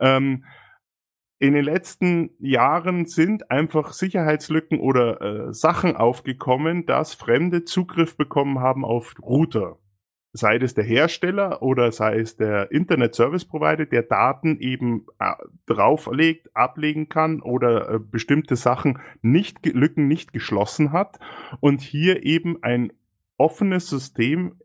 Ähm, 0.00 0.44
in 1.40 1.54
den 1.54 1.64
letzten 1.64 2.30
Jahren 2.40 3.06
sind 3.06 3.50
einfach 3.50 3.92
Sicherheitslücken 3.92 4.80
oder 4.80 5.20
äh, 5.20 5.52
Sachen 5.52 5.96
aufgekommen, 5.96 6.86
dass 6.86 7.14
Fremde 7.14 7.64
Zugriff 7.64 8.16
bekommen 8.16 8.58
haben 8.58 8.84
auf 8.84 9.14
Router 9.22 9.78
sei 10.32 10.56
es 10.56 10.74
der 10.74 10.84
Hersteller 10.84 11.62
oder 11.62 11.90
sei 11.92 12.18
es 12.18 12.36
der 12.36 12.70
Internet 12.70 13.14
Service 13.14 13.44
Provider, 13.44 13.86
der 13.86 14.02
Daten 14.02 14.58
eben 14.60 15.06
äh, 15.18 15.32
drauflegt, 15.66 16.54
ablegen 16.54 17.08
kann 17.08 17.40
oder 17.40 17.90
äh, 17.90 17.98
bestimmte 17.98 18.56
Sachen 18.56 19.00
nicht, 19.22 19.64
Lücken 19.66 20.06
nicht 20.06 20.32
geschlossen 20.32 20.92
hat 20.92 21.18
und 21.60 21.80
hier 21.80 22.24
eben 22.24 22.62
ein 22.62 22.92
offenes 23.38 23.88
System 23.88 24.60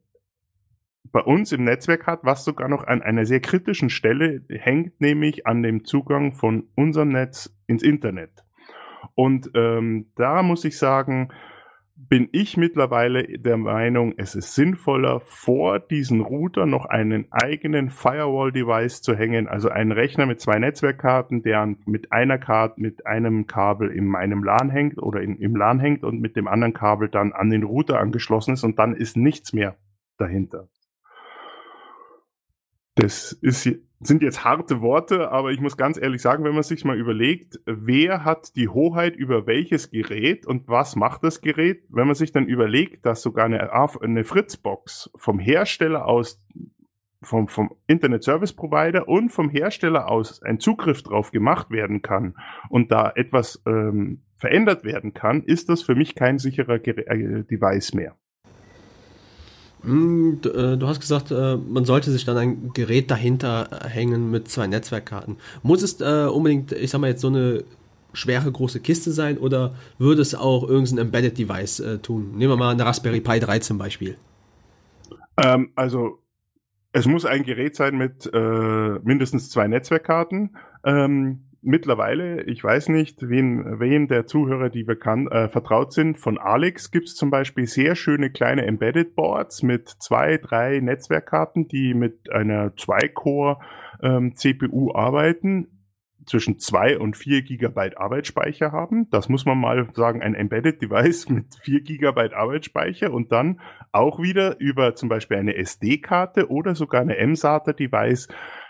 bei 1.11 1.21
uns 1.21 1.51
im 1.51 1.63
Netzwerk 1.63 2.07
hat, 2.07 2.21
was 2.23 2.43
sogar 2.43 2.67
noch 2.67 2.85
an 2.85 3.01
einer 3.01 3.25
sehr 3.25 3.39
kritischen 3.39 3.89
Stelle 3.89 4.43
hängt, 4.49 4.99
nämlich 4.99 5.45
an 5.45 5.61
dem 5.61 5.85
Zugang 5.85 6.33
von 6.33 6.67
unserem 6.75 7.09
Netz 7.09 7.55
ins 7.67 7.83
Internet. 7.83 8.43
Und 9.15 9.51
ähm, 9.53 10.07
da 10.15 10.41
muss 10.41 10.65
ich 10.65 10.77
sagen, 10.77 11.29
bin 11.95 12.27
ich 12.31 12.57
mittlerweile 12.57 13.23
der 13.37 13.57
Meinung, 13.57 14.15
es 14.17 14.33
ist 14.33 14.55
sinnvoller, 14.55 15.19
vor 15.21 15.79
diesen 15.79 16.21
Router 16.21 16.65
noch 16.65 16.85
einen 16.85 17.31
eigenen 17.31 17.89
Firewall-Device 17.89 19.01
zu 19.01 19.15
hängen, 19.15 19.47
also 19.47 19.69
einen 19.69 19.91
Rechner 19.91 20.25
mit 20.25 20.41
zwei 20.41 20.57
Netzwerkkarten, 20.57 21.43
der 21.43 21.75
mit 21.85 22.11
einer 22.11 22.39
Karte, 22.39 22.81
mit 22.81 23.05
einem 23.05 23.45
Kabel 23.45 23.89
in 23.89 24.07
meinem 24.07 24.43
LAN 24.43 24.71
hängt 24.71 24.97
oder 24.97 25.21
in, 25.21 25.37
im 25.37 25.55
LAN 25.55 25.79
hängt 25.79 26.03
und 26.03 26.19
mit 26.19 26.35
dem 26.35 26.47
anderen 26.47 26.73
Kabel 26.73 27.09
dann 27.09 27.31
an 27.31 27.49
den 27.49 27.63
Router 27.63 27.99
angeschlossen 27.99 28.55
ist 28.55 28.63
und 28.63 28.79
dann 28.79 28.95
ist 28.95 29.15
nichts 29.15 29.53
mehr 29.53 29.77
dahinter. 30.17 30.69
Das 32.95 33.33
ist, 33.33 33.69
sind 34.07 34.21
jetzt 34.21 34.43
harte 34.43 34.81
Worte, 34.81 35.31
aber 35.31 35.51
ich 35.51 35.59
muss 35.59 35.77
ganz 35.77 35.97
ehrlich 35.97 36.21
sagen, 36.21 36.43
wenn 36.43 36.53
man 36.53 36.63
sich 36.63 36.85
mal 36.85 36.97
überlegt, 36.97 37.59
wer 37.65 38.23
hat 38.23 38.55
die 38.55 38.67
Hoheit 38.67 39.15
über 39.15 39.47
welches 39.47 39.91
Gerät 39.91 40.45
und 40.45 40.67
was 40.67 40.95
macht 40.95 41.23
das 41.23 41.41
Gerät, 41.41 41.83
wenn 41.89 42.07
man 42.07 42.15
sich 42.15 42.31
dann 42.31 42.47
überlegt, 42.47 43.05
dass 43.05 43.21
sogar 43.21 43.45
eine, 43.45 43.71
eine 43.71 44.23
Fritzbox 44.23 45.11
vom 45.15 45.39
Hersteller 45.39 46.07
aus, 46.07 46.43
vom, 47.21 47.47
vom 47.47 47.75
Internet 47.87 48.23
Service 48.23 48.53
Provider 48.53 49.07
und 49.07 49.29
vom 49.29 49.49
Hersteller 49.49 50.09
aus 50.09 50.41
ein 50.41 50.59
Zugriff 50.59 51.03
drauf 51.03 51.31
gemacht 51.31 51.71
werden 51.71 52.01
kann 52.01 52.35
und 52.69 52.91
da 52.91 53.11
etwas 53.15 53.61
ähm, 53.65 54.23
verändert 54.37 54.83
werden 54.83 55.13
kann, 55.13 55.43
ist 55.43 55.69
das 55.69 55.83
für 55.83 55.95
mich 55.95 56.15
kein 56.15 56.37
sicherer 56.37 56.79
Ger 56.79 56.97
äh, 56.97 57.43
Device 57.43 57.93
mehr. 57.93 58.17
Hm, 59.83 60.39
äh, 60.45 60.77
du 60.77 60.87
hast 60.87 60.99
gesagt, 60.99 61.31
äh, 61.31 61.57
man 61.57 61.85
sollte 61.85 62.11
sich 62.11 62.25
dann 62.25 62.37
ein 62.37 62.73
Gerät 62.73 63.11
dahinter 63.11 63.69
hängen 63.87 64.31
mit 64.31 64.47
zwei 64.47 64.67
Netzwerkkarten. 64.67 65.37
Muss 65.61 65.81
es 65.81 65.99
äh, 66.01 66.27
unbedingt, 66.27 66.71
ich 66.71 66.91
sag 66.91 66.99
mal 66.99 67.09
jetzt 67.09 67.21
so 67.21 67.27
eine 67.27 67.63
schwere 68.13 68.51
große 68.51 68.79
Kiste 68.79 69.11
sein 69.11 69.37
oder 69.37 69.75
würde 69.97 70.21
es 70.21 70.35
auch 70.35 70.67
irgendein 70.67 70.99
Embedded 70.99 71.37
Device 71.37 71.83
tun? 72.03 72.37
Nehmen 72.37 72.51
wir 72.51 72.57
mal 72.57 72.71
eine 72.71 72.85
Raspberry 72.85 73.21
Pi 73.21 73.39
3 73.39 73.59
zum 73.59 73.79
Beispiel. 73.79 74.17
Ähm, 75.37 75.71
also 75.75 76.19
es 76.91 77.07
muss 77.07 77.25
ein 77.25 77.43
Gerät 77.43 77.75
sein 77.75 77.97
mit 77.97 78.29
äh, 78.31 78.99
mindestens 79.03 79.49
zwei 79.49 79.67
Netzwerkkarten. 79.67 80.55
Ähm, 80.83 81.41
mittlerweile, 81.63 82.43
ich 82.43 82.63
weiß 82.63 82.89
nicht, 82.89 83.27
wen, 83.27 83.79
wen 83.79 84.07
der 84.07 84.27
Zuhörer, 84.27 84.69
die 84.69 84.83
bekannt, 84.83 85.31
äh, 85.31 85.49
vertraut 85.49 85.93
sind, 85.93 86.17
von 86.17 86.37
Alex 86.37 86.91
gibt 86.91 87.07
es 87.07 87.15
zum 87.15 87.29
Beispiel 87.29 87.67
sehr 87.67 87.95
schöne 87.95 88.29
kleine 88.29 88.65
Embedded 88.65 89.15
Boards 89.15 89.63
mit 89.63 89.89
zwei, 89.89 90.37
drei 90.37 90.79
Netzwerkkarten, 90.79 91.67
die 91.67 91.93
mit 91.93 92.31
einer 92.31 92.75
Zwei-Core 92.75 93.59
ähm, 94.01 94.35
CPU 94.35 94.93
arbeiten 94.93 95.67
zwischen 96.25 96.59
zwei 96.59 96.97
und 96.97 97.17
vier 97.17 97.41
Gigabyte 97.41 97.97
Arbeitsspeicher 97.97 98.71
haben. 98.71 99.09
Das 99.09 99.29
muss 99.29 99.45
man 99.45 99.59
mal 99.59 99.87
sagen, 99.93 100.21
ein 100.21 100.35
Embedded 100.35 100.81
Device 100.81 101.29
mit 101.29 101.55
vier 101.61 101.81
Gigabyte 101.81 102.33
Arbeitsspeicher 102.33 103.11
und 103.11 103.31
dann 103.31 103.59
auch 103.91 104.19
wieder 104.19 104.59
über 104.59 104.95
zum 104.95 105.09
Beispiel 105.09 105.37
eine 105.37 105.55
SD-Karte 105.55 106.49
oder 106.49 106.75
sogar 106.75 107.01
eine 107.01 107.17
M-SATA-Device 107.17 108.27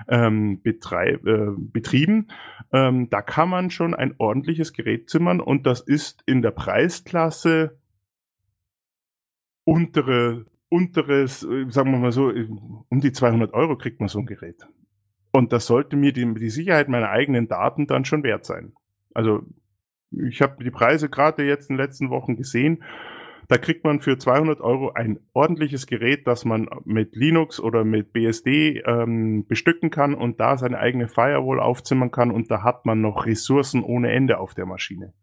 ähm, 0.08 0.62
betreib, 0.62 1.26
äh, 1.26 1.52
betrieben. 1.58 2.28
Ähm, 2.72 3.10
da 3.10 3.22
kann 3.22 3.50
man 3.50 3.70
schon 3.70 3.94
ein 3.94 4.16
ordentliches 4.18 4.74
Gerät 4.74 5.10
zimmern 5.10 5.40
und 5.40 5.66
das 5.66 5.82
ist 5.82 6.24
in 6.26 6.42
der 6.42 6.52
Preisklasse 6.52 7.78
untere 9.66 10.46
unteres, 10.74 11.44
äh, 11.44 11.70
sagen 11.70 11.92
wir 11.92 12.00
mal 12.00 12.12
so, 12.12 12.32
um 12.90 13.00
die 13.00 13.12
200 13.12 13.54
Euro 13.54 13.78
kriegt 13.78 14.00
man 14.00 14.10
so 14.10 14.20
ein 14.20 14.26
Gerät. 14.26 14.68
Und 15.34 15.52
das 15.52 15.66
sollte 15.66 15.98
mir 15.98 16.14
die, 16.14 16.32
die 16.36 16.50
Sicherheit 16.50 16.88
meiner 16.88 17.10
eigenen 17.10 17.48
Daten 17.48 17.88
dann 17.88 18.06
schon 18.06 18.24
wert 18.24 18.46
sein. 18.46 18.74
Also 19.14 19.42
ich 20.12 20.42
habe 20.42 20.64
die 20.64 20.72
Preise 20.72 21.10
gerade 21.10 21.44
jetzt 21.44 21.70
in 21.70 21.76
den 21.76 21.84
letzten 21.84 22.12
Wochen 22.12 22.36
gesehen. 22.36 22.84
Da 23.48 23.58
kriegt 23.58 23.84
man 23.84 24.00
für 24.00 24.18
200 24.18 24.62
Euro 24.62 24.92
ein 24.94 25.20
ordentliches 25.34 25.88
Gerät, 25.88 26.28
das 26.28 26.46
man 26.46 26.70
mit 26.86 27.16
Linux 27.16 27.60
oder 27.60 27.84
mit 27.84 28.14
BSD 28.14 28.84
ähm, 28.86 29.46
bestücken 29.48 29.90
kann 29.90 30.14
und 30.14 30.40
da 30.40 30.58
seine 30.58 30.78
eigene 30.78 31.08
Firewall 31.08 31.60
aufzimmern 31.60 32.12
kann 32.12 32.32
und 32.32 32.50
da 32.50 32.64
hat 32.64 32.86
man 32.86 33.02
noch 33.02 33.26
Ressourcen 33.26 33.84
ohne 33.84 34.12
Ende 34.12 34.38
auf 34.38 34.54
der 34.54 34.66
Maschine. 34.66 35.14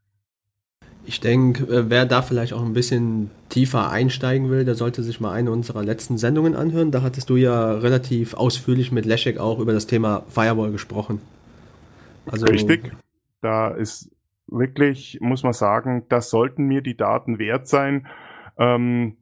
Ich 1.05 1.21
denke, 1.21 1.65
äh, 1.65 1.91
wer 1.91 2.07
da 2.07 2.23
vielleicht 2.23 2.53
auch 2.53 2.65
ein 2.65 2.73
bisschen 2.73 3.31
tiefer 3.49 3.91
einsteigen 3.91 4.51
will, 4.51 4.65
der 4.65 4.75
sollte 4.75 5.03
sich 5.03 5.21
mal 5.21 5.33
eine 5.33 5.51
unserer 5.51 5.83
letzten 5.83 6.19
Sendungen 6.19 6.55
anhören. 6.55 6.91
Da 6.91 7.03
hattest 7.03 7.31
du 7.31 7.37
ja 7.37 7.73
relativ 7.73 8.35
ausführlich 8.35 8.93
mit 8.93 9.07
Leszek 9.07 9.39
auch 9.39 9.59
über 9.59 9.73
das 9.73 9.87
Thema 9.87 10.25
Firewall 10.29 10.71
gesprochen. 10.73 11.21
Also, 12.27 12.47
Richtig. 12.47 12.93
Da 13.41 13.69
ist 13.69 14.11
wirklich, 14.47 15.19
muss 15.21 15.43
man 15.43 15.53
sagen, 15.53 16.05
das 16.09 16.31
sollten 16.31 16.67
mir 16.67 16.83
die 16.83 16.97
Daten 16.97 17.39
wert 17.39 17.67
sein. 17.67 18.07
Ähm, 18.59 19.17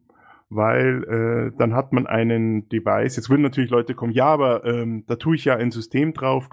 weil 0.50 1.04
äh, 1.04 1.58
dann 1.58 1.74
hat 1.74 1.92
man 1.92 2.06
einen 2.06 2.68
Device. 2.68 3.16
Jetzt 3.16 3.28
würden 3.30 3.42
natürlich 3.42 3.70
Leute 3.70 3.94
kommen, 3.94 4.12
ja, 4.12 4.26
aber 4.26 4.64
ähm, 4.64 5.04
da 5.06 5.16
tue 5.16 5.36
ich 5.36 5.44
ja 5.44 5.56
ein 5.56 5.70
System 5.70 6.14
drauf. 6.14 6.48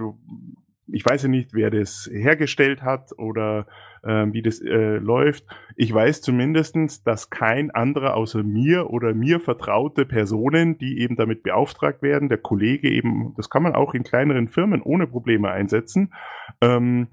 Ich 0.88 1.06
weiß 1.06 1.24
ja 1.24 1.30
nicht, 1.30 1.54
wer 1.54 1.72
das 1.72 2.10
hergestellt 2.12 2.82
hat 2.82 3.18
oder 3.18 3.68
äh, 4.06 4.32
wie 4.32 4.42
das 4.42 4.62
äh, 4.62 4.98
läuft. 4.98 5.46
Ich 5.76 5.94
weiß 5.94 6.22
zumindestens, 6.22 7.04
dass 7.04 7.30
kein 7.30 7.72
anderer 7.72 8.16
außer 8.16 8.44
mir 8.44 8.90
oder 8.90 9.14
mir 9.14 9.40
vertraute 9.40 10.06
Personen, 10.06 10.78
die 10.78 11.00
eben 11.00 11.16
damit 11.16 11.44
beauftragt 11.44 12.02
werden, 12.02 12.30
der 12.30 12.38
Kollege 12.38 12.90
eben, 12.90 13.34
das 13.36 13.50
kann 13.50 13.64
man 13.64 13.76
auch 13.76 13.94
in 13.94 14.04
kleineren 14.04 14.48
Firmen 14.48 14.82
ohne 14.82 15.08
Probleme 15.08 15.52
einsetzen, 15.52 16.14
ähm, 16.62 17.08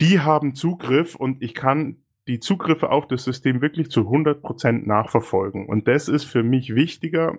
die 0.00 0.20
haben 0.20 0.54
Zugriff 0.54 1.14
und 1.14 1.42
ich 1.42 1.54
kann 1.54 1.98
die 2.26 2.40
Zugriffe 2.40 2.90
auf 2.90 3.06
das 3.06 3.24
System 3.24 3.60
wirklich 3.60 3.90
zu 3.90 4.02
100% 4.02 4.86
nachverfolgen. 4.86 5.66
Und 5.66 5.88
das 5.88 6.08
ist 6.08 6.24
für 6.24 6.42
mich 6.42 6.74
wichtiger, 6.74 7.38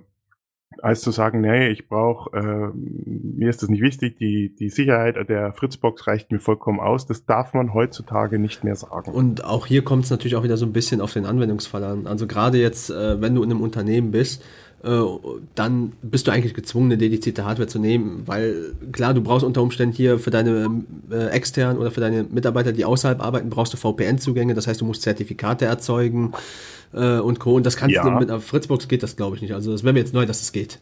als 0.81 1.01
zu 1.01 1.11
sagen, 1.11 1.41
nee, 1.41 1.69
ich 1.69 1.87
brauche, 1.87 2.35
äh, 2.37 2.71
mir 2.75 3.49
ist 3.49 3.61
das 3.61 3.69
nicht 3.69 3.81
wichtig, 3.81 4.17
die, 4.17 4.53
die 4.55 4.69
Sicherheit 4.69 5.17
der 5.29 5.53
Fritzbox 5.53 6.07
reicht 6.07 6.31
mir 6.31 6.39
vollkommen 6.39 6.79
aus. 6.79 7.05
Das 7.05 7.25
darf 7.25 7.53
man 7.53 7.73
heutzutage 7.73 8.39
nicht 8.39 8.63
mehr 8.63 8.75
sagen. 8.75 9.11
Und 9.11 9.43
auch 9.43 9.65
hier 9.65 9.83
kommt 9.83 10.05
es 10.05 10.09
natürlich 10.09 10.35
auch 10.35 10.43
wieder 10.43 10.57
so 10.57 10.65
ein 10.65 10.73
bisschen 10.73 11.01
auf 11.01 11.13
den 11.13 11.25
Anwendungsfall 11.25 11.83
an. 11.83 12.07
Also 12.07 12.27
gerade 12.27 12.57
jetzt, 12.57 12.89
äh, 12.89 13.21
wenn 13.21 13.35
du 13.35 13.43
in 13.43 13.51
einem 13.51 13.61
Unternehmen 13.61 14.11
bist, 14.11 14.43
dann 14.83 15.93
bist 16.01 16.27
du 16.27 16.31
eigentlich 16.31 16.53
gezwungen, 16.53 16.87
eine 16.87 16.97
dedizierte 16.97 17.45
Hardware 17.45 17.69
zu 17.69 17.79
nehmen, 17.79 18.23
weil 18.25 18.75
klar, 18.91 19.13
du 19.13 19.21
brauchst 19.21 19.45
unter 19.45 19.61
Umständen 19.61 19.95
hier 19.95 20.19
für 20.19 20.29
deine 20.29 20.83
äh, 21.09 21.27
externen 21.27 21.77
oder 21.77 21.89
für 21.89 22.01
deine 22.01 22.23
Mitarbeiter, 22.23 22.73
die 22.73 22.83
außerhalb 22.83 23.21
arbeiten, 23.21 23.49
brauchst 23.49 23.71
du 23.71 23.77
VPN-Zugänge, 23.77 24.53
das 24.53 24.67
heißt, 24.67 24.81
du 24.81 24.85
musst 24.85 25.01
Zertifikate 25.01 25.63
erzeugen 25.65 26.33
äh, 26.91 27.19
und 27.19 27.39
Co. 27.39 27.55
Und 27.55 27.65
das 27.65 27.77
kannst 27.77 27.95
ja. 27.95 28.03
du 28.03 28.11
mit 28.11 28.29
einer 28.29 28.41
Fritzbox 28.41 28.89
geht 28.89 29.03
das, 29.03 29.15
glaube 29.15 29.37
ich, 29.37 29.41
nicht. 29.41 29.53
Also 29.53 29.71
das 29.71 29.85
wäre 29.85 29.93
mir 29.93 29.99
jetzt 29.99 30.13
neu, 30.13 30.25
dass 30.25 30.41
es 30.41 30.47
das 30.47 30.51
geht. 30.51 30.81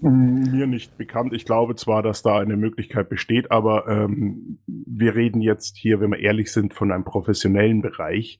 Mir 0.00 0.66
nicht 0.66 0.96
bekannt. 0.96 1.34
Ich 1.34 1.44
glaube 1.44 1.76
zwar, 1.76 2.02
dass 2.02 2.22
da 2.22 2.38
eine 2.38 2.56
Möglichkeit 2.56 3.10
besteht, 3.10 3.50
aber 3.50 3.86
ähm, 3.86 4.58
wir 4.66 5.14
reden 5.14 5.42
jetzt 5.42 5.76
hier, 5.76 6.00
wenn 6.00 6.10
wir 6.10 6.20
ehrlich 6.20 6.50
sind, 6.50 6.72
von 6.72 6.90
einem 6.90 7.04
professionellen 7.04 7.82
Bereich. 7.82 8.38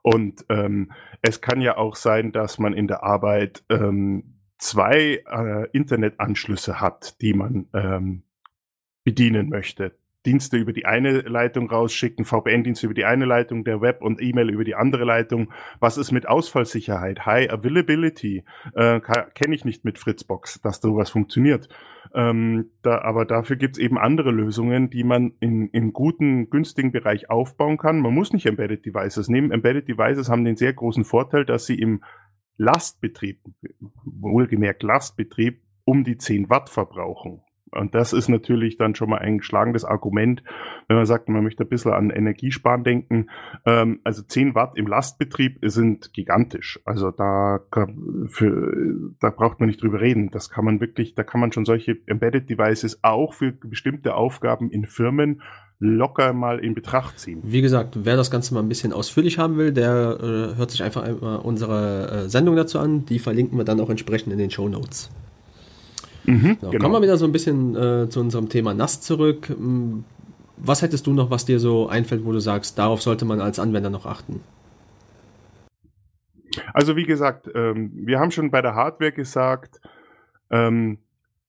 Und 0.00 0.44
ähm, 0.48 0.90
es 1.26 1.40
kann 1.40 1.62
ja 1.62 1.78
auch 1.78 1.96
sein, 1.96 2.32
dass 2.32 2.58
man 2.58 2.74
in 2.74 2.86
der 2.86 3.02
Arbeit 3.02 3.64
ähm, 3.70 4.40
zwei 4.58 5.22
äh, 5.26 5.70
Internetanschlüsse 5.72 6.82
hat, 6.82 7.18
die 7.22 7.32
man 7.32 7.66
ähm, 7.72 8.24
bedienen 9.04 9.48
möchte. 9.48 9.96
Dienste 10.26 10.56
über 10.56 10.72
die 10.72 10.86
eine 10.86 11.20
Leitung 11.20 11.70
rausschicken, 11.70 12.24
VPN-Dienste 12.24 12.86
über 12.86 12.94
die 12.94 13.04
eine 13.04 13.24
Leitung, 13.24 13.64
der 13.64 13.80
Web- 13.80 14.02
und 14.02 14.22
E-Mail 14.22 14.50
über 14.50 14.64
die 14.64 14.74
andere 14.74 15.04
Leitung. 15.04 15.52
Was 15.80 15.98
ist 15.98 16.12
mit 16.12 16.26
Ausfallsicherheit? 16.26 17.26
High 17.26 17.50
Availability? 17.50 18.44
Äh, 18.74 19.00
Kenne 19.00 19.54
ich 19.54 19.64
nicht 19.64 19.84
mit 19.84 19.98
Fritzbox, 19.98 20.60
dass 20.62 20.80
sowas 20.80 21.10
funktioniert. 21.10 21.68
Ähm, 22.14 22.70
da, 22.82 23.02
aber 23.02 23.24
dafür 23.24 23.56
gibt's 23.56 23.78
eben 23.78 23.98
andere 23.98 24.30
Lösungen, 24.30 24.88
die 24.88 25.04
man 25.04 25.32
in, 25.40 25.68
in 25.68 25.92
guten, 25.92 26.48
günstigen 26.48 26.92
Bereich 26.92 27.28
aufbauen 27.28 27.76
kann. 27.76 28.00
Man 28.00 28.14
muss 28.14 28.32
nicht 28.32 28.46
Embedded 28.46 28.86
Devices 28.86 29.28
nehmen. 29.28 29.50
Embedded 29.50 29.88
Devices 29.88 30.28
haben 30.28 30.44
den 30.44 30.56
sehr 30.56 30.72
großen 30.72 31.04
Vorteil, 31.04 31.44
dass 31.44 31.66
sie 31.66 31.78
im 31.78 32.02
Lastbetrieb, 32.56 33.40
wohlgemerkt 34.04 34.82
Lastbetrieb, 34.82 35.60
um 35.84 36.04
die 36.04 36.16
10 36.16 36.48
Watt 36.50 36.70
verbrauchen. 36.70 37.42
Und 37.74 37.94
das 37.94 38.12
ist 38.12 38.28
natürlich 38.28 38.76
dann 38.76 38.94
schon 38.94 39.10
mal 39.10 39.18
ein 39.18 39.42
schlagendes 39.42 39.84
Argument, 39.84 40.42
wenn 40.88 40.96
man 40.96 41.06
sagt, 41.06 41.28
man 41.28 41.42
möchte 41.42 41.64
ein 41.64 41.68
bisschen 41.68 41.92
an 41.92 42.10
Energiesparen 42.10 42.84
denken. 42.84 43.30
Ähm, 43.66 44.00
also 44.04 44.22
10 44.22 44.54
Watt 44.54 44.76
im 44.76 44.86
Lastbetrieb 44.86 45.58
sind 45.62 46.12
gigantisch. 46.12 46.80
Also 46.84 47.10
da, 47.10 47.60
für, 48.26 49.12
da 49.20 49.30
braucht 49.30 49.60
man 49.60 49.68
nicht 49.68 49.82
drüber 49.82 50.00
reden. 50.00 50.30
Das 50.30 50.50
kann 50.50 50.64
man 50.64 50.80
wirklich, 50.80 51.14
da 51.14 51.22
kann 51.22 51.40
man 51.40 51.52
schon 51.52 51.64
solche 51.64 51.96
Embedded 52.06 52.48
Devices 52.48 53.00
auch 53.02 53.34
für 53.34 53.52
bestimmte 53.52 54.14
Aufgaben 54.14 54.70
in 54.70 54.86
Firmen 54.86 55.42
locker 55.78 56.32
mal 56.32 56.58
in 56.58 56.74
Betracht 56.74 57.18
ziehen. 57.18 57.40
Wie 57.42 57.60
gesagt, 57.60 57.98
wer 58.04 58.16
das 58.16 58.30
Ganze 58.30 58.54
mal 58.54 58.60
ein 58.60 58.68
bisschen 58.68 58.92
ausführlich 58.92 59.38
haben 59.38 59.56
will, 59.56 59.72
der 59.72 60.18
äh, 60.20 60.56
hört 60.56 60.70
sich 60.70 60.82
einfach 60.82 61.02
einmal 61.02 61.38
unsere 61.38 62.10
äh, 62.10 62.28
Sendung 62.28 62.56
dazu 62.56 62.78
an. 62.78 63.04
Die 63.06 63.18
verlinken 63.18 63.58
wir 63.58 63.64
dann 63.64 63.80
auch 63.80 63.90
entsprechend 63.90 64.32
in 64.32 64.38
den 64.38 64.50
Show 64.50 64.68
Notes. 64.68 65.10
Mhm, 66.24 66.58
so, 66.60 66.70
genau. 66.70 66.82
Kommen 66.82 66.94
wir 66.94 67.02
wieder 67.02 67.16
so 67.16 67.24
ein 67.26 67.32
bisschen 67.32 67.76
äh, 67.76 68.08
zu 68.08 68.20
unserem 68.20 68.48
Thema 68.48 68.74
NAS 68.74 69.00
zurück. 69.00 69.54
Was 70.56 70.82
hättest 70.82 71.06
du 71.06 71.12
noch, 71.12 71.30
was 71.30 71.44
dir 71.44 71.58
so 71.58 71.88
einfällt, 71.88 72.24
wo 72.24 72.32
du 72.32 72.40
sagst, 72.40 72.78
darauf 72.78 73.02
sollte 73.02 73.24
man 73.24 73.40
als 73.40 73.58
Anwender 73.58 73.90
noch 73.90 74.06
achten? 74.06 74.40
Also 76.72 76.96
wie 76.96 77.04
gesagt, 77.04 77.50
ähm, 77.54 77.90
wir 77.94 78.20
haben 78.20 78.30
schon 78.30 78.50
bei 78.50 78.62
der 78.62 78.74
Hardware 78.74 79.12
gesagt, 79.12 79.80
ähm, 80.50 80.98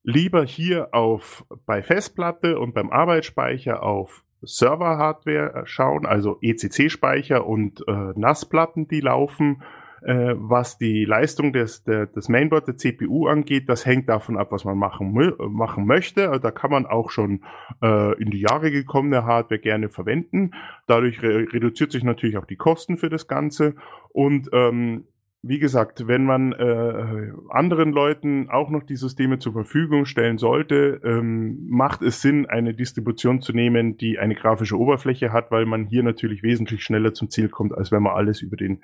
lieber 0.04 0.44
hier 0.44 0.94
auf 0.94 1.46
bei 1.66 1.84
Festplatte 1.84 2.60
und 2.60 2.74
beim 2.74 2.90
Arbeitsspeicher 2.90 3.84
auf 3.84 4.24
Server-Hardware 4.42 5.64
schauen, 5.66 6.06
also 6.06 6.38
ECC-Speicher 6.42 7.46
und 7.46 7.84
äh, 7.88 8.14
NAS-Platten, 8.16 8.88
die 8.88 9.02
laufen 9.02 9.64
äh, 10.02 10.34
was 10.36 10.78
die 10.78 11.06
Leistung 11.06 11.54
des, 11.54 11.84
der, 11.84 12.08
des 12.08 12.30
Mainboard 12.30 12.68
der 12.68 12.78
CPU 12.78 13.28
angeht, 13.28 13.70
das 13.70 13.86
hängt 13.86 14.10
davon 14.10 14.38
ab, 14.38 14.52
was 14.52 14.66
man 14.66 14.78
machen, 14.78 15.14
machen 15.50 15.86
möchte. 15.86 16.30
Also 16.30 16.40
da 16.40 16.52
kann 16.52 16.72
man 16.72 16.86
auch 16.86 17.10
schon 17.10 17.44
äh, 17.82 18.22
in 18.22 18.32
die 18.32 18.42
Jahre 18.42 18.72
gekommene 18.72 19.26
Hardware 19.26 19.60
gerne 19.60 19.90
verwenden. 19.90 20.52
Dadurch 20.88 21.22
re 21.22 21.48
reduziert 21.52 21.92
sich 21.92 22.04
natürlich 22.04 22.38
auch 22.38 22.46
die 22.46 22.56
Kosten 22.56 22.98
für 22.98 23.10
das 23.10 23.28
Ganze. 23.28 23.76
Und 24.10 24.50
ähm, 24.54 25.06
wie 25.48 25.60
gesagt, 25.60 26.08
wenn 26.08 26.26
man 26.26 26.54
äh, 26.54 27.32
anderen 27.50 27.92
Leuten 27.92 28.50
auch 28.50 28.72
noch 28.72 28.82
die 28.82 28.96
Systeme 28.96 29.38
zur 29.38 29.54
Verfügung 29.54 30.06
stellen 30.06 30.40
sollte, 30.40 31.00
ähm, 31.04 31.68
macht 31.70 32.02
es 32.02 32.22
Sinn, 32.22 32.48
eine 32.48 32.74
Distribution 32.74 33.42
zu 33.42 33.54
nehmen, 33.54 33.96
die 33.96 34.18
eine 34.18 34.34
grafische 34.34 34.76
Oberfläche 34.76 35.32
hat, 35.32 35.52
weil 35.52 35.68
man 35.68 35.86
hier 35.86 36.02
natürlich 36.02 36.42
wesentlich 36.42 36.84
schneller 36.84 37.14
zum 37.14 37.30
Ziel 37.30 37.50
kommt, 37.50 37.78
als 37.78 37.92
wenn 37.92 38.02
man 38.02 38.16
alles 38.16 38.42
über 38.42 38.58
den 38.58 38.82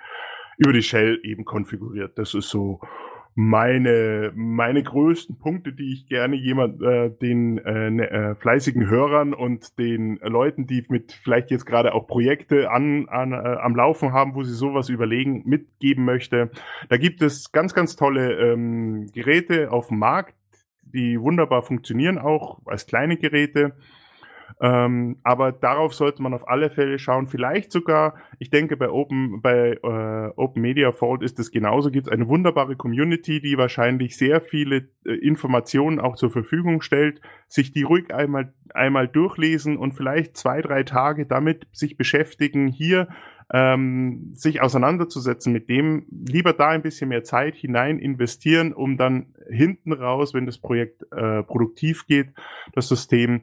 über 0.61 0.73
die 0.73 0.83
Shell 0.83 1.19
eben 1.23 1.43
konfiguriert. 1.43 2.17
Das 2.19 2.35
ist 2.35 2.49
so 2.49 2.79
meine 3.33 4.31
meine 4.35 4.83
größten 4.83 5.39
Punkte, 5.39 5.73
die 5.73 5.93
ich 5.93 6.07
gerne 6.07 6.35
jemand 6.35 6.81
äh, 6.83 7.09
den 7.09 7.57
äh, 7.59 7.89
ne, 7.89 8.11
äh, 8.11 8.35
fleißigen 8.35 8.87
Hörern 8.87 9.33
und 9.33 9.79
den 9.79 10.17
Leuten, 10.21 10.67
die 10.67 10.85
mit 10.89 11.13
vielleicht 11.13 11.49
jetzt 11.49 11.65
gerade 11.65 11.93
auch 11.95 12.07
Projekte 12.07 12.69
an, 12.69 13.07
an 13.09 13.31
äh, 13.31 13.35
am 13.35 13.75
Laufen 13.75 14.11
haben, 14.11 14.35
wo 14.35 14.43
sie 14.43 14.53
sowas 14.53 14.89
überlegen, 14.89 15.43
mitgeben 15.45 16.05
möchte. 16.05 16.51
Da 16.89 16.97
gibt 16.97 17.21
es 17.21 17.51
ganz 17.51 17.73
ganz 17.73 17.95
tolle 17.95 18.33
ähm, 18.33 19.07
Geräte 19.13 19.71
auf 19.71 19.87
dem 19.87 19.97
Markt, 19.97 20.35
die 20.83 21.19
wunderbar 21.19 21.63
funktionieren 21.63 22.19
auch 22.19 22.59
als 22.65 22.85
kleine 22.85 23.17
Geräte. 23.17 23.73
Ähm, 24.63 25.17
aber 25.23 25.51
darauf 25.51 25.95
sollte 25.95 26.21
man 26.21 26.35
auf 26.35 26.47
alle 26.47 26.69
Fälle 26.69 26.99
schauen. 26.99 27.25
Vielleicht 27.25 27.71
sogar, 27.71 28.13
ich 28.37 28.51
denke, 28.51 28.77
bei 28.77 28.91
Open, 28.91 29.41
bei 29.41 29.79
äh, 29.81 30.31
Open 30.35 30.61
Media 30.61 30.91
Vault 30.91 31.23
ist 31.23 31.39
es 31.39 31.49
genauso. 31.49 31.89
Gibt 31.89 32.07
es 32.07 32.13
eine 32.13 32.27
wunderbare 32.27 32.75
Community, 32.75 33.41
die 33.41 33.57
wahrscheinlich 33.57 34.15
sehr 34.15 34.39
viele 34.39 34.89
äh, 35.03 35.13
Informationen 35.13 35.99
auch 35.99 36.15
zur 36.15 36.29
Verfügung 36.29 36.81
stellt, 36.81 37.21
sich 37.47 37.71
die 37.71 37.81
ruhig 37.81 38.13
einmal, 38.13 38.53
einmal 38.71 39.07
durchlesen 39.07 39.77
und 39.77 39.93
vielleicht 39.93 40.37
zwei, 40.37 40.61
drei 40.61 40.83
Tage 40.83 41.25
damit 41.25 41.65
sich 41.71 41.97
beschäftigen, 41.97 42.67
hier 42.67 43.07
ähm, 43.53 44.29
sich 44.33 44.61
auseinanderzusetzen 44.61 45.51
mit 45.51 45.69
dem, 45.69 46.05
lieber 46.09 46.53
da 46.53 46.69
ein 46.69 46.81
bisschen 46.81 47.09
mehr 47.09 47.23
Zeit 47.23 47.55
hinein 47.55 47.99
investieren, 47.99 48.73
um 48.73 48.97
dann 48.97 49.33
hinten 49.49 49.91
raus, 49.91 50.33
wenn 50.33 50.45
das 50.45 50.57
Projekt 50.57 51.03
äh, 51.11 51.43
produktiv 51.43 52.07
geht, 52.07 52.29
das 52.73 52.87
System, 52.87 53.41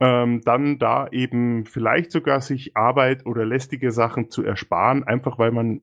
ähm, 0.00 0.40
dann 0.44 0.78
da 0.78 1.08
eben 1.08 1.66
vielleicht 1.66 2.10
sogar 2.10 2.40
sich 2.40 2.76
Arbeit 2.76 3.26
oder 3.26 3.44
lästige 3.44 3.90
Sachen 3.92 4.30
zu 4.30 4.42
ersparen, 4.42 5.04
einfach 5.04 5.38
weil 5.38 5.50
man 5.50 5.82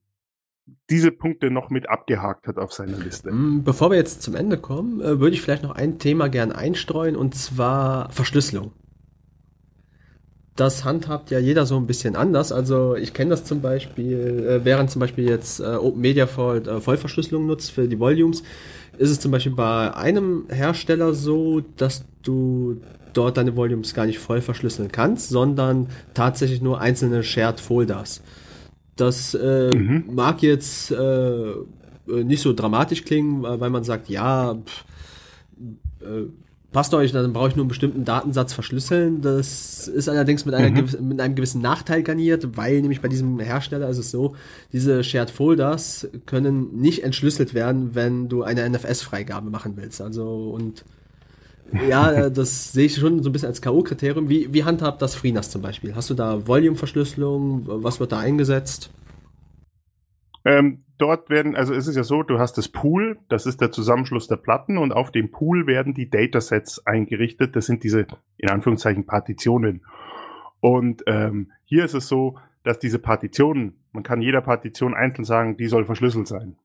diese 0.89 1.11
Punkte 1.11 1.51
noch 1.51 1.69
mit 1.69 1.87
abgehakt 1.87 2.47
hat 2.47 2.57
auf 2.57 2.73
seiner 2.73 2.97
Liste. 2.97 3.31
Mm, 3.31 3.63
bevor 3.63 3.91
wir 3.91 3.97
jetzt 3.97 4.21
zum 4.21 4.35
Ende 4.35 4.57
kommen, 4.57 4.99
äh, 5.01 5.19
würde 5.19 5.35
ich 5.35 5.41
vielleicht 5.41 5.63
noch 5.63 5.75
ein 5.75 5.99
Thema 5.99 6.29
gern 6.29 6.51
einstreuen 6.51 7.15
und 7.15 7.35
zwar 7.35 8.11
Verschlüsselung 8.11 8.73
das 10.57 10.83
handhabt 10.83 11.31
ja 11.31 11.39
jeder 11.39 11.65
so 11.65 11.77
ein 11.77 11.87
bisschen 11.87 12.15
anders. 12.15 12.51
Also 12.51 12.95
ich 12.95 13.13
kenne 13.13 13.29
das 13.29 13.45
zum 13.45 13.61
Beispiel, 13.61 14.45
äh, 14.45 14.65
während 14.65 14.89
zum 14.89 14.99
Beispiel 14.99 15.29
jetzt 15.29 15.59
äh, 15.59 15.63
Open 15.63 16.01
Media 16.01 16.27
Vault 16.27 16.67
äh, 16.67 16.81
Vollverschlüsselung 16.81 17.45
nutzt 17.45 17.71
für 17.71 17.87
die 17.87 17.99
Volumes, 17.99 18.43
ist 18.97 19.11
es 19.11 19.19
zum 19.19 19.31
Beispiel 19.31 19.53
bei 19.53 19.93
einem 19.95 20.45
Hersteller 20.49 21.13
so, 21.13 21.61
dass 21.77 22.03
du 22.23 22.81
dort 23.13 23.37
deine 23.37 23.55
Volumes 23.55 23.93
gar 23.93 24.07
nicht 24.07 24.19
voll 24.19 24.41
verschlüsseln 24.41 24.91
kannst, 24.91 25.29
sondern 25.29 25.87
tatsächlich 26.13 26.61
nur 26.61 26.81
einzelne 26.81 27.23
Shared 27.23 27.59
Folders. 27.59 28.21
Das 28.95 29.35
äh, 29.35 29.69
mhm. 29.75 30.05
mag 30.11 30.41
jetzt 30.41 30.91
äh, 30.91 31.53
nicht 32.07 32.41
so 32.41 32.53
dramatisch 32.53 33.05
klingen, 33.05 33.43
weil 33.43 33.69
man 33.69 33.83
sagt, 33.83 34.09
ja, 34.09 34.55
pff, 34.55 34.85
äh, 36.01 36.46
passt 36.77 36.93
euch, 36.93 37.11
dann 37.11 37.33
brauche 37.33 37.47
ich 37.47 37.55
nur 37.55 37.63
einen 37.63 37.69
bestimmten 37.69 38.05
Datensatz 38.05 38.53
verschlüsseln. 38.53 39.21
Das 39.21 39.87
ist 39.87 40.07
allerdings 40.07 40.45
mit, 40.45 40.53
mhm. 40.59 41.07
mit 41.07 41.19
einem 41.19 41.33
gewissen 41.33 41.59
Nachteil 41.59 42.03
garniert, 42.03 42.55
weil 42.55 42.81
nämlich 42.81 43.01
bei 43.01 43.07
diesem 43.07 43.39
Hersteller 43.39 43.89
ist 43.89 43.97
es 43.97 44.11
so, 44.11 44.35
diese 44.71 45.03
Shared 45.03 45.31
Folders 45.31 46.07
können 46.27 46.79
nicht 46.79 47.03
entschlüsselt 47.03 47.55
werden, 47.55 47.95
wenn 47.95 48.29
du 48.29 48.43
eine 48.43 48.69
NFS-Freigabe 48.69 49.49
machen 49.49 49.73
willst. 49.75 50.01
Also 50.01 50.51
und 50.51 50.85
ja, 51.89 52.29
das 52.29 52.73
sehe 52.73 52.85
ich 52.85 52.95
schon 52.97 53.23
so 53.23 53.29
ein 53.31 53.33
bisschen 53.33 53.49
als 53.49 53.63
K.O.-Kriterium. 53.63 54.29
Wie, 54.29 54.53
wie 54.53 54.63
handhabt 54.63 55.01
das 55.01 55.15
FreeNAS 55.15 55.49
zum 55.49 55.63
Beispiel? 55.63 55.95
Hast 55.95 56.11
du 56.11 56.13
da 56.13 56.45
Volume-Verschlüsselung? 56.45 57.63
Was 57.65 57.99
wird 57.99 58.11
da 58.11 58.19
eingesetzt? 58.19 58.91
Ähm, 60.45 60.83
dort 60.97 61.29
werden, 61.29 61.55
also 61.55 61.73
es 61.73 61.87
ist 61.87 61.95
ja 61.95 62.03
so, 62.03 62.23
du 62.23 62.39
hast 62.39 62.57
das 62.57 62.69
Pool, 62.69 63.19
das 63.29 63.45
ist 63.45 63.61
der 63.61 63.71
Zusammenschluss 63.71 64.27
der 64.27 64.37
Platten 64.37 64.77
und 64.77 64.91
auf 64.91 65.11
dem 65.11 65.31
Pool 65.31 65.67
werden 65.67 65.93
die 65.93 66.09
Datasets 66.09 66.85
eingerichtet. 66.85 67.55
Das 67.55 67.65
sind 67.65 67.83
diese, 67.83 68.07
in 68.37 68.49
Anführungszeichen, 68.49 69.05
Partitionen. 69.05 69.85
Und 70.59 71.03
ähm, 71.07 71.51
hier 71.63 71.85
ist 71.85 71.93
es 71.93 72.07
so, 72.07 72.37
dass 72.63 72.79
diese 72.79 72.99
Partitionen, 72.99 73.83
man 73.91 74.03
kann 74.03 74.21
jeder 74.21 74.41
Partition 74.41 74.93
einzeln 74.93 75.23
sagen, 75.23 75.57
die 75.57 75.67
soll 75.67 75.85
verschlüsselt 75.85 76.27
sein. 76.27 76.57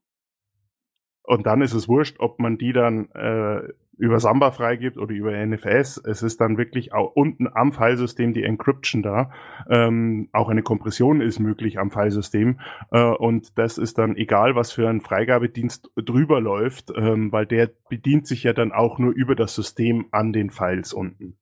Und 1.23 1.45
dann 1.45 1.61
ist 1.61 1.73
es 1.73 1.87
wurscht, 1.87 2.19
ob 2.19 2.39
man 2.39 2.57
die 2.57 2.73
dann 2.73 3.09
äh, 3.11 3.61
über 3.97 4.19
Samba 4.19 4.51
freigibt 4.51 4.97
oder 4.97 5.13
über 5.13 5.33
NFS. 5.33 5.97
Es 5.97 6.23
ist 6.23 6.41
dann 6.41 6.57
wirklich 6.57 6.93
auch 6.93 7.11
unten 7.15 7.47
am 7.53 7.73
Filesystem 7.73 8.33
die 8.33 8.43
Encryption 8.43 9.03
da. 9.03 9.31
Ähm, 9.69 10.29
auch 10.33 10.49
eine 10.49 10.63
Kompression 10.63 11.21
ist 11.21 11.39
möglich 11.39 11.79
am 11.79 11.91
Filesystem. 11.91 12.59
Äh, 12.91 13.03
und 13.03 13.57
das 13.57 13.77
ist 13.77 13.97
dann 13.97 14.15
egal, 14.15 14.55
was 14.55 14.71
für 14.71 14.89
ein 14.89 15.01
Freigabedienst 15.01 15.91
drüber 15.95 16.41
läuft, 16.41 16.91
ähm, 16.95 17.31
weil 17.31 17.45
der 17.45 17.69
bedient 17.89 18.27
sich 18.27 18.43
ja 18.43 18.53
dann 18.53 18.71
auch 18.71 18.97
nur 18.97 19.13
über 19.13 19.35
das 19.35 19.55
System 19.55 20.05
an 20.11 20.33
den 20.33 20.49
Files 20.49 20.93
unten. 20.93 21.37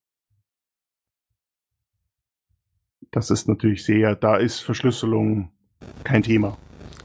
Das 3.11 3.29
ist 3.29 3.47
natürlich 3.47 3.83
sehr, 3.83 4.15
da 4.15 4.37
ist 4.37 4.59
Verschlüsselung 4.59 5.51
kein 6.03 6.23
Thema. 6.23 6.57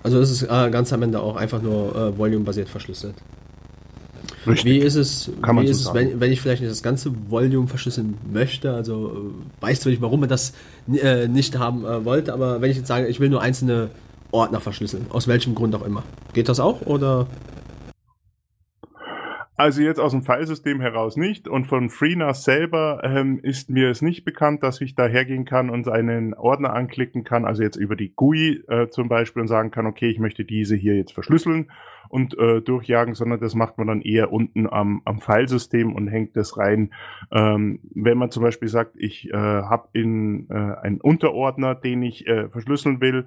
Also 0.02 0.20
ist 0.20 0.30
es 0.30 0.42
äh, 0.44 0.70
ganz 0.70 0.92
am 0.92 1.02
Ende 1.02 1.20
auch 1.20 1.36
einfach 1.36 1.60
nur 1.60 1.94
äh, 1.96 2.16
volume-basiert 2.18 2.68
verschlüsselt. 2.68 3.16
Richtig. 4.46 4.64
Wie 4.72 4.78
ist 4.78 4.94
es, 4.94 5.30
Kann 5.42 5.60
wie 5.60 5.64
ist 5.64 5.82
so 5.82 5.90
es 5.90 5.94
wenn, 5.94 6.20
wenn 6.20 6.32
ich 6.32 6.40
vielleicht 6.40 6.62
nicht 6.62 6.70
das 6.70 6.82
ganze 6.82 7.12
Volume 7.30 7.68
verschlüsseln 7.68 8.16
möchte? 8.32 8.72
Also 8.72 9.32
äh, 9.60 9.62
weiß 9.62 9.80
zwar 9.80 9.90
nicht, 9.90 10.02
warum 10.02 10.20
man 10.20 10.28
das 10.28 10.52
äh, 10.92 11.28
nicht 11.28 11.58
haben 11.58 11.84
äh, 11.84 12.04
wollte, 12.04 12.32
aber 12.32 12.60
wenn 12.60 12.70
ich 12.70 12.76
jetzt 12.76 12.88
sage, 12.88 13.06
ich 13.08 13.20
will 13.20 13.28
nur 13.28 13.42
einzelne 13.42 13.90
Ordner 14.30 14.60
verschlüsseln, 14.60 15.06
aus 15.10 15.28
welchem 15.28 15.54
Grund 15.54 15.74
auch 15.74 15.84
immer. 15.84 16.02
Geht 16.32 16.48
das 16.48 16.60
auch 16.60 16.82
oder? 16.82 17.26
Also 19.58 19.80
jetzt 19.80 19.98
aus 19.98 20.12
dem 20.12 20.22
Filesystem 20.22 20.82
heraus 20.82 21.16
nicht 21.16 21.48
und 21.48 21.64
von 21.64 21.88
FreeNAS 21.88 22.44
selber 22.44 23.00
ähm, 23.02 23.40
ist 23.42 23.70
mir 23.70 23.88
es 23.88 24.02
nicht 24.02 24.22
bekannt, 24.26 24.62
dass 24.62 24.82
ich 24.82 24.94
da 24.94 25.06
hergehen 25.06 25.46
kann 25.46 25.70
und 25.70 25.88
einen 25.88 26.34
Ordner 26.34 26.74
anklicken 26.74 27.24
kann, 27.24 27.46
also 27.46 27.62
jetzt 27.62 27.76
über 27.76 27.96
die 27.96 28.12
GUI 28.14 28.62
äh, 28.68 28.88
zum 28.88 29.08
Beispiel 29.08 29.40
und 29.40 29.48
sagen 29.48 29.70
kann, 29.70 29.86
okay, 29.86 30.10
ich 30.10 30.18
möchte 30.18 30.44
diese 30.44 30.76
hier 30.76 30.94
jetzt 30.94 31.12
verschlüsseln 31.12 31.70
und 32.08 32.38
äh, 32.38 32.60
durchjagen, 32.60 33.14
sondern 33.14 33.40
das 33.40 33.54
macht 33.54 33.78
man 33.78 33.86
dann 33.86 34.02
eher 34.02 34.32
unten 34.32 34.68
am, 34.68 35.02
am 35.04 35.20
Filesystem 35.20 35.94
und 35.94 36.08
hängt 36.08 36.36
das 36.36 36.58
rein. 36.58 36.92
Ähm, 37.32 37.80
wenn 37.94 38.18
man 38.18 38.30
zum 38.30 38.42
Beispiel 38.42 38.68
sagt, 38.68 38.96
ich 38.96 39.30
äh, 39.30 39.36
habe 39.36 39.88
in 39.92 40.48
äh, 40.50 40.54
einen 40.54 41.00
Unterordner, 41.00 41.74
den 41.74 42.02
ich 42.02 42.26
äh, 42.26 42.48
verschlüsseln 42.48 43.00
will, 43.00 43.26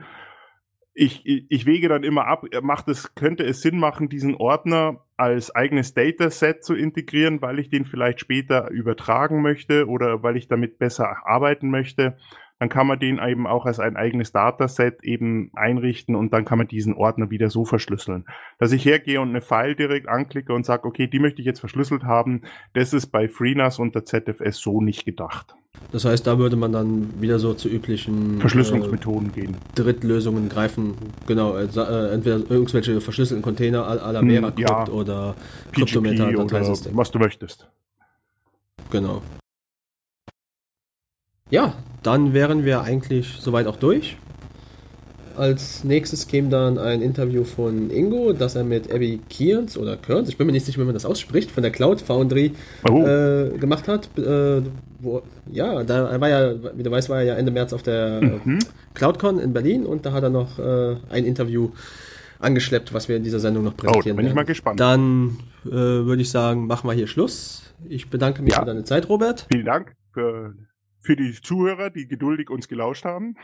ich, 1.00 1.26
ich 1.26 1.66
wege 1.66 1.88
dann 1.88 2.04
immer 2.04 2.26
ab, 2.26 2.44
macht 2.62 2.90
es, 2.90 3.16
könnte 3.16 3.46
es 3.46 3.62
Sinn 3.62 3.80
machen, 3.80 4.10
diesen 4.10 4.36
Ordner 4.36 5.06
als 5.16 5.56
eigenes 5.56 5.94
Dataset 5.94 6.64
zu 6.64 6.76
integrieren, 6.76 7.42
weil 7.42 7.60
ich 7.60 7.70
den 7.70 7.86
vielleicht 7.86 8.20
später 8.20 8.70
übertragen 8.70 9.42
möchte 9.42 9.88
oder 9.88 10.24
weil 10.24 10.36
ich 10.36 10.50
damit 10.50 10.78
besser 10.78 11.26
arbeiten 11.26 11.70
möchte. 11.70 12.18
Dann 12.60 12.70
kann 12.70 12.88
man 12.88 13.00
den 13.00 13.20
eben 13.20 13.48
auch 13.48 13.66
als 13.66 13.80
ein 13.80 13.96
eigenes 13.96 14.32
Dataset 14.32 15.04
eben 15.04 15.50
einrichten 15.56 16.16
und 16.16 16.34
dann 16.34 16.46
kann 16.46 16.58
man 16.58 16.68
diesen 16.68 16.94
Ordner 16.94 17.30
wieder 17.32 17.50
so 17.50 17.64
verschlüsseln. 17.66 18.26
Dass 18.58 18.72
ich 18.74 18.84
hergehe 18.86 19.22
und 19.22 19.30
eine 19.30 19.42
File 19.42 19.76
direkt 19.76 20.08
anklicke 20.10 20.54
und 20.54 20.66
sage, 20.66 20.86
okay, 20.86 21.08
die 21.08 21.20
möchte 21.20 21.42
ich 21.42 21.46
jetzt 21.46 21.60
verschlüsselt 21.62 22.04
haben, 22.04 22.42
das 22.74 22.94
ist 22.94 23.08
bei 23.08 23.30
FreeNAS 23.30 23.80
und 23.80 23.96
der 23.96 24.06
ZFS 24.06 24.58
so 24.58 24.82
nicht 24.82 25.06
gedacht. 25.06 25.56
Das 25.92 26.04
heißt, 26.04 26.28
da 26.28 26.38
würde 26.38 26.58
man 26.58 26.74
dann 26.74 27.22
wieder 27.22 27.40
so 27.40 27.54
zu 27.54 27.70
üblichen 27.70 28.40
Verschlüsselungsmethoden 28.42 29.30
äh, 29.30 29.42
gehen. 29.42 29.58
Drittlösungen 29.76 30.50
greifen. 30.50 30.96
Genau, 31.28 31.56
äh, 31.56 31.64
äh, 31.66 32.14
entweder 32.14 32.40
irgendwelche 32.50 33.00
verschlüsselten 33.00 33.42
Container 33.42 33.88
à 33.88 34.12
la 34.12 34.22
Vera 34.22 34.48
Hm, 34.50 34.58
ja. 34.58 34.88
oder 34.88 35.36
PGP 35.72 35.76
Kryptometer 35.76 36.28
oder 36.30 36.46
Dateisystem. 36.46 36.98
was 36.98 37.12
du 37.12 37.20
möchtest. 37.20 37.70
Genau. 38.92 39.22
Ja, 41.50 41.74
dann 42.04 42.34
wären 42.34 42.64
wir 42.66 42.82
eigentlich 42.82 43.38
soweit 43.40 43.68
auch 43.68 43.76
durch. 43.78 44.18
Als 45.36 45.86
nächstes 45.86 46.28
käme 46.28 46.50
dann 46.50 46.78
ein 46.78 47.02
Interview 47.02 47.46
von 47.46 47.90
Ingo, 47.92 48.34
das 48.34 48.56
er 48.56 48.66
mit 48.66 48.92
Abby 48.92 49.22
Kearns 49.30 49.78
oder 49.78 49.96
Kearns, 49.96 50.28
ich 50.28 50.38
bin 50.38 50.46
mir 50.48 50.52
nicht 50.54 50.66
sicher, 50.66 50.82
wie 50.82 50.86
man 50.86 50.94
das 50.94 51.06
ausspricht, 51.06 51.50
von 51.50 51.64
der 51.64 51.72
Cloud 51.72 52.02
Foundry 52.02 52.52
Oh. 52.90 53.06
äh, 53.06 53.58
gemacht 53.58 53.88
hat. 53.88 54.10
Äh, 54.18 54.62
wo, 55.00 55.22
ja, 55.50 55.84
da 55.86 56.20
war 56.20 56.28
ja, 56.28 56.54
wie 56.76 56.84
du 56.84 56.92
weißt, 56.92 57.08
war 57.08 57.20
er 57.20 57.24
ja 57.24 57.34
Ende 57.36 57.52
März 57.54 57.72
auf 57.72 57.84
der 57.84 58.22
Mhm. 58.44 58.60
CloudCon 58.96 59.40
in 59.40 59.54
Berlin 59.54 59.86
und 59.86 60.06
da 60.06 60.12
hat 60.12 60.24
er 60.24 60.30
noch 60.30 60.60
äh, 60.60 60.98
ein 61.10 61.24
Interview 61.24 61.70
angeschleppt, 62.40 62.94
was 62.94 63.08
wir 63.08 63.16
in 63.16 63.24
dieser 63.24 63.40
Sendung 63.40 63.64
noch 63.64 63.74
Oh, 63.74 63.78
präsentieren 63.78 64.18
bin 64.18 64.28
ich 64.28 64.34
mal 64.34 64.44
gespannt. 64.44 64.78
Dann 64.80 65.38
äh, 65.66 65.70
würde 65.72 66.22
ich 66.22 66.30
sagen, 66.32 66.68
machen 66.68 66.90
wir 66.90 66.94
hier 66.94 67.08
Schluss. 67.08 67.64
Ich 67.88 68.10
bedanke 68.10 68.42
mich 68.42 68.54
Ja. 68.54 68.60
für 68.60 68.66
deine 68.66 68.84
Zeit, 68.84 69.08
Robert. 69.08 69.46
Vielen 69.50 69.66
Dank 69.66 69.96
für, 70.14 70.54
für 71.00 71.16
die 71.16 71.34
Zuhörer, 71.34 71.90
die 71.90 72.08
geduldig 72.08 72.50
uns 72.50 72.68
gelauscht 72.68 73.06
haben. 73.06 73.36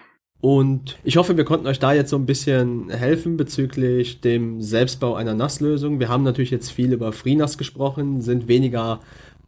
Und 0.41 0.98
ich 1.03 1.18
hoffe, 1.18 1.38
wir 1.38 1.45
konnten 1.45 1.65
euch 1.65 1.80
da 1.80 1.94
jetzt 1.94 2.10
so 2.10 2.18
ein 2.18 2.26
bisschen 2.26 2.90
helfen 2.90 3.38
bezüglich 3.38 4.22
dem 4.22 4.61
Selbstbau 4.61 5.15
einer 5.15 5.34
NAS-Lösung. 5.34 5.99
Wir 5.99 6.10
haben 6.10 6.23
natürlich 6.23 6.52
jetzt 6.52 6.72
viel 6.72 6.94
über 6.94 7.14
FreeNAS 7.14 7.57
gesprochen, 7.57 8.22
sind 8.22 8.48
weniger 8.48 8.99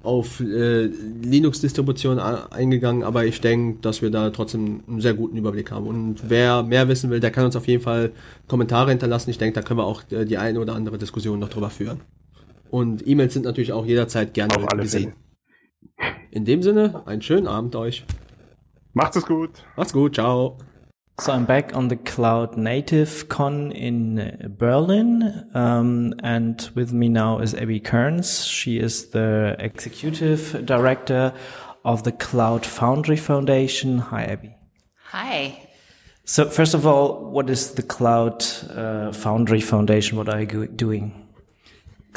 auf 0.01 0.39
äh, 0.39 0.85
Linux-Distributionen 0.85 2.19
a- 2.19 2.47
eingegangen, 2.51 3.03
aber 3.03 3.25
ich 3.25 3.41
denke, 3.41 3.79
dass 3.81 4.01
wir 4.01 4.09
da 4.09 4.29
trotzdem 4.29 4.81
einen 4.87 5.01
sehr 5.01 5.13
guten 5.13 5.35
Überblick 5.37 5.71
haben. 5.71 5.85
Und 5.87 6.29
wer 6.29 6.63
mehr 6.63 6.87
wissen 6.87 7.09
will, 7.09 7.19
der 7.19 7.31
kann 7.31 7.45
uns 7.45 7.55
auf 7.55 7.67
jeden 7.67 7.83
Fall 7.83 8.11
Kommentare 8.47 8.89
hinterlassen. 8.91 9.29
Ich 9.29 9.37
denke, 9.37 9.59
da 9.59 9.61
können 9.67 9.79
wir 9.79 9.85
auch 9.85 10.03
äh, 10.11 10.23
die 10.25 10.37
eine 10.37 10.59
oder 10.59 10.73
andere 10.75 10.97
Diskussion 10.97 11.39
noch 11.39 11.49
drüber 11.49 11.69
führen. 11.69 11.99
Und 12.71 13.05
E-Mails 13.05 13.33
sind 13.33 13.45
natürlich 13.45 13.73
auch 13.73 13.85
jederzeit 13.85 14.33
gerne 14.33 14.53
gesehen. 14.77 15.13
In 16.31 16.45
dem 16.45 16.61
Sinne, 16.61 17.03
einen 17.05 17.21
schönen 17.21 17.47
Abend 17.47 17.75
euch. 17.75 18.05
Macht's 18.93 19.17
es 19.17 19.25
gut. 19.25 19.63
Macht's 19.75 19.93
gut, 19.93 20.15
ciao. 20.15 20.57
So 21.19 21.31
I'm 21.31 21.45
back 21.45 21.75
on 21.75 21.89
the 21.89 21.95
Cloud 21.95 22.57
Native 22.57 23.27
Con 23.27 23.71
in 23.71 24.19
uh, 24.19 24.49
Berlin, 24.49 25.45
um, 25.55 26.13
and 26.21 26.69
with 26.75 26.93
me 26.93 27.09
now 27.09 27.39
is 27.39 27.55
Abby 27.55 27.79
Kearns. 27.79 28.45
She 28.45 28.77
is 28.77 29.09
the 29.09 29.55
executive 29.57 30.63
director 30.63 31.33
of 31.83 32.03
the 32.03 32.11
Cloud 32.11 32.67
Foundry 32.67 33.17
Foundation. 33.17 33.97
Hi, 33.97 34.25
Abby. 34.25 34.55
Hi. 35.11 35.67
So 36.23 36.49
first 36.49 36.75
of 36.75 36.85
all, 36.85 37.31
what 37.31 37.49
is 37.49 37.71
the 37.71 37.81
Cloud 37.81 38.45
uh, 38.69 39.11
Foundry 39.11 39.61
Foundation? 39.61 40.17
What 40.17 40.29
are 40.29 40.41
you 40.41 40.67
doing? 40.67 41.26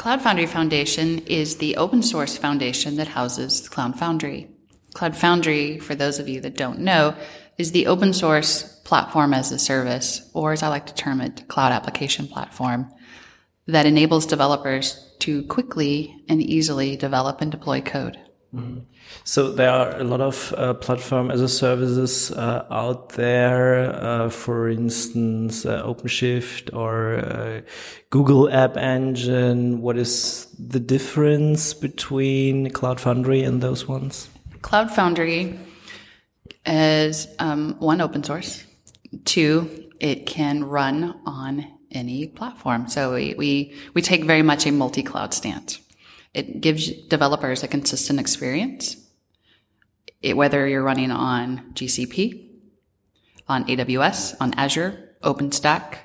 Cloud 0.01 0.23
Foundry 0.23 0.47
Foundation 0.47 1.19
is 1.27 1.57
the 1.57 1.77
open 1.77 2.01
source 2.01 2.35
foundation 2.35 2.95
that 2.95 3.09
houses 3.09 3.69
Cloud 3.69 3.99
Foundry. 3.99 4.49
Cloud 4.95 5.15
Foundry, 5.15 5.77
for 5.77 5.93
those 5.93 6.17
of 6.17 6.27
you 6.27 6.41
that 6.41 6.57
don't 6.57 6.79
know, 6.79 7.13
is 7.59 7.71
the 7.71 7.85
open 7.85 8.11
source 8.11 8.63
platform 8.83 9.31
as 9.31 9.51
a 9.51 9.59
service, 9.59 10.27
or 10.33 10.53
as 10.53 10.63
I 10.63 10.69
like 10.69 10.87
to 10.87 10.95
term 10.95 11.21
it, 11.21 11.47
cloud 11.47 11.71
application 11.71 12.27
platform 12.27 12.91
that 13.67 13.85
enables 13.85 14.25
developers 14.25 15.13
to 15.19 15.43
quickly 15.43 16.23
and 16.27 16.41
easily 16.41 16.97
develop 16.97 17.39
and 17.39 17.51
deploy 17.51 17.79
code. 17.79 18.17
So 19.23 19.51
there 19.51 19.69
are 19.69 19.97
a 19.97 20.03
lot 20.03 20.19
of 20.19 20.53
uh, 20.57 20.73
platform 20.73 21.31
as 21.31 21.41
a 21.41 21.47
services 21.47 22.31
uh, 22.31 22.65
out 22.69 23.09
there. 23.09 23.93
Uh, 23.95 24.29
for 24.29 24.69
instance, 24.69 25.65
uh, 25.65 25.83
OpenShift 25.85 26.73
or 26.75 27.15
uh, 27.15 27.61
Google 28.09 28.49
App 28.49 28.75
Engine. 28.75 29.81
What 29.81 29.97
is 29.97 30.47
the 30.59 30.79
difference 30.79 31.73
between 31.73 32.71
Cloud 32.71 32.99
Foundry 32.99 33.43
and 33.43 33.61
those 33.61 33.87
ones? 33.87 34.29
Cloud 34.61 34.91
Foundry 34.91 35.57
is 36.65 37.27
um, 37.39 37.75
one 37.79 38.01
open 38.01 38.23
source. 38.23 38.65
Two, 39.23 39.87
it 39.99 40.25
can 40.25 40.65
run 40.65 41.19
on 41.25 41.67
any 41.91 42.27
platform. 42.27 42.87
So 42.89 43.13
we, 43.13 43.33
we, 43.35 43.75
we 43.93 44.01
take 44.01 44.25
very 44.25 44.41
much 44.41 44.65
a 44.65 44.71
multi-cloud 44.71 45.33
stance. 45.33 45.79
It 46.33 46.61
gives 46.61 46.89
developers 46.89 47.63
a 47.63 47.67
consistent 47.67 48.19
experience, 48.19 48.95
it, 50.21 50.37
whether 50.37 50.67
you're 50.67 50.83
running 50.83 51.11
on 51.11 51.71
GCP, 51.73 52.49
on 53.47 53.65
AWS, 53.65 54.35
on 54.39 54.53
Azure, 54.53 55.15
OpenStack, 55.23 55.97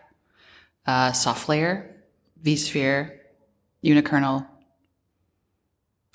uh, 0.87 1.13
SoftLayer, 1.13 1.93
vSphere, 2.43 3.19
Unikernel, 3.85 4.47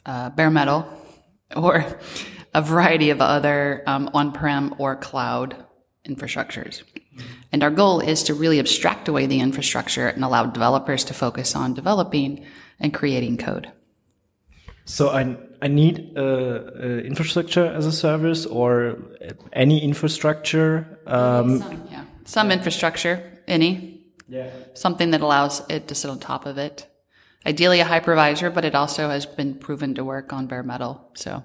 uh, 0.05 0.29
bare 0.31 0.51
metal, 0.51 0.87
or 1.55 1.85
a 2.53 2.61
variety 2.61 3.11
of 3.11 3.21
other 3.21 3.83
um, 3.87 4.09
on-prem 4.13 4.75
or 4.77 4.95
cloud 4.95 5.55
infrastructures. 6.05 6.83
And 7.51 7.63
our 7.63 7.71
goal 7.71 7.99
is 7.99 8.23
to 8.23 8.33
really 8.33 8.59
abstract 8.59 9.07
away 9.07 9.25
the 9.25 9.39
infrastructure 9.39 10.07
and 10.07 10.23
allow 10.23 10.45
developers 10.45 11.03
to 11.05 11.13
focus 11.13 11.55
on 11.55 11.73
developing 11.73 12.45
and 12.79 12.93
creating 12.93 13.37
code. 13.37 13.71
So 14.85 15.09
I 15.09 15.37
I 15.61 15.67
need 15.67 16.13
uh, 16.17 16.21
uh, 16.21 17.01
infrastructure 17.05 17.65
as 17.65 17.85
a 17.85 17.91
service 17.91 18.45
or 18.45 18.97
any 19.53 19.83
infrastructure. 19.83 20.99
Um, 21.05 21.59
Some, 21.59 21.87
yeah, 21.91 22.03
some 22.25 22.51
infrastructure, 22.51 23.21
any, 23.47 24.01
yeah. 24.27 24.49
something 24.73 25.11
that 25.11 25.21
allows 25.21 25.61
it 25.69 25.87
to 25.87 25.95
sit 25.95 26.09
on 26.09 26.19
top 26.19 26.45
of 26.45 26.57
it. 26.57 26.87
Ideally 27.45 27.79
a 27.79 27.85
hypervisor, 27.85 28.53
but 28.53 28.65
it 28.65 28.75
also 28.75 29.09
has 29.09 29.25
been 29.25 29.55
proven 29.55 29.95
to 29.95 30.03
work 30.03 30.33
on 30.33 30.47
bare 30.47 30.63
metal. 30.63 31.11
So 31.15 31.43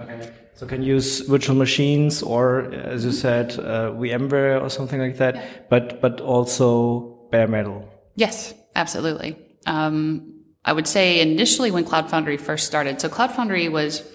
Okay. 0.00 0.30
So 0.54 0.66
can 0.66 0.82
use 0.82 1.20
virtual 1.20 1.56
machines 1.56 2.22
or, 2.22 2.72
as 2.72 3.04
you 3.04 3.12
said, 3.12 3.58
uh, 3.58 3.90
VMware 3.92 4.62
or 4.62 4.70
something 4.70 5.00
like 5.00 5.16
that, 5.18 5.68
but 5.68 6.00
but 6.00 6.20
also 6.20 7.18
bare 7.30 7.48
metal. 7.48 7.88
Yes, 8.14 8.54
absolutely. 8.74 9.36
Um, 9.66 10.37
I 10.68 10.72
would 10.72 10.86
say 10.86 11.22
initially 11.22 11.70
when 11.70 11.84
Cloud 11.84 12.10
Foundry 12.10 12.36
first 12.36 12.66
started, 12.66 13.00
so 13.00 13.08
Cloud 13.08 13.32
Foundry 13.32 13.70
was 13.70 14.06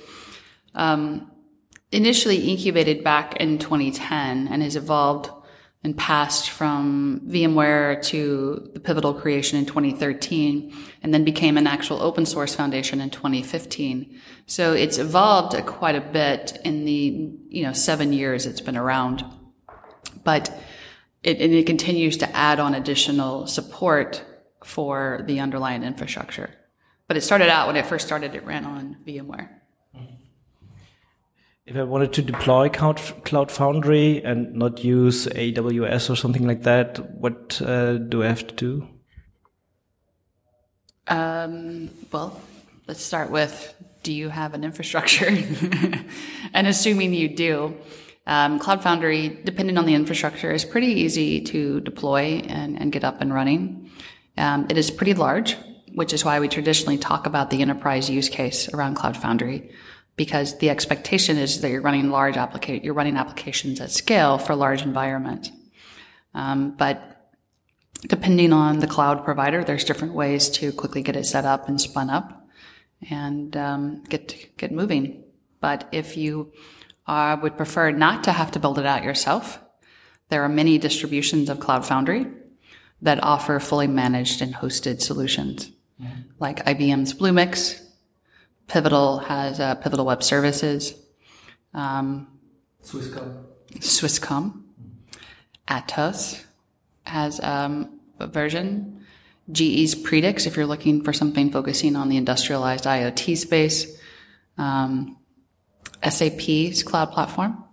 um, 0.75 1.31
initially 1.91 2.47
incubated 2.47 3.03
back 3.03 3.37
in 3.37 3.57
2010 3.57 4.49
and 4.49 4.61
has 4.61 4.75
evolved 4.75 5.31
and 5.83 5.97
passed 5.97 6.51
from 6.51 7.21
VMware 7.25 8.03
to 8.03 8.69
the 8.71 8.79
pivotal 8.79 9.15
creation 9.15 9.57
in 9.57 9.65
2013 9.65 10.71
and 11.01 11.11
then 11.11 11.23
became 11.23 11.57
an 11.57 11.65
actual 11.65 11.99
open 11.99 12.23
source 12.23 12.53
foundation 12.53 13.01
in 13.01 13.09
2015. 13.09 14.21
So 14.45 14.73
it's 14.73 14.99
evolved 14.99 15.55
quite 15.65 15.95
a 15.95 16.01
bit 16.01 16.59
in 16.63 16.85
the, 16.85 17.31
you 17.49 17.63
know, 17.63 17.73
seven 17.73 18.13
years 18.13 18.45
it's 18.45 18.61
been 18.61 18.77
around. 18.77 19.25
But 20.23 20.55
it, 21.23 21.41
and 21.41 21.51
it 21.51 21.65
continues 21.65 22.15
to 22.17 22.35
add 22.35 22.59
on 22.59 22.75
additional 22.75 23.47
support 23.47 24.23
for 24.65 25.23
the 25.25 25.39
underlying 25.39 25.83
infrastructure. 25.83 26.49
But 27.07 27.17
it 27.17 27.21
started 27.21 27.49
out 27.49 27.67
when 27.67 27.75
it 27.75 27.85
first 27.85 28.05
started, 28.05 28.35
it 28.35 28.45
ran 28.45 28.65
on 28.65 28.97
VMware. 29.05 29.49
If 31.65 31.77
I 31.77 31.83
wanted 31.83 32.11
to 32.13 32.21
deploy 32.21 32.67
Cloud, 32.67 32.99
Cloud 33.23 33.49
Foundry 33.51 34.21
and 34.21 34.53
not 34.53 34.83
use 34.83 35.27
AWS 35.27 36.09
or 36.09 36.15
something 36.15 36.45
like 36.45 36.63
that, 36.63 36.99
what 37.15 37.61
uh, 37.61 37.97
do 37.97 38.21
I 38.21 38.27
have 38.27 38.45
to 38.47 38.53
do? 38.53 38.87
Um, 41.07 41.89
well, 42.11 42.41
let's 42.87 43.01
start 43.01 43.31
with 43.31 43.73
do 44.03 44.11
you 44.11 44.27
have 44.27 44.53
an 44.53 44.65
infrastructure? 44.65 45.27
and 46.53 46.67
assuming 46.67 47.13
you 47.13 47.29
do, 47.29 47.77
um, 48.27 48.59
Cloud 48.59 48.83
Foundry, 48.83 49.29
depending 49.43 49.77
on 49.77 49.85
the 49.85 49.93
infrastructure, 49.93 50.51
is 50.51 50.65
pretty 50.65 50.87
easy 50.87 51.41
to 51.41 51.79
deploy 51.81 52.41
and, 52.47 52.79
and 52.79 52.91
get 52.91 53.03
up 53.03 53.21
and 53.21 53.33
running. 53.33 53.82
Um, 54.37 54.67
it 54.69 54.77
is 54.77 54.91
pretty 54.91 55.13
large, 55.13 55.57
which 55.93 56.13
is 56.13 56.25
why 56.25 56.39
we 56.39 56.47
traditionally 56.47 56.97
talk 56.97 57.25
about 57.25 57.49
the 57.49 57.61
enterprise 57.61 58.09
use 58.09 58.29
case 58.29 58.73
around 58.73 58.95
Cloud 58.95 59.17
Foundry, 59.17 59.71
because 60.15 60.57
the 60.57 60.69
expectation 60.69 61.37
is 61.37 61.61
that 61.61 61.69
you're 61.69 61.81
running 61.81 62.09
large 62.09 62.35
applica- 62.35 62.83
you're 62.83 62.93
running 62.93 63.17
applications 63.17 63.79
at 63.79 63.91
scale 63.91 64.37
for 64.37 64.55
large 64.55 64.81
environments. 64.81 65.51
Um, 66.33 66.71
but 66.71 67.31
depending 68.07 68.51
on 68.51 68.79
the 68.79 68.87
cloud 68.87 69.23
provider, 69.23 69.63
there's 69.63 69.83
different 69.83 70.13
ways 70.13 70.49
to 70.49 70.71
quickly 70.71 71.03
get 71.03 71.15
it 71.15 71.25
set 71.25 71.45
up 71.45 71.67
and 71.67 71.79
spun 71.79 72.09
up 72.09 72.47
and 73.09 73.55
um, 73.55 74.03
get 74.09 74.57
get 74.57 74.71
moving. 74.71 75.23
But 75.59 75.87
if 75.91 76.17
you 76.17 76.51
uh, 77.07 77.37
would 77.41 77.55
prefer 77.55 77.91
not 77.91 78.23
to 78.23 78.31
have 78.31 78.51
to 78.51 78.59
build 78.59 78.79
it 78.79 78.85
out 78.85 79.03
yourself, 79.03 79.59
there 80.29 80.43
are 80.43 80.49
many 80.49 80.77
distributions 80.77 81.49
of 81.49 81.59
Cloud 81.59 81.85
Foundry 81.85 82.25
that 83.03 83.21
offer 83.21 83.59
fully 83.59 83.87
managed 83.87 84.41
and 84.41 84.55
hosted 84.55 85.01
solutions, 85.01 85.69
mm-hmm. 86.01 86.21
like 86.39 86.65
IBM's 86.65 87.13
Bluemix. 87.13 87.81
Pivotal 88.67 89.19
has 89.19 89.59
uh, 89.59 89.75
Pivotal 89.75 90.05
Web 90.05 90.23
Services. 90.23 90.95
Um, 91.73 92.27
Swisscom. 92.83 93.43
Swisscom. 93.75 94.61
Atos 95.67 96.43
has 97.05 97.41
um, 97.41 97.99
a 98.19 98.27
version. 98.27 99.05
GE's 99.51 99.95
Predix, 99.95 100.47
if 100.47 100.55
you're 100.55 100.65
looking 100.65 101.03
for 101.03 101.11
something 101.11 101.51
focusing 101.51 101.97
on 101.97 102.07
the 102.07 102.15
industrialized 102.15 102.85
IoT 102.85 103.37
space. 103.37 103.99
Um, 104.57 105.17
SAP's 106.01 106.83
cloud 106.83 107.11
platform. 107.11 107.65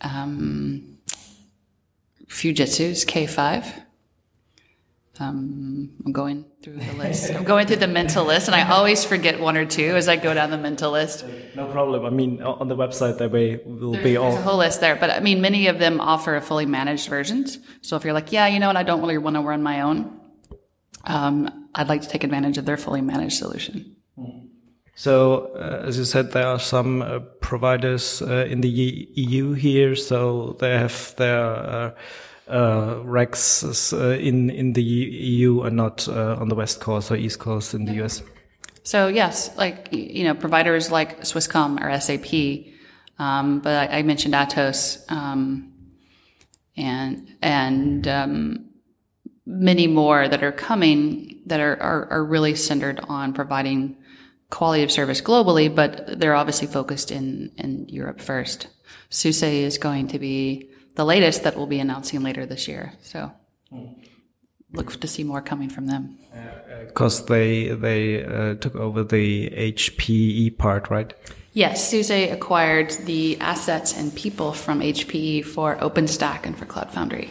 Um, 0.00 0.95
Fujitsu's 2.28 3.04
K5. 3.04 3.82
Um, 5.18 5.94
I'm 6.04 6.12
going 6.12 6.44
through 6.62 6.76
the 6.76 6.92
list. 6.92 7.32
I'm 7.32 7.44
going 7.44 7.66
through 7.66 7.76
the 7.76 7.88
mental 7.88 8.24
list, 8.24 8.48
and 8.48 8.54
I 8.54 8.68
always 8.70 9.04
forget 9.04 9.40
one 9.40 9.56
or 9.56 9.64
two 9.64 9.96
as 9.96 10.08
I 10.08 10.16
go 10.16 10.34
down 10.34 10.50
the 10.50 10.58
mental 10.58 10.90
list. 10.90 11.24
No 11.54 11.66
problem. 11.66 12.04
I 12.04 12.10
mean, 12.10 12.42
on 12.42 12.68
the 12.68 12.76
website 12.76 13.16
that 13.18 13.32
there 13.32 13.60
will 13.64 13.92
there's, 13.92 14.04
be 14.04 14.16
all. 14.16 14.30
There's 14.30 14.42
a 14.42 14.44
whole 14.44 14.58
list 14.58 14.80
there, 14.80 14.94
but 14.96 15.10
I 15.10 15.20
mean, 15.20 15.40
many 15.40 15.68
of 15.68 15.78
them 15.78 16.00
offer 16.00 16.36
a 16.36 16.42
fully 16.42 16.66
managed 16.66 17.08
versions. 17.08 17.58
So 17.80 17.96
if 17.96 18.04
you're 18.04 18.12
like, 18.12 18.30
yeah, 18.30 18.46
you 18.46 18.58
know 18.58 18.66
what, 18.66 18.76
I 18.76 18.82
don't 18.82 19.00
really 19.00 19.16
want 19.16 19.36
to 19.36 19.42
run 19.42 19.62
my 19.62 19.80
own, 19.80 20.20
um, 21.04 21.68
I'd 21.74 21.88
like 21.88 22.02
to 22.02 22.08
take 22.08 22.24
advantage 22.24 22.58
of 22.58 22.66
their 22.66 22.76
fully 22.76 23.00
managed 23.00 23.38
solution. 23.38 23.96
So, 24.98 25.52
uh, 25.54 25.84
as 25.86 25.98
you 25.98 26.04
said, 26.04 26.32
there 26.32 26.46
are 26.46 26.58
some 26.58 27.02
uh, 27.02 27.18
providers 27.40 28.22
uh, 28.22 28.46
in 28.48 28.62
the 28.62 28.68
EU 28.70 29.52
here, 29.52 29.94
so 29.94 30.56
they 30.58 30.70
have 30.70 31.14
their 31.16 31.44
uh, 31.44 31.90
uh, 32.48 33.00
racks 33.04 33.92
uh, 33.92 34.16
in 34.18 34.48
in 34.48 34.72
the 34.72 34.82
EU 34.82 35.60
and 35.62 35.76
not 35.76 36.08
uh, 36.08 36.36
on 36.40 36.48
the 36.48 36.54
west 36.54 36.80
coast 36.80 37.10
or 37.10 37.16
east 37.16 37.38
coast 37.38 37.74
in 37.74 37.84
the 37.84 38.04
US. 38.04 38.22
So 38.84 39.08
yes, 39.08 39.54
like 39.58 39.88
you 39.92 40.24
know, 40.24 40.34
providers 40.34 40.90
like 40.90 41.20
Swisscom 41.20 41.78
or 41.82 42.00
SAP, 42.00 42.72
um, 43.18 43.60
but 43.60 43.90
I, 43.90 43.98
I, 43.98 44.02
mentioned 44.02 44.32
Atos 44.32 45.04
um, 45.12 45.74
and 46.74 47.36
and 47.42 48.08
um, 48.08 48.70
many 49.44 49.88
more 49.88 50.26
that 50.26 50.42
are 50.42 50.52
coming 50.52 51.42
that 51.44 51.60
are, 51.60 51.76
are 51.82 52.08
are 52.10 52.24
really 52.24 52.54
centered 52.54 53.00
on 53.08 53.34
providing 53.34 53.98
quality 54.50 54.82
of 54.82 54.90
service 54.90 55.20
globally, 55.20 55.74
but 55.74 56.18
they're 56.18 56.34
obviously 56.34 56.66
focused 56.66 57.10
in 57.10 57.50
in 57.56 57.88
Europe 57.88 58.20
first. 58.20 58.68
SUSE 59.10 59.42
is 59.42 59.78
going 59.78 60.08
to 60.08 60.18
be 60.18 60.70
the 60.94 61.04
latest 61.04 61.42
that 61.44 61.56
we'll 61.56 61.66
be 61.66 61.78
announcing 61.78 62.22
later 62.22 62.46
this 62.46 62.66
year. 62.68 62.92
So 63.02 63.32
look 64.72 64.98
to 65.00 65.06
see 65.06 65.24
more 65.24 65.40
coming 65.40 65.68
from 65.68 65.86
them. 65.86 66.18
Because 66.86 67.22
uh, 67.22 67.26
they 67.26 67.68
they 67.68 68.24
uh, 68.24 68.54
took 68.54 68.74
over 68.76 69.04
the 69.04 69.50
HPE 69.50 70.58
part, 70.58 70.90
right? 70.90 71.12
Yes, 71.52 71.88
SUSE 71.88 72.30
acquired 72.30 72.90
the 73.06 73.40
assets 73.40 73.96
and 73.96 74.14
people 74.14 74.52
from 74.52 74.80
HPE 74.80 75.44
for 75.46 75.76
OpenStack 75.76 76.44
and 76.44 76.56
for 76.56 76.66
Cloud 76.66 76.90
Foundry. 76.90 77.30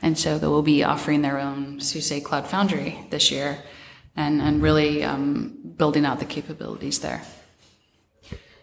And 0.00 0.16
so 0.18 0.38
they 0.38 0.46
will 0.46 0.62
be 0.62 0.84
offering 0.84 1.22
their 1.22 1.38
own 1.38 1.80
SUSE 1.80 2.22
Cloud 2.22 2.46
Foundry 2.48 2.98
this 3.10 3.30
year 3.30 3.58
and, 4.16 4.40
and 4.40 4.62
really 4.62 5.02
um, 5.04 5.56
building 5.76 6.04
out 6.04 6.18
the 6.18 6.24
capabilities 6.24 7.00
there. 7.00 7.22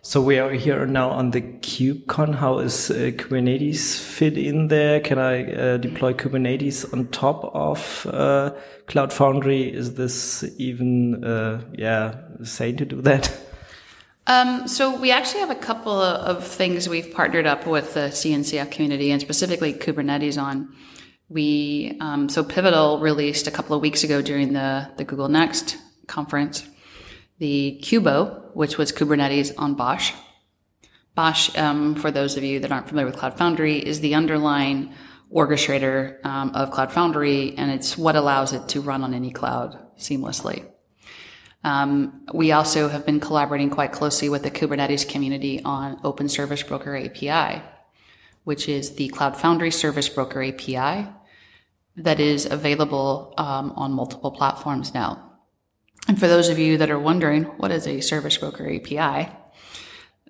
So 0.02 0.22
we 0.22 0.40
are 0.40 0.52
here 0.52 0.86
now 0.86 1.10
on 1.10 1.32
the 1.32 1.42
KubeCon. 1.42 2.36
How 2.36 2.60
is 2.60 2.90
uh, 2.90 3.12
Kubernetes 3.16 4.00
fit 4.00 4.38
in 4.38 4.70
there? 4.70 5.02
Can 5.02 5.20
I 5.20 5.54
uh, 5.54 5.78
deploy 5.78 6.14
Kubernetes 6.14 6.92
on 6.94 7.10
top 7.10 7.52
of 7.54 8.08
uh, 8.10 8.52
Cloud 8.88 9.12
Foundry? 9.14 9.64
Is 9.64 9.96
this 9.96 10.44
even, 10.58 11.24
uh, 11.24 11.62
yeah, 11.74 12.16
sane 12.44 12.78
to 12.78 12.86
do 12.86 13.02
that? 13.02 13.30
Um, 14.26 14.68
so 14.68 14.96
we 14.96 15.12
actually 15.12 15.42
have 15.42 15.50
a 15.50 15.56
couple 15.56 16.00
of 16.00 16.48
things 16.48 16.88
we've 16.88 17.12
partnered 17.12 17.46
up 17.46 17.68
with 17.68 17.94
the 17.96 18.10
CNCF 18.10 18.72
community 18.72 19.12
and 19.12 19.20
specifically 19.20 19.74
Kubernetes 19.74 20.42
on. 20.42 20.74
We 21.30 21.96
um, 22.00 22.28
so 22.28 22.44
Pivotal 22.44 23.00
released 23.00 23.46
a 23.46 23.52
couple 23.52 23.76
of 23.76 23.82
weeks 23.82 24.04
ago 24.04 24.22
during 24.22 24.54
the 24.54 24.90
the 24.98 25.04
Google 25.04 25.30
Next 25.30 25.78
conference. 26.08 26.68
The 27.38 27.80
Kubo, 27.84 28.50
which 28.54 28.78
was 28.78 28.92
Kubernetes 28.92 29.54
on 29.58 29.76
bosch. 29.76 30.12
Bosch 31.16 31.56
um, 31.58 31.96
for 31.96 32.12
those 32.12 32.36
of 32.36 32.44
you 32.44 32.60
that 32.60 32.72
aren't 32.72 32.88
familiar 32.88 33.06
with 33.06 33.18
Cloud 33.18 33.38
Foundry, 33.38 33.78
is 33.78 34.00
the 34.02 34.16
underlying 34.16 34.94
orchestrator 35.32 36.24
um, 36.26 36.50
of 36.56 36.72
Cloud 36.72 36.92
Foundry, 36.92 37.56
and 37.58 37.72
it's 37.72 37.98
what 37.98 38.16
allows 38.16 38.52
it 38.52 38.68
to 38.70 38.82
run 38.82 39.04
on 39.04 39.14
any 39.14 39.32
cloud 39.32 39.78
seamlessly. 39.98 40.66
Um, 41.64 42.26
we 42.34 42.52
also 42.52 42.88
have 42.88 43.06
been 43.06 43.20
collaborating 43.20 43.70
quite 43.70 43.92
closely 43.92 44.30
with 44.30 44.44
the 44.44 44.52
Kubernetes 44.52 45.08
community 45.08 45.62
on 45.64 46.00
Open 46.04 46.28
Service 46.28 46.64
Broker 46.64 46.96
API, 46.96 47.62
which 48.46 48.68
is 48.68 48.96
the 48.96 49.10
Cloud 49.10 49.38
Foundry 49.38 49.72
Service 49.72 50.10
Broker 50.10 50.42
API 50.42 51.08
that 52.00 52.20
is 52.20 52.46
available 52.46 53.34
um, 53.38 53.74
on 53.76 53.92
multiple 53.92 54.32
platforms 54.32 54.94
now. 54.94 55.30
And 56.08 56.20
for 56.20 56.28
those 56.28 56.50
of 56.50 56.58
you 56.58 56.78
that 56.78 56.90
are 56.90 57.00
wondering, 57.00 57.44
what 57.44 57.72
is 57.72 57.86
a 57.86 58.02
service 58.02 58.38
broker 58.38 58.66
API? 58.68 59.30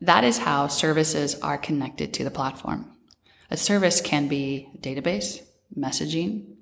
That 0.02 0.24
is 0.24 0.40
how 0.40 0.68
services 0.68 1.40
are 1.42 1.58
connected 1.58 2.14
to 2.16 2.24
the 2.24 2.32
platform. 2.32 2.92
A 3.52 3.58
service 3.58 4.02
can 4.02 4.28
be 4.28 4.68
database, 4.80 5.42
messaging. 5.78 6.56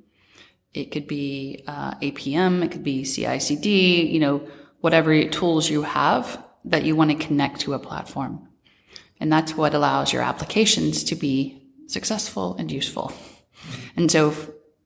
It 0.73 0.91
could 0.91 1.07
be 1.07 1.63
uh, 1.67 1.95
APM. 1.95 2.63
It 2.63 2.71
could 2.71 2.83
be 2.83 3.03
CI/CD. 3.03 4.05
You 4.05 4.19
know, 4.19 4.47
whatever 4.81 5.23
tools 5.25 5.69
you 5.69 5.83
have 5.83 6.43
that 6.65 6.83
you 6.83 6.95
want 6.95 7.11
to 7.11 7.25
connect 7.25 7.61
to 7.61 7.73
a 7.73 7.79
platform, 7.79 8.47
and 9.19 9.31
that's 9.31 9.55
what 9.55 9.73
allows 9.73 10.13
your 10.13 10.21
applications 10.21 11.03
to 11.05 11.15
be 11.15 11.63
successful 11.87 12.55
and 12.57 12.71
useful. 12.71 13.13
And 13.95 14.11
so, 14.11 14.33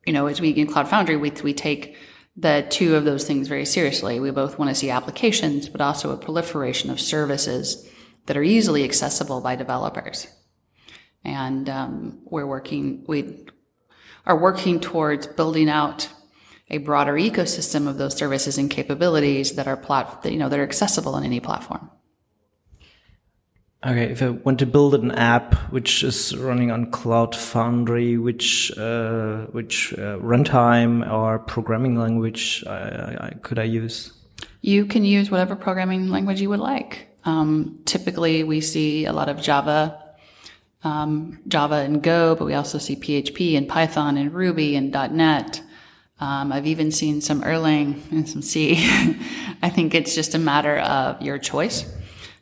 you 0.06 0.14
know, 0.14 0.28
as 0.28 0.42
we 0.42 0.50
in 0.50 0.68
Cloud 0.68 0.88
Foundry, 0.90 1.18
we 1.18 1.32
we 1.44 1.54
take 1.54 1.96
the 2.36 2.66
two 2.70 2.96
of 2.96 3.04
those 3.04 3.26
things 3.26 3.48
very 3.48 3.66
seriously. 3.66 4.20
We 4.20 4.32
both 4.32 4.58
want 4.58 4.70
to 4.70 4.76
see 4.76 4.90
applications, 4.90 5.70
but 5.70 5.82
also 5.82 6.12
a 6.12 6.18
proliferation 6.18 6.90
of 6.90 7.00
services 7.00 7.88
that 8.26 8.38
are 8.38 8.44
easily 8.44 8.84
accessible 8.84 9.42
by 9.42 9.56
developers. 9.56 10.28
And 11.24 11.70
um, 11.70 12.20
we're 12.24 12.48
working, 12.48 13.04
we 13.08 13.46
are 14.26 14.38
working 14.38 14.80
towards 14.80 15.28
building 15.28 15.70
out 15.70 16.10
a 16.70 16.78
broader 16.78 17.14
ecosystem 17.14 17.88
of 17.88 17.98
those 17.98 18.16
services 18.16 18.58
and 18.58 18.70
capabilities 18.70 19.54
that 19.56 19.68
are 19.68 19.78
plat- 19.78 20.22
that, 20.24 20.32
you 20.32 20.40
know 20.40 20.50
that 20.50 20.60
are 20.60 20.64
accessible 20.64 21.16
on 21.16 21.24
any 21.24 21.40
platform. 21.40 21.92
Okay, 23.84 24.12
if 24.12 24.22
I 24.22 24.30
want 24.30 24.60
to 24.60 24.68
build 24.68 24.94
an 24.94 25.10
app 25.10 25.56
which 25.72 26.04
is 26.04 26.38
running 26.38 26.70
on 26.70 26.92
Cloud 26.92 27.36
Foundry, 27.36 28.16
which 28.16 28.72
uh, 28.78 29.48
which 29.48 29.94
uh, 29.94 30.20
runtime 30.20 31.12
or 31.12 31.40
programming 31.40 31.98
language 31.98 32.64
I, 32.68 32.74
I, 32.74 33.34
could 33.42 33.58
I 33.58 33.64
use? 33.64 34.14
You 34.62 34.86
can 34.86 35.04
use 35.04 35.32
whatever 35.32 35.56
programming 35.56 36.10
language 36.10 36.40
you 36.42 36.50
would 36.50 36.60
like. 36.60 37.08
Um, 37.26 37.80
typically, 37.86 38.44
we 38.44 38.62
see 38.62 39.06
a 39.06 39.14
lot 39.14 39.30
of 39.30 39.42
Java, 39.42 40.00
um, 40.84 41.40
Java 41.48 41.78
and 41.78 42.04
Go, 42.04 42.36
but 42.36 42.46
we 42.46 42.54
also 42.54 42.78
see 42.78 42.96
PHP 42.96 43.58
and 43.58 43.68
Python 43.68 44.16
and 44.16 44.32
Ruby 44.32 44.76
and 44.76 44.92
.NET. 44.92 45.64
Um, 46.20 46.52
I've 46.52 46.68
even 46.68 46.92
seen 46.92 47.20
some 47.20 47.42
Erlang 47.42 48.00
and 48.12 48.30
some 48.30 48.44
C. 48.44 48.76
I 49.64 49.70
think 49.70 49.96
it's 49.96 50.14
just 50.14 50.36
a 50.36 50.40
matter 50.40 50.78
of 50.78 51.20
your 51.20 51.40
choice. 51.40 51.92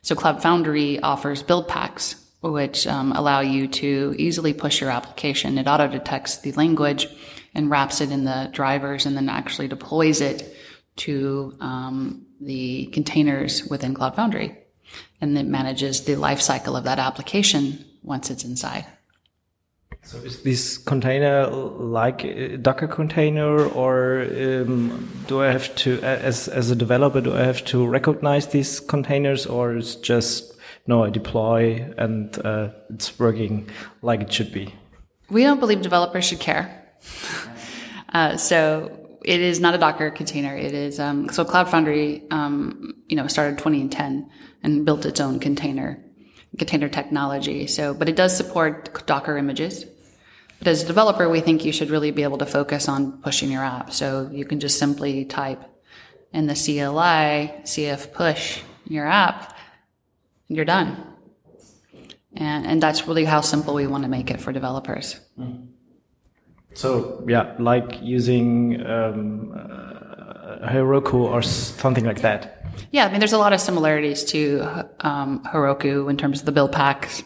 So 0.02 0.14
Cloud 0.14 0.42
Foundry 0.42 1.00
offers 1.00 1.42
build 1.42 1.68
packs, 1.68 2.16
which 2.40 2.86
um, 2.86 3.12
allow 3.12 3.40
you 3.40 3.68
to 3.68 4.14
easily 4.18 4.54
push 4.54 4.80
your 4.80 4.90
application. 4.90 5.58
It 5.58 5.68
auto 5.68 5.88
detects 5.88 6.38
the 6.38 6.52
language 6.52 7.06
and 7.54 7.70
wraps 7.70 8.00
it 8.00 8.10
in 8.10 8.24
the 8.24 8.48
drivers 8.52 9.06
and 9.06 9.16
then 9.16 9.28
actually 9.28 9.68
deploys 9.68 10.20
it 10.20 10.56
to 10.96 11.56
um, 11.60 12.26
the 12.40 12.86
containers 12.86 13.66
within 13.66 13.94
Cloud 13.94 14.16
Foundry, 14.16 14.56
and 15.20 15.36
it 15.36 15.46
manages 15.46 16.04
the 16.04 16.16
life 16.16 16.40
cycle 16.40 16.76
of 16.76 16.84
that 16.84 16.98
application 16.98 17.84
once 18.02 18.30
it's 18.30 18.44
inside. 18.44 18.86
So 20.02 20.18
is 20.18 20.42
this 20.42 20.78
container 20.78 21.46
like 21.46 22.24
a 22.24 22.56
Docker 22.56 22.88
container, 22.88 23.66
or 23.66 24.22
um, 24.22 25.08
do 25.28 25.42
I 25.42 25.52
have 25.52 25.74
to, 25.76 26.00
as 26.02 26.48
as 26.48 26.70
a 26.70 26.76
developer, 26.76 27.20
do 27.20 27.34
I 27.36 27.42
have 27.42 27.64
to 27.66 27.86
recognize 27.86 28.48
these 28.48 28.80
containers, 28.80 29.46
or 29.46 29.76
it's 29.76 29.94
just 29.96 30.54
no, 30.86 31.04
I 31.04 31.10
deploy 31.10 31.92
and 31.98 32.36
uh, 32.44 32.70
it's 32.88 33.18
working 33.18 33.68
like 34.02 34.22
it 34.22 34.32
should 34.32 34.52
be? 34.52 34.74
We 35.28 35.42
don't 35.44 35.60
believe 35.60 35.82
developers 35.82 36.24
should 36.24 36.40
care. 36.40 36.76
Uh, 38.12 38.36
so 38.36 39.18
it 39.24 39.40
is 39.40 39.60
not 39.60 39.72
a 39.72 39.78
Docker 39.78 40.10
container. 40.10 40.56
It 40.56 40.74
is 40.74 40.98
um, 40.98 41.28
so 41.28 41.44
Cloud 41.44 41.68
Foundry, 41.70 42.24
um, 42.32 42.92
you 43.08 43.14
know, 43.14 43.28
started 43.28 43.56
2010 43.56 44.28
and 44.64 44.84
built 44.84 45.06
its 45.06 45.20
own 45.20 45.38
container 45.38 46.04
container 46.58 46.88
technology. 46.88 47.66
So, 47.66 47.94
but 47.94 48.08
it 48.08 48.16
does 48.16 48.36
support 48.36 49.06
Docker 49.06 49.36
images. 49.36 49.86
But 50.60 50.68
as 50.68 50.82
a 50.82 50.86
developer, 50.86 51.26
we 51.28 51.40
think 51.40 51.64
you 51.64 51.72
should 51.72 51.88
really 51.88 52.10
be 52.10 52.22
able 52.22 52.38
to 52.38 52.46
focus 52.46 52.86
on 52.86 53.20
pushing 53.22 53.50
your 53.50 53.64
app. 53.64 53.92
So 53.92 54.28
you 54.30 54.44
can 54.44 54.60
just 54.60 54.78
simply 54.78 55.24
type 55.24 55.64
in 56.32 56.46
the 56.46 56.54
CLI 56.54 57.64
CF 57.64 58.12
push 58.12 58.60
your 58.86 59.06
app, 59.06 59.56
and 60.48 60.56
you're 60.56 60.66
done. 60.66 61.02
And 62.36 62.66
and 62.66 62.82
that's 62.82 63.08
really 63.08 63.24
how 63.24 63.40
simple 63.40 63.74
we 63.74 63.86
want 63.86 64.04
to 64.04 64.08
make 64.08 64.30
it 64.30 64.40
for 64.40 64.52
developers. 64.52 65.18
So 66.74 67.24
yeah, 67.26 67.56
like 67.58 68.02
using 68.02 68.84
um, 68.86 69.52
uh, 69.52 70.68
Heroku 70.68 71.14
or 71.14 71.42
something 71.42 72.04
like 72.04 72.20
that. 72.20 72.64
Yeah, 72.92 73.06
I 73.06 73.10
mean, 73.10 73.18
there's 73.18 73.32
a 73.32 73.38
lot 73.38 73.52
of 73.52 73.60
similarities 73.60 74.24
to 74.26 74.86
um, 75.00 75.42
Heroku 75.44 76.10
in 76.10 76.16
terms 76.16 76.40
of 76.40 76.46
the 76.46 76.52
build 76.52 76.72
packs 76.72 77.24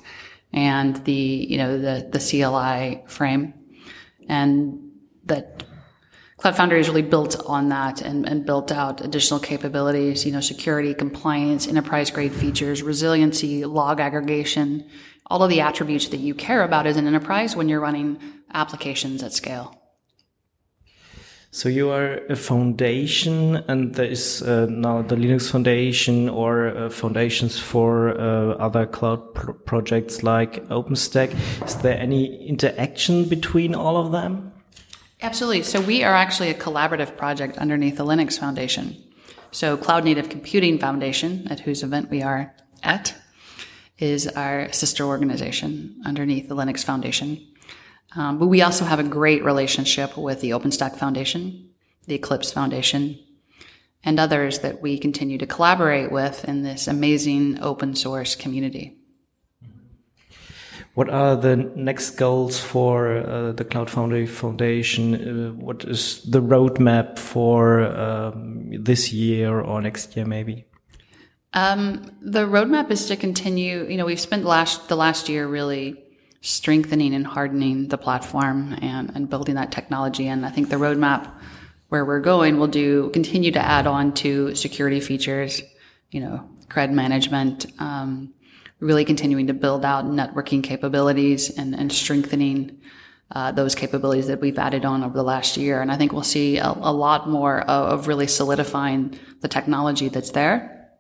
and 0.55 0.97
the 1.05 1.13
you 1.13 1.59
know 1.59 1.79
the 1.79 2.09
the 2.11 2.19
CLI 2.19 3.03
frame, 3.07 3.53
and 4.29 4.93
that 5.25 5.65
Cloud 6.39 6.57
Foundry 6.57 6.81
is 6.81 6.89
really 6.89 7.03
built 7.03 7.41
on 7.47 7.69
that 7.71 8.03
and, 8.03 8.29
and 8.29 8.47
built 8.47 8.71
out 8.71 9.01
additional 9.01 9.41
capabilities, 9.41 10.27
you 10.27 10.33
know, 10.33 10.41
security, 10.41 10.95
compliance, 10.95 11.67
enterprise 11.67 12.11
grade 12.11 12.33
features, 12.33 12.83
resiliency, 12.83 13.65
log 13.65 13.99
aggregation, 13.99 14.87
all 15.27 15.43
of 15.43 15.49
the 15.49 15.61
attributes 15.61 16.09
that 16.09 16.19
you 16.19 16.35
care 16.35 16.63
about 16.63 16.87
as 16.87 16.97
an 16.97 17.07
enterprise 17.07 17.57
when 17.57 17.69
you're 17.69 17.81
running 17.81 18.19
applications 18.53 19.23
at 19.23 19.33
scale. 19.33 19.84
So 21.55 21.69
you 21.69 21.91
are 21.91 22.19
a 22.29 22.35
foundation, 22.35 23.63
and 23.69 23.95
there 23.95 24.11
is 24.11 24.43
uh, 24.43 24.67
now 24.69 25.03
the 25.03 25.15
Linux 25.15 25.53
Foundation 25.53 26.29
or 26.29 26.77
uh, 26.77 26.91
foundations 26.91 27.61
for 27.61 28.11
uh, 28.11 28.55
other 28.59 28.87
cloud 28.87 29.35
pr 29.35 29.53
projects 29.53 30.25
like 30.25 30.67
OpenStack. 30.67 31.31
Is 31.65 31.77
there 31.77 31.97
any 31.97 32.45
interaction 32.49 33.29
between 33.29 33.73
all 33.73 33.97
of 33.97 34.11
them? 34.11 34.53
Absolutely. 35.23 35.63
So 35.63 35.81
we 35.81 36.03
are 36.03 36.17
actually 36.17 36.51
a 36.51 36.55
collaborative 36.55 37.17
project 37.17 37.57
underneath 37.57 37.99
the 37.99 38.05
Linux 38.05 38.37
Foundation. 38.37 38.97
So 39.53 39.77
Cloud 39.77 40.03
Native 40.03 40.29
Computing 40.31 40.81
Foundation, 40.81 41.47
at 41.49 41.61
whose 41.61 41.85
event 41.85 42.11
we 42.11 42.21
are 42.21 42.53
at, 42.83 43.15
is 43.99 44.27
our 44.27 44.73
sister 44.73 45.05
organization 45.05 46.03
underneath 46.05 46.49
the 46.49 46.57
Linux 46.57 46.83
Foundation. 46.83 47.47
Um, 48.17 48.39
but 48.39 48.47
we 48.47 48.63
also 48.63 48.85
have 48.85 49.01
a 49.01 49.05
great 49.05 49.45
relationship 49.45 50.17
with 50.17 50.41
the 50.41 50.51
OpenStack 50.51 50.97
Foundation, 50.97 51.71
the 52.07 52.15
Eclipse 52.15 52.53
Foundation, 52.53 53.19
and 54.05 54.21
others 54.21 54.61
that 54.61 54.81
we 54.81 54.99
continue 54.99 55.39
to 55.39 55.47
collaborate 55.47 56.13
with 56.13 56.45
in 56.45 56.63
this 56.63 56.87
amazing 56.87 57.61
open 57.61 57.97
source 57.97 58.37
community. 58.37 58.97
What 60.95 61.11
are 61.11 61.35
the 61.35 61.57
next 61.57 62.11
goals 62.11 62.61
for 62.61 63.17
uh, 63.17 63.53
the 63.53 63.65
Cloud 63.65 63.91
Foundry 63.91 64.27
Foundation? 64.27 65.15
Uh, 65.15 65.53
what 65.53 65.85
is 65.85 66.23
the 66.23 66.41
roadmap 66.41 67.19
for 67.19 67.83
um, 67.83 68.71
this 68.71 69.13
year 69.13 69.61
or 69.61 69.83
next 69.83 70.15
year, 70.15 70.25
maybe? 70.25 70.67
Um, 71.53 72.13
the 72.21 72.47
roadmap 72.47 72.93
is 72.93 73.07
to 73.07 73.17
continue. 73.17 73.87
You 73.87 73.97
know, 73.97 74.05
we've 74.05 74.21
spent 74.21 74.45
last 74.45 74.89
the 74.89 74.95
last 74.97 75.29
year 75.29 75.49
really 75.49 76.04
strengthening 76.45 77.15
and 77.15 77.27
hardening 77.27 77.89
the 77.89 77.97
platform 77.97 78.77
and, 78.83 79.11
and 79.15 79.31
building 79.31 79.55
that 79.55 79.73
technology. 79.73 80.29
And 80.29 80.45
I 80.45 80.51
think 80.51 80.69
the 80.69 80.77
roadmap 80.77 81.31
where 81.89 82.05
we're 82.05 82.21
going 82.21 82.59
will 82.59 82.67
do 82.67 83.09
continue 83.11 83.51
to 83.51 83.59
add 83.59 83.87
on 83.87 84.13
to 84.13 84.55
security 84.55 85.01
features, 85.01 85.63
you 86.11 86.21
know, 86.21 86.47
cred 86.69 86.93
management, 86.93 87.65
um, 87.79 88.35
really 88.79 89.07
continuing 89.07 89.47
to 89.47 89.55
build 89.55 89.87
out 89.87 90.05
networking 90.05 90.63
capabilities 90.63 91.49
and, 91.57 91.75
and 91.75 91.91
strengthening 91.91 92.79
uh, 93.31 93.51
those 93.51 93.75
capabilities 93.75 94.27
that 94.27 94.43
we've 94.43 94.59
added 94.59 94.85
on 94.85 95.03
over 95.03 95.15
the 95.15 95.23
last 95.23 95.57
year. 95.57 95.81
And 95.81 95.91
I 95.91 95.97
think 95.97 96.13
we'll 96.13 96.23
see 96.23 96.59
a, 96.59 96.69
a 96.69 96.93
lot 96.93 97.27
more 97.27 97.63
of, 97.63 98.01
of 98.01 98.07
really 98.07 98.27
solidifying 98.27 99.19
the 99.41 99.49
technology 99.49 100.11
that's 100.11 100.33
there 100.33 100.91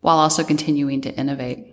while 0.00 0.18
also 0.18 0.44
continuing 0.44 1.00
to 1.00 1.14
innovate. 1.14 1.71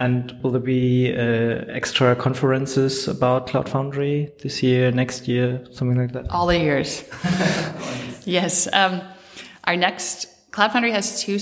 And 0.00 0.34
will 0.42 0.50
there 0.50 0.60
be 0.60 1.12
uh, 1.14 1.66
extra 1.68 2.16
conferences 2.16 3.06
about 3.06 3.48
Cloud 3.48 3.68
Foundry 3.68 4.32
this 4.42 4.62
year, 4.62 4.90
next 4.90 5.28
year, 5.28 5.62
something 5.72 5.98
like 5.98 6.12
that? 6.12 6.30
All 6.30 6.46
the 6.46 6.58
years. 6.58 7.04
yes. 8.24 8.66
Um, 8.72 9.02
our 9.64 9.76
next 9.76 10.26
Cloud 10.52 10.72
Foundry 10.72 10.92
has 10.92 11.22
two 11.22 11.38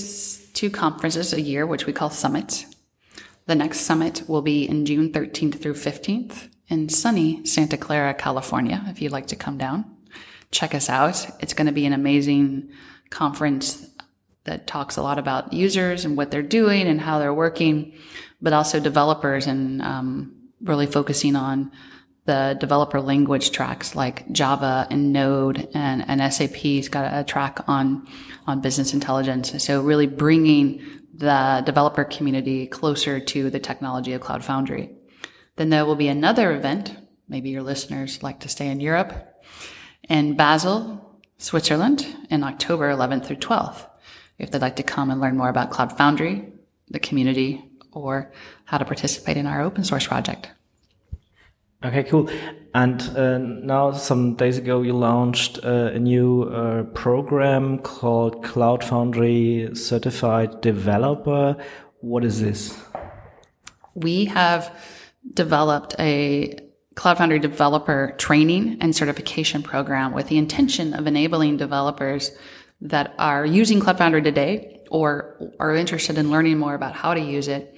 two 0.54 0.70
conferences 0.70 1.32
a 1.32 1.40
year, 1.40 1.66
which 1.66 1.86
we 1.86 1.92
call 1.92 2.10
summits. 2.10 2.66
The 3.46 3.54
next 3.54 3.82
summit 3.82 4.24
will 4.28 4.42
be 4.42 4.68
in 4.68 4.84
June 4.84 5.12
13th 5.12 5.60
through 5.62 5.74
15th 5.74 6.48
in 6.66 6.88
sunny 6.88 7.46
Santa 7.46 7.76
Clara, 7.76 8.12
California. 8.12 8.84
If 8.88 9.00
you'd 9.00 9.12
like 9.12 9.28
to 9.28 9.36
come 9.36 9.56
down, 9.56 9.84
check 10.50 10.74
us 10.74 10.90
out. 10.90 11.26
It's 11.40 11.54
going 11.54 11.68
to 11.68 11.72
be 11.72 11.86
an 11.86 11.92
amazing 11.92 12.70
conference 13.08 13.88
that 14.44 14.66
talks 14.66 14.96
a 14.96 15.02
lot 15.02 15.18
about 15.18 15.52
users 15.52 16.04
and 16.04 16.16
what 16.16 16.30
they're 16.30 16.42
doing 16.42 16.88
and 16.88 17.00
how 17.00 17.18
they're 17.18 17.32
working 17.32 17.94
but 18.40 18.52
also 18.52 18.80
developers 18.80 19.46
and 19.46 19.82
um, 19.82 20.34
really 20.60 20.86
focusing 20.86 21.36
on 21.36 21.72
the 22.24 22.56
developer 22.60 23.00
language 23.00 23.52
tracks 23.52 23.96
like 23.96 24.30
Java 24.30 24.86
and 24.90 25.12
Node 25.14 25.68
and, 25.72 26.04
and 26.06 26.32
SAP's 26.32 26.88
got 26.88 27.10
a 27.18 27.24
track 27.24 27.60
on, 27.66 28.06
on 28.46 28.60
business 28.60 28.92
intelligence. 28.92 29.62
So 29.64 29.80
really 29.80 30.06
bringing 30.06 30.82
the 31.14 31.62
developer 31.64 32.04
community 32.04 32.66
closer 32.66 33.18
to 33.18 33.50
the 33.50 33.58
technology 33.58 34.12
of 34.12 34.20
Cloud 34.20 34.44
Foundry. 34.44 34.90
Then 35.56 35.70
there 35.70 35.86
will 35.86 35.96
be 35.96 36.08
another 36.08 36.54
event. 36.54 36.94
Maybe 37.28 37.48
your 37.48 37.62
listeners 37.62 38.22
like 38.22 38.40
to 38.40 38.48
stay 38.48 38.68
in 38.68 38.80
Europe 38.80 39.42
in 40.08 40.36
Basel, 40.36 41.20
Switzerland 41.38 42.06
in 42.30 42.44
October 42.44 42.92
11th 42.92 43.26
through 43.26 43.36
12th. 43.36 43.86
If 44.38 44.50
they'd 44.50 44.60
like 44.60 44.76
to 44.76 44.82
come 44.82 45.10
and 45.10 45.20
learn 45.20 45.36
more 45.36 45.48
about 45.48 45.70
Cloud 45.70 45.96
Foundry, 45.96 46.52
the 46.88 47.00
community, 47.00 47.67
or 47.98 48.32
how 48.64 48.78
to 48.78 48.84
participate 48.84 49.36
in 49.36 49.46
our 49.46 49.60
open 49.60 49.84
source 49.84 50.06
project. 50.06 50.50
Okay, 51.84 52.02
cool. 52.04 52.28
And 52.74 53.00
uh, 53.16 53.38
now, 53.38 53.92
some 53.92 54.34
days 54.34 54.58
ago, 54.58 54.82
you 54.82 54.94
launched 54.94 55.60
uh, 55.64 55.92
a 55.94 55.98
new 55.98 56.42
uh, 56.42 56.82
program 56.94 57.78
called 57.78 58.42
Cloud 58.42 58.82
Foundry 58.82 59.70
Certified 59.74 60.60
Developer. 60.60 61.56
What 62.00 62.24
is 62.24 62.40
this? 62.40 62.76
We 63.94 64.24
have 64.26 64.74
developed 65.34 65.94
a 66.00 66.58
Cloud 66.96 67.18
Foundry 67.18 67.38
developer 67.38 68.12
training 68.18 68.78
and 68.80 68.94
certification 68.94 69.62
program 69.62 70.12
with 70.12 70.26
the 70.26 70.36
intention 70.36 70.94
of 70.94 71.06
enabling 71.06 71.58
developers 71.58 72.32
that 72.80 73.14
are 73.20 73.46
using 73.46 73.78
Cloud 73.78 73.98
Foundry 73.98 74.22
today 74.22 74.77
or 74.90 75.52
are 75.58 75.74
interested 75.74 76.18
in 76.18 76.30
learning 76.30 76.58
more 76.58 76.74
about 76.74 76.94
how 76.94 77.14
to 77.14 77.20
use 77.20 77.48
it 77.48 77.76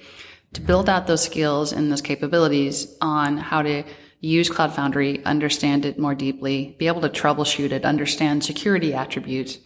to 0.53 0.61
build 0.61 0.89
out 0.89 1.07
those 1.07 1.23
skills 1.23 1.71
and 1.71 1.91
those 1.91 2.01
capabilities 2.01 2.95
on 3.01 3.37
how 3.37 3.61
to 3.61 3.83
use 4.19 4.49
Cloud 4.49 4.73
Foundry, 4.73 5.23
understand 5.25 5.85
it 5.85 5.97
more 5.97 6.13
deeply, 6.13 6.75
be 6.77 6.87
able 6.87 7.01
to 7.01 7.09
troubleshoot 7.09 7.71
it, 7.71 7.85
understand 7.85 8.43
security 8.43 8.93
attributes, 8.93 9.57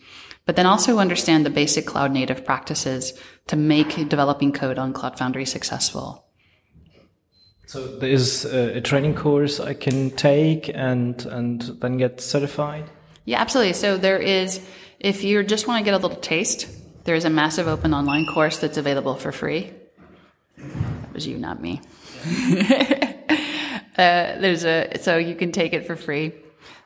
but 0.46 0.56
then 0.56 0.66
also 0.66 1.00
understand 1.00 1.46
the 1.46 1.50
basic 1.50 1.86
cloud 1.86 2.12
native 2.12 2.46
practices 2.46 3.14
to 3.48 3.56
make 3.56 4.08
developing 4.10 4.54
code 4.54 4.78
on 4.78 4.94
Cloud 4.94 5.18
Foundry 5.18 5.46
successful. 5.46 6.26
So 7.68 7.98
there 7.98 8.12
is 8.12 8.46
a 8.46 8.80
training 8.80 9.16
course 9.16 9.60
I 9.60 9.74
can 9.74 10.12
take 10.12 10.70
and 10.70 11.26
and 11.26 11.62
then 11.82 11.98
get 11.98 12.22
certified. 12.22 12.86
Yeah, 13.26 13.42
absolutely. 13.42 13.74
So 13.74 13.98
there 13.98 14.20
is, 14.20 14.62
if 15.00 15.24
you 15.24 15.44
just 15.44 15.68
want 15.68 15.80
to 15.80 15.84
get 15.84 15.96
a 15.96 15.98
little 15.98 16.22
taste, 16.22 16.68
there 17.06 17.15
is 17.15 17.23
a 17.23 17.30
massive 17.30 17.68
open 17.68 17.94
online 17.94 18.26
course 18.26 18.57
that's 18.57 18.77
available 18.77 19.15
for 19.15 19.32
free. 19.32 19.72
That 20.57 21.14
was 21.14 21.26
you, 21.26 21.38
not 21.38 21.61
me. 21.61 21.82
uh, 23.98 24.38
there's 24.40 24.65
a 24.65 24.98
so 25.02 25.18
you 25.18 25.36
can 25.36 25.52
take 25.52 25.73
it 25.73 25.88
for 25.88 25.95
free. 25.95 26.34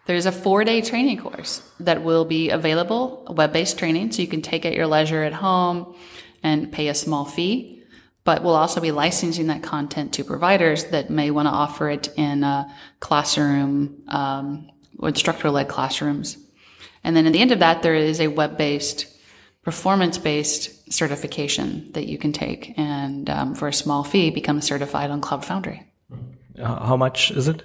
There's 0.05 0.25
a 0.25 0.31
four 0.31 0.63
day 0.63 0.81
training 0.81 1.19
course 1.19 1.61
that 1.79 2.03
will 2.03 2.25
be 2.25 2.49
available, 2.49 3.25
web 3.29 3.53
based 3.53 3.77
training, 3.77 4.11
so 4.11 4.21
you 4.21 4.27
can 4.27 4.41
take 4.41 4.65
at 4.65 4.73
your 4.73 4.87
leisure 4.87 5.23
at 5.23 5.33
home 5.33 5.95
and 6.43 6.71
pay 6.71 6.87
a 6.89 6.95
small 6.95 7.25
fee. 7.25 7.83
But 8.23 8.43
we'll 8.43 8.55
also 8.55 8.81
be 8.81 8.91
licensing 8.91 9.47
that 9.47 9.63
content 9.63 10.13
to 10.13 10.23
providers 10.23 10.85
that 10.85 11.09
may 11.09 11.31
want 11.31 11.47
to 11.47 11.51
offer 11.51 11.89
it 11.89 12.09
in 12.17 12.43
a 12.43 12.73
classroom, 12.99 14.03
um, 14.07 14.69
instructor 15.01 15.49
led 15.49 15.67
classrooms. 15.67 16.37
And 17.03 17.15
then 17.15 17.25
at 17.25 17.33
the 17.33 17.39
end 17.39 17.51
of 17.51 17.59
that, 17.59 17.81
there 17.81 17.95
is 17.95 18.19
a 18.19 18.27
web 18.27 18.57
based, 18.57 19.05
performance 19.64 20.18
based 20.18 20.91
certification 20.91 21.91
that 21.91 22.07
you 22.07 22.18
can 22.18 22.31
take 22.31 22.77
and 22.77 23.30
um, 23.30 23.56
for 23.56 23.68
a 23.68 23.73
small 23.73 24.03
fee 24.03 24.30
become 24.30 24.61
certified 24.61 25.11
on 25.11 25.22
Cloud 25.22 25.45
Foundry. 25.45 25.86
Uh, 26.57 26.86
how 26.86 26.98
much 26.98 27.31
is 27.31 27.48
it? 27.48 27.64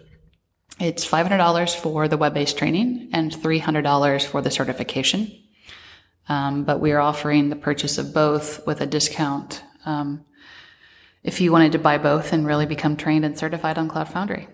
It's 0.81 1.07
$500 1.09 1.77
for 1.77 2.09
the 2.09 2.17
web 2.17 2.35
based 2.35 2.59
training 2.59 3.11
and 3.13 3.33
$300 3.33 4.27
for 4.27 4.43
the 4.43 4.51
certification. 4.51 5.33
Um, 6.29 6.65
but 6.65 6.81
we 6.81 6.93
are 6.93 7.01
offering 7.01 7.51
the 7.51 7.57
purchase 7.57 7.99
of 7.99 8.15
both 8.15 8.67
with 8.67 8.81
a 8.81 8.87
discount 8.87 9.63
um, 9.85 10.25
if 11.23 11.41
you 11.41 11.53
wanted 11.53 11.73
to 11.73 11.79
buy 11.79 11.99
both 11.99 12.33
and 12.33 12.47
really 12.47 12.67
become 12.67 12.97
trained 12.97 13.25
and 13.25 13.39
certified 13.39 13.79
on 13.79 13.89
Cloud 13.89 14.09
Foundry. 14.09 14.49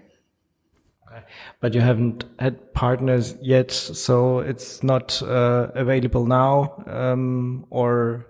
But 1.60 1.74
you 1.74 1.80
haven't 1.80 2.24
had 2.38 2.72
partners 2.74 3.36
yet, 3.40 3.70
so 3.70 4.40
it's 4.40 4.82
not 4.82 5.22
uh, 5.22 5.68
available 5.74 6.26
now. 6.26 6.82
Um, 6.86 7.66
or 7.70 8.26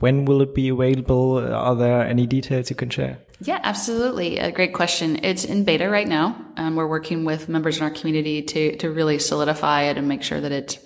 when 0.00 0.24
will 0.24 0.42
it 0.42 0.54
be 0.54 0.68
available? 0.68 1.38
Are 1.38 1.74
there 1.74 2.02
any 2.02 2.26
details 2.26 2.70
you 2.70 2.76
can 2.76 2.90
share? 2.90 3.18
Yeah, 3.40 3.60
absolutely. 3.62 4.38
A 4.38 4.50
great 4.50 4.72
question. 4.72 5.20
It's 5.22 5.44
in 5.44 5.64
beta 5.64 5.90
right 5.90 6.08
now. 6.08 6.36
Um, 6.56 6.74
we're 6.74 6.86
working 6.86 7.24
with 7.24 7.48
members 7.48 7.76
in 7.76 7.82
our 7.82 7.90
community 7.90 8.42
to 8.42 8.76
to 8.76 8.90
really 8.90 9.18
solidify 9.18 9.82
it 9.84 9.98
and 9.98 10.08
make 10.08 10.22
sure 10.22 10.40
that 10.40 10.52
it's 10.52 10.78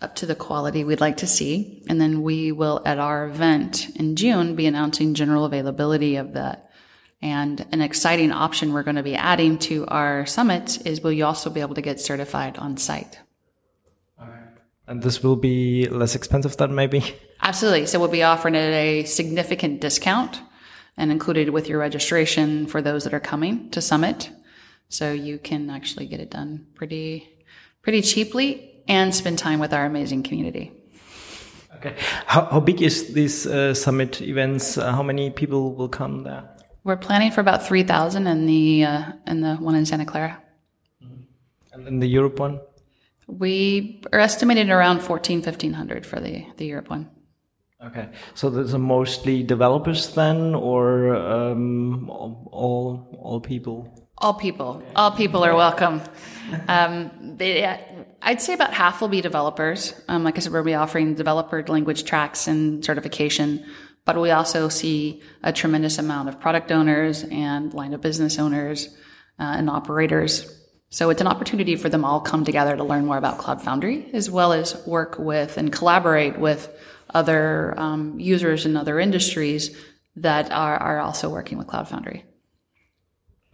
up 0.00 0.14
to 0.16 0.26
the 0.26 0.34
quality 0.34 0.84
we'd 0.84 1.00
like 1.00 1.18
to 1.18 1.26
see. 1.26 1.82
And 1.88 2.00
then 2.00 2.22
we 2.22 2.52
will, 2.52 2.80
at 2.86 2.98
our 2.98 3.26
event 3.26 3.90
in 3.96 4.16
June, 4.16 4.56
be 4.56 4.66
announcing 4.66 5.12
general 5.12 5.44
availability 5.44 6.16
of 6.16 6.32
that. 6.32 6.69
And 7.22 7.66
an 7.70 7.82
exciting 7.82 8.32
option 8.32 8.72
we're 8.72 8.82
going 8.82 8.96
to 8.96 9.02
be 9.02 9.14
adding 9.14 9.58
to 9.58 9.86
our 9.86 10.24
summit 10.24 10.84
is 10.86 11.02
will 11.02 11.12
you 11.12 11.26
also 11.26 11.50
be 11.50 11.60
able 11.60 11.74
to 11.74 11.82
get 11.82 12.00
certified 12.00 12.56
on 12.56 12.76
site? 12.76 13.18
And 14.90 15.04
this 15.04 15.22
will 15.22 15.36
be 15.36 15.86
less 15.88 16.16
expensive 16.16 16.56
than 16.56 16.74
maybe? 16.74 17.14
Absolutely. 17.42 17.86
So 17.86 18.00
we'll 18.00 18.08
be 18.08 18.24
offering 18.24 18.56
it 18.56 18.74
a 18.74 19.04
significant 19.04 19.80
discount 19.80 20.40
and 20.96 21.12
included 21.12 21.50
with 21.50 21.68
your 21.68 21.78
registration 21.78 22.66
for 22.66 22.82
those 22.82 23.04
that 23.04 23.14
are 23.14 23.20
coming 23.20 23.70
to 23.70 23.80
summit. 23.80 24.30
So 24.88 25.12
you 25.12 25.38
can 25.38 25.70
actually 25.70 26.06
get 26.06 26.18
it 26.18 26.30
done 26.30 26.66
pretty, 26.74 27.28
pretty 27.82 28.02
cheaply 28.02 28.82
and 28.88 29.14
spend 29.14 29.38
time 29.38 29.60
with 29.60 29.72
our 29.72 29.86
amazing 29.86 30.24
community. 30.24 30.72
Okay. 31.76 31.94
How, 32.26 32.46
how 32.46 32.58
big 32.58 32.82
is 32.82 33.14
these 33.14 33.46
uh, 33.46 33.74
summit 33.74 34.20
events? 34.20 34.76
Uh, 34.76 34.90
how 34.90 35.04
many 35.04 35.30
people 35.30 35.72
will 35.76 35.88
come 35.88 36.24
there? 36.24 36.48
We're 36.82 36.96
planning 36.96 37.30
for 37.30 37.40
about 37.40 37.66
3,000 37.66 38.26
in 38.26 38.46
the, 38.46 38.84
uh, 38.84 39.12
in 39.26 39.40
the 39.40 39.56
one 39.56 39.74
in 39.74 39.84
Santa 39.84 40.06
Clara. 40.06 40.42
And 41.72 41.86
in 41.86 42.00
the 42.00 42.06
Europe 42.06 42.38
one? 42.38 42.60
We 43.26 44.02
are 44.12 44.18
estimated 44.18 44.70
around 44.70 45.00
14, 45.00 45.38
1500 45.38 46.06
for 46.06 46.20
the, 46.20 46.46
the 46.56 46.66
Europe 46.66 46.90
one. 46.90 47.10
Okay, 47.82 48.10
so 48.34 48.50
those 48.50 48.74
are 48.74 48.78
mostly 48.78 49.42
developers 49.42 50.14
then, 50.14 50.54
or 50.54 51.14
um, 51.16 52.10
all 52.10 53.08
all 53.18 53.40
people? 53.40 54.06
All 54.18 54.34
people, 54.34 54.82
all 54.94 55.12
people 55.12 55.42
are 55.44 55.54
welcome. 55.54 56.02
Um, 56.68 57.36
they, 57.38 57.64
I'd 58.20 58.42
say 58.42 58.52
about 58.52 58.74
half 58.74 59.00
will 59.00 59.08
be 59.08 59.22
developers. 59.22 59.94
Um, 60.08 60.24
like 60.24 60.36
I 60.36 60.40
said, 60.40 60.52
we'll 60.52 60.62
be 60.62 60.74
offering 60.74 61.14
developer 61.14 61.64
language 61.68 62.04
tracks 62.04 62.46
and 62.46 62.84
certification, 62.84 63.64
but 64.04 64.20
we 64.20 64.30
also 64.30 64.68
see 64.68 65.22
a 65.42 65.52
tremendous 65.52 65.98
amount 65.98 66.28
of 66.28 66.40
product 66.40 66.72
owners 66.72 67.24
and 67.30 67.72
line 67.74 67.94
of 67.94 68.00
business 68.00 68.38
owners 68.38 68.88
uh, 69.38 69.54
and 69.56 69.70
operators. 69.70 70.56
So 70.88 71.10
it's 71.10 71.20
an 71.20 71.28
opportunity 71.28 71.76
for 71.76 71.88
them 71.88 72.04
all 72.04 72.20
come 72.20 72.44
together 72.44 72.76
to 72.76 72.82
learn 72.82 73.06
more 73.06 73.16
about 73.16 73.38
Cloud 73.38 73.62
Foundry, 73.62 74.10
as 74.12 74.28
well 74.28 74.52
as 74.52 74.84
work 74.86 75.18
with 75.18 75.56
and 75.56 75.72
collaborate 75.72 76.38
with 76.38 76.68
other 77.14 77.78
um, 77.78 78.18
users 78.18 78.66
in 78.66 78.76
other 78.76 78.98
industries 78.98 79.76
that 80.16 80.50
are, 80.50 80.76
are 80.76 81.00
also 81.00 81.28
working 81.28 81.58
with 81.58 81.66
Cloud 81.68 81.88
Foundry. 81.88 82.24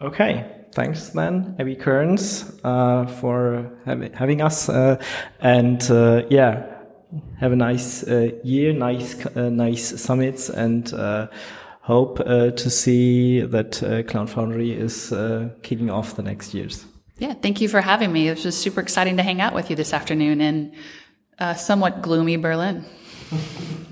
Okay, 0.01 0.51
thanks 0.73 1.11
then, 1.11 1.57
Abby 1.59 1.75
Kearns, 1.75 2.59
uh, 2.65 3.07
for 3.07 3.79
having, 3.87 4.43
us. 4.43 4.69
Uh, 4.69 5.03
and 5.41 5.91
uh, 5.91 6.23
yeah, 6.29 6.76
have 7.39 7.53
a 7.53 7.57
nice 7.57 8.03
uh, 8.03 8.31
year, 8.43 8.73
nice, 8.73 9.25
uh, 9.27 9.49
nice 9.51 10.01
summits, 10.01 10.49
and 10.49 10.93
uh, 10.95 11.29
hope 11.83 12.19
to 12.19 12.71
see 12.71 13.41
that 13.41 14.05
Cloud 14.09 14.31
Foundry 14.31 14.73
is 14.73 15.15
kicking 15.63 15.91
off 15.91 16.17
the 16.17 16.23
next 16.23 16.55
years. 16.55 16.85
Yeah, 17.19 17.35
thank 17.35 17.61
you 17.61 17.69
for 17.69 17.81
having 17.81 18.13
me. 18.13 18.29
It 18.29 18.33
was 18.33 18.43
just 18.43 18.61
super 18.61 18.81
exciting 18.81 19.17
to 19.17 19.23
hang 19.23 19.41
out 19.41 19.55
with 19.55 19.71
you 19.71 19.77
this 19.77 19.93
afternoon 19.95 20.41
in 20.41 20.75
somewhat 21.57 22.03
gloomy 22.03 22.37
Berlin. 22.37 22.85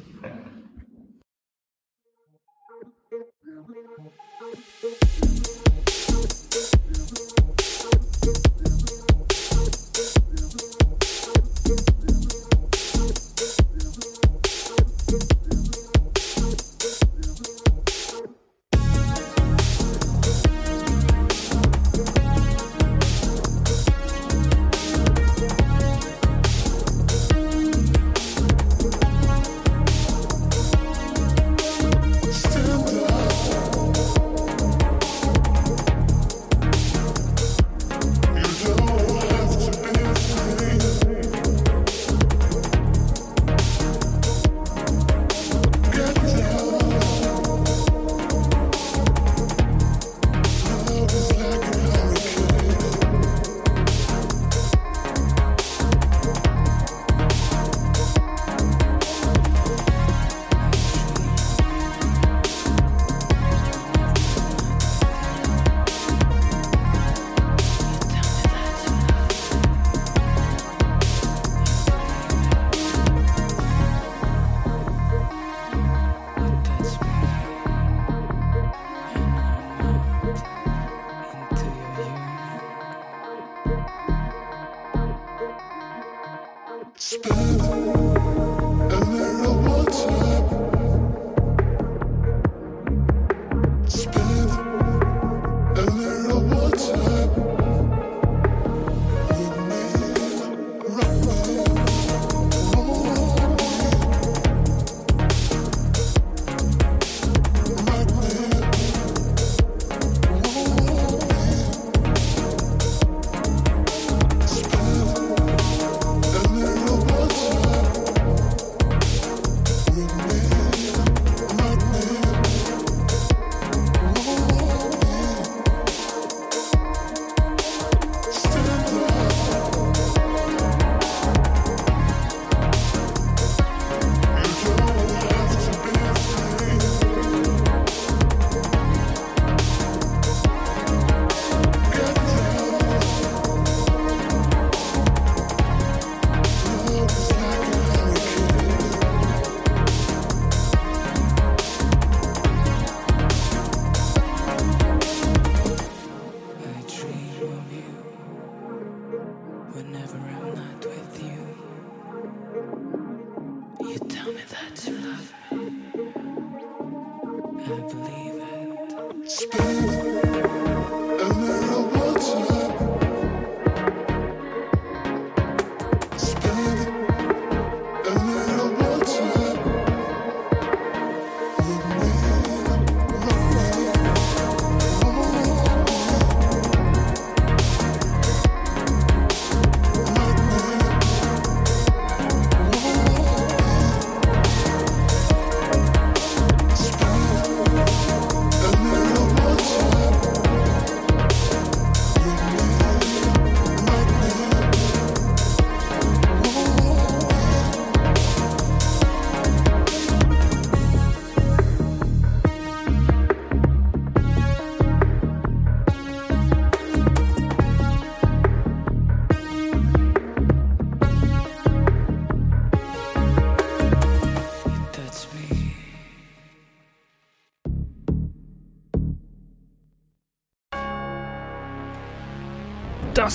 Spend 86.96 87.60
a 87.60 89.00
little 89.10 89.54
more 89.62 89.84
time. 89.84 90.33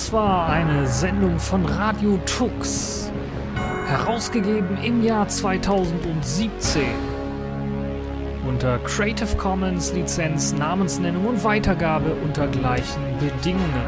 Das 0.00 0.14
war 0.14 0.48
eine 0.48 0.86
Sendung 0.86 1.38
von 1.38 1.66
Radio 1.66 2.18
Tux, 2.24 3.12
herausgegeben 3.86 4.78
im 4.82 5.04
Jahr 5.04 5.28
2017. 5.28 6.84
Unter 8.48 8.78
Creative 8.78 9.36
Commons 9.36 9.92
Lizenz, 9.92 10.54
Namensnennung 10.54 11.26
und 11.26 11.44
Weitergabe 11.44 12.14
unter 12.24 12.48
gleichen 12.48 13.02
Bedingungen. 13.18 13.84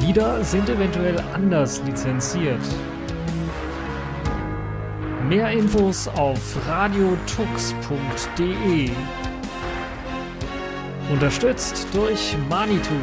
Lieder 0.00 0.44
sind 0.44 0.68
eventuell 0.68 1.18
anders 1.32 1.80
lizenziert. 1.86 2.60
Mehr 5.30 5.50
Infos 5.50 6.08
auf 6.08 6.38
radiotux.de. 6.68 7.30
Unterstützt 11.10 11.86
durch 11.94 12.36
Manitou. 12.50 13.00